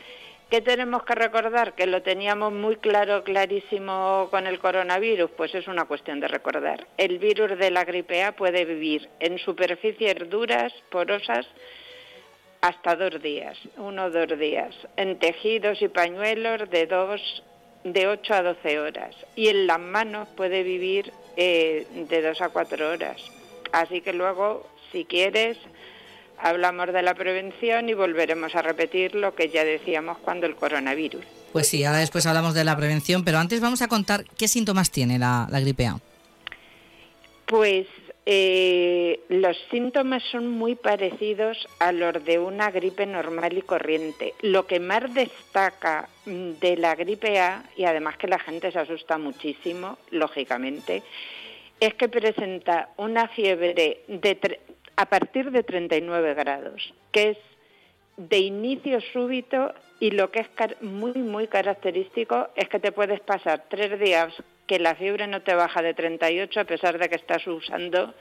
¿qué 0.50 0.62
tenemos 0.62 1.04
que 1.04 1.16
recordar? 1.16 1.74
Que 1.74 1.88
lo 1.88 2.02
teníamos 2.02 2.54
muy 2.54 2.78
claro, 2.78 3.24
clarísimo 3.24 4.28
con 4.32 4.48
el 4.48 4.60
coronavirus, 4.60 5.32
pues 5.32 5.54
es 5.56 5.68
una 5.68 5.86
cuestión 5.86 6.20
de 6.20 6.28
recordar. 6.28 6.88
El 6.98 7.20
virus 7.20 7.58
de 7.58 7.72
la 7.72 7.84
gripe 7.84 8.24
A 8.24 8.32
puede 8.32 8.66
vivir 8.66 9.10
en 9.20 9.38
superficies 9.38 10.30
duras, 10.30 10.74
porosas, 10.90 11.48
hasta 12.62 12.96
dos 12.96 13.22
días, 13.22 13.58
uno 13.78 14.06
o 14.06 14.10
dos 14.10 14.38
días, 14.40 14.74
en 14.96 15.20
tejidos 15.20 15.82
y 15.82 15.88
pañuelos 15.90 16.70
de 16.70 16.88
dos 16.88 17.44
de 17.84 18.08
8 18.08 18.34
a 18.34 18.44
12 18.44 18.80
horas 18.80 19.16
y 19.36 19.48
en 19.48 19.68
las 19.68 19.80
manos 19.80 20.28
puede 20.36 20.64
vivir 20.64 21.12
eh, 21.38 21.86
de 22.10 22.22
2 22.22 22.42
a 22.42 22.50
4 22.50 22.90
horas. 22.90 23.22
Así 23.72 24.02
que 24.02 24.14
luego, 24.14 24.68
si 24.92 25.06
quieres, 25.06 25.58
hablamos 26.40 26.94
de 26.94 27.02
la 27.02 27.14
prevención 27.14 27.90
y 27.90 27.94
volveremos 27.94 28.56
a 28.56 28.62
repetir 28.62 29.16
lo 29.16 29.36
que 29.36 29.50
ya 29.50 29.64
decíamos 29.64 30.18
cuando 30.20 30.46
el 30.46 30.56
coronavirus. 30.56 31.26
Pues 31.52 31.68
sí, 31.68 31.84
ahora 31.84 32.00
después 32.00 32.26
hablamos 32.26 32.54
de 32.54 32.64
la 32.64 32.76
prevención, 32.76 33.24
pero 33.24 33.40
antes 33.40 33.62
vamos 33.62 33.82
a 33.82 33.88
contar 33.88 34.26
qué 34.38 34.48
síntomas 34.48 34.92
tiene 34.92 35.18
la, 35.18 35.48
la 35.50 35.60
gripe 35.60 35.88
A. 35.88 36.00
Pues 37.46 37.88
eh, 38.30 39.22
los 39.30 39.58
síntomas 39.72 40.22
son 40.32 40.50
muy 40.50 40.76
parecidos 40.76 41.66
a 41.80 41.94
los 41.94 42.26
de 42.26 42.40
una 42.40 42.70
gripe 42.72 43.06
normal 43.06 43.58
y 43.58 43.62
corriente. 43.62 44.34
Lo 44.42 44.68
que 44.68 44.82
más 44.82 45.14
destaca 45.14 46.10
mm, 46.26 46.52
de 46.60 46.76
la 46.76 46.94
gripe 46.96 47.40
A, 47.40 47.64
y 47.78 47.86
además 47.86 48.18
que 48.18 48.28
la 48.28 48.38
gente 48.38 48.70
se 48.74 48.80
asusta 48.80 49.18
muchísimo, 49.18 49.98
lógicamente, 50.12 51.04
es 51.80 51.94
que 51.94 52.10
presenta 52.10 52.90
una 52.98 53.30
fiebre 53.30 53.74
de 53.74 54.36
a 54.98 55.06
partir 55.06 55.52
de 55.52 55.64
39 55.64 56.34
grados, 56.34 56.94
que 57.12 57.30
es 57.30 57.38
de 58.18 58.40
inicio 58.40 59.00
súbito 59.14 59.74
y 60.00 60.12
lo 60.12 60.32
que 60.32 60.40
es 60.40 60.82
muy, 60.82 61.14
muy 61.14 61.48
característico 61.48 62.50
es 62.56 62.68
que 62.68 62.80
te 62.80 62.92
puedes 62.92 63.20
pasar 63.22 63.66
tres 63.70 64.00
días 64.00 64.34
que 64.66 64.80
la 64.80 64.96
fiebre 64.96 65.28
no 65.28 65.42
te 65.42 65.56
baja 65.56 65.82
de 65.82 65.94
38 65.94 66.60
a 66.60 66.66
pesar 66.66 66.98
de 66.98 67.10
que 67.10 67.16
estás 67.16 67.46
usando 67.48 68.14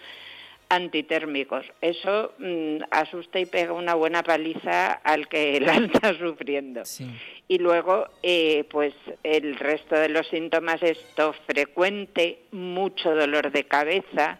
antitérmicos. 0.68 1.64
Eso 1.80 2.32
mm, 2.38 2.78
asusta 2.90 3.38
y 3.40 3.46
pega 3.46 3.72
una 3.72 3.94
buena 3.94 4.22
paliza 4.22 4.92
al 4.92 5.28
que 5.28 5.60
la 5.60 5.76
está 5.76 6.16
sufriendo. 6.18 6.82
Y 7.48 7.58
luego, 7.58 8.08
eh, 8.22 8.64
pues 8.70 8.94
el 9.22 9.56
resto 9.56 9.94
de 9.96 10.08
los 10.08 10.26
síntomas 10.28 10.82
es 10.82 10.98
tos 11.14 11.36
frecuente, 11.46 12.40
mucho 12.52 13.14
dolor 13.14 13.50
de 13.50 13.64
cabeza, 13.64 14.38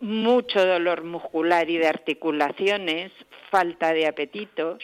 mucho 0.00 0.64
dolor 0.64 1.04
muscular 1.04 1.68
y 1.70 1.78
de 1.78 1.88
articulaciones, 1.88 3.12
falta 3.50 3.92
de 3.92 4.06
apetito. 4.06 4.78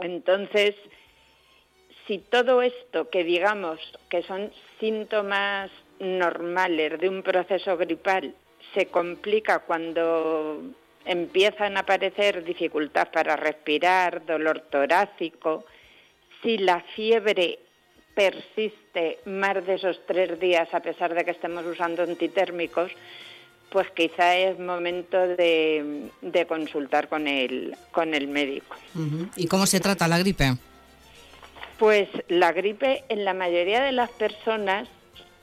Entonces, 0.00 0.74
si 2.06 2.18
todo 2.18 2.62
esto 2.62 3.10
que 3.10 3.24
digamos 3.24 3.80
que 4.08 4.22
son 4.22 4.52
síntomas 4.80 5.70
normales 5.98 7.00
de 7.00 7.08
un 7.08 7.22
proceso 7.22 7.76
gripal 7.76 8.34
se 8.74 8.86
complica 8.86 9.60
cuando 9.60 10.60
empiezan 11.04 11.76
a 11.76 11.80
aparecer 11.80 12.44
dificultad 12.44 13.08
para 13.10 13.36
respirar, 13.36 14.24
dolor 14.26 14.60
torácico, 14.70 15.64
si 16.42 16.58
la 16.58 16.80
fiebre 16.94 17.58
persiste 18.14 19.20
más 19.24 19.64
de 19.66 19.74
esos 19.74 20.00
tres 20.06 20.38
días 20.40 20.72
a 20.72 20.80
pesar 20.80 21.14
de 21.14 21.24
que 21.24 21.30
estemos 21.32 21.64
usando 21.66 22.02
antitérmicos, 22.02 22.90
pues 23.70 23.90
quizá 23.90 24.36
es 24.36 24.58
momento 24.58 25.18
de, 25.28 26.10
consultar 26.48 27.08
con 27.08 27.26
el, 27.26 27.76
con 27.92 28.14
el 28.14 28.28
médico. 28.28 28.76
¿Y 29.36 29.46
cómo 29.46 29.66
se 29.66 29.80
trata 29.80 30.08
la 30.08 30.18
gripe? 30.18 30.56
Pues 31.78 32.08
la 32.28 32.52
gripe 32.52 33.04
en 33.08 33.24
la 33.24 33.34
mayoría 33.34 33.82
de 33.82 33.92
las 33.92 34.10
personas 34.10 34.88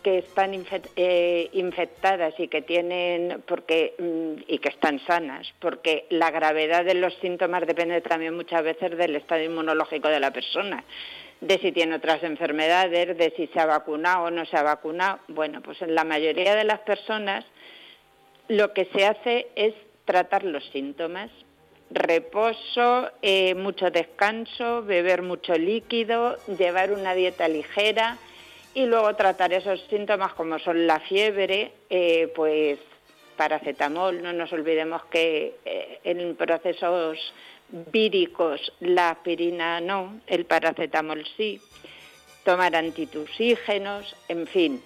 que 0.03 0.19
están 0.19 0.53
eh, 0.95 1.49
infectadas 1.53 2.33
y 2.37 2.49
que 2.49 2.61
tienen 2.61 3.41
porque 3.47 3.95
mm, 3.97 4.43
y 4.47 4.59
que 4.59 4.69
están 4.69 4.99
sanas, 5.07 5.51
porque 5.59 6.05
la 6.09 6.29
gravedad 6.29 6.83
de 6.83 6.93
los 6.93 7.15
síntomas 7.15 7.65
depende 7.65 8.01
también 8.01 8.35
muchas 8.35 8.63
veces 8.63 8.97
del 8.97 9.15
estado 9.15 9.43
inmunológico 9.43 10.09
de 10.09 10.19
la 10.19 10.31
persona, 10.31 10.83
de 11.39 11.57
si 11.59 11.71
tiene 11.71 11.95
otras 11.95 12.21
enfermedades, 12.23 13.17
de 13.17 13.33
si 13.37 13.47
se 13.47 13.59
ha 13.59 13.65
vacunado 13.65 14.25
o 14.25 14.31
no 14.31 14.45
se 14.45 14.57
ha 14.57 14.63
vacunado. 14.63 15.19
Bueno, 15.29 15.61
pues 15.61 15.81
en 15.81 15.95
la 15.95 16.03
mayoría 16.03 16.55
de 16.55 16.65
las 16.65 16.79
personas 16.81 17.45
lo 18.47 18.73
que 18.73 18.85
se 18.85 19.05
hace 19.05 19.47
es 19.55 19.73
tratar 20.05 20.43
los 20.43 20.63
síntomas. 20.69 21.31
Reposo, 21.89 23.11
eh, 23.21 23.53
mucho 23.55 23.91
descanso, 23.91 24.83
beber 24.83 25.21
mucho 25.21 25.53
líquido, 25.53 26.37
llevar 26.57 26.91
una 26.91 27.13
dieta 27.13 27.47
ligera 27.47 28.17
y 28.73 28.85
luego 28.85 29.15
tratar 29.15 29.53
esos 29.53 29.81
síntomas 29.89 30.33
como 30.33 30.57
son 30.59 30.87
la 30.87 30.99
fiebre, 30.99 31.71
eh, 31.89 32.31
pues 32.35 32.79
paracetamol, 33.37 34.21
no 34.21 34.33
nos 34.33 34.51
olvidemos 34.53 35.05
que 35.05 35.55
eh, 35.65 35.99
en 36.03 36.35
procesos 36.35 37.33
víricos 37.91 38.73
la 38.79 39.11
aspirina 39.11 39.81
no, 39.81 40.19
el 40.27 40.45
paracetamol 40.45 41.25
sí, 41.37 41.59
tomar 42.43 42.75
antitusígenos, 42.75 44.15
en 44.27 44.47
fin, 44.47 44.83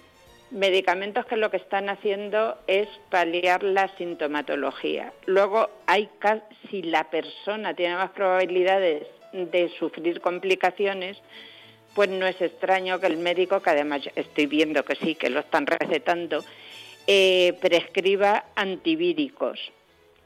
medicamentos 0.50 1.26
que 1.26 1.36
lo 1.36 1.50
que 1.50 1.58
están 1.58 1.88
haciendo 1.88 2.56
es 2.66 2.88
paliar 3.10 3.62
la 3.62 3.88
sintomatología. 3.96 5.12
Luego, 5.26 5.70
hay 5.86 6.08
si 6.70 6.82
la 6.82 7.10
persona 7.10 7.74
tiene 7.74 7.96
más 7.96 8.10
probabilidades 8.10 9.06
de 9.32 9.70
sufrir 9.78 10.20
complicaciones, 10.20 11.18
pues 11.94 12.08
no 12.08 12.26
es 12.26 12.40
extraño 12.40 13.00
que 13.00 13.06
el 13.06 13.18
médico, 13.18 13.60
que 13.60 13.70
además 13.70 14.02
estoy 14.14 14.46
viendo 14.46 14.84
que 14.84 14.94
sí, 14.96 15.14
que 15.14 15.30
lo 15.30 15.40
están 15.40 15.66
recetando, 15.66 16.44
eh, 17.06 17.54
prescriba 17.60 18.44
antivíricos 18.54 19.58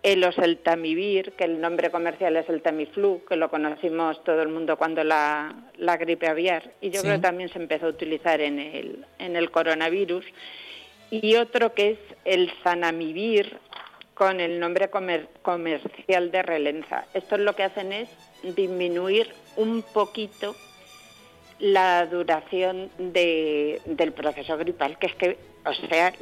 el 0.02 0.24
oseltamivir, 0.24 1.32
que 1.32 1.44
el 1.44 1.60
nombre 1.60 1.90
comercial 1.90 2.36
es 2.36 2.48
el 2.48 2.60
Tamiflu, 2.60 3.22
que 3.28 3.36
lo 3.36 3.50
conocimos 3.50 4.22
todo 4.24 4.42
el 4.42 4.48
mundo 4.48 4.76
cuando 4.76 5.04
la, 5.04 5.54
gripe 6.00 6.28
aviar, 6.28 6.72
y 6.80 6.90
yo 6.90 7.02
creo 7.02 7.14
que 7.14 7.22
también 7.22 7.48
se 7.48 7.58
empezó 7.58 7.86
a 7.86 7.90
utilizar 7.90 8.40
en 8.40 8.58
el, 8.58 9.06
en 9.18 9.36
el 9.36 9.50
coronavirus, 9.50 10.24
y 11.10 11.36
otro 11.36 11.72
que 11.74 11.90
es 11.90 11.98
el 12.24 12.50
Zanamivir, 12.62 13.58
con 14.14 14.40
el 14.40 14.60
nombre 14.60 14.90
comercial 15.42 16.30
de 16.30 16.42
Relenza. 16.42 17.06
Esto 17.14 17.38
lo 17.38 17.54
que 17.56 17.64
hacen 17.64 17.92
es 17.92 18.08
disminuir 18.54 19.32
un 19.56 19.82
poquito 19.82 20.54
la 21.58 22.06
duración 22.06 22.90
del 22.98 24.12
proceso 24.14 24.58
gripal, 24.58 24.98
que 24.98 25.06
es 25.06 25.14
que 25.14 25.38
o 25.64 25.72
sea, 25.88 26.12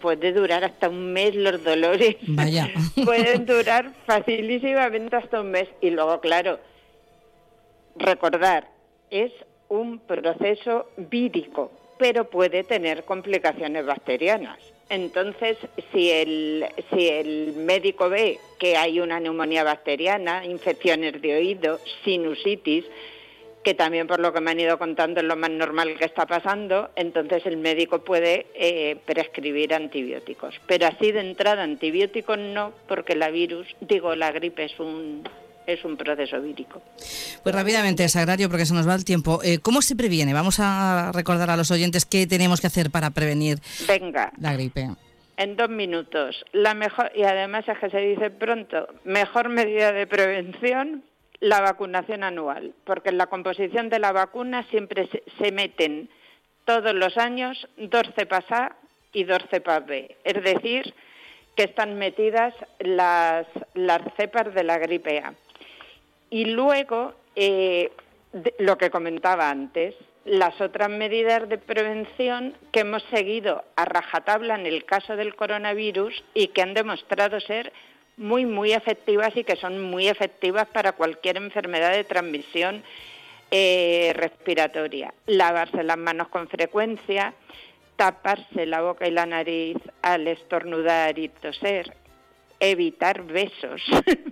puede 0.00 0.32
durar 0.32 0.64
hasta 0.64 0.88
un 0.88 1.12
mes 1.12 1.34
los 1.34 1.62
dolores. 1.62 2.16
Vaya. 2.26 2.68
Pueden 3.04 3.44
durar 3.44 3.92
facilísimamente 4.06 5.16
hasta 5.16 5.40
un 5.40 5.50
mes. 5.50 5.68
Y 5.80 5.90
luego, 5.90 6.20
claro, 6.20 6.58
recordar, 7.96 8.68
es 9.10 9.32
un 9.68 9.98
proceso 9.98 10.88
vírico, 10.96 11.70
pero 11.98 12.30
puede 12.30 12.64
tener 12.64 13.04
complicaciones 13.04 13.84
bacterianas. 13.84 14.58
Entonces, 14.88 15.58
si 15.92 16.10
el, 16.10 16.64
si 16.90 17.08
el 17.08 17.54
médico 17.56 18.08
ve 18.08 18.38
que 18.58 18.76
hay 18.76 19.00
una 19.00 19.20
neumonía 19.20 19.62
bacteriana, 19.62 20.46
infecciones 20.46 21.20
de 21.20 21.36
oído, 21.36 21.78
sinusitis, 22.04 22.86
que 23.68 23.74
también 23.74 24.06
por 24.06 24.18
lo 24.18 24.32
que 24.32 24.40
me 24.40 24.52
han 24.52 24.60
ido 24.60 24.78
contando 24.78 25.20
es 25.20 25.26
lo 25.26 25.36
más 25.36 25.50
normal 25.50 25.94
que 25.98 26.06
está 26.06 26.24
pasando, 26.24 26.88
entonces 26.96 27.44
el 27.44 27.58
médico 27.58 28.02
puede 28.02 28.46
eh, 28.54 28.96
prescribir 29.04 29.74
antibióticos. 29.74 30.54
Pero 30.66 30.86
así 30.86 31.12
de 31.12 31.20
entrada 31.20 31.64
antibióticos 31.64 32.38
no, 32.38 32.72
porque 32.86 33.14
la 33.14 33.28
virus, 33.28 33.66
digo, 33.82 34.14
la 34.14 34.32
gripe 34.32 34.64
es 34.64 34.80
un 34.80 35.22
es 35.66 35.84
un 35.84 35.98
proceso 35.98 36.40
vírico. 36.40 36.80
Pues 37.42 37.54
rápidamente, 37.54 38.08
Sagrario, 38.08 38.48
porque 38.48 38.64
se 38.64 38.72
nos 38.72 38.88
va 38.88 38.94
el 38.94 39.04
tiempo. 39.04 39.42
Eh, 39.44 39.58
¿Cómo 39.58 39.82
se 39.82 39.94
previene? 39.94 40.32
Vamos 40.32 40.60
a 40.60 41.12
recordar 41.12 41.50
a 41.50 41.56
los 41.58 41.70
oyentes 41.70 42.06
qué 42.06 42.26
tenemos 42.26 42.62
que 42.62 42.68
hacer 42.68 42.90
para 42.90 43.10
prevenir 43.10 43.58
Venga. 43.86 44.32
la 44.40 44.54
gripe. 44.54 44.88
En 45.36 45.56
dos 45.56 45.68
minutos. 45.68 46.42
La 46.52 46.72
mejor, 46.72 47.12
y 47.14 47.24
además 47.24 47.68
es 47.68 47.78
que 47.78 47.90
se 47.90 47.98
dice 47.98 48.30
pronto, 48.30 48.88
mejor 49.04 49.50
medida 49.50 49.92
de 49.92 50.06
prevención, 50.06 51.04
la 51.40 51.60
vacunación 51.60 52.24
anual, 52.24 52.74
porque 52.84 53.10
en 53.10 53.18
la 53.18 53.26
composición 53.26 53.88
de 53.88 53.98
la 53.98 54.12
vacuna 54.12 54.64
siempre 54.70 55.08
se, 55.38 55.52
meten 55.52 56.08
todos 56.64 56.94
los 56.94 57.16
años 57.16 57.68
dos 57.76 58.08
cepas 58.16 58.44
A 58.50 58.76
y 59.12 59.24
dos 59.24 59.42
cepas 59.50 59.86
B. 59.86 60.16
Es 60.24 60.42
decir, 60.42 60.94
que 61.56 61.64
están 61.64 61.96
metidas 61.96 62.54
las, 62.80 63.46
las 63.74 64.02
cepas 64.16 64.52
de 64.54 64.64
la 64.64 64.78
gripe 64.78 65.18
A. 65.18 65.34
Y 66.30 66.46
luego, 66.46 67.14
eh, 67.36 67.90
lo 68.58 68.76
que 68.76 68.90
comentaba 68.90 69.48
antes, 69.48 69.94
las 70.24 70.60
otras 70.60 70.90
medidas 70.90 71.48
de 71.48 71.56
prevención 71.56 72.54
que 72.70 72.80
hemos 72.80 73.02
seguido 73.04 73.64
a 73.76 73.84
rajatabla 73.86 74.56
en 74.56 74.66
el 74.66 74.84
caso 74.84 75.16
del 75.16 75.34
coronavirus 75.34 76.22
y 76.34 76.48
que 76.48 76.62
han 76.62 76.74
demostrado 76.74 77.40
ser 77.40 77.72
muy, 78.18 78.44
muy 78.44 78.72
efectivas 78.72 79.34
y 79.36 79.44
que 79.44 79.56
son 79.56 79.80
muy 79.80 80.08
efectivas 80.08 80.66
para 80.68 80.92
cualquier 80.92 81.36
enfermedad 81.36 81.92
de 81.92 82.04
transmisión 82.04 82.82
eh, 83.50 84.12
respiratoria. 84.14 85.14
Lavarse 85.26 85.82
las 85.82 85.96
manos 85.96 86.28
con 86.28 86.48
frecuencia, 86.48 87.32
taparse 87.96 88.66
la 88.66 88.82
boca 88.82 89.06
y 89.08 89.10
la 89.10 89.24
nariz 89.24 89.76
al 90.02 90.28
estornudar 90.28 91.18
y 91.18 91.28
toser, 91.28 91.94
evitar 92.60 93.22
besos 93.22 93.82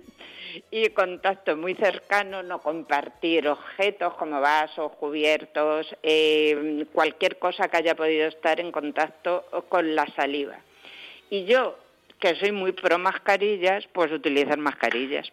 y 0.71 0.89
contacto 0.89 1.55
muy 1.55 1.73
cercano, 1.75 2.43
no 2.43 2.61
compartir 2.61 3.47
objetos 3.47 4.13
como 4.15 4.41
vasos, 4.41 4.91
cubiertos, 4.93 5.87
eh, 6.03 6.85
cualquier 6.93 7.39
cosa 7.39 7.69
que 7.69 7.77
haya 7.77 7.95
podido 7.95 8.27
estar 8.27 8.59
en 8.59 8.71
contacto 8.71 9.45
con 9.69 9.95
la 9.95 10.05
saliva. 10.15 10.59
Y 11.29 11.45
yo, 11.45 11.77
que 12.19 12.35
soy 12.35 12.51
muy 12.51 12.71
pro 12.71 12.97
mascarillas, 12.97 13.87
pues 13.93 14.11
utilizar 14.11 14.57
mascarillas 14.57 15.31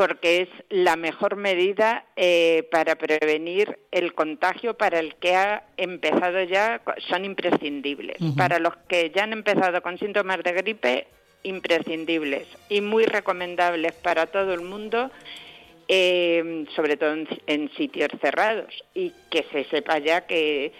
porque 0.00 0.40
es 0.40 0.48
la 0.70 0.96
mejor 0.96 1.36
medida 1.36 2.06
eh, 2.16 2.66
para 2.70 2.96
prevenir 2.96 3.78
el 3.90 4.14
contagio 4.14 4.72
para 4.72 4.98
el 4.98 5.14
que 5.16 5.36
ha 5.36 5.64
empezado 5.76 6.42
ya, 6.42 6.80
son 7.10 7.26
imprescindibles. 7.26 8.16
Para 8.34 8.58
los 8.60 8.74
que 8.88 9.12
ya 9.14 9.24
han 9.24 9.34
empezado 9.34 9.82
con 9.82 9.98
síntomas 9.98 10.42
de 10.42 10.52
gripe, 10.52 11.06
imprescindibles 11.42 12.48
y 12.70 12.80
muy 12.80 13.04
recomendables 13.04 13.92
para 13.92 14.24
todo 14.24 14.54
el 14.54 14.62
mundo, 14.62 15.10
eh, 15.86 16.64
sobre 16.74 16.96
todo 16.96 17.12
en, 17.12 17.28
en 17.46 17.70
sitios 17.72 18.08
cerrados 18.22 18.72
y 18.94 19.12
que 19.30 19.44
se 19.52 19.64
sepa 19.64 19.98
ya 19.98 20.22
que 20.22 20.72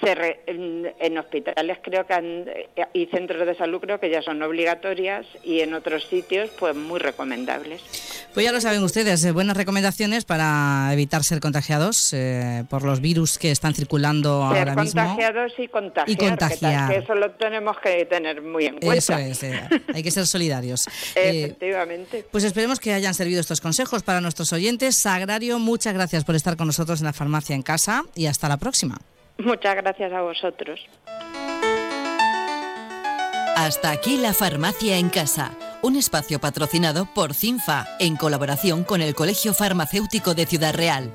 se 0.00 0.14
re- 0.14 0.40
en, 0.46 0.92
en 1.00 1.18
hospitales 1.18 1.78
creo 1.82 2.06
que 2.06 2.14
han- 2.14 2.44
y 2.92 3.06
centros 3.06 3.46
de 3.46 3.54
salud 3.56 3.80
creo 3.80 3.98
que 3.98 4.10
ya 4.10 4.22
son 4.22 4.40
obligatorias 4.42 5.26
y 5.44 5.60
en 5.60 5.74
otros 5.74 6.04
sitios 6.08 6.50
pues 6.58 6.74
muy 6.76 6.98
recomendables. 7.00 7.82
Pues 8.34 8.44
ya 8.46 8.52
lo 8.52 8.60
saben 8.60 8.82
ustedes, 8.82 9.24
eh, 9.24 9.32
buenas 9.32 9.56
recomendaciones 9.56 10.24
para 10.24 10.88
evitar 10.92 11.24
ser 11.24 11.40
contagiados 11.40 12.12
eh, 12.12 12.64
por 12.70 12.84
los 12.84 13.00
virus 13.00 13.38
que 13.38 13.50
están 13.50 13.74
circulando 13.74 14.48
Ser 14.52 14.68
ahora 14.68 14.82
mismo. 14.82 15.00
contagiados 15.02 15.52
y 15.58 15.68
contagiar, 15.68 16.10
Y 16.10 16.16
que 16.16 16.26
tal- 16.26 16.38
contagiar. 16.38 16.90
Que, 16.90 16.98
eso 16.98 17.14
lo 17.14 17.30
tenemos 17.32 17.76
que 17.80 18.04
tener 18.06 18.42
muy 18.42 18.66
en 18.66 18.78
cuenta. 18.78 18.94
Eso 18.96 19.16
es, 19.16 19.42
eh, 19.42 19.60
hay 19.92 20.02
que 20.02 20.10
ser 20.10 20.26
solidarios. 20.26 20.86
Efectivamente. 21.16 22.24
pues 22.30 22.44
esperemos 22.44 22.78
que 22.80 22.92
hayan 22.92 23.14
servido 23.14 23.40
estos 23.40 23.60
consejos 23.60 24.02
para 24.02 24.20
nuestros 24.20 24.52
oyentes. 24.52 24.96
Sagrario, 24.96 25.58
muchas 25.58 25.94
gracias 25.94 26.24
por 26.24 26.34
estar 26.36 26.56
con 26.56 26.66
nosotros 26.66 27.00
en 27.00 27.06
la 27.06 27.12
farmacia 27.12 27.54
en 27.56 27.62
casa 27.62 28.04
y 28.14 28.26
hasta 28.26 28.48
la 28.48 28.56
próxima. 28.58 28.98
Muchas 29.38 29.76
gracias 29.76 30.12
a 30.12 30.20
vosotros. 30.22 30.80
Hasta 33.56 33.90
aquí 33.90 34.16
la 34.16 34.32
farmacia 34.32 34.98
en 34.98 35.08
casa, 35.08 35.50
un 35.82 35.96
espacio 35.96 36.40
patrocinado 36.40 37.06
por 37.12 37.34
CINFA 37.34 37.86
en 37.98 38.16
colaboración 38.16 38.84
con 38.84 39.02
el 39.02 39.14
Colegio 39.14 39.52
Farmacéutico 39.52 40.34
de 40.34 40.46
Ciudad 40.46 40.74
Real. 40.74 41.10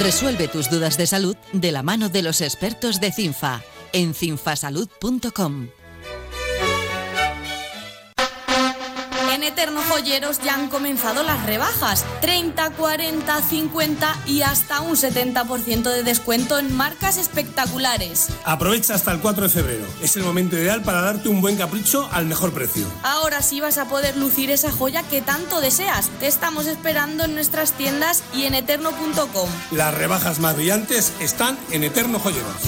Resuelve 0.00 0.48
tus 0.48 0.70
dudas 0.70 0.96
de 0.96 1.06
salud 1.06 1.36
de 1.52 1.72
la 1.72 1.82
mano 1.82 2.08
de 2.08 2.22
los 2.22 2.40
expertos 2.40 3.00
de 3.00 3.12
CINFA 3.12 3.62
en 3.92 4.14
cinfasalud.com. 4.14 5.68
En 9.62 9.68
Eterno 9.68 9.94
Joyeros 9.94 10.40
ya 10.40 10.54
han 10.54 10.68
comenzado 10.68 11.22
las 11.22 11.46
rebajas. 11.46 12.04
30, 12.20 12.70
40, 12.70 13.42
50 13.42 14.18
y 14.26 14.42
hasta 14.42 14.80
un 14.80 14.96
70% 14.96 15.82
de 15.84 16.02
descuento 16.02 16.58
en 16.58 16.76
marcas 16.76 17.16
espectaculares. 17.16 18.26
Aprovecha 18.44 18.96
hasta 18.96 19.12
el 19.12 19.20
4 19.20 19.44
de 19.44 19.48
febrero. 19.48 19.84
Es 20.02 20.16
el 20.16 20.24
momento 20.24 20.56
ideal 20.56 20.82
para 20.82 21.02
darte 21.02 21.28
un 21.28 21.40
buen 21.40 21.56
capricho 21.56 22.08
al 22.10 22.26
mejor 22.26 22.52
precio. 22.52 22.88
Ahora 23.04 23.40
sí 23.40 23.60
vas 23.60 23.78
a 23.78 23.84
poder 23.84 24.16
lucir 24.16 24.50
esa 24.50 24.72
joya 24.72 25.04
que 25.04 25.22
tanto 25.22 25.60
deseas. 25.60 26.08
Te 26.18 26.26
estamos 26.26 26.66
esperando 26.66 27.22
en 27.22 27.36
nuestras 27.36 27.70
tiendas 27.70 28.24
y 28.34 28.46
en 28.46 28.56
eterno.com. 28.56 29.48
Las 29.70 29.94
rebajas 29.94 30.40
más 30.40 30.56
brillantes 30.56 31.12
están 31.20 31.56
en 31.70 31.84
Eterno 31.84 32.18
Joyeros. 32.18 32.62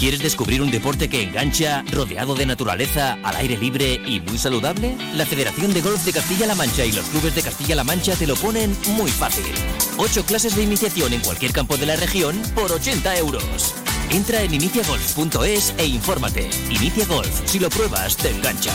¿Quieres 0.00 0.20
descubrir 0.20 0.62
un 0.62 0.70
deporte 0.70 1.10
que 1.10 1.22
engancha, 1.22 1.84
rodeado 1.92 2.34
de 2.34 2.46
naturaleza, 2.46 3.18
al 3.22 3.36
aire 3.36 3.58
libre 3.58 4.00
y 4.06 4.18
muy 4.20 4.38
saludable? 4.38 4.96
La 5.14 5.26
Federación 5.26 5.74
de 5.74 5.82
Golf 5.82 6.02
de 6.06 6.14
Castilla-La 6.14 6.54
Mancha 6.54 6.86
y 6.86 6.92
los 6.92 7.04
clubes 7.10 7.34
de 7.34 7.42
Castilla-La 7.42 7.84
Mancha 7.84 8.16
te 8.16 8.26
lo 8.26 8.34
ponen 8.34 8.74
muy 8.96 9.10
fácil. 9.10 9.44
Ocho 9.98 10.24
clases 10.24 10.56
de 10.56 10.62
iniciación 10.62 11.12
en 11.12 11.20
cualquier 11.20 11.52
campo 11.52 11.76
de 11.76 11.84
la 11.84 11.96
región 11.96 12.40
por 12.54 12.72
80 12.72 13.18
euros. 13.18 13.74
Entra 14.08 14.40
en 14.40 14.54
iniciagolf.es 14.54 15.74
e 15.76 15.84
infórmate. 15.84 16.48
Inicia 16.70 17.04
Golf, 17.04 17.42
si 17.44 17.58
lo 17.58 17.68
pruebas, 17.68 18.16
te 18.16 18.30
engancha. 18.30 18.72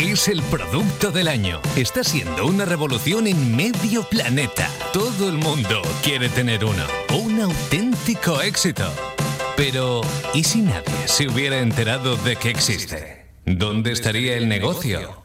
Es 0.00 0.26
el 0.26 0.42
producto 0.42 1.12
del 1.12 1.28
año. 1.28 1.60
Está 1.76 2.02
siendo 2.02 2.44
una 2.44 2.64
revolución 2.64 3.28
en 3.28 3.54
medio 3.54 4.02
planeta. 4.02 4.68
Todo 4.92 5.28
el 5.28 5.36
mundo 5.36 5.80
quiere 6.02 6.28
tener 6.28 6.64
uno. 6.64 6.84
Un 7.14 7.40
auténtico 7.40 8.40
éxito. 8.42 8.92
Pero, 9.60 10.00
¿y 10.32 10.42
si 10.44 10.62
nadie 10.62 11.06
se 11.06 11.28
hubiera 11.28 11.58
enterado 11.58 12.16
de 12.16 12.36
que 12.36 12.48
existe? 12.48 13.26
¿Dónde 13.44 13.92
estaría 13.92 14.38
el 14.38 14.48
negocio? 14.48 15.22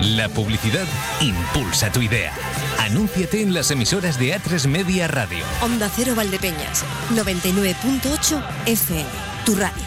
La 0.00 0.30
publicidad 0.30 0.86
impulsa 1.20 1.92
tu 1.92 2.00
idea. 2.00 2.32
Anúnciate 2.78 3.42
en 3.42 3.52
las 3.52 3.70
emisoras 3.70 4.18
de 4.18 4.34
A3 4.34 4.66
Media 4.66 5.08
Radio. 5.08 5.44
Onda 5.60 5.90
Cero 5.94 6.14
Valdepeñas, 6.16 6.86
99.8 7.10 8.42
FM, 8.64 9.04
tu 9.44 9.54
radio. 9.56 9.84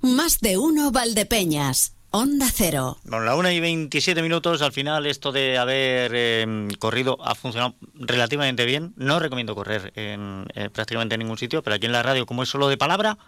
Más 0.00 0.40
de 0.40 0.56
uno 0.56 0.92
Valdepeñas. 0.92 1.95
Onda 2.18 2.48
Cero. 2.50 2.96
Con 3.06 3.26
la 3.26 3.36
1 3.36 3.50
y 3.50 3.60
27 3.60 4.22
minutos, 4.22 4.62
al 4.62 4.72
final 4.72 5.04
esto 5.04 5.32
de 5.32 5.58
haber 5.58 6.12
eh, 6.14 6.68
corrido 6.78 7.18
ha 7.22 7.34
funcionado 7.34 7.74
relativamente 7.92 8.64
bien. 8.64 8.94
No 8.96 9.18
recomiendo 9.18 9.54
correr 9.54 9.92
en 9.96 10.46
eh, 10.54 10.70
prácticamente 10.70 11.18
ningún 11.18 11.36
sitio, 11.36 11.62
pero 11.62 11.76
aquí 11.76 11.84
en 11.84 11.92
la 11.92 12.02
radio, 12.02 12.24
como 12.24 12.42
es 12.42 12.48
solo 12.48 12.68
de 12.68 12.78
palabra, 12.78 13.18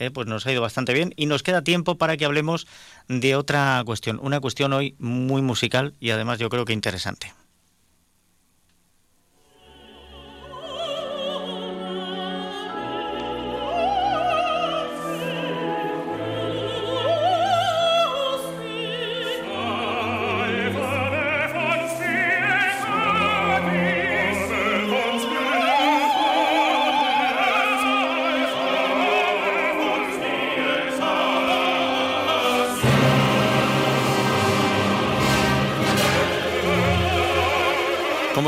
eh, 0.00 0.10
pues 0.10 0.26
nos 0.26 0.44
ha 0.44 0.50
ido 0.50 0.60
bastante 0.60 0.92
bien 0.92 1.14
y 1.14 1.26
nos 1.26 1.44
queda 1.44 1.62
tiempo 1.62 1.98
para 1.98 2.16
que 2.16 2.24
hablemos 2.24 2.66
de 3.06 3.36
otra 3.36 3.80
cuestión. 3.86 4.18
Una 4.20 4.40
cuestión 4.40 4.72
hoy 4.72 4.96
muy 4.98 5.40
musical 5.40 5.94
y 6.00 6.10
además 6.10 6.40
yo 6.40 6.50
creo 6.50 6.64
que 6.64 6.72
interesante. 6.72 7.32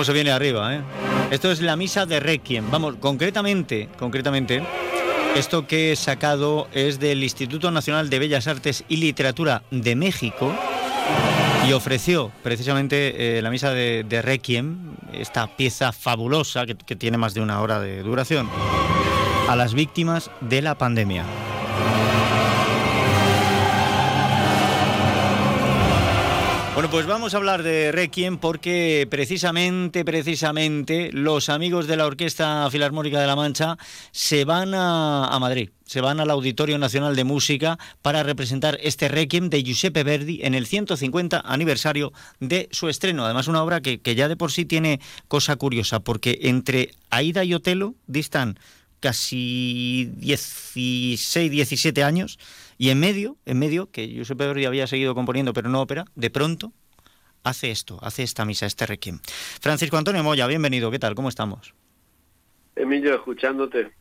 Se 0.05 0.13
viene 0.13 0.31
arriba, 0.31 0.75
¿eh? 0.75 0.81
Esto 1.31 1.51
es 1.51 1.61
la 1.61 1.77
misa 1.77 2.07
de 2.07 2.21
Requiem. 2.21 2.71
Vamos, 2.71 2.97
concretamente, 3.01 3.89
concretamente, 3.99 4.63
esto 5.35 5.67
que 5.67 5.93
he 5.93 5.97
sacado 5.97 6.69
es 6.73 7.01
del 7.01 7.23
Instituto 7.23 7.71
Nacional 7.71 8.11
de 8.11 8.19
Bellas 8.19 8.47
Artes 8.47 8.85
y 8.89 8.97
Literatura 8.99 9.63
de 9.71 9.97
México 9.97 10.55
y 11.67 11.73
ofreció 11.73 12.31
precisamente 12.43 13.39
eh, 13.39 13.43
la 13.43 13.51
misa 13.51 13.71
de, 13.71 14.23
Requiem, 14.23 14.95
esta 15.13 15.47
pieza 15.57 15.93
fabulosa 15.93 16.67
que 16.67 16.97
tiene 16.97 17.19
más 17.19 17.35
de 17.35 17.41
una 17.41 17.61
hora 17.61 17.81
de 17.81 18.03
duración, 18.03 18.49
a 19.49 19.57
las 19.57 19.75
víctimas 19.75 20.31
de 20.41 20.63
la 20.63 20.77
pandemia. 20.77 21.25
Bueno, 26.85 26.97
pues 26.99 27.07
vamos 27.07 27.33
a 27.33 27.39
hablar 27.39 27.63
de 27.63 27.93
Requiem 27.93 28.37
porque 28.37 29.07
precisamente, 29.09 30.05
precisamente, 30.05 31.09
los 31.15 31.49
amigos 31.49 31.87
de 31.87 31.97
la 31.97 32.05
Orquesta 32.05 32.69
Filarmónica 32.71 33.19
de 33.19 33.27
la 33.27 33.37
Mancha 33.37 33.79
se 34.11 34.45
van 34.45 34.75
a, 34.75 35.35
Madrid, 35.41 35.71
se 35.87 36.03
van 36.03 36.21
al 36.21 36.29
Auditorio 36.29 36.77
Nacional 36.77 37.17
de 37.17 37.25
Música 37.25 37.79
para 38.03 38.23
representar 38.23 38.77
este 38.83 39.09
Requiem 39.09 39.49
de 39.49 39.63
Giuseppe 39.63 40.05
Verdi 40.05 40.41
en 40.43 40.55
el 40.55 40.67
150 40.67 41.41
aniversario 41.41 42.13
de 42.41 42.69
su 42.71 42.91
estreno. 42.91 43.25
Además, 43.25 43.49
una 43.49 43.63
obra 43.63 43.81
que, 43.81 44.03
que 44.03 44.15
ya 44.15 44.29
de 44.29 44.37
por 44.37 44.53
sí 44.53 44.67
tiene 44.67 45.01
cosa 45.27 45.57
curiosa, 45.57 46.01
porque 46.01 46.39
entre 46.43 46.91
Aida 47.09 47.45
y 47.45 47.55
Otelo 47.55 47.95
distan 48.09 48.59
casi 49.05 50.11
16, 50.17 51.51
17 51.51 52.03
años 52.03 52.39
y 52.79 52.89
en 52.89 52.99
medio, 52.99 53.37
en 53.45 53.59
medio, 53.59 53.91
que 53.91 54.09
Giuseppe 54.09 54.47
Verdi 54.47 54.65
había 54.65 54.87
seguido 54.87 55.15
componiendo 55.15 55.53
pero 55.53 55.69
no 55.69 55.83
ópera, 55.83 56.07
de 56.15 56.31
pronto 56.31 56.73
hace 57.43 57.71
esto, 57.71 57.99
hace 58.01 58.23
esta 58.23 58.47
misa, 58.47 58.65
este 58.65 58.87
requiem. 58.87 59.19
Francisco 59.61 59.99
Antonio 59.99 60.25
Moya, 60.25 60.47
bienvenido, 60.47 60.91
¿qué 60.91 60.99
tal? 60.99 61.15
¿Cómo 61.15 61.29
estamos? 61.29 61.75
Emilio, 62.77 63.15
escuchándote. 63.15 63.93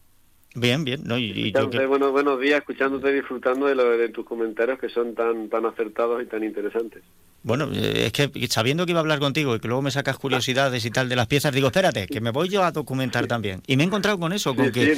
Bien, 0.56 0.86
bien. 0.86 1.02
No, 1.04 1.18
y, 1.18 1.32
y 1.32 1.52
yo 1.52 1.70
que- 1.70 1.86
bueno, 1.86 2.14
buenos 2.14 2.40
días, 2.40 2.60
escuchándote, 2.60 3.12
disfrutando 3.12 3.66
de, 3.66 3.76
lo, 3.76 3.98
de 3.98 4.08
tus 4.08 4.26
comentarios 4.26 4.80
que 4.80 4.88
son 4.88 5.16
tan 5.16 5.50
tan 5.50 5.66
acertados 5.66 6.24
y 6.24 6.28
tan 6.28 6.46
interesantes. 6.46 7.04
Bueno, 7.44 7.70
eh, 7.74 8.06
es 8.06 8.14
que 8.14 8.30
sabiendo 8.48 8.86
que 8.86 8.92
iba 8.92 9.00
a 9.00 9.02
hablar 9.02 9.20
contigo 9.20 9.56
y 9.56 9.60
que 9.60 9.68
luego 9.68 9.82
me 9.82 9.92
sacas 9.92 10.18
curiosidades 10.18 10.86
y 10.86 10.92
tal 10.92 11.10
de 11.10 11.18
las 11.18 11.28
piezas, 11.28 11.54
digo, 11.54 11.68
espérate, 11.68 12.08
que 12.08 12.22
me 12.22 12.32
voy 12.32 12.48
yo 12.48 12.64
a 12.64 12.72
documentar 12.72 13.28
también. 13.28 13.62
Y 13.68 13.76
me 13.76 13.84
he 13.84 13.86
encontrado 13.86 14.18
con 14.18 14.32
eso, 14.32 14.56
con 14.56 14.72
que 14.72 14.96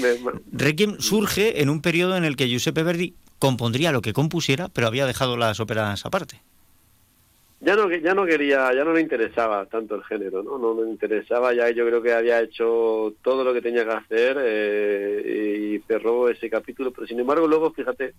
Requiem 0.51 0.99
surge 0.99 1.61
en 1.61 1.69
un 1.69 1.81
periodo 1.81 2.15
en 2.15 2.23
el 2.23 2.35
que 2.35 2.47
Giuseppe 2.47 2.84
Verdi 2.84 3.15
compondría 3.39 3.91
lo 3.91 4.01
que 4.01 4.13
compusiera, 4.13 4.69
pero 4.69 4.88
había 4.88 5.07
dejado 5.07 5.38
las 5.38 5.59
óperas 5.59 6.05
aparte. 6.05 6.41
Ya 7.61 7.76
no, 7.76 7.89
ya 7.89 8.13
no 8.13 8.26
quería, 8.26 8.72
ya 8.76 8.84
no 8.84 8.93
le 8.93 9.01
interesaba 9.01 9.65
tanto 9.65 9.95
el 9.95 10.03
género, 10.03 10.43
¿no? 10.43 10.59
No 10.59 10.84
le 10.84 10.89
interesaba, 10.91 11.51
ya 11.51 11.72
yo 11.72 11.88
creo 11.88 12.01
que 12.01 12.13
había 12.13 12.41
hecho 12.41 13.15
todo 13.23 13.43
lo 13.43 13.55
que 13.55 13.61
tenía 13.61 13.84
que 13.84 13.91
hacer 13.91 14.38
eh, 14.39 15.73
y 15.73 15.80
cerró 15.88 16.30
ese 16.30 16.47
capítulo, 16.47 16.91
pero 16.91 17.07
sin 17.07 17.19
embargo 17.19 17.47
luego, 17.47 17.72
fíjate, 17.72 18.13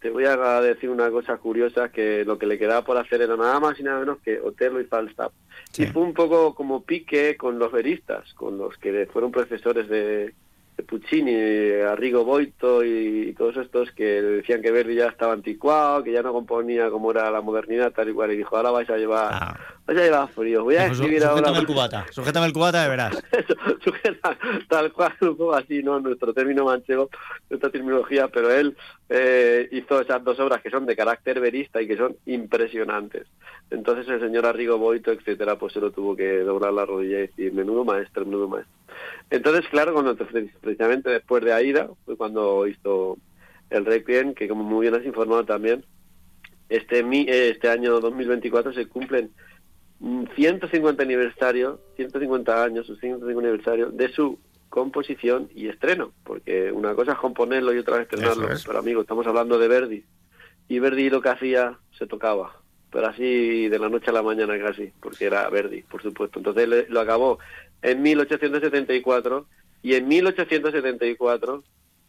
te 0.00 0.10
voy 0.10 0.24
a 0.24 0.60
decir 0.60 0.90
una 0.90 1.10
cosa 1.10 1.36
curiosa, 1.38 1.88
que 1.90 2.24
lo 2.24 2.38
que 2.38 2.46
le 2.46 2.58
quedaba 2.58 2.84
por 2.84 2.96
hacer 2.96 3.22
era 3.22 3.36
nada 3.36 3.58
más 3.60 3.78
y 3.80 3.82
nada 3.82 4.00
menos 4.00 4.18
que 4.18 4.40
Otelo 4.40 4.80
y 4.80 4.84
Falstaff. 4.84 5.32
Y 5.76 5.86
fue 5.86 6.02
un 6.02 6.14
poco 6.14 6.54
como 6.54 6.82
pique 6.82 7.36
con 7.36 7.58
los 7.58 7.72
veristas, 7.72 8.32
con 8.34 8.58
los 8.58 8.76
que 8.76 9.06
fueron 9.12 9.32
profesores 9.32 9.88
de, 9.88 10.34
de 10.76 10.82
Puccini, 10.82 11.80
Arrigo 11.82 12.24
Boito 12.24 12.84
y, 12.84 13.34
todos 13.36 13.56
estos 13.56 13.90
que 13.92 14.04
decían 14.22 14.62
que 14.62 14.70
Verdi 14.70 14.94
ya 14.94 15.06
estaba 15.06 15.32
anticuado, 15.32 16.02
que 16.02 16.12
ya 16.12 16.22
no 16.22 16.32
componía 16.32 16.90
como 16.90 17.10
era 17.10 17.30
la 17.30 17.40
modernidad, 17.40 17.92
tal 17.92 18.10
y 18.10 18.12
cual, 18.12 18.32
y 18.32 18.36
dijo, 18.36 18.56
ahora 18.56 18.70
vais 18.70 18.88
a 18.90 18.96
llevar, 18.96 19.58
vais 19.86 19.98
a 19.98 20.02
llevar 20.02 20.28
frío, 20.28 20.64
voy 20.64 20.76
a 20.76 20.86
escribir 20.86 21.24
ahora... 21.24 21.48
sujétame 21.48 21.58
el 21.58 21.66
cubata, 21.66 22.06
sujétame 22.10 22.46
el 22.46 22.52
cubata 22.52 22.82
de 22.82 22.88
verás. 22.88 23.22
sujeta, 23.84 24.38
tal 24.68 24.92
cual, 24.92 25.14
un 25.22 25.36
poco 25.36 25.54
así, 25.54 25.82
¿no? 25.82 25.98
Nuestro 26.00 26.32
término 26.34 26.64
manchego, 26.64 27.08
nuestra 27.48 27.70
terminología, 27.70 28.28
pero 28.28 28.52
él 28.52 28.76
eh, 29.08 29.68
hizo 29.70 30.00
esas 30.00 30.24
dos 30.24 30.38
obras 30.40 30.60
que 30.62 30.70
son 30.70 30.84
de 30.86 30.96
carácter 30.96 31.40
verista 31.40 31.80
y 31.80 31.86
que 31.86 31.96
son 31.96 32.16
impresionantes. 32.26 33.26
Entonces 33.70 34.08
el 34.08 34.20
señor 34.20 34.46
Arrigo 34.46 34.78
Boito, 34.78 35.12
etcétera, 35.12 35.56
pues 35.56 35.72
se 35.72 35.80
lo 35.80 35.90
tuvo 35.90 36.16
que 36.16 36.38
doblar 36.40 36.72
la 36.72 36.86
rodilla 36.86 37.18
y 37.18 37.26
decir, 37.28 37.52
menudo 37.52 37.84
maestro, 37.84 38.24
menudo 38.24 38.48
maestro. 38.48 38.74
Entonces, 39.30 39.66
claro, 39.70 39.92
cuando 39.92 40.16
precisamente 40.16 41.10
después 41.10 41.44
de 41.44 41.52
Aida, 41.52 41.88
fue 42.04 42.16
cuando 42.16 42.66
hizo 42.66 43.18
el 43.70 43.84
Requiem, 43.84 44.34
que 44.34 44.48
como 44.48 44.64
muy 44.64 44.82
bien 44.82 44.94
has 44.94 45.04
informado 45.04 45.44
también, 45.44 45.84
este, 46.68 47.00
eh, 47.00 47.50
este 47.50 47.68
año 47.68 48.00
2024 48.00 48.72
se 48.72 48.86
cumplen 48.86 49.30
mm, 50.00 50.24
150 50.34 51.02
aniversario, 51.02 51.80
150 51.96 52.64
años, 52.64 52.86
su 52.86 52.96
150 52.96 53.48
aniversario 53.48 53.90
de 53.90 54.08
su 54.08 54.38
composición 54.76 55.48
y 55.54 55.68
estreno, 55.68 56.12
porque 56.22 56.70
una 56.70 56.94
cosa 56.94 57.12
es 57.12 57.18
componerlo 57.18 57.72
y 57.72 57.78
otra 57.78 57.96
es 57.96 58.02
estrenarlo, 58.02 58.50
es. 58.50 58.62
pero 58.62 58.80
amigo, 58.80 59.00
estamos 59.00 59.26
hablando 59.26 59.58
de 59.58 59.68
Verdi, 59.68 60.04
y 60.68 60.78
Verdi 60.80 61.08
lo 61.08 61.22
que 61.22 61.30
hacía 61.30 61.78
se 61.96 62.06
tocaba, 62.06 62.60
pero 62.92 63.06
así 63.06 63.70
de 63.70 63.78
la 63.78 63.88
noche 63.88 64.10
a 64.10 64.12
la 64.12 64.22
mañana 64.22 64.58
casi, 64.58 64.92
porque 65.00 65.24
era 65.24 65.48
Verdi, 65.48 65.80
por 65.80 66.02
supuesto. 66.02 66.40
Entonces 66.40 66.90
lo 66.90 67.00
acabó 67.00 67.38
en 67.80 68.02
1874 68.02 69.46
y 69.82 69.94
en 69.94 70.08
1874 70.08 71.64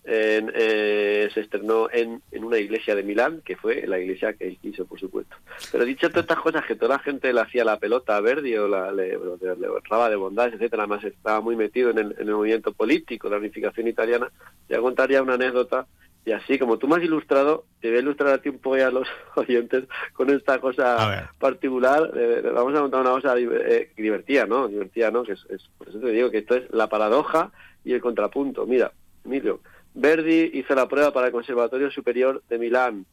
en, 0.07 0.51
eh, 0.55 1.29
se 1.33 1.41
estrenó 1.41 1.89
en, 1.91 2.21
en 2.31 2.43
una 2.45 2.57
iglesia 2.57 2.95
de 2.95 3.03
Milán, 3.03 3.41
que 3.45 3.55
fue 3.57 3.85
la 3.85 3.99
iglesia 3.99 4.33
que 4.33 4.47
él 4.47 4.57
quiso, 4.61 4.85
por 4.85 4.99
supuesto. 4.99 5.35
Pero 5.71 5.83
dicho 5.85 6.09
todas 6.09 6.23
estas 6.23 6.39
cosas, 6.39 6.65
que 6.65 6.75
toda 6.75 6.95
la 6.95 6.99
gente 7.03 7.33
le 7.33 7.41
hacía 7.41 7.65
la 7.65 7.77
pelota 7.77 8.15
a 8.15 8.21
Verdi 8.21 8.55
o 8.57 8.67
la, 8.67 8.91
le, 8.91 9.17
honraba 9.17 10.09
de 10.09 10.15
bondades, 10.15 10.53
etcétera, 10.53 10.83
además 10.83 11.03
estaba 11.03 11.41
muy 11.41 11.55
metido 11.57 11.89
en 11.91 11.97
el, 11.99 12.11
en 12.17 12.27
el 12.27 12.33
movimiento 12.33 12.71
político, 12.71 13.29
la 13.29 13.37
unificación 13.37 13.87
italiana, 13.87 14.31
ya 14.69 14.79
contaría 14.79 15.21
una 15.21 15.33
anécdota 15.33 15.85
y 16.25 16.31
así 16.33 16.59
como 16.59 16.77
tú 16.77 16.87
me 16.89 16.95
has 16.97 17.03
ilustrado, 17.03 17.65
te 17.79 17.87
voy 17.89 17.97
a 17.97 18.01
ilustrar 18.01 18.33
a 18.33 18.37
ti 18.41 18.49
un 18.49 18.59
poco 18.59 18.75
a 18.75 18.91
los 18.91 19.07
oyentes 19.35 19.85
con 20.13 20.29
esta 20.29 20.59
cosa 20.59 21.29
particular. 21.39 22.11
Eh, 22.15 22.41
vamos 22.53 22.75
a 22.75 22.81
contar 22.81 23.01
una 23.01 23.11
cosa 23.11 23.35
eh, 23.37 23.91
divertida, 23.95 24.45
¿no? 24.45 24.67
Divertida, 24.67 25.09
¿no? 25.09 25.23
Que 25.23 25.33
es, 25.33 25.45
es- 25.49 25.69
por 25.77 25.87
eso 25.87 25.99
te 25.99 26.11
digo 26.11 26.29
que 26.29 26.39
esto 26.39 26.55
es 26.55 26.63
la 26.71 26.87
paradoja 26.87 27.51
y 27.85 27.93
el 27.93 28.01
contrapunto. 28.01 28.65
Mira, 28.65 28.91
Emilio, 29.23 29.61
Verdi 29.97 30.51
hizo 30.53 30.75
la 30.75 30.87
prueba 30.87 31.11
para 31.11 31.27
el 31.27 31.33
Conservatorio 31.33 31.89
Superior 31.89 32.43
de 32.47 32.59
Milán 32.59 33.05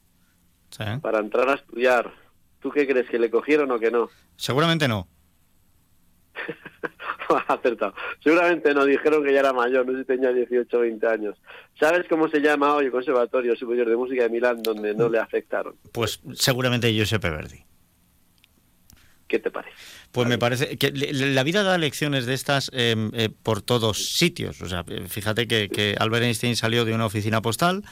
para 1.01 1.19
entrar 1.19 1.49
a 1.49 1.55
estudiar. 1.55 2.13
¿Tú 2.61 2.71
qué 2.71 2.87
crees? 2.87 3.09
¿Que 3.09 3.19
le 3.19 3.31
cogieron 3.31 3.71
o 3.71 3.79
que 3.79 3.91
no? 3.91 4.09
Seguramente 4.37 4.87
no. 4.89 5.09
Acertado. 7.49 7.95
Seguramente 8.23 8.75
no, 8.75 8.85
dijeron 8.85 9.25
que 9.25 9.33
ya 9.33 9.41
era 9.41 9.53
mayor, 9.53 9.87
no 9.87 9.93
sé 9.93 10.01
si 10.01 10.05
tenía 10.05 10.31
18 10.31 10.77
o 10.77 10.81
20 10.81 11.07
años. 11.07 11.37
¿Sabes 11.81 12.07
cómo 12.09 12.29
se 12.29 12.41
llama 12.41 12.75
hoy 12.75 12.87
el 12.87 12.91
Conservatorio 12.91 13.57
Superior 13.57 13.89
de 13.89 13.97
Música 13.97 14.25
de 14.25 14.29
Milán 14.29 14.63
donde 14.63 14.95
no 14.95 15.09
le 15.09 15.19
afectaron? 15.19 15.75
Pues 15.93 16.21
seguramente 16.35 16.93
Giuseppe 16.93 17.31
Verdi. 17.31 17.65
¿Qué 19.35 19.41
te 19.41 19.51
parece? 19.51 19.75
Pues 20.13 20.29
me 20.29 20.39
parece 20.39 20.77
que 20.79 20.93
la 20.93 21.43
vida 21.43 21.65
da 21.65 21.77
lecciones 21.77 22.25
de 22.25 22.35
estas 22.35 22.71
eh, 22.73 22.95
eh, 23.15 23.31
por 23.43 23.63
todos 23.63 24.11
sitios. 24.15 24.63
O 24.63 24.69
sea, 24.69 24.85
eh, 24.87 25.07
fíjate 25.09 25.49
que, 25.49 25.69
que 25.69 25.97
Albert 25.99 26.23
Einstein 26.27 26.55
salió 26.55 26.85
de 26.85 26.95
una 26.95 27.05
oficina 27.07 27.43
postal, 27.43 27.83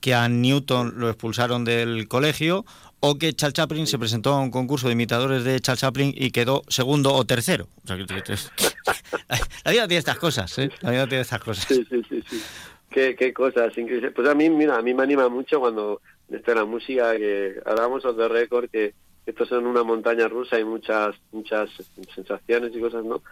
que 0.00 0.12
a 0.12 0.28
Newton 0.28 0.94
lo 0.98 1.08
expulsaron 1.08 1.64
del 1.64 2.06
colegio, 2.06 2.66
o 3.00 3.16
que 3.16 3.32
Charles 3.32 3.54
Chaplin 3.54 3.86
se 3.86 3.98
presentó 3.98 4.34
a 4.34 4.40
un 4.42 4.50
concurso 4.50 4.88
de 4.88 4.92
imitadores 4.92 5.42
de 5.42 5.58
Charles 5.60 5.80
Chaplin 5.80 6.12
y 6.14 6.32
quedó 6.32 6.64
segundo 6.68 7.14
o 7.14 7.24
tercero. 7.24 7.66
O 7.82 7.86
sea, 7.86 7.96
que- 7.96 8.04
que- 8.04 8.22
que- 8.24 8.34
la 9.64 9.70
vida 9.72 9.88
tiene 9.88 9.96
estas 10.00 10.18
cosas, 10.18 10.58
¿eh? 10.58 10.68
La 10.82 10.90
vida 10.90 11.06
tiene 11.06 11.22
estas 11.22 11.40
cosas. 11.40 11.64
Sí, 11.66 11.82
sí, 11.88 12.02
sí, 12.10 12.22
sí. 12.28 12.42
Qué, 12.90 13.16
qué 13.18 13.32
cosas 13.32 13.72
increíbles. 13.78 14.12
Pues 14.14 14.28
a 14.28 14.34
mí, 14.34 14.50
mira, 14.50 14.76
a 14.76 14.82
mí 14.82 14.92
me 14.92 15.02
anima 15.02 15.30
mucho 15.30 15.60
cuando 15.60 16.02
esto 16.30 16.50
de 16.50 16.56
la 16.58 16.66
música, 16.66 17.16
que 17.16 17.54
hablábamos 17.64 18.02
de 18.14 18.28
récord, 18.28 18.68
que 18.68 18.92
esto 19.26 19.44
son 19.46 19.66
una 19.66 19.82
montaña 19.82 20.28
rusa 20.28 20.58
y 20.58 20.64
muchas, 20.64 21.14
muchas 21.32 21.70
sensaciones 22.14 22.74
y 22.74 22.80
cosas, 22.80 23.04
¿no? 23.04 23.22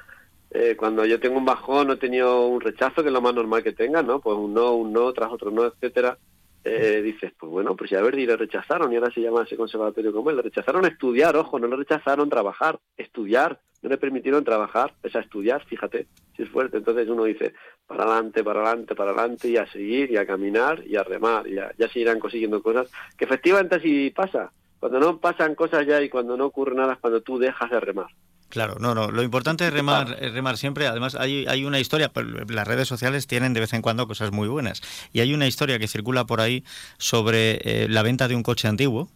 Eh, 0.51 0.77
cuando 0.77 1.05
yo 1.05 1.20
tengo 1.20 1.36
un 1.36 1.44
bajón, 1.44 1.90
he 1.90 1.97
tenido 1.97 2.47
un 2.47 2.60
rechazo, 2.60 3.02
que 3.02 3.09
es 3.09 3.12
lo 3.12 3.20
más 3.20 3.35
normal 3.35 3.62
que 3.62 3.73
tenga, 3.73 4.02
¿no? 4.02 4.20
Pues 4.20 4.36
un 4.36 4.55
no, 4.55 4.74
un 4.74 4.93
no, 4.93 5.12
tras 5.12 5.31
otro 5.31 5.51
no, 5.51 5.65
etcétera. 5.65 6.16
Eh, 6.65 7.01
dices, 7.02 7.32
pues 7.39 7.51
bueno, 7.51 7.77
pues 7.77 7.90
ya 7.90 7.98
a 7.98 8.02
Verdi 8.02 8.27
le 8.27 8.36
rechazaron 8.36 8.93
y 8.93 8.97
ahora 8.97 9.12
se 9.12 9.20
llama 9.20 9.43
ese 9.43 9.56
conservatorio 9.56 10.12
como 10.12 10.31
él. 10.31 10.36
Le 10.36 10.43
rechazaron 10.43 10.85
estudiar, 10.86 11.36
ojo, 11.36 11.59
no 11.59 11.66
le 11.66 11.77
rechazaron 11.77 12.28
trabajar, 12.28 12.78
estudiar. 12.97 13.60
No 13.81 13.89
le 13.90 13.97
permitieron 13.97 14.43
trabajar, 14.43 14.93
es 15.05 15.15
a 15.15 15.20
estudiar, 15.20 15.65
fíjate, 15.65 16.09
si 16.36 16.43
es 16.43 16.48
fuerte. 16.48 16.78
Entonces 16.78 17.09
uno 17.09 17.23
dice, 17.24 17.55
para 17.86 18.02
adelante, 18.02 18.43
para 18.43 18.60
adelante, 18.60 18.97
para 18.97 19.12
adelante, 19.12 19.48
y 19.48 19.56
a 19.56 19.70
seguir, 19.70 20.10
y 20.10 20.16
a 20.16 20.27
caminar, 20.27 20.85
y 20.85 20.97
a 20.97 21.05
remar, 21.05 21.47
y 21.47 21.55
ya, 21.55 21.70
ya 21.78 21.89
se 21.89 22.01
irán 22.01 22.19
consiguiendo 22.19 22.60
cosas, 22.60 22.90
que 23.16 23.24
efectivamente 23.24 23.77
así 23.77 24.10
pasa. 24.10 24.51
Cuando 24.80 25.00
no 25.00 25.18
pasan 25.18 25.55
cosas 25.55 25.86
ya 25.86 26.00
y 26.00 26.09
cuando 26.09 26.36
no 26.36 26.46
ocurre 26.46 26.74
nada 26.74 26.94
es 26.94 26.98
cuando 27.00 27.20
tú 27.20 27.38
dejas 27.38 27.70
de 27.70 27.80
remar. 27.80 28.06
Claro, 28.48 28.76
no, 28.80 28.94
no. 28.94 29.10
Lo 29.10 29.22
importante 29.22 29.66
es 29.66 29.72
remar, 29.72 30.16
es 30.20 30.32
remar 30.32 30.56
siempre. 30.56 30.86
Además, 30.86 31.14
hay, 31.16 31.44
hay 31.46 31.64
una 31.64 31.80
historia. 31.80 32.10
Las 32.48 32.66
redes 32.66 32.88
sociales 32.88 33.26
tienen 33.26 33.52
de 33.52 33.60
vez 33.60 33.74
en 33.74 33.82
cuando 33.82 34.06
cosas 34.06 34.32
muy 34.32 34.48
buenas. 34.48 34.80
Y 35.12 35.20
hay 35.20 35.34
una 35.34 35.46
historia 35.46 35.78
que 35.78 35.86
circula 35.86 36.24
por 36.24 36.40
ahí 36.40 36.64
sobre 36.96 37.59
eh, 37.62 37.88
la 37.90 38.02
venta 38.02 38.26
de 38.28 38.36
un 38.36 38.42
coche 38.42 38.66
antiguo. 38.68 39.10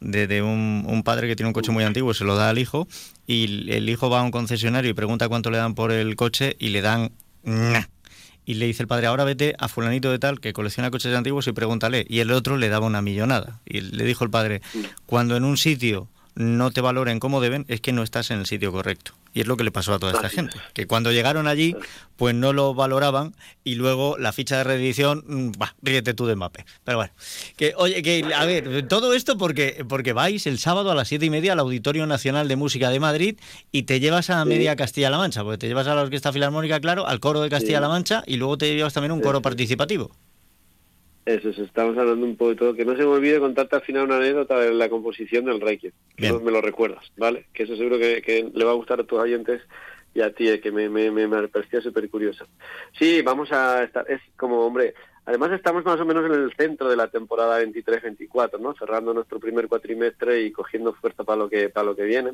De, 0.00 0.26
de 0.26 0.40
un, 0.40 0.84
un 0.88 1.02
padre 1.02 1.28
que 1.28 1.36
tiene 1.36 1.48
un 1.48 1.52
coche 1.52 1.72
muy 1.72 1.84
antiguo, 1.84 2.14
se 2.14 2.24
lo 2.24 2.34
da 2.34 2.48
al 2.48 2.58
hijo. 2.58 2.88
Y 3.26 3.70
el 3.70 3.86
hijo 3.90 4.08
va 4.08 4.20
a 4.20 4.22
un 4.22 4.30
concesionario 4.30 4.90
y 4.90 4.94
pregunta 4.94 5.28
cuánto 5.28 5.50
le 5.50 5.58
dan 5.58 5.74
por 5.74 5.92
el 5.92 6.16
coche 6.16 6.56
y 6.58 6.70
le 6.70 6.80
dan. 6.80 7.10
"Nah". 7.42 7.82
Y 8.50 8.54
le 8.54 8.66
dice 8.66 8.82
el 8.82 8.88
padre, 8.88 9.06
ahora 9.06 9.22
vete 9.22 9.54
a 9.60 9.68
fulanito 9.68 10.10
de 10.10 10.18
tal 10.18 10.40
que 10.40 10.52
colecciona 10.52 10.90
coches 10.90 11.14
antiguos 11.14 11.46
y 11.46 11.52
pregúntale. 11.52 12.04
Y 12.08 12.18
el 12.18 12.32
otro 12.32 12.56
le 12.56 12.68
daba 12.68 12.84
una 12.84 13.00
millonada. 13.00 13.60
Y 13.64 13.80
le 13.80 14.02
dijo 14.02 14.24
el 14.24 14.30
padre, 14.30 14.60
cuando 15.06 15.36
en 15.36 15.44
un 15.44 15.56
sitio 15.56 16.08
no 16.34 16.70
te 16.70 16.80
valoren 16.80 17.20
como 17.20 17.40
deben, 17.40 17.64
es 17.68 17.80
que 17.80 17.92
no 17.92 18.02
estás 18.02 18.30
en 18.30 18.40
el 18.40 18.46
sitio 18.46 18.72
correcto. 18.72 19.12
Y 19.32 19.40
es 19.40 19.46
lo 19.46 19.56
que 19.56 19.62
le 19.62 19.70
pasó 19.70 19.94
a 19.94 19.98
toda 19.98 20.12
esta 20.12 20.28
gente, 20.28 20.58
que 20.74 20.86
cuando 20.86 21.12
llegaron 21.12 21.46
allí, 21.46 21.76
pues 22.16 22.34
no 22.34 22.52
lo 22.52 22.74
valoraban 22.74 23.34
y 23.62 23.76
luego 23.76 24.18
la 24.18 24.32
ficha 24.32 24.58
de 24.58 24.64
reedición, 24.64 25.24
mm, 25.26 25.52
bah, 25.56 25.76
ríete 25.82 26.14
tú 26.14 26.26
de 26.26 26.34
Mape. 26.34 26.64
Pero 26.84 26.98
bueno, 26.98 27.12
que 27.56 27.74
oye, 27.76 28.02
que 28.02 28.24
a 28.34 28.44
ver, 28.44 28.88
todo 28.88 29.14
esto 29.14 29.38
porque, 29.38 29.84
porque 29.88 30.12
vais 30.12 30.46
el 30.46 30.58
sábado 30.58 30.90
a 30.90 30.94
las 30.96 31.06
siete 31.06 31.26
y 31.26 31.30
media 31.30 31.52
al 31.52 31.60
Auditorio 31.60 32.06
Nacional 32.06 32.48
de 32.48 32.56
Música 32.56 32.90
de 32.90 32.98
Madrid 32.98 33.38
y 33.70 33.84
te 33.84 34.00
llevas 34.00 34.30
a 34.30 34.44
media 34.44 34.74
Castilla-La 34.74 35.18
Mancha, 35.18 35.44
porque 35.44 35.58
te 35.58 35.68
llevas 35.68 35.86
a 35.86 35.94
la 35.94 36.02
Orquesta 36.02 36.32
Filarmónica, 36.32 36.80
claro, 36.80 37.06
al 37.06 37.20
coro 37.20 37.40
de 37.40 37.50
Castilla-La 37.50 37.88
Mancha 37.88 38.24
y 38.26 38.36
luego 38.36 38.58
te 38.58 38.74
llevas 38.74 38.94
también 38.94 39.12
un 39.12 39.20
coro 39.20 39.42
participativo. 39.42 40.10
Eso, 41.26 41.50
estamos 41.50 41.96
hablando 41.98 42.24
un 42.24 42.36
poco 42.36 42.50
de 42.50 42.56
todo. 42.56 42.74
Que 42.74 42.84
no 42.84 42.96
se 42.96 43.02
me 43.02 43.08
olvide 43.08 43.38
contarte 43.38 43.76
al 43.76 43.82
final 43.82 44.04
una 44.04 44.16
anécdota 44.16 44.58
de 44.58 44.72
la 44.72 44.88
composición 44.88 45.44
del 45.44 45.60
Reiki. 45.60 45.90
No 46.18 46.40
me 46.40 46.50
lo 46.50 46.60
recuerdas, 46.60 47.12
¿vale? 47.16 47.46
Que 47.52 47.64
eso 47.64 47.76
seguro 47.76 47.98
que, 47.98 48.50
le 48.52 48.64
va 48.64 48.72
a 48.72 48.74
gustar 48.74 49.00
a 49.00 49.04
tus 49.04 49.18
oyentes 49.18 49.62
y 50.14 50.22
a 50.22 50.32
ti, 50.32 50.48
eh, 50.48 50.60
que 50.60 50.72
me, 50.72 50.88
me, 50.88 51.10
me 51.10 51.48
parecía 51.48 51.80
súper 51.80 52.08
curioso. 52.10 52.46
Sí, 52.98 53.22
vamos 53.22 53.52
a 53.52 53.84
estar, 53.84 54.10
es 54.10 54.20
como, 54.36 54.66
hombre, 54.66 54.94
además 55.24 55.52
estamos 55.52 55.84
más 55.84 56.00
o 56.00 56.04
menos 56.04 56.26
en 56.26 56.32
el 56.32 56.52
centro 56.56 56.88
de 56.88 56.96
la 56.96 57.08
temporada 57.08 57.62
23-24, 57.62 58.58
¿no? 58.58 58.74
Cerrando 58.74 59.14
nuestro 59.14 59.38
primer 59.38 59.68
cuatrimestre 59.68 60.42
y 60.42 60.50
cogiendo 60.50 60.94
fuerza 60.94 61.22
para 61.22 61.38
lo 61.38 61.48
que, 61.48 61.68
para 61.68 61.86
lo 61.86 61.94
que 61.94 62.02
viene. 62.04 62.32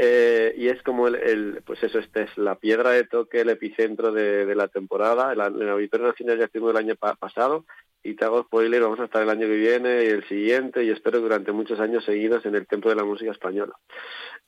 Eh, 0.00 0.54
y 0.56 0.68
es 0.68 0.80
como 0.84 1.08
el, 1.08 1.60
pues 1.66 1.82
eso, 1.82 1.98
este 1.98 2.22
es 2.22 2.38
la 2.38 2.54
piedra 2.54 2.90
de 2.90 3.02
toque, 3.02 3.40
el 3.40 3.50
epicentro 3.50 4.12
de, 4.12 4.54
la 4.54 4.68
temporada. 4.68 5.32
El, 5.32 5.40
el 5.60 5.68
Auditorio 5.68 6.06
Nacional 6.06 6.38
ya 6.38 6.44
estuvimos 6.44 6.70
el 6.70 6.76
año 6.76 6.94
pasado 6.94 7.64
y 8.04 8.14
te 8.14 8.24
hago 8.24 8.44
spoiler, 8.44 8.80
vamos 8.80 9.00
a 9.00 9.06
estar 9.06 9.22
el 9.22 9.30
año 9.30 9.48
que 9.48 9.56
viene 9.56 10.04
y 10.04 10.06
el 10.06 10.28
siguiente 10.28 10.84
y 10.84 10.90
espero 10.90 11.20
durante 11.20 11.50
muchos 11.50 11.80
años 11.80 12.04
seguidos 12.04 12.46
en 12.46 12.54
el 12.54 12.68
Templo 12.68 12.90
de 12.90 12.96
la 12.96 13.04
Música 13.04 13.32
Española. 13.32 13.74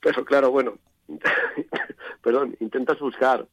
Pero 0.01 0.25
claro, 0.25 0.53
bueno, 0.53 0.79
perdón, 2.23 2.57
intentas 2.61 3.01
buscar 3.01 3.45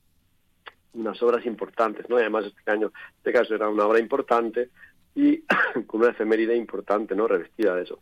unas 0.93 1.21
obras 1.23 1.45
importantes, 1.47 2.07
¿no? 2.09 2.17
Además 2.17 2.45
este 2.45 2.71
año, 2.71 2.91
este 3.17 3.33
caso 3.33 3.55
era 3.55 3.69
una 3.69 3.87
obra 3.87 3.99
importante 3.99 4.69
y 5.15 5.41
con 5.87 6.01
una 6.01 6.11
efeméride 6.11 6.55
importante, 6.55 7.15
¿no? 7.15 7.27
Revestida 7.27 7.75
de 7.75 7.83
eso. 7.83 8.01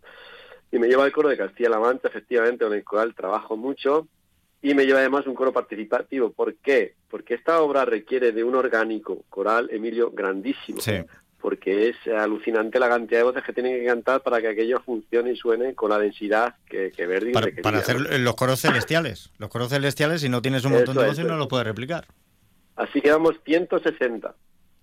Y 0.71 0.79
me 0.79 0.87
lleva 0.87 1.05
el 1.05 1.11
coro 1.11 1.29
de 1.29 1.37
Castilla-La 1.37 1.79
Mancha, 1.79 2.07
efectivamente, 2.07 2.65
con 2.65 2.73
el 2.73 2.83
cual 2.83 3.15
trabajo 3.15 3.55
mucho, 3.55 4.07
y 4.61 4.73
me 4.73 4.85
lleva 4.85 4.99
además 4.99 5.27
un 5.27 5.35
coro 5.35 5.53
participativo. 5.53 6.31
¿Por 6.31 6.55
qué? 6.55 6.95
Porque 7.09 7.35
esta 7.35 7.61
obra 7.61 7.85
requiere 7.85 8.31
de 8.31 8.43
un 8.43 8.55
orgánico 8.55 9.23
coral, 9.29 9.69
Emilio, 9.71 10.11
grandísimo. 10.11 10.81
Sí 10.81 11.03
porque 11.45 11.89
es 11.89 11.95
alucinante 12.07 12.79
la 12.79 12.89
cantidad 12.89 13.19
de 13.19 13.25
voces 13.25 13.43
que 13.43 13.53
tienen 13.53 13.79
que 13.79 13.85
cantar 13.85 14.23
para 14.23 14.41
que 14.41 14.47
aquello 14.47 14.81
funcione 14.83 15.33
y 15.33 15.35
suene 15.35 15.75
con 15.75 15.91
la 15.91 15.99
densidad 15.99 16.55
que, 16.67 16.91
que 16.91 17.05
Verdi 17.05 17.33
para, 17.33 17.51
para 17.61 17.77
hacer 17.77 18.19
los 18.19 18.35
coros 18.35 18.61
celestiales. 18.61 19.29
Los 19.37 19.51
coros 19.51 19.69
celestiales, 19.69 20.21
si 20.21 20.27
no 20.27 20.41
tienes 20.41 20.65
un 20.65 20.71
montón 20.71 20.97
de 20.97 21.05
voces, 21.05 21.23
no 21.23 21.37
lo 21.37 21.47
puedes 21.47 21.67
replicar. 21.67 22.07
Así 22.75 22.99
que 22.99 23.11
vamos 23.11 23.35
160, 23.45 24.33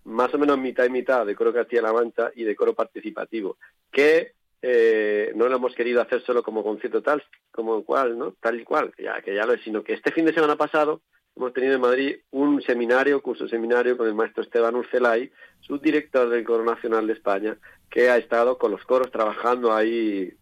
más 0.05 0.33
o 0.33 0.39
menos 0.39 0.57
mitad 0.57 0.85
y 0.85 0.91
mitad 0.91 1.27
de 1.27 1.35
coro 1.35 1.53
Castilla-La 1.53 1.93
Mancha 1.93 2.31
y 2.37 2.45
de 2.45 2.55
coro 2.55 2.75
participativo, 2.75 3.57
que 3.91 4.35
eh, 4.63 5.33
no 5.35 5.49
lo 5.49 5.57
hemos 5.57 5.75
querido 5.75 6.01
hacer 6.01 6.23
solo 6.23 6.43
como 6.43 6.63
concierto 6.63 7.03
tal, 7.03 7.23
como 7.51 7.85
cual, 7.85 8.17
¿no? 8.17 8.35
Tal 8.41 8.61
y 8.61 8.65
cual, 8.65 8.93
ya, 8.97 9.21
que 9.21 9.35
ya 9.35 9.45
lo 9.45 9.55
es, 9.55 9.63
sino 9.63 9.83
que 9.83 9.93
este 9.93 10.13
fin 10.13 10.25
de 10.25 10.33
semana 10.33 10.57
pasado 10.57 11.03
hemos 11.37 11.53
tenido 11.53 11.75
en 11.75 11.81
Madrid 11.81 12.17
un 12.31 12.63
seminario, 12.63 13.23
curso 13.23 13.49
seminario 13.49 13.97
con 13.97 14.07
el 14.07 14.15
maestro 14.15 14.43
Esteban 14.43 14.77
Urcelay, 14.77 15.33
subdirector 15.61 16.29
del 16.29 16.45
Coro 16.45 16.65
Nacional 16.65 17.07
de 17.07 17.15
España, 17.15 17.57
que 17.91 18.09
ha 18.09 18.17
estado 18.17 18.57
con 18.57 18.71
los 18.71 18.85
coros 18.85 19.11
trabajando 19.11 19.75
ahí 19.75 20.33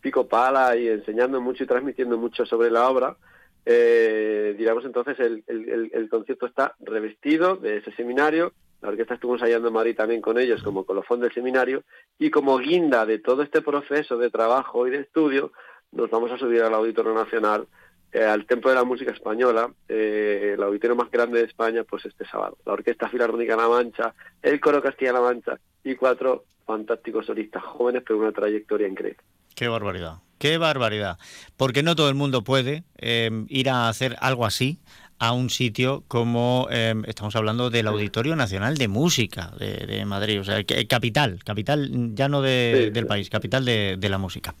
pico 0.00 0.28
pala 0.28 0.76
y 0.76 0.88
enseñando 0.88 1.40
mucho 1.40 1.64
y 1.64 1.66
transmitiendo 1.66 2.18
mucho 2.18 2.44
sobre 2.44 2.70
la 2.70 2.88
obra. 2.88 3.16
Eh, 3.64 4.54
digamos 4.58 4.84
entonces 4.84 5.18
el, 5.18 5.42
el, 5.46 5.90
el, 5.94 6.08
concierto 6.10 6.44
está 6.44 6.74
revestido 6.80 7.56
de 7.56 7.78
ese 7.78 7.92
seminario, 7.92 8.52
la 8.84 8.90
orquesta 8.90 9.14
estuvo 9.14 9.32
ensayando 9.32 9.68
en 9.68 9.74
Madrid 9.74 9.96
también 9.96 10.20
con 10.20 10.38
ellos 10.38 10.62
como 10.62 10.84
colofón 10.84 11.18
del 11.18 11.32
seminario 11.32 11.84
y 12.18 12.30
como 12.30 12.58
guinda 12.58 13.06
de 13.06 13.18
todo 13.18 13.42
este 13.42 13.62
proceso 13.62 14.18
de 14.18 14.30
trabajo 14.30 14.86
y 14.86 14.90
de 14.90 14.98
estudio 14.98 15.52
nos 15.90 16.10
vamos 16.10 16.30
a 16.30 16.36
subir 16.36 16.60
al 16.60 16.74
Auditorio 16.74 17.14
Nacional 17.14 17.66
eh, 18.12 18.22
al 18.22 18.44
Templo 18.44 18.68
de 18.68 18.76
la 18.76 18.84
Música 18.84 19.10
Española, 19.10 19.72
eh, 19.88 20.52
el 20.54 20.62
auditorio 20.62 20.94
más 20.94 21.10
grande 21.10 21.38
de 21.38 21.46
España, 21.46 21.82
pues 21.82 22.04
este 22.04 22.24
sábado. 22.26 22.58
La 22.64 22.74
Orquesta 22.74 23.08
Filarmónica 23.08 23.56
La 23.56 23.68
Mancha, 23.68 24.14
el 24.40 24.60
Coro 24.60 24.80
Castilla-La 24.80 25.20
Mancha 25.20 25.58
y 25.82 25.96
cuatro 25.96 26.44
fantásticos 26.66 27.26
solistas 27.26 27.64
jóvenes, 27.64 28.02
pero 28.06 28.20
una 28.20 28.32
trayectoria 28.32 28.86
increíble. 28.86 29.20
Qué 29.56 29.66
barbaridad, 29.66 30.18
qué 30.38 30.58
barbaridad. 30.58 31.18
Porque 31.56 31.82
no 31.82 31.96
todo 31.96 32.08
el 32.08 32.14
mundo 32.14 32.44
puede 32.44 32.84
eh, 32.98 33.30
ir 33.48 33.70
a 33.70 33.88
hacer 33.88 34.14
algo 34.20 34.44
así 34.44 34.78
a 35.18 35.32
un 35.32 35.50
sitio 35.50 36.04
como 36.08 36.68
estamos 36.70 37.36
hablando 37.36 37.70
del 37.70 37.86
Auditorio 37.86 38.36
Nacional 38.36 38.76
de 38.76 38.88
Música 38.88 39.52
de, 39.58 40.04
Madrid, 40.04 40.40
o 40.40 40.44
sea, 40.44 40.62
capital, 40.88 41.42
capital 41.44 42.14
ya 42.14 42.28
no 42.28 42.42
del 42.42 43.06
país, 43.06 43.30
capital 43.30 43.64
de, 43.64 43.96
de 43.98 44.08
la 44.08 44.18
música. 44.18 44.54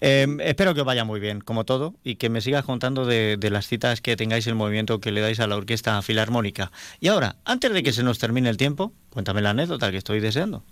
Em, 0.00 0.40
espero 0.40 0.74
que 0.74 0.80
os 0.80 0.86
vaya 0.86 1.04
muy 1.04 1.20
bien, 1.20 1.40
como 1.40 1.64
todo, 1.64 1.94
y 2.02 2.16
que 2.16 2.28
me 2.28 2.40
sigas 2.40 2.64
contando 2.64 3.06
de, 3.06 3.38
las 3.50 3.66
citas 3.66 4.00
que 4.00 4.16
tengáis 4.16 4.46
el 4.46 4.54
movimiento 4.54 5.00
que 5.00 5.12
le 5.12 5.20
dais 5.20 5.40
a 5.40 5.46
la 5.46 5.56
Orquesta 5.56 6.00
Filarmónica. 6.02 6.70
Y 7.00 7.08
ahora, 7.08 7.36
antes 7.44 7.72
de 7.72 7.82
que 7.82 7.92
se 7.92 8.02
nos 8.02 8.18
termine 8.18 8.50
el 8.50 8.56
tiempo, 8.56 8.92
cuéntame 9.10 9.42
la 9.42 9.50
anécdota 9.50 9.90
que 9.90 9.96
estoy 9.98 10.20
deseando. 10.20 10.62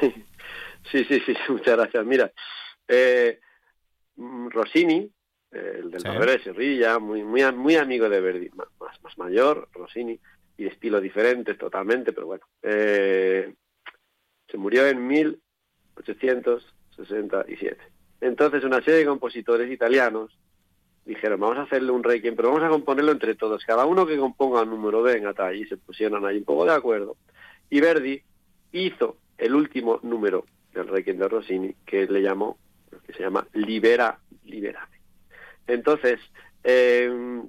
Sí, 0.90 1.04
sí, 1.04 1.22
sí, 1.24 1.34
muchas 1.50 1.76
gracias. 1.76 2.04
Mira, 2.04 2.32
eh, 2.88 3.38
mm, 4.16 4.48
Rossini, 4.48 5.08
el 5.52 5.90
del 5.90 6.00
sí. 6.00 6.08
de 6.08 6.42
Sevilla, 6.42 6.98
muy, 6.98 7.22
muy, 7.24 7.42
muy 7.52 7.76
amigo 7.76 8.08
de 8.08 8.20
Verdi, 8.20 8.48
más, 8.50 8.68
más 9.02 9.18
mayor, 9.18 9.68
Rossini, 9.72 10.18
y 10.56 10.64
de 10.64 10.70
estilo 10.70 11.00
diferente 11.00 11.54
totalmente, 11.54 12.12
pero 12.12 12.26
bueno, 12.26 12.44
eh, 12.62 13.54
se 14.48 14.58
murió 14.58 14.86
en 14.86 15.06
1867. 15.06 17.78
Entonces 18.20 18.64
una 18.64 18.82
serie 18.82 18.98
de 19.00 19.06
compositores 19.06 19.70
italianos 19.70 20.36
dijeron, 21.04 21.40
vamos 21.40 21.58
a 21.58 21.62
hacerle 21.62 21.92
un 21.92 22.04
requiem, 22.04 22.36
pero 22.36 22.50
vamos 22.50 22.64
a 22.64 22.68
componerlo 22.68 23.12
entre 23.12 23.34
todos, 23.34 23.64
cada 23.64 23.86
uno 23.86 24.06
que 24.06 24.18
componga 24.18 24.62
un 24.62 24.70
número, 24.70 25.02
venga, 25.02 25.32
tal, 25.32 25.56
y 25.56 25.64
se 25.66 25.78
pusieron 25.78 26.26
ahí 26.26 26.38
un 26.38 26.44
poco 26.44 26.64
de 26.66 26.72
acuerdo. 26.72 27.16
Y 27.70 27.80
Verdi 27.80 28.22
hizo 28.72 29.16
el 29.38 29.54
último 29.54 30.00
número 30.02 30.44
del 30.74 30.88
requiem 30.88 31.18
de 31.18 31.28
Rossini, 31.28 31.74
que 31.86 32.06
le 32.06 32.22
llamó, 32.22 32.58
que 33.06 33.14
se 33.14 33.22
llama 33.22 33.46
Libera, 33.54 34.18
Liberame. 34.44 34.99
Entonces, 35.72 36.20
eh, 36.64 37.42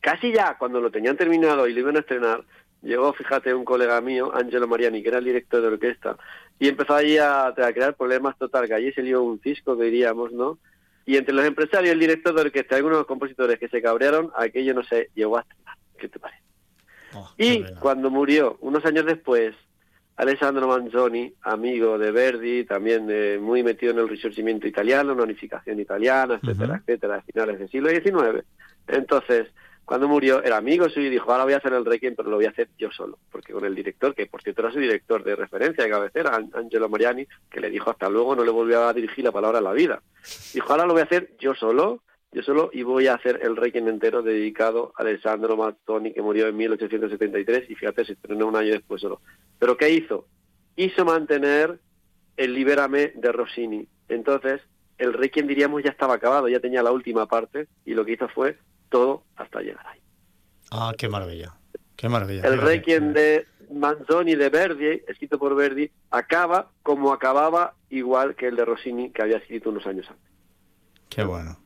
casi 0.00 0.32
ya 0.32 0.56
cuando 0.58 0.80
lo 0.80 0.90
tenían 0.90 1.16
terminado 1.16 1.66
y 1.66 1.72
lo 1.72 1.80
iban 1.80 1.96
a 1.96 2.00
estrenar, 2.00 2.44
llegó, 2.82 3.12
fíjate, 3.12 3.54
un 3.54 3.64
colega 3.64 4.00
mío, 4.00 4.32
Angelo 4.34 4.68
Mariani, 4.68 5.02
que 5.02 5.08
era 5.08 5.18
el 5.18 5.24
director 5.24 5.62
de 5.62 5.68
orquesta, 5.68 6.16
y 6.58 6.68
empezó 6.68 6.94
allí 6.94 7.16
a, 7.18 7.52
crear 7.54 7.94
problemas 7.94 8.36
total, 8.36 8.66
que 8.66 8.74
allí 8.74 8.92
se 8.92 9.02
lió 9.02 9.22
un 9.22 9.40
cisco, 9.40 9.76
diríamos, 9.76 10.32
¿no? 10.32 10.58
Y 11.04 11.16
entre 11.16 11.34
los 11.34 11.44
empresarios 11.44 11.88
y 11.88 11.92
el 11.92 12.00
director 12.00 12.34
de 12.34 12.42
orquesta, 12.42 12.76
algunos 12.76 13.06
compositores 13.06 13.58
que 13.58 13.68
se 13.68 13.82
cabrearon, 13.82 14.30
aquello 14.36 14.74
no 14.74 14.84
se 14.84 15.10
llegó 15.14 15.38
a 15.38 15.40
estrenar. 15.40 15.76
¿Qué 15.98 16.08
te 16.08 16.18
parece? 16.18 16.42
Oh, 17.14 17.28
y 17.36 17.64
cuando 17.80 18.10
murió, 18.10 18.56
unos 18.60 18.84
años 18.84 19.06
después, 19.06 19.54
Alessandro 20.16 20.68
Manzoni, 20.68 21.32
amigo 21.42 21.98
de 21.98 22.10
Verdi, 22.10 22.64
también 22.64 23.08
eh, 23.10 23.38
muy 23.40 23.62
metido 23.62 23.92
en 23.92 23.98
el 23.98 24.08
risorgimiento 24.08 24.66
italiano, 24.66 25.14
una 25.14 25.22
unificación 25.22 25.80
italiana, 25.80 26.38
etcétera, 26.42 26.76
etcétera, 26.76 27.16
a 27.16 27.22
finales 27.22 27.58
del 27.58 27.70
siglo 27.70 27.88
XIX. 27.90 28.44
Entonces, 28.88 29.48
cuando 29.84 30.08
murió, 30.08 30.42
era 30.42 30.58
amigo 30.58 30.88
suyo 30.88 31.08
y 31.08 31.10
dijo, 31.10 31.30
ahora 31.32 31.44
voy 31.44 31.54
a 31.54 31.56
hacer 31.56 31.72
el 31.72 31.84
Requiem, 31.84 32.14
pero 32.14 32.30
lo 32.30 32.36
voy 32.36 32.46
a 32.46 32.50
hacer 32.50 32.68
yo 32.78 32.90
solo. 32.90 33.18
Porque 33.30 33.52
con 33.52 33.64
el 33.64 33.74
director, 33.74 34.14
que 34.14 34.26
por 34.26 34.42
cierto 34.42 34.62
era 34.62 34.70
su 34.70 34.78
director 34.78 35.24
de 35.24 35.34
referencia, 35.34 35.84
de 35.84 35.90
cabecera, 35.90 36.40
Angelo 36.54 36.88
Mariani, 36.88 37.26
que 37.50 37.60
le 37.60 37.70
dijo 37.70 37.90
hasta 37.90 38.08
luego, 38.08 38.36
no 38.36 38.44
le 38.44 38.50
volvió 38.50 38.84
a 38.84 38.92
dirigir 38.92 39.24
la 39.24 39.32
palabra 39.32 39.58
a 39.58 39.62
la 39.62 39.72
vida. 39.72 40.00
Dijo, 40.54 40.70
ahora 40.70 40.86
lo 40.86 40.92
voy 40.92 41.02
a 41.02 41.04
hacer 41.04 41.32
yo 41.38 41.54
solo, 41.54 42.02
yo 42.32 42.42
solo, 42.42 42.70
y 42.72 42.82
voy 42.82 43.08
a 43.08 43.14
hacer 43.14 43.40
el 43.42 43.56
Requiem 43.56 43.88
entero 43.88 44.22
dedicado 44.22 44.94
a 44.96 45.02
Alessandro 45.02 45.56
Mazzoni, 45.56 46.14
que 46.14 46.22
murió 46.22 46.48
en 46.48 46.56
1873, 46.56 47.68
y 47.68 47.74
fíjate, 47.74 48.06
se 48.06 48.14
estrenó 48.14 48.46
un 48.46 48.56
año 48.56 48.72
después 48.72 49.02
solo. 49.02 49.20
¿Pero 49.58 49.76
qué 49.76 49.90
hizo? 49.90 50.26
Hizo 50.76 51.04
mantener 51.04 51.78
el 52.38 52.54
Libérame 52.54 53.12
de 53.14 53.32
Rossini. 53.32 53.86
Entonces, 54.08 54.62
el 54.96 55.12
Requiem, 55.12 55.46
diríamos, 55.46 55.82
ya 55.82 55.90
estaba 55.90 56.14
acabado, 56.14 56.48
ya 56.48 56.58
tenía 56.58 56.82
la 56.82 56.90
última 56.90 57.26
parte, 57.26 57.68
y 57.84 57.92
lo 57.92 58.04
que 58.04 58.12
hizo 58.12 58.28
fue 58.28 58.58
todo 58.88 59.24
hasta 59.36 59.60
llegar 59.60 59.86
ahí. 59.86 60.00
Ah, 60.70 60.94
qué 60.96 61.08
maravilla. 61.08 61.54
Qué 61.96 62.08
maravilla. 62.08 62.48
El 62.48 62.58
Requiem 62.58 63.12
de 63.12 63.46
Manzoni 63.70 64.36
de 64.36 64.48
Verdi, 64.48 65.02
escrito 65.06 65.38
por 65.38 65.54
Verdi, 65.54 65.90
acaba 66.10 66.70
como 66.82 67.12
acababa 67.12 67.74
igual 67.90 68.34
que 68.36 68.48
el 68.48 68.56
de 68.56 68.64
Rossini 68.64 69.10
que 69.10 69.22
había 69.22 69.36
escrito 69.36 69.68
unos 69.68 69.86
años 69.86 70.06
antes. 70.08 70.32
Qué 71.10 71.24
bueno. 71.24 71.58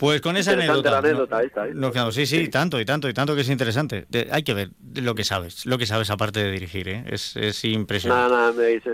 Pues 0.00 0.22
con 0.22 0.36
esa 0.38 0.52
anécdota. 0.52 0.90
la 0.92 0.98
anécdota 0.98 1.42
esta, 1.42 1.68
¿eh? 1.68 1.72
no, 1.74 2.10
sí, 2.10 2.24
sí, 2.24 2.48
tanto 2.48 2.80
y 2.80 2.86
tanto 2.86 3.06
y 3.08 3.12
tanto 3.12 3.34
que 3.34 3.42
es 3.42 3.50
interesante. 3.50 4.06
De- 4.08 4.28
hay 4.32 4.42
que 4.42 4.54
ver 4.54 4.70
lo 4.94 5.14
que 5.14 5.24
sabes, 5.24 5.66
lo 5.66 5.76
que 5.76 5.84
sabes 5.84 6.08
aparte 6.10 6.42
de 6.42 6.50
dirigir, 6.50 6.88
¿eh? 6.88 7.04
es, 7.06 7.36
es 7.36 7.62
impresionante. 7.66 8.32
Nada, 8.34 8.50
nada, 8.52 8.68
esto 8.70 8.90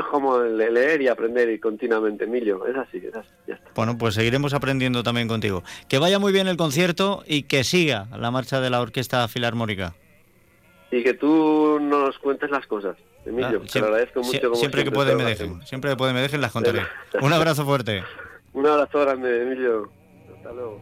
es 0.00 0.06
como 0.10 0.40
le- 0.42 0.70
leer 0.72 1.02
y 1.02 1.06
aprender 1.08 1.48
y 1.50 1.60
continuamente, 1.60 2.24
Emilio, 2.24 2.66
es 2.66 2.76
así, 2.76 2.98
es 2.98 3.14
así, 3.14 3.28
ya 3.46 3.54
está. 3.54 3.70
Bueno, 3.76 3.96
pues 3.96 4.14
seguiremos 4.16 4.52
aprendiendo 4.52 5.04
también 5.04 5.28
contigo. 5.28 5.62
Que 5.88 5.98
vaya 5.98 6.18
muy 6.18 6.32
bien 6.32 6.48
el 6.48 6.56
concierto 6.56 7.22
y 7.28 7.44
que 7.44 7.62
siga 7.62 8.08
la 8.18 8.32
marcha 8.32 8.60
de 8.60 8.70
la 8.70 8.80
Orquesta 8.80 9.26
Filarmónica. 9.28 9.94
Y 10.90 11.04
que 11.04 11.14
tú 11.14 11.78
nos 11.80 12.18
cuentes 12.18 12.50
las 12.50 12.66
cosas, 12.66 12.96
Emilio, 13.24 13.62
Ah, 13.64 13.68
te 13.72 13.78
lo 13.78 13.86
agradezco 13.86 14.22
mucho. 14.24 14.40
como 14.42 14.56
siempre 14.56 14.82
que 14.82 14.90
pueden 14.90 15.16
me 15.16 15.24
dejen, 15.24 15.64
siempre 15.64 15.90
que 15.90 15.96
pueden 15.96 16.16
me 16.16 16.22
dejen 16.22 16.40
las 16.40 16.50
contaré. 16.50 16.80
Un 17.22 17.32
abrazo 17.32 17.64
fuerte. 17.64 18.02
Un 18.52 18.66
abrazo 18.66 18.98
grande, 18.98 19.42
Emilio. 19.42 19.92
Hasta 20.40 20.52
luego. 20.52 20.80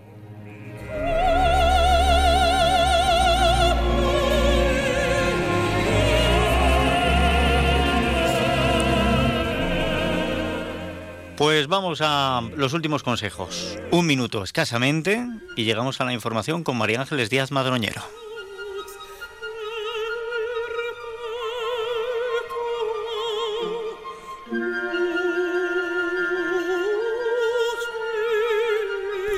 Pues 11.37 11.67
vamos 11.67 12.01
a 12.03 12.43
los 12.57 12.73
últimos 12.73 13.03
consejos. 13.03 13.77
Un 13.91 14.07
minuto 14.07 14.45
escasamente 14.45 15.27
y 15.57 15.65
llegamos 15.65 16.01
a 16.01 16.05
la 16.05 16.13
información 16.13 16.63
con 16.63 16.77
María 16.77 17.01
Ángeles 17.01 17.29
Díaz 17.29 17.51
Madroñero. 17.51 18.03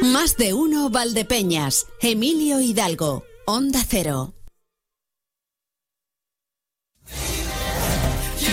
Más 0.02 0.38
de 0.38 0.54
uno 0.54 0.88
Valdepeñas. 0.88 1.86
Emilio 2.00 2.58
Hidalgo. 2.60 3.22
Onda 3.46 3.84
Cero. 3.86 4.32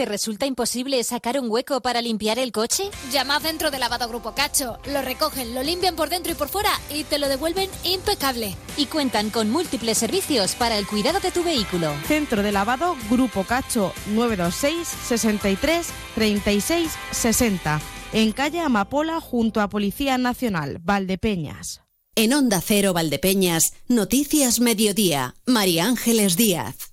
¿Te 0.00 0.06
resulta 0.06 0.46
imposible 0.46 1.04
sacar 1.04 1.38
un 1.38 1.50
hueco 1.50 1.82
para 1.82 2.00
limpiar 2.00 2.38
el 2.38 2.52
coche? 2.52 2.84
Llama 3.12 3.36
a 3.36 3.40
Centro 3.40 3.70
de 3.70 3.78
Lavado 3.78 4.08
Grupo 4.08 4.32
Cacho. 4.32 4.78
Lo 4.90 5.02
recogen, 5.02 5.54
lo 5.54 5.62
limpian 5.62 5.94
por 5.94 6.08
dentro 6.08 6.32
y 6.32 6.34
por 6.34 6.48
fuera 6.48 6.70
y 6.88 7.04
te 7.04 7.18
lo 7.18 7.28
devuelven 7.28 7.68
impecable. 7.84 8.56
Y 8.78 8.86
cuentan 8.86 9.28
con 9.28 9.50
múltiples 9.50 9.98
servicios 9.98 10.54
para 10.54 10.78
el 10.78 10.86
cuidado 10.86 11.20
de 11.20 11.30
tu 11.30 11.44
vehículo. 11.44 11.92
Centro 12.06 12.42
de 12.42 12.50
lavado 12.50 12.96
Grupo 13.10 13.44
Cacho 13.44 13.92
926 14.06 14.88
63 14.88 15.86
36 16.14 16.92
60. 17.10 17.80
En 18.14 18.32
calle 18.32 18.60
Amapola 18.60 19.20
junto 19.20 19.60
a 19.60 19.68
Policía 19.68 20.16
Nacional, 20.16 20.78
Valdepeñas. 20.82 21.82
En 22.14 22.32
Onda 22.32 22.62
Cero 22.62 22.94
Valdepeñas, 22.94 23.74
Noticias 23.86 24.60
Mediodía. 24.60 25.34
María 25.44 25.84
Ángeles 25.84 26.38
Díaz. 26.38 26.89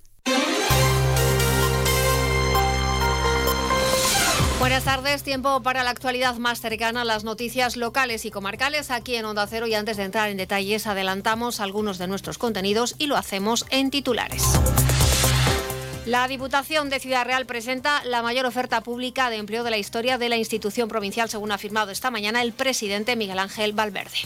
Buenas 4.68 4.84
tardes, 4.84 5.24
tiempo 5.24 5.64
para 5.64 5.86
la 5.86 5.92
actualidad 5.92 6.36
más 6.36 6.60
cercana 6.60 7.04
a 7.04 7.06
las 7.06 7.24
noticias 7.24 7.78
locales 7.78 8.26
y 8.26 8.32
comarcales 8.32 8.92
aquí 8.92 9.16
en 9.16 9.24
Onda 9.24 9.48
Cero 9.48 9.66
y 9.66 9.74
antes 9.74 9.96
de 9.96 10.04
entrar 10.04 10.30
en 10.30 10.36
detalles 10.36 10.88
adelantamos 10.88 11.62
algunos 11.62 11.98
de 11.98 12.08
nuestros 12.08 12.38
contenidos 12.38 12.94
y 12.98 13.08
lo 13.08 13.16
hacemos 13.16 13.66
en 13.70 13.92
titulares. 13.92 14.44
La 16.06 16.28
Diputación 16.28 16.90
de 16.90 17.00
Ciudad 17.00 17.24
Real 17.24 17.46
presenta 17.46 18.04
la 18.04 18.22
mayor 18.22 18.46
oferta 18.46 18.82
pública 18.82 19.30
de 19.30 19.38
empleo 19.38 19.64
de 19.64 19.72
la 19.72 19.78
historia 19.78 20.18
de 20.18 20.28
la 20.28 20.36
institución 20.36 20.90
provincial, 20.90 21.30
según 21.30 21.54
ha 21.54 21.56
afirmado 21.56 21.92
esta 21.92 22.12
mañana 22.12 22.42
el 22.42 22.52
presidente 22.52 23.16
Miguel 23.16 23.40
Ángel 23.40 23.72
Valverde. 23.72 24.18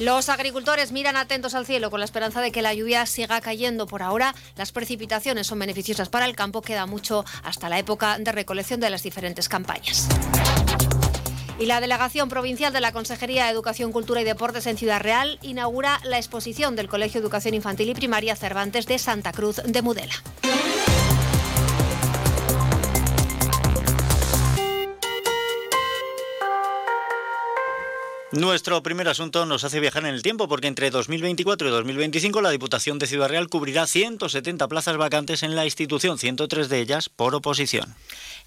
Los 0.00 0.28
agricultores 0.28 0.90
miran 0.90 1.16
atentos 1.16 1.54
al 1.54 1.66
cielo 1.66 1.88
con 1.88 2.00
la 2.00 2.04
esperanza 2.04 2.40
de 2.40 2.50
que 2.50 2.62
la 2.62 2.74
lluvia 2.74 3.06
siga 3.06 3.40
cayendo. 3.40 3.86
Por 3.86 4.02
ahora, 4.02 4.34
las 4.56 4.72
precipitaciones 4.72 5.46
son 5.46 5.60
beneficiosas 5.60 6.08
para 6.08 6.26
el 6.26 6.34
campo. 6.34 6.62
Queda 6.62 6.86
mucho 6.86 7.24
hasta 7.44 7.68
la 7.68 7.78
época 7.78 8.18
de 8.18 8.32
recolección 8.32 8.80
de 8.80 8.90
las 8.90 9.04
diferentes 9.04 9.48
campañas. 9.48 10.08
Y 11.60 11.66
la 11.66 11.80
Delegación 11.80 12.28
Provincial 12.28 12.72
de 12.72 12.80
la 12.80 12.90
Consejería 12.90 13.44
de 13.44 13.52
Educación, 13.52 13.92
Cultura 13.92 14.20
y 14.20 14.24
Deportes 14.24 14.66
en 14.66 14.76
Ciudad 14.76 15.00
Real 15.00 15.38
inaugura 15.42 16.00
la 16.02 16.16
exposición 16.16 16.74
del 16.74 16.88
Colegio 16.88 17.20
de 17.20 17.26
Educación 17.26 17.54
Infantil 17.54 17.90
y 17.90 17.94
Primaria 17.94 18.34
Cervantes 18.34 18.86
de 18.86 18.98
Santa 18.98 19.30
Cruz 19.30 19.62
de 19.64 19.80
Mudela. 19.80 20.14
Nuestro 28.36 28.82
primer 28.82 29.06
asunto 29.06 29.46
nos 29.46 29.62
hace 29.62 29.78
viajar 29.78 30.04
en 30.04 30.12
el 30.12 30.22
tiempo 30.22 30.48
porque 30.48 30.66
entre 30.66 30.90
2024 30.90 31.68
y 31.68 31.70
2025 31.70 32.40
la 32.40 32.50
Diputación 32.50 32.98
de 32.98 33.06
Ciudad 33.06 33.28
Real 33.28 33.48
cubrirá 33.48 33.86
170 33.86 34.66
plazas 34.66 34.96
vacantes 34.96 35.44
en 35.44 35.54
la 35.54 35.64
institución, 35.64 36.18
103 36.18 36.68
de 36.68 36.80
ellas 36.80 37.08
por 37.08 37.36
oposición. 37.36 37.94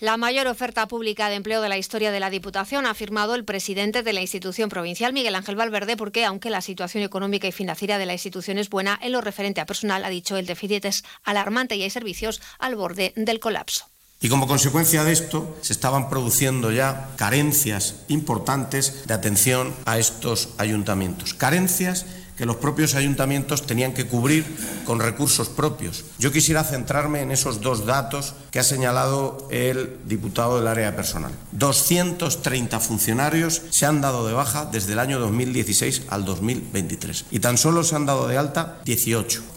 La 0.01 0.17
mayor 0.17 0.47
oferta 0.47 0.89
pública 0.89 1.29
de 1.29 1.35
empleo 1.35 1.61
de 1.61 1.69
la 1.69 1.77
historia 1.77 2.11
de 2.11 2.19
la 2.19 2.29
Diputación 2.29 2.85
ha 2.85 2.89
afirmado 2.89 3.33
el 3.33 3.45
presidente 3.45 4.03
de 4.03 4.11
la 4.11 4.19
institución 4.19 4.67
provincial, 4.67 5.13
Miguel 5.13 5.35
Ángel 5.35 5.55
Valverde, 5.55 5.95
porque 5.95 6.25
aunque 6.25 6.49
la 6.49 6.61
situación 6.61 7.05
económica 7.05 7.47
y 7.47 7.53
financiera 7.53 7.97
de 7.97 8.05
la 8.05 8.13
institución 8.13 8.57
es 8.57 8.69
buena, 8.69 8.99
en 9.01 9.13
lo 9.13 9.21
referente 9.21 9.61
a 9.61 9.65
personal, 9.65 10.03
ha 10.03 10.09
dicho, 10.09 10.35
el 10.35 10.47
déficit 10.47 10.83
es 10.83 11.05
alarmante 11.23 11.77
y 11.77 11.83
hay 11.83 11.89
servicios 11.89 12.41
al 12.59 12.75
borde 12.75 13.13
del 13.15 13.39
colapso. 13.39 13.89
Y 14.19 14.29
como 14.29 14.47
consecuencia 14.47 15.03
de 15.03 15.13
esto 15.13 15.55
se 15.61 15.73
estaban 15.73 16.09
produciendo 16.09 16.71
ya 16.71 17.09
carencias 17.17 17.97
importantes 18.07 19.07
de 19.07 19.13
atención 19.13 19.75
a 19.85 19.99
estos 19.99 20.49
ayuntamientos. 20.57 21.35
Carencias 21.35 22.05
que 22.35 22.45
los 22.45 22.57
propios 22.57 22.95
ayuntamientos 22.95 23.65
tenían 23.65 23.93
que 23.93 24.05
cubrir 24.05 24.45
con 24.85 24.99
recursos 24.99 25.49
propios. 25.49 26.05
Yo 26.19 26.31
quisiera 26.31 26.63
centrarme 26.63 27.21
en 27.21 27.31
esos 27.31 27.61
dos 27.61 27.85
datos 27.85 28.35
que 28.51 28.59
ha 28.59 28.63
señalado 28.63 29.47
el 29.51 29.97
diputado 30.05 30.57
del 30.57 30.67
área 30.67 30.95
personal. 30.95 31.31
230 31.53 32.79
funcionarios 32.79 33.63
se 33.71 33.85
han 33.85 34.01
dado 34.01 34.27
de 34.27 34.33
baja 34.33 34.65
desde 34.65 34.93
el 34.93 34.99
año 34.99 35.19
2016 35.19 36.03
al 36.09 36.25
2023 36.25 37.25
y 37.31 37.39
tan 37.39 37.57
solo 37.57 37.83
se 37.83 37.95
han 37.95 38.05
dado 38.05 38.27
de 38.27 38.37
alta 38.37 38.79
18. 38.85 39.56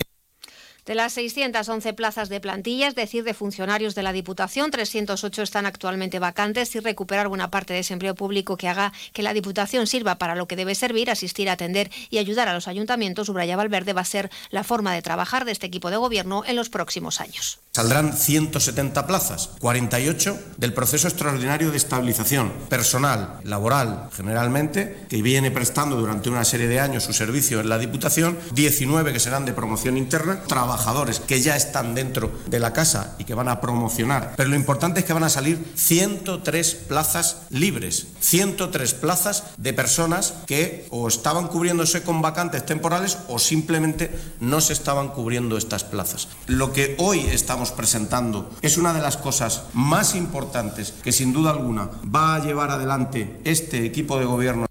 De 0.86 0.94
las 0.94 1.12
611 1.12 1.92
plazas 1.92 2.28
de 2.28 2.40
plantilla, 2.40 2.88
es 2.88 2.94
decir, 2.94 3.24
de 3.24 3.34
funcionarios 3.34 3.94
de 3.94 4.02
la 4.02 4.12
Diputación, 4.12 4.70
308 4.70 5.42
están 5.42 5.66
actualmente 5.66 6.18
vacantes 6.18 6.74
y 6.74 6.80
recuperar 6.80 7.28
buena 7.28 7.50
parte 7.50 7.74
de 7.74 7.80
ese 7.80 7.92
empleo 7.92 8.14
público 8.14 8.56
que 8.56 8.68
haga 8.68 8.92
que 9.12 9.22
la 9.22 9.34
Diputación 9.34 9.86
sirva 9.86 10.16
para 10.16 10.34
lo 10.34 10.48
que 10.48 10.56
debe 10.56 10.74
servir, 10.74 11.10
asistir, 11.10 11.50
atender 11.50 11.90
y 12.08 12.18
ayudar 12.18 12.48
a 12.48 12.54
los 12.54 12.68
ayuntamientos, 12.68 13.26
subraya 13.26 13.56
Valverde, 13.56 13.92
va 13.92 14.00
a 14.00 14.04
ser 14.04 14.30
la 14.50 14.64
forma 14.64 14.94
de 14.94 15.02
trabajar 15.02 15.44
de 15.44 15.52
este 15.52 15.66
equipo 15.66 15.90
de 15.90 15.96
gobierno 15.96 16.42
en 16.46 16.56
los 16.56 16.70
próximos 16.70 17.20
años. 17.20 17.60
Saldrán 17.72 18.16
170 18.16 19.06
plazas, 19.06 19.50
48 19.60 20.38
del 20.56 20.72
proceso 20.72 21.08
extraordinario 21.08 21.70
de 21.70 21.76
estabilización 21.76 22.52
personal, 22.68 23.38
laboral, 23.44 24.08
generalmente, 24.12 25.06
que 25.08 25.22
viene 25.22 25.50
prestando 25.50 25.96
durante 25.96 26.30
una 26.30 26.44
serie 26.44 26.66
de 26.66 26.80
años 26.80 27.04
su 27.04 27.12
servicio 27.12 27.60
en 27.60 27.68
la 27.68 27.78
Diputación, 27.78 28.38
19 28.52 29.12
que 29.12 29.20
serán 29.20 29.44
de 29.44 29.52
promoción 29.52 29.96
interna, 29.96 30.42
trabajadores 30.70 31.18
que 31.18 31.40
ya 31.40 31.56
están 31.56 31.96
dentro 31.96 32.30
de 32.46 32.60
la 32.60 32.72
casa 32.72 33.16
y 33.18 33.24
que 33.24 33.34
van 33.34 33.48
a 33.48 33.60
promocionar. 33.60 34.34
Pero 34.36 34.50
lo 34.50 34.54
importante 34.54 35.00
es 35.00 35.06
que 35.06 35.12
van 35.12 35.24
a 35.24 35.28
salir 35.28 35.72
103 35.74 36.74
plazas 36.86 37.38
libres, 37.50 38.06
103 38.20 38.94
plazas 38.94 39.42
de 39.56 39.72
personas 39.72 40.34
que 40.46 40.86
o 40.90 41.08
estaban 41.08 41.48
cubriéndose 41.48 42.04
con 42.04 42.22
vacantes 42.22 42.64
temporales 42.64 43.18
o 43.26 43.40
simplemente 43.40 44.16
no 44.38 44.60
se 44.60 44.72
estaban 44.72 45.08
cubriendo 45.08 45.56
estas 45.56 45.82
plazas. 45.82 46.28
Lo 46.46 46.72
que 46.72 46.94
hoy 46.98 47.18
estamos 47.32 47.72
presentando 47.72 48.50
es 48.62 48.78
una 48.78 48.92
de 48.92 49.02
las 49.02 49.16
cosas 49.16 49.64
más 49.72 50.14
importantes 50.14 50.94
que 51.02 51.10
sin 51.10 51.32
duda 51.32 51.50
alguna 51.50 51.90
va 52.14 52.36
a 52.36 52.44
llevar 52.44 52.70
adelante 52.70 53.40
este 53.42 53.84
equipo 53.84 54.20
de 54.20 54.24
gobierno. 54.24 54.69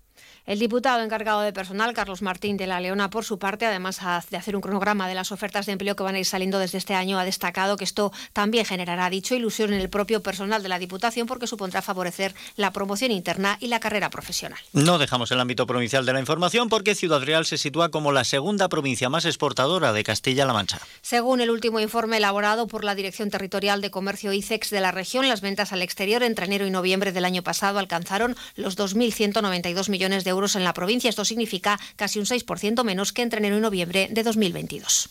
El 0.50 0.58
diputado 0.58 1.04
encargado 1.04 1.42
de 1.42 1.54
personal, 1.54 1.94
Carlos 1.94 2.24
Martín 2.24 2.58
de 2.58 2.66
la 2.66 2.80
Leona, 2.80 3.12
por 3.12 3.24
su 3.24 3.38
parte, 3.38 3.68
además 3.68 4.00
de 4.32 4.36
hacer 4.36 4.56
un 4.56 4.64
cronograma 4.64 5.08
de 5.08 5.14
las 5.14 5.32
ofertas 5.32 5.68
de 5.68 5.74
empleo 5.74 5.96
que 5.96 6.02
van 6.02 6.16
a 6.16 6.20
ir 6.20 6.26
saliendo 6.26 6.58
desde 6.58 6.80
este 6.80 6.96
año, 6.96 7.20
ha 7.20 7.24
destacado 7.24 7.78
que 7.78 7.84
esto 7.84 8.12
también 8.34 8.66
generará 8.66 9.12
dicho 9.12 9.36
ilusión 9.36 9.74
en 9.74 9.80
el 9.80 9.92
propio 9.92 10.24
personal 10.24 10.64
de 10.64 10.70
la 10.70 10.80
Diputación 10.80 11.28
porque 11.28 11.46
supondrá 11.46 11.84
favorecer 11.84 12.34
la 12.56 12.74
promoción 12.74 13.12
interna 13.12 13.58
y 13.60 13.68
la 13.68 13.80
carrera 13.80 14.10
profesional. 14.10 14.58
No 14.74 14.98
dejamos 14.98 15.30
el 15.30 15.40
ámbito 15.40 15.68
provincial 15.68 16.04
de 16.04 16.14
la 16.14 16.20
información 16.20 16.68
porque 16.68 16.96
Ciudad 16.96 17.22
Real 17.22 17.46
se 17.46 17.60
sitúa 17.60 17.90
como 17.90 18.12
la 18.12 18.24
segunda 18.24 18.70
provincia 18.70 19.08
más 19.08 19.26
exportadora 19.26 19.94
de 19.94 20.04
Castilla-La 20.04 20.54
Mancha. 20.54 20.80
Según 21.04 21.42
el 21.42 21.52
último 21.52 21.80
informe 21.80 22.18
elaborado 22.18 22.66
por 22.66 22.84
la 22.84 22.96
Dirección 22.96 23.30
Territorial 23.30 23.82
de 23.82 23.92
Comercio 23.92 24.34
ICEX 24.34 24.72
de 24.72 24.82
la 24.82 24.92
región, 24.92 25.28
las 25.28 25.42
ventas 25.42 25.74
al 25.74 25.84
exterior 25.84 26.24
entre 26.24 26.48
enero 26.48 26.66
y 26.66 26.72
noviembre 26.72 27.12
del 27.12 27.26
año 27.26 27.44
pasado 27.44 27.78
alcanzaron 27.78 28.36
los 28.56 28.76
2.192 28.80 29.90
millones 29.90 30.24
de 30.24 30.32
euros 30.32 30.39
en 30.56 30.64
la 30.64 30.74
provincia. 30.74 31.10
Esto 31.10 31.26
significa 31.26 31.80
casi 31.96 32.20
un 32.20 32.26
6% 32.26 32.84
menos 32.84 33.14
que 33.14 33.22
entre 33.22 33.40
enero 33.40 33.58
y 33.58 33.62
noviembre 33.62 34.08
de 34.12 34.24
2022. 34.24 35.10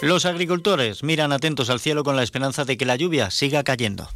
Los 0.00 0.26
agricultores 0.26 1.02
miran 1.02 1.32
atentos 1.32 1.70
al 1.70 1.80
cielo 1.80 2.04
con 2.04 2.14
la 2.14 2.22
esperanza 2.22 2.64
de 2.64 2.76
que 2.76 2.84
la 2.84 2.94
lluvia 2.94 3.30
siga 3.30 3.64
cayendo. 3.64 4.08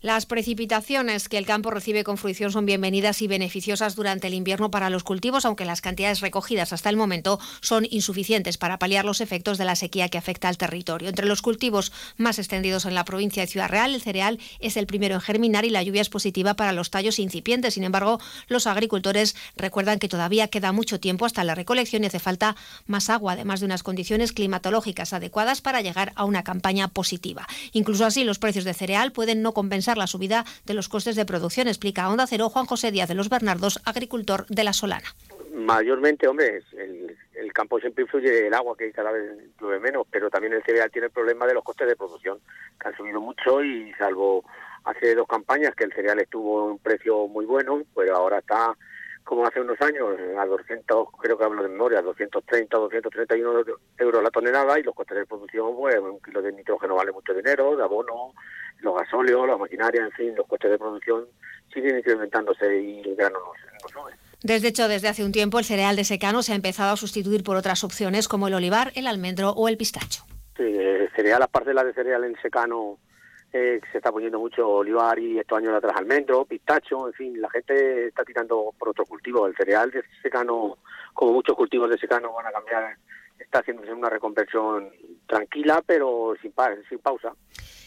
Las 0.00 0.26
precipitaciones 0.26 1.28
que 1.28 1.38
el 1.38 1.46
campo 1.46 1.72
recibe 1.72 2.04
con 2.04 2.18
fruición 2.18 2.52
son 2.52 2.64
bienvenidas 2.66 3.20
y 3.20 3.26
beneficiosas 3.26 3.96
durante 3.96 4.28
el 4.28 4.34
invierno 4.34 4.70
para 4.70 4.90
los 4.90 5.02
cultivos, 5.02 5.44
aunque 5.44 5.64
las 5.64 5.80
cantidades 5.80 6.20
recogidas 6.20 6.72
hasta 6.72 6.88
el 6.88 6.96
momento 6.96 7.40
son 7.60 7.84
insuficientes 7.90 8.58
para 8.58 8.78
paliar 8.78 9.04
los 9.04 9.20
efectos 9.20 9.58
de 9.58 9.64
la 9.64 9.74
sequía 9.74 10.08
que 10.08 10.16
afecta 10.16 10.48
al 10.48 10.56
territorio. 10.56 11.08
Entre 11.08 11.26
los 11.26 11.42
cultivos 11.42 11.90
más 12.16 12.38
extendidos 12.38 12.84
en 12.84 12.94
la 12.94 13.04
provincia 13.04 13.42
de 13.42 13.48
Ciudad 13.48 13.68
Real, 13.68 13.92
el 13.92 14.00
cereal 14.00 14.38
es 14.60 14.76
el 14.76 14.86
primero 14.86 15.16
en 15.16 15.20
germinar 15.20 15.64
y 15.64 15.70
la 15.70 15.82
lluvia 15.82 16.02
es 16.02 16.10
positiva 16.10 16.54
para 16.54 16.70
los 16.70 16.90
tallos 16.90 17.18
incipientes. 17.18 17.74
Sin 17.74 17.82
embargo, 17.82 18.20
los 18.46 18.68
agricultores 18.68 19.34
recuerdan 19.56 19.98
que 19.98 20.08
todavía 20.08 20.46
queda 20.46 20.70
mucho 20.70 21.00
tiempo 21.00 21.26
hasta 21.26 21.42
la 21.42 21.56
recolección 21.56 22.04
y 22.04 22.06
hace 22.06 22.20
falta 22.20 22.54
más 22.86 23.10
agua, 23.10 23.32
además 23.32 23.58
de 23.58 23.66
unas 23.66 23.82
condiciones 23.82 24.32
climatológicas 24.32 25.12
adecuadas 25.12 25.60
para 25.60 25.80
llegar 25.80 26.12
a 26.14 26.24
una 26.24 26.44
campaña 26.44 26.86
positiva. 26.86 27.48
Incluso 27.72 28.06
así, 28.06 28.22
los 28.22 28.38
precios 28.38 28.64
de 28.64 28.74
cereal 28.74 29.10
pueden 29.10 29.42
no 29.42 29.52
compensar 29.52 29.87
la 29.96 30.06
subida 30.06 30.44
de 30.66 30.74
los 30.74 30.88
costes 30.88 31.16
de 31.16 31.24
producción, 31.24 31.68
explica 31.68 32.08
Onda 32.08 32.26
Cero 32.26 32.50
Juan 32.50 32.66
José 32.66 32.90
Díaz 32.90 33.08
de 33.08 33.14
los 33.14 33.28
Bernardos, 33.28 33.80
agricultor 33.84 34.46
de 34.48 34.64
La 34.64 34.72
Solana. 34.72 35.08
Mayormente, 35.54 36.28
hombre, 36.28 36.62
el, 36.76 37.52
campo 37.52 37.80
siempre 37.80 38.04
influye 38.04 38.46
el 38.46 38.54
agua, 38.54 38.76
que 38.76 38.92
cada 38.92 39.10
vez 39.10 39.24
llueve 39.60 39.80
menos, 39.80 40.06
pero 40.08 40.30
también 40.30 40.52
el 40.52 40.62
cereal 40.62 40.90
tiene 40.92 41.06
el 41.06 41.12
problema 41.12 41.46
de 41.46 41.54
los 41.54 41.64
costes 41.64 41.88
de 41.88 41.96
producción, 41.96 42.38
que 42.80 42.88
han 42.88 42.96
subido 42.96 43.20
mucho 43.20 43.64
y 43.64 43.92
salvo 43.94 44.44
hace 44.84 45.14
dos 45.16 45.26
campañas 45.26 45.74
que 45.74 45.84
el 45.84 45.92
cereal 45.92 46.20
estuvo 46.20 46.60
a 46.60 46.64
un 46.66 46.78
precio 46.78 47.26
muy 47.26 47.46
bueno, 47.46 47.82
pues 47.94 48.08
ahora 48.10 48.38
está 48.38 48.76
como 49.28 49.46
hace 49.46 49.60
unos 49.60 49.78
años, 49.82 50.18
a 50.38 50.46
200, 50.46 51.08
creo 51.20 51.36
que 51.36 51.44
hablo 51.44 51.62
de 51.62 51.68
memoria, 51.68 52.00
230, 52.00 52.78
231 52.78 53.62
euros 53.98 54.22
la 54.22 54.30
tonelada 54.30 54.78
y 54.78 54.82
los 54.82 54.94
costes 54.94 55.18
de 55.18 55.26
producción, 55.26 55.76
pues 55.76 55.98
un 55.98 56.18
kilo 56.20 56.40
de 56.40 56.50
nitrógeno 56.50 56.94
vale 56.94 57.12
mucho 57.12 57.34
dinero, 57.34 57.76
de 57.76 57.82
abono, 57.82 58.32
los 58.80 58.94
gasóleos, 58.94 59.46
la 59.46 59.56
maquinaria, 59.56 60.02
en 60.02 60.12
fin, 60.12 60.34
los 60.36 60.46
costes 60.46 60.70
de 60.70 60.78
producción 60.78 61.26
siguen 61.72 61.98
incrementándose 61.98 62.80
y 62.80 63.00
el 63.00 63.16
grano 63.16 63.38
no, 63.38 63.88
sube. 63.88 64.12
Desde 64.42 64.68
hecho, 64.68 64.88
desde 64.88 65.08
hace 65.08 65.24
un 65.24 65.32
tiempo 65.32 65.58
el 65.58 65.64
cereal 65.64 65.96
de 65.96 66.04
secano 66.04 66.42
se 66.42 66.52
ha 66.52 66.56
empezado 66.56 66.92
a 66.92 66.96
sustituir 66.96 67.42
por 67.42 67.56
otras 67.56 67.82
opciones 67.82 68.28
como 68.28 68.48
el 68.48 68.54
olivar, 68.54 68.92
el 68.94 69.06
almendro 69.06 69.50
o 69.50 69.68
el 69.68 69.76
pistacho. 69.76 70.24
Sí, 70.56 70.62
el 70.62 71.10
cereal, 71.14 71.42
aparte 71.42 71.70
de 71.70 71.74
la 71.74 71.84
de 71.84 71.92
cereal 71.92 72.24
en 72.24 72.36
secano, 72.40 72.98
eh, 73.52 73.80
se 73.90 73.98
está 73.98 74.12
poniendo 74.12 74.38
mucho 74.38 74.68
olivar 74.68 75.18
y 75.18 75.38
estos 75.38 75.58
años 75.58 75.74
atrás 75.74 75.96
almendro, 75.96 76.44
pistacho, 76.44 77.08
en 77.08 77.14
fin, 77.14 77.40
la 77.40 77.48
gente 77.50 78.08
está 78.08 78.22
tirando 78.22 78.74
por 78.78 78.90
otro 78.90 79.06
cultivo. 79.06 79.46
El 79.46 79.56
cereal 79.56 79.90
de 79.90 80.02
secano, 80.22 80.78
como 81.14 81.32
muchos 81.32 81.56
cultivos 81.56 81.88
de 81.88 81.98
secano, 81.98 82.32
van 82.34 82.46
a 82.46 82.52
cambiar, 82.52 82.96
está 83.38 83.60
haciéndose 83.60 83.92
una 83.92 84.10
reconversión 84.10 84.90
tranquila, 85.26 85.82
pero 85.86 86.34
sin, 86.42 86.52
sin 86.88 86.98
pausa. 86.98 87.32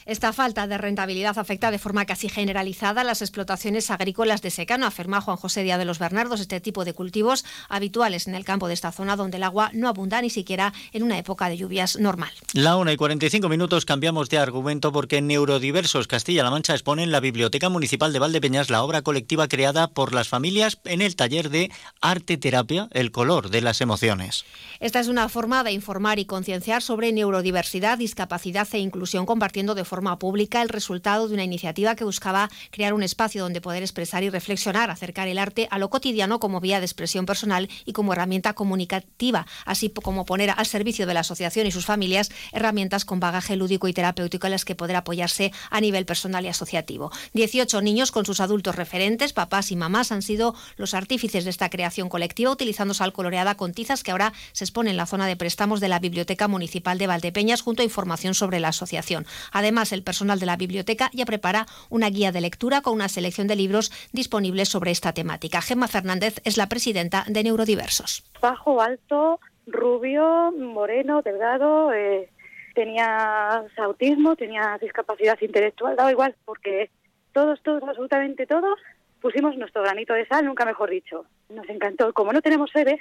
Esta 0.05 0.33
falta 0.33 0.65
de 0.65 0.77
rentabilidad 0.77 1.37
afecta 1.37 1.69
de 1.69 1.77
forma 1.77 2.05
casi 2.05 2.27
generalizada 2.27 3.03
las 3.03 3.21
explotaciones 3.21 3.91
agrícolas 3.91 4.41
de 4.41 4.49
secano, 4.49 4.85
afirma 4.85 5.21
Juan 5.21 5.37
José 5.37 5.63
Díaz 5.63 5.77
de 5.77 5.85
los 5.85 5.99
Bernardos, 5.99 6.39
este 6.39 6.59
tipo 6.59 6.85
de 6.85 6.93
cultivos 6.93 7.45
habituales 7.69 8.27
en 8.27 8.33
el 8.33 8.43
campo 8.43 8.67
de 8.67 8.73
esta 8.73 8.91
zona 8.91 9.15
donde 9.15 9.37
el 9.37 9.43
agua 9.43 9.69
no 9.73 9.87
abunda 9.87 10.21
ni 10.21 10.29
siquiera 10.29 10.73
en 10.91 11.03
una 11.03 11.19
época 11.19 11.49
de 11.49 11.57
lluvias 11.57 11.97
normal. 11.97 12.31
La 12.53 12.77
1 12.77 12.91
y 12.91 12.97
45 12.97 13.47
minutos 13.47 13.85
cambiamos 13.85 14.29
de 14.29 14.39
argumento 14.39 14.91
porque 14.91 15.21
Neurodiversos 15.21 16.07
Castilla-La 16.07 16.49
Mancha 16.49 16.73
expone 16.73 17.03
en 17.03 17.11
la 17.11 17.19
Biblioteca 17.19 17.69
Municipal 17.69 18.11
de 18.11 18.19
Valdepeñas 18.19 18.69
la 18.69 18.83
obra 18.83 19.03
colectiva 19.03 19.47
creada 19.47 19.87
por 19.87 20.13
las 20.13 20.27
familias 20.27 20.79
en 20.85 21.01
el 21.01 21.15
taller 21.15 21.49
de 21.49 21.71
arte 22.01 22.37
terapia, 22.37 22.87
el 22.91 23.11
color 23.11 23.49
de 23.49 23.61
las 23.61 23.81
emociones. 23.81 24.45
Esta 24.79 24.99
es 24.99 25.07
una 25.07 25.29
forma 25.29 25.63
de 25.63 25.71
informar 25.71 26.17
y 26.17 26.25
concienciar 26.25 26.81
sobre 26.81 27.11
neurodiversidad, 27.11 27.99
discapacidad 27.99 28.67
e 28.71 28.79
inclusión 28.79 29.25
compartiendo 29.25 29.75
de 29.75 29.85
forma 29.91 30.17
pública 30.19 30.61
el 30.61 30.69
resultado 30.69 31.27
de 31.27 31.33
una 31.33 31.43
iniciativa 31.43 31.97
que 31.97 32.05
buscaba 32.05 32.49
crear 32.69 32.93
un 32.93 33.03
espacio 33.03 33.43
donde 33.43 33.59
poder 33.59 33.83
expresar 33.83 34.23
y 34.23 34.29
reflexionar, 34.29 34.89
acercar 34.89 35.27
el 35.27 35.37
arte 35.37 35.67
a 35.69 35.79
lo 35.79 35.89
cotidiano 35.89 36.39
como 36.39 36.61
vía 36.61 36.79
de 36.79 36.85
expresión 36.85 37.25
personal 37.25 37.67
y 37.83 37.91
como 37.91 38.13
herramienta 38.13 38.53
comunicativa, 38.53 39.45
así 39.65 39.89
como 39.89 40.23
poner 40.23 40.51
al 40.51 40.65
servicio 40.65 41.05
de 41.05 41.13
la 41.13 41.19
asociación 41.19 41.67
y 41.67 41.71
sus 41.71 41.85
familias 41.85 42.31
herramientas 42.53 43.03
con 43.03 43.19
bagaje 43.19 43.57
lúdico 43.57 43.89
y 43.89 43.93
terapéutico 43.93 44.47
en 44.47 44.51
las 44.51 44.63
que 44.63 44.75
poder 44.75 44.95
apoyarse 44.95 45.51
a 45.69 45.81
nivel 45.81 46.05
personal 46.05 46.45
y 46.45 46.47
asociativo. 46.47 47.11
18 47.33 47.81
niños 47.81 48.13
con 48.13 48.25
sus 48.25 48.39
adultos 48.39 48.77
referentes, 48.77 49.33
papás 49.33 49.73
y 49.73 49.75
mamás, 49.75 50.13
han 50.13 50.21
sido 50.21 50.55
los 50.77 50.93
artífices 50.93 51.43
de 51.43 51.49
esta 51.49 51.69
creación 51.69 52.07
colectiva 52.07 52.49
utilizando 52.49 52.93
sal 52.93 53.11
coloreada 53.11 53.55
con 53.55 53.73
tizas 53.73 54.03
que 54.03 54.11
ahora 54.11 54.31
se 54.53 54.63
expone 54.63 54.91
en 54.91 54.95
la 54.95 55.05
zona 55.05 55.27
de 55.27 55.35
préstamos 55.35 55.81
de 55.81 55.89
la 55.89 55.99
Biblioteca 55.99 56.47
Municipal 56.47 56.97
de 56.97 57.07
Valdepeñas 57.07 57.61
junto 57.61 57.81
a 57.81 57.85
información 57.85 58.35
sobre 58.35 58.61
la 58.61 58.69
asociación. 58.69 59.25
Además, 59.51 59.80
el 59.91 60.03
personal 60.03 60.39
de 60.39 60.45
la 60.45 60.57
biblioteca 60.57 61.09
ya 61.13 61.25
prepara 61.25 61.65
una 61.89 62.09
guía 62.09 62.31
de 62.31 62.41
lectura 62.41 62.81
con 62.81 62.93
una 62.93 63.09
selección 63.09 63.47
de 63.47 63.55
libros 63.55 63.91
disponibles 64.13 64.69
sobre 64.69 64.91
esta 64.91 65.13
temática. 65.13 65.61
Gemma 65.61 65.87
Fernández 65.87 66.41
es 66.45 66.57
la 66.57 66.67
presidenta 66.69 67.25
de 67.27 67.43
Neurodiversos. 67.43 68.23
Bajo, 68.41 68.81
alto, 68.81 69.39
rubio, 69.65 70.51
moreno, 70.51 71.21
delgado, 71.21 71.91
eh, 71.93 72.29
tenía 72.75 73.63
autismo, 73.77 74.35
tenía 74.35 74.77
discapacidad 74.79 75.37
intelectual, 75.41 75.95
daba 75.95 76.11
igual, 76.11 76.35
porque 76.45 76.89
todos, 77.33 77.61
todos, 77.63 77.83
absolutamente 77.83 78.45
todos, 78.45 78.79
pusimos 79.21 79.57
nuestro 79.57 79.81
granito 79.83 80.13
de 80.13 80.25
sal, 80.27 80.45
nunca 80.45 80.65
mejor 80.65 80.89
dicho. 80.89 81.25
Nos 81.49 81.67
encantó. 81.69 82.13
Como 82.13 82.33
no 82.33 82.41
tenemos 82.41 82.69
sede, 82.71 82.99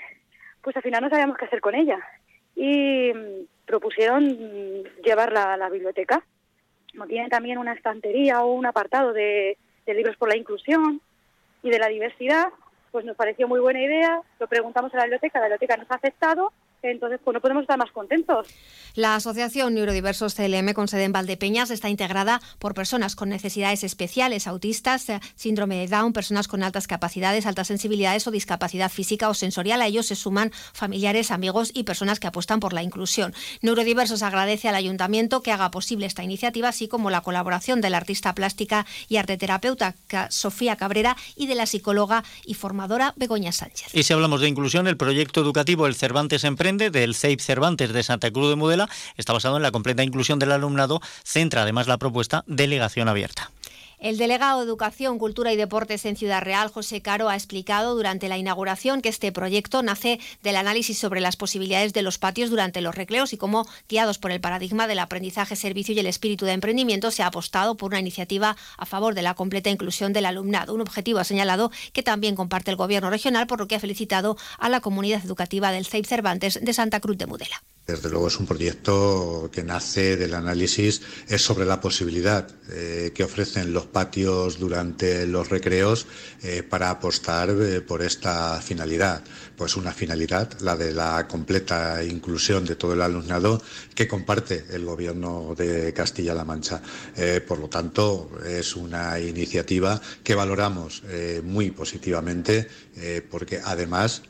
pues 0.63 0.77
al 0.77 0.83
final 0.83 1.03
no 1.03 1.11
sabíamos 1.11 1.37
qué 1.37 1.47
hacer 1.47 1.61
con 1.61 1.75
ella. 1.75 1.99
Y 2.55 3.13
mm, 3.13 3.47
propusieron 3.67 4.25
mm, 4.25 5.03
llevarla 5.05 5.55
a 5.55 5.57
la 5.57 5.71
biblioteca 5.71 6.23
como 6.93 7.07
tiene 7.07 7.29
también 7.29 7.59
una 7.59 7.73
estantería 7.73 8.43
o 8.43 8.53
un 8.53 8.67
apartado 8.67 9.13
de, 9.13 9.57
de 9.87 9.95
libros 9.95 10.17
por 10.17 10.29
la 10.29 10.37
inclusión 10.37 11.01
y 11.63 11.71
de 11.71 11.79
la 11.79 11.89
diversidad, 11.89 12.49
pues 12.91 13.05
nos 13.05 13.17
pareció 13.17 13.47
muy 13.49 13.61
buena 13.61 13.83
idea, 13.83 14.21
lo 14.39 14.47
preguntamos 14.47 14.93
a 14.95 14.99
la 14.99 15.05
biblioteca, 15.05 15.39
la 15.39 15.47
biblioteca 15.47 15.77
nos 15.77 15.91
ha 15.91 15.95
aceptado 15.95 16.53
entonces, 16.83 17.21
pues 17.23 17.35
no 17.35 17.41
podemos 17.41 17.63
estar 17.63 17.79
más 17.79 17.91
contentos. 17.93 18.47
La 18.95 19.15
Asociación 19.15 19.75
Neurodiversos 19.75 20.35
CLM 20.35 20.73
con 20.73 20.89
sede 20.89 21.05
en 21.05 21.13
Valdepeñas 21.13 21.71
está 21.71 21.89
integrada 21.89 22.41
por 22.59 22.75
personas 22.75 23.15
con 23.17 23.29
necesidades 23.29 23.85
especiales, 23.85 24.47
autistas, 24.47 25.09
eh, 25.09 25.21
síndrome 25.35 25.77
de 25.77 25.89
Down, 25.89 26.13
personas 26.13 26.49
con 26.49 26.63
altas 26.63 26.87
capacidades, 26.87 27.47
altas 27.47 27.69
sensibilidades 27.69 28.27
o 28.27 28.31
discapacidad 28.31 28.91
física 28.91 29.29
o 29.29 29.35
sensorial. 29.35 29.83
A 29.83 29.87
ellos 29.87 30.07
se 30.07 30.17
suman 30.17 30.51
familiares, 30.73 31.31
amigos 31.31 31.71
y 31.75 31.85
personas 31.85 32.19
que 32.19 32.27
apuestan 32.27 32.61
por 32.61 32.73
la 32.73 32.83
inclusión. 32.83 33.35
Neurodiversos 33.63 34.23
agradece 34.23 34.69
al 34.69 34.75
Ayuntamiento 34.75 35.43
que 35.43 35.53
haga 35.53 35.71
posible 35.71 36.07
esta 36.07 36.25
iniciativa, 36.25 36.69
así 36.69 36.89
como 36.89 37.11
la 37.11 37.21
colaboración 37.21 37.81
de 37.81 37.91
la 37.91 37.99
artista 37.99 38.35
plástica 38.35 38.87
y 39.09 39.17
arteterapeuta 39.17 39.95
Sofía 40.31 40.77
Cabrera 40.77 41.17
y 41.37 41.47
de 41.47 41.55
la 41.55 41.67
psicóloga 41.67 42.25
y 42.45 42.55
formadora 42.55 43.15
Begoña 43.17 43.53
Sánchez. 43.53 43.95
Y 43.95 44.03
si 44.03 44.13
hablamos 44.13 44.41
de 44.41 44.49
inclusión, 44.49 44.87
el 44.87 44.97
proyecto 44.97 45.41
educativo 45.41 45.87
El 45.87 45.95
Cervantes 45.95 46.45
Del 46.77 47.17
CEIP 47.17 47.41
Cervantes 47.41 47.93
de 47.93 48.03
Santa 48.05 48.31
Cruz 48.31 48.49
de 48.49 48.55
Mudela 48.55 48.89
está 49.17 49.33
basado 49.33 49.57
en 49.57 49.63
la 49.65 49.73
completa 49.73 50.05
inclusión 50.05 50.39
del 50.39 50.53
alumnado, 50.53 51.01
centra 51.25 51.63
además 51.63 51.89
la 51.89 51.99
propuesta 51.99 52.45
delegación 52.47 53.09
abierta. 53.09 53.51
El 54.01 54.17
delegado 54.17 54.61
de 54.61 54.65
Educación, 54.65 55.19
Cultura 55.19 55.53
y 55.53 55.57
Deportes 55.57 56.07
en 56.07 56.17
Ciudad 56.17 56.41
Real, 56.41 56.69
José 56.69 57.03
Caro, 57.03 57.29
ha 57.29 57.35
explicado 57.35 57.95
durante 57.95 58.31
la 58.31 58.39
inauguración 58.39 59.03
que 59.03 59.11
este 59.11 59.31
proyecto 59.31 59.83
nace 59.83 60.19
del 60.43 60.57
análisis 60.57 60.99
sobre 60.99 61.21
las 61.21 61.37
posibilidades 61.37 61.93
de 61.93 62.01
los 62.01 62.17
patios 62.17 62.49
durante 62.49 62.81
los 62.81 62.95
recreos 62.95 63.35
y 63.35 63.37
cómo, 63.37 63.67
guiados 63.91 64.17
por 64.17 64.31
el 64.31 64.41
paradigma 64.41 64.87
del 64.87 65.01
aprendizaje, 65.01 65.55
servicio 65.55 65.95
y 65.95 65.99
el 65.99 66.07
espíritu 66.07 66.47
de 66.47 66.53
emprendimiento, 66.53 67.11
se 67.11 67.23
ha 67.23 67.27
apostado 67.27 67.77
por 67.77 67.91
una 67.91 68.01
iniciativa 68.01 68.57
a 68.79 68.87
favor 68.87 69.15
de 69.15 69.21
la 69.21 69.35
completa 69.35 69.69
inclusión 69.69 70.15
del 70.15 70.25
alumnado. 70.25 70.73
Un 70.73 70.81
objetivo 70.81 71.19
ha 71.19 71.25
señalado 71.25 71.71
que 71.93 72.03
también 72.03 72.37
comparte 72.37 72.71
el 72.71 72.79
Gobierno 72.79 73.11
regional, 73.11 73.47
por 73.47 73.59
lo 73.59 73.69
que 73.69 73.75
ha 73.75 73.81
felicitado 73.81 74.39
a 74.59 74.71
la 74.71 74.81
comunidad 74.81 75.23
educativa 75.23 75.73
del 75.73 75.85
CEIP 75.85 76.07
Cervantes 76.07 76.59
de 76.63 76.73
Santa 76.73 77.01
Cruz 77.01 77.19
de 77.19 77.27
Mudela 77.27 77.63
Desde 77.91 78.09
luego 78.09 78.29
es 78.29 78.39
un 78.39 78.47
proyecto 78.47 79.51
que 79.53 79.65
nace 79.65 80.17
del 80.17 80.35
análisis 80.35 81.03
es 81.29 81.43
sobre 81.43 81.65
la 81.67 81.81
posibilidad 81.81 82.47
eh, 82.71 83.11
que 83.13 83.25
ofrecen 83.25 83.73
los 83.73 83.87
patios 83.87 84.61
durante 84.61 85.27
los 85.27 85.49
recreos 85.49 86.07
eh, 86.43 86.63
para 86.63 86.91
apostar 86.91 87.51
eh, 87.51 87.81
por 87.81 88.03
esta 88.03 88.61
finalidad. 88.63 89.25
Pues 89.57 89.77
una 89.77 89.93
finalidad, 89.93 90.49
la 90.61 90.77
de 90.77 90.93
la 90.93 91.27
completa 91.27 92.03
inclusión 92.05 92.65
de 92.65 92.77
todo 92.77 92.93
el 92.93 93.03
alumnado 93.03 93.61
que 93.95 94.07
comparte 94.07 94.67
el 94.71 94.85
Gobierno 94.85 95.55
de 95.57 95.93
Castilla-La 95.93 96.45
Mancha. 96.45 96.81
por 97.47 97.59
lo 97.59 97.69
tanto, 97.69 98.31
es 98.47 98.75
una 98.75 99.21
iniciativa 99.21 100.01
que 100.25 100.35
valoramos 100.35 101.03
muy 101.45 101.73
positivamente 101.73 102.69
porque 103.31 103.61
además 103.65 104.23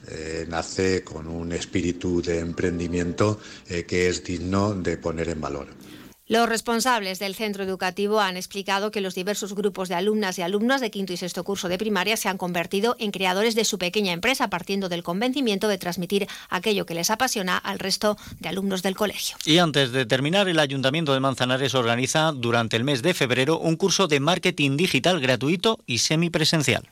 nace 0.48 1.02
con 1.02 1.26
un 1.26 1.52
espíritu 1.52 2.22
de 2.22 2.38
emprendimiento 2.38 3.38
eh, 3.68 3.84
que 3.84 4.08
es 4.08 4.24
digno 4.24 4.74
de 4.74 4.96
poner 4.96 5.28
en 5.28 5.40
valor. 5.40 5.68
Los 6.26 6.48
responsables 6.48 7.18
del 7.18 7.34
centro 7.34 7.64
educativo 7.64 8.20
han 8.20 8.36
explicado 8.36 8.92
que 8.92 9.00
los 9.00 9.16
diversos 9.16 9.52
grupos 9.52 9.88
de 9.88 9.96
alumnas 9.96 10.38
y 10.38 10.42
alumnos 10.42 10.80
de 10.80 10.92
quinto 10.92 11.12
y 11.12 11.16
sexto 11.16 11.42
curso 11.42 11.68
de 11.68 11.76
primaria 11.76 12.16
se 12.16 12.28
han 12.28 12.38
convertido 12.38 12.94
en 13.00 13.10
creadores 13.10 13.56
de 13.56 13.64
su 13.64 13.78
pequeña 13.78 14.12
empresa, 14.12 14.48
partiendo 14.48 14.88
del 14.88 15.02
convencimiento 15.02 15.66
de 15.66 15.78
transmitir 15.78 16.28
aquello 16.48 16.86
que 16.86 16.94
les 16.94 17.10
apasiona 17.10 17.58
al 17.58 17.80
resto 17.80 18.16
de 18.38 18.48
alumnos 18.48 18.84
del 18.84 18.94
colegio. 18.94 19.36
Y 19.44 19.58
antes 19.58 19.90
de 19.90 20.06
terminar, 20.06 20.48
el 20.48 20.60
Ayuntamiento 20.60 21.14
de 21.14 21.18
Manzanares 21.18 21.74
organiza 21.74 22.30
durante 22.30 22.76
el 22.76 22.84
mes 22.84 23.02
de 23.02 23.12
febrero 23.12 23.58
un 23.58 23.74
curso 23.74 24.06
de 24.06 24.20
marketing 24.20 24.76
digital 24.76 25.18
gratuito 25.18 25.80
y 25.84 25.98
semipresencial. 25.98 26.88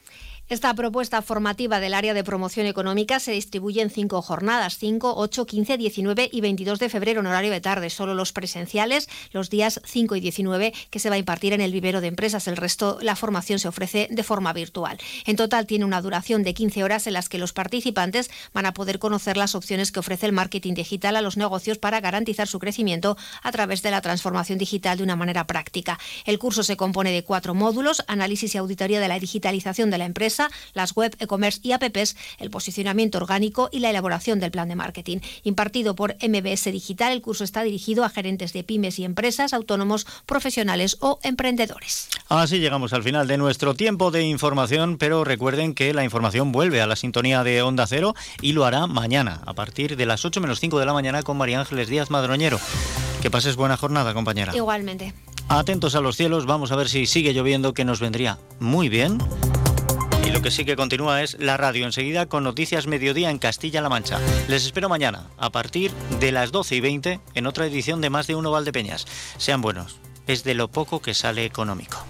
Esta 0.50 0.72
propuesta 0.72 1.20
formativa 1.20 1.78
del 1.78 1.92
área 1.92 2.14
de 2.14 2.24
promoción 2.24 2.64
económica 2.64 3.20
se 3.20 3.32
distribuye 3.32 3.82
en 3.82 3.90
cinco 3.90 4.22
jornadas, 4.22 4.78
5, 4.78 5.12
8, 5.14 5.44
15, 5.44 5.76
19 5.76 6.30
y 6.32 6.40
22 6.40 6.78
de 6.78 6.88
febrero 6.88 7.20
en 7.20 7.26
horario 7.26 7.50
de 7.50 7.60
tarde. 7.60 7.90
Solo 7.90 8.14
los 8.14 8.32
presenciales, 8.32 9.10
los 9.32 9.50
días 9.50 9.78
5 9.84 10.16
y 10.16 10.20
19, 10.20 10.72
que 10.88 10.98
se 11.00 11.10
va 11.10 11.16
a 11.16 11.18
impartir 11.18 11.52
en 11.52 11.60
el 11.60 11.70
vivero 11.70 12.00
de 12.00 12.06
empresas. 12.06 12.48
El 12.48 12.56
resto, 12.56 12.98
la 13.02 13.14
formación 13.14 13.58
se 13.58 13.68
ofrece 13.68 14.08
de 14.10 14.22
forma 14.22 14.54
virtual. 14.54 14.98
En 15.26 15.36
total 15.36 15.66
tiene 15.66 15.84
una 15.84 16.00
duración 16.00 16.42
de 16.42 16.54
15 16.54 16.82
horas 16.82 17.06
en 17.06 17.12
las 17.12 17.28
que 17.28 17.36
los 17.36 17.52
participantes 17.52 18.30
van 18.54 18.64
a 18.64 18.72
poder 18.72 18.98
conocer 18.98 19.36
las 19.36 19.54
opciones 19.54 19.92
que 19.92 20.00
ofrece 20.00 20.24
el 20.24 20.32
marketing 20.32 20.72
digital 20.72 21.16
a 21.16 21.20
los 21.20 21.36
negocios 21.36 21.76
para 21.76 22.00
garantizar 22.00 22.48
su 22.48 22.58
crecimiento 22.58 23.18
a 23.42 23.52
través 23.52 23.82
de 23.82 23.90
la 23.90 24.00
transformación 24.00 24.56
digital 24.56 24.96
de 24.96 25.04
una 25.04 25.14
manera 25.14 25.46
práctica. 25.46 25.98
El 26.24 26.38
curso 26.38 26.62
se 26.62 26.78
compone 26.78 27.12
de 27.12 27.22
cuatro 27.22 27.52
módulos, 27.54 28.02
análisis 28.06 28.54
y 28.54 28.58
auditoría 28.58 28.98
de 28.98 29.08
la 29.08 29.18
digitalización 29.18 29.90
de 29.90 29.98
la 29.98 30.06
empresa, 30.38 30.50
las 30.74 30.94
web, 30.94 31.16
e-commerce 31.18 31.60
y 31.62 31.72
apps, 31.72 32.16
el 32.38 32.50
posicionamiento 32.50 33.18
orgánico 33.18 33.68
y 33.72 33.80
la 33.80 33.90
elaboración 33.90 34.40
del 34.40 34.50
plan 34.50 34.68
de 34.68 34.76
marketing. 34.76 35.18
Impartido 35.42 35.94
por 35.94 36.16
MBS 36.22 36.64
Digital, 36.72 37.12
el 37.12 37.22
curso 37.22 37.44
está 37.44 37.62
dirigido 37.62 38.04
a 38.04 38.10
gerentes 38.10 38.52
de 38.52 38.64
pymes 38.64 38.98
y 38.98 39.04
empresas, 39.04 39.52
autónomos, 39.52 40.06
profesionales 40.26 40.96
o 41.00 41.18
emprendedores. 41.22 42.08
Así 42.28 42.58
llegamos 42.58 42.92
al 42.92 43.02
final 43.02 43.26
de 43.26 43.38
nuestro 43.38 43.74
tiempo 43.74 44.10
de 44.10 44.22
información, 44.22 44.98
pero 44.98 45.24
recuerden 45.24 45.74
que 45.74 45.92
la 45.94 46.04
información 46.04 46.52
vuelve 46.52 46.80
a 46.80 46.86
la 46.86 46.96
sintonía 46.96 47.42
de 47.42 47.62
Onda 47.62 47.86
Cero 47.86 48.14
y 48.40 48.52
lo 48.52 48.64
hará 48.64 48.86
mañana, 48.86 49.42
a 49.46 49.54
partir 49.54 49.96
de 49.96 50.06
las 50.06 50.24
8 50.24 50.40
menos 50.40 50.60
5 50.60 50.78
de 50.78 50.86
la 50.86 50.92
mañana 50.92 51.22
con 51.22 51.36
María 51.36 51.60
Ángeles 51.60 51.88
Díaz 51.88 52.10
Madroñero. 52.10 52.60
Que 53.22 53.30
pases 53.30 53.56
buena 53.56 53.76
jornada, 53.76 54.14
compañera. 54.14 54.54
Igualmente. 54.54 55.12
Atentos 55.48 55.94
a 55.94 56.00
los 56.00 56.16
cielos, 56.16 56.44
vamos 56.44 56.72
a 56.72 56.76
ver 56.76 56.88
si 56.88 57.06
sigue 57.06 57.32
lloviendo, 57.32 57.72
que 57.72 57.84
nos 57.84 58.00
vendría 58.00 58.38
muy 58.60 58.88
bien. 58.88 59.18
Y 60.28 60.30
lo 60.30 60.42
que 60.42 60.50
sí 60.50 60.66
que 60.66 60.76
continúa 60.76 61.22
es 61.22 61.38
la 61.40 61.56
radio 61.56 61.86
enseguida 61.86 62.26
con 62.26 62.44
Noticias 62.44 62.86
Mediodía 62.86 63.30
en 63.30 63.38
Castilla-La 63.38 63.88
Mancha. 63.88 64.20
Les 64.46 64.66
espero 64.66 64.90
mañana 64.90 65.30
a 65.38 65.48
partir 65.48 65.90
de 66.20 66.32
las 66.32 66.52
12 66.52 66.76
y 66.76 66.80
20 66.80 67.20
en 67.32 67.46
otra 67.46 67.64
edición 67.64 68.02
de 68.02 68.10
Más 68.10 68.26
de 68.26 68.34
Uno 68.34 68.50
Valdepeñas. 68.50 69.06
Sean 69.38 69.62
buenos, 69.62 70.00
es 70.26 70.44
de 70.44 70.52
lo 70.52 70.68
poco 70.68 71.00
que 71.00 71.14
sale 71.14 71.46
económico. 71.46 72.04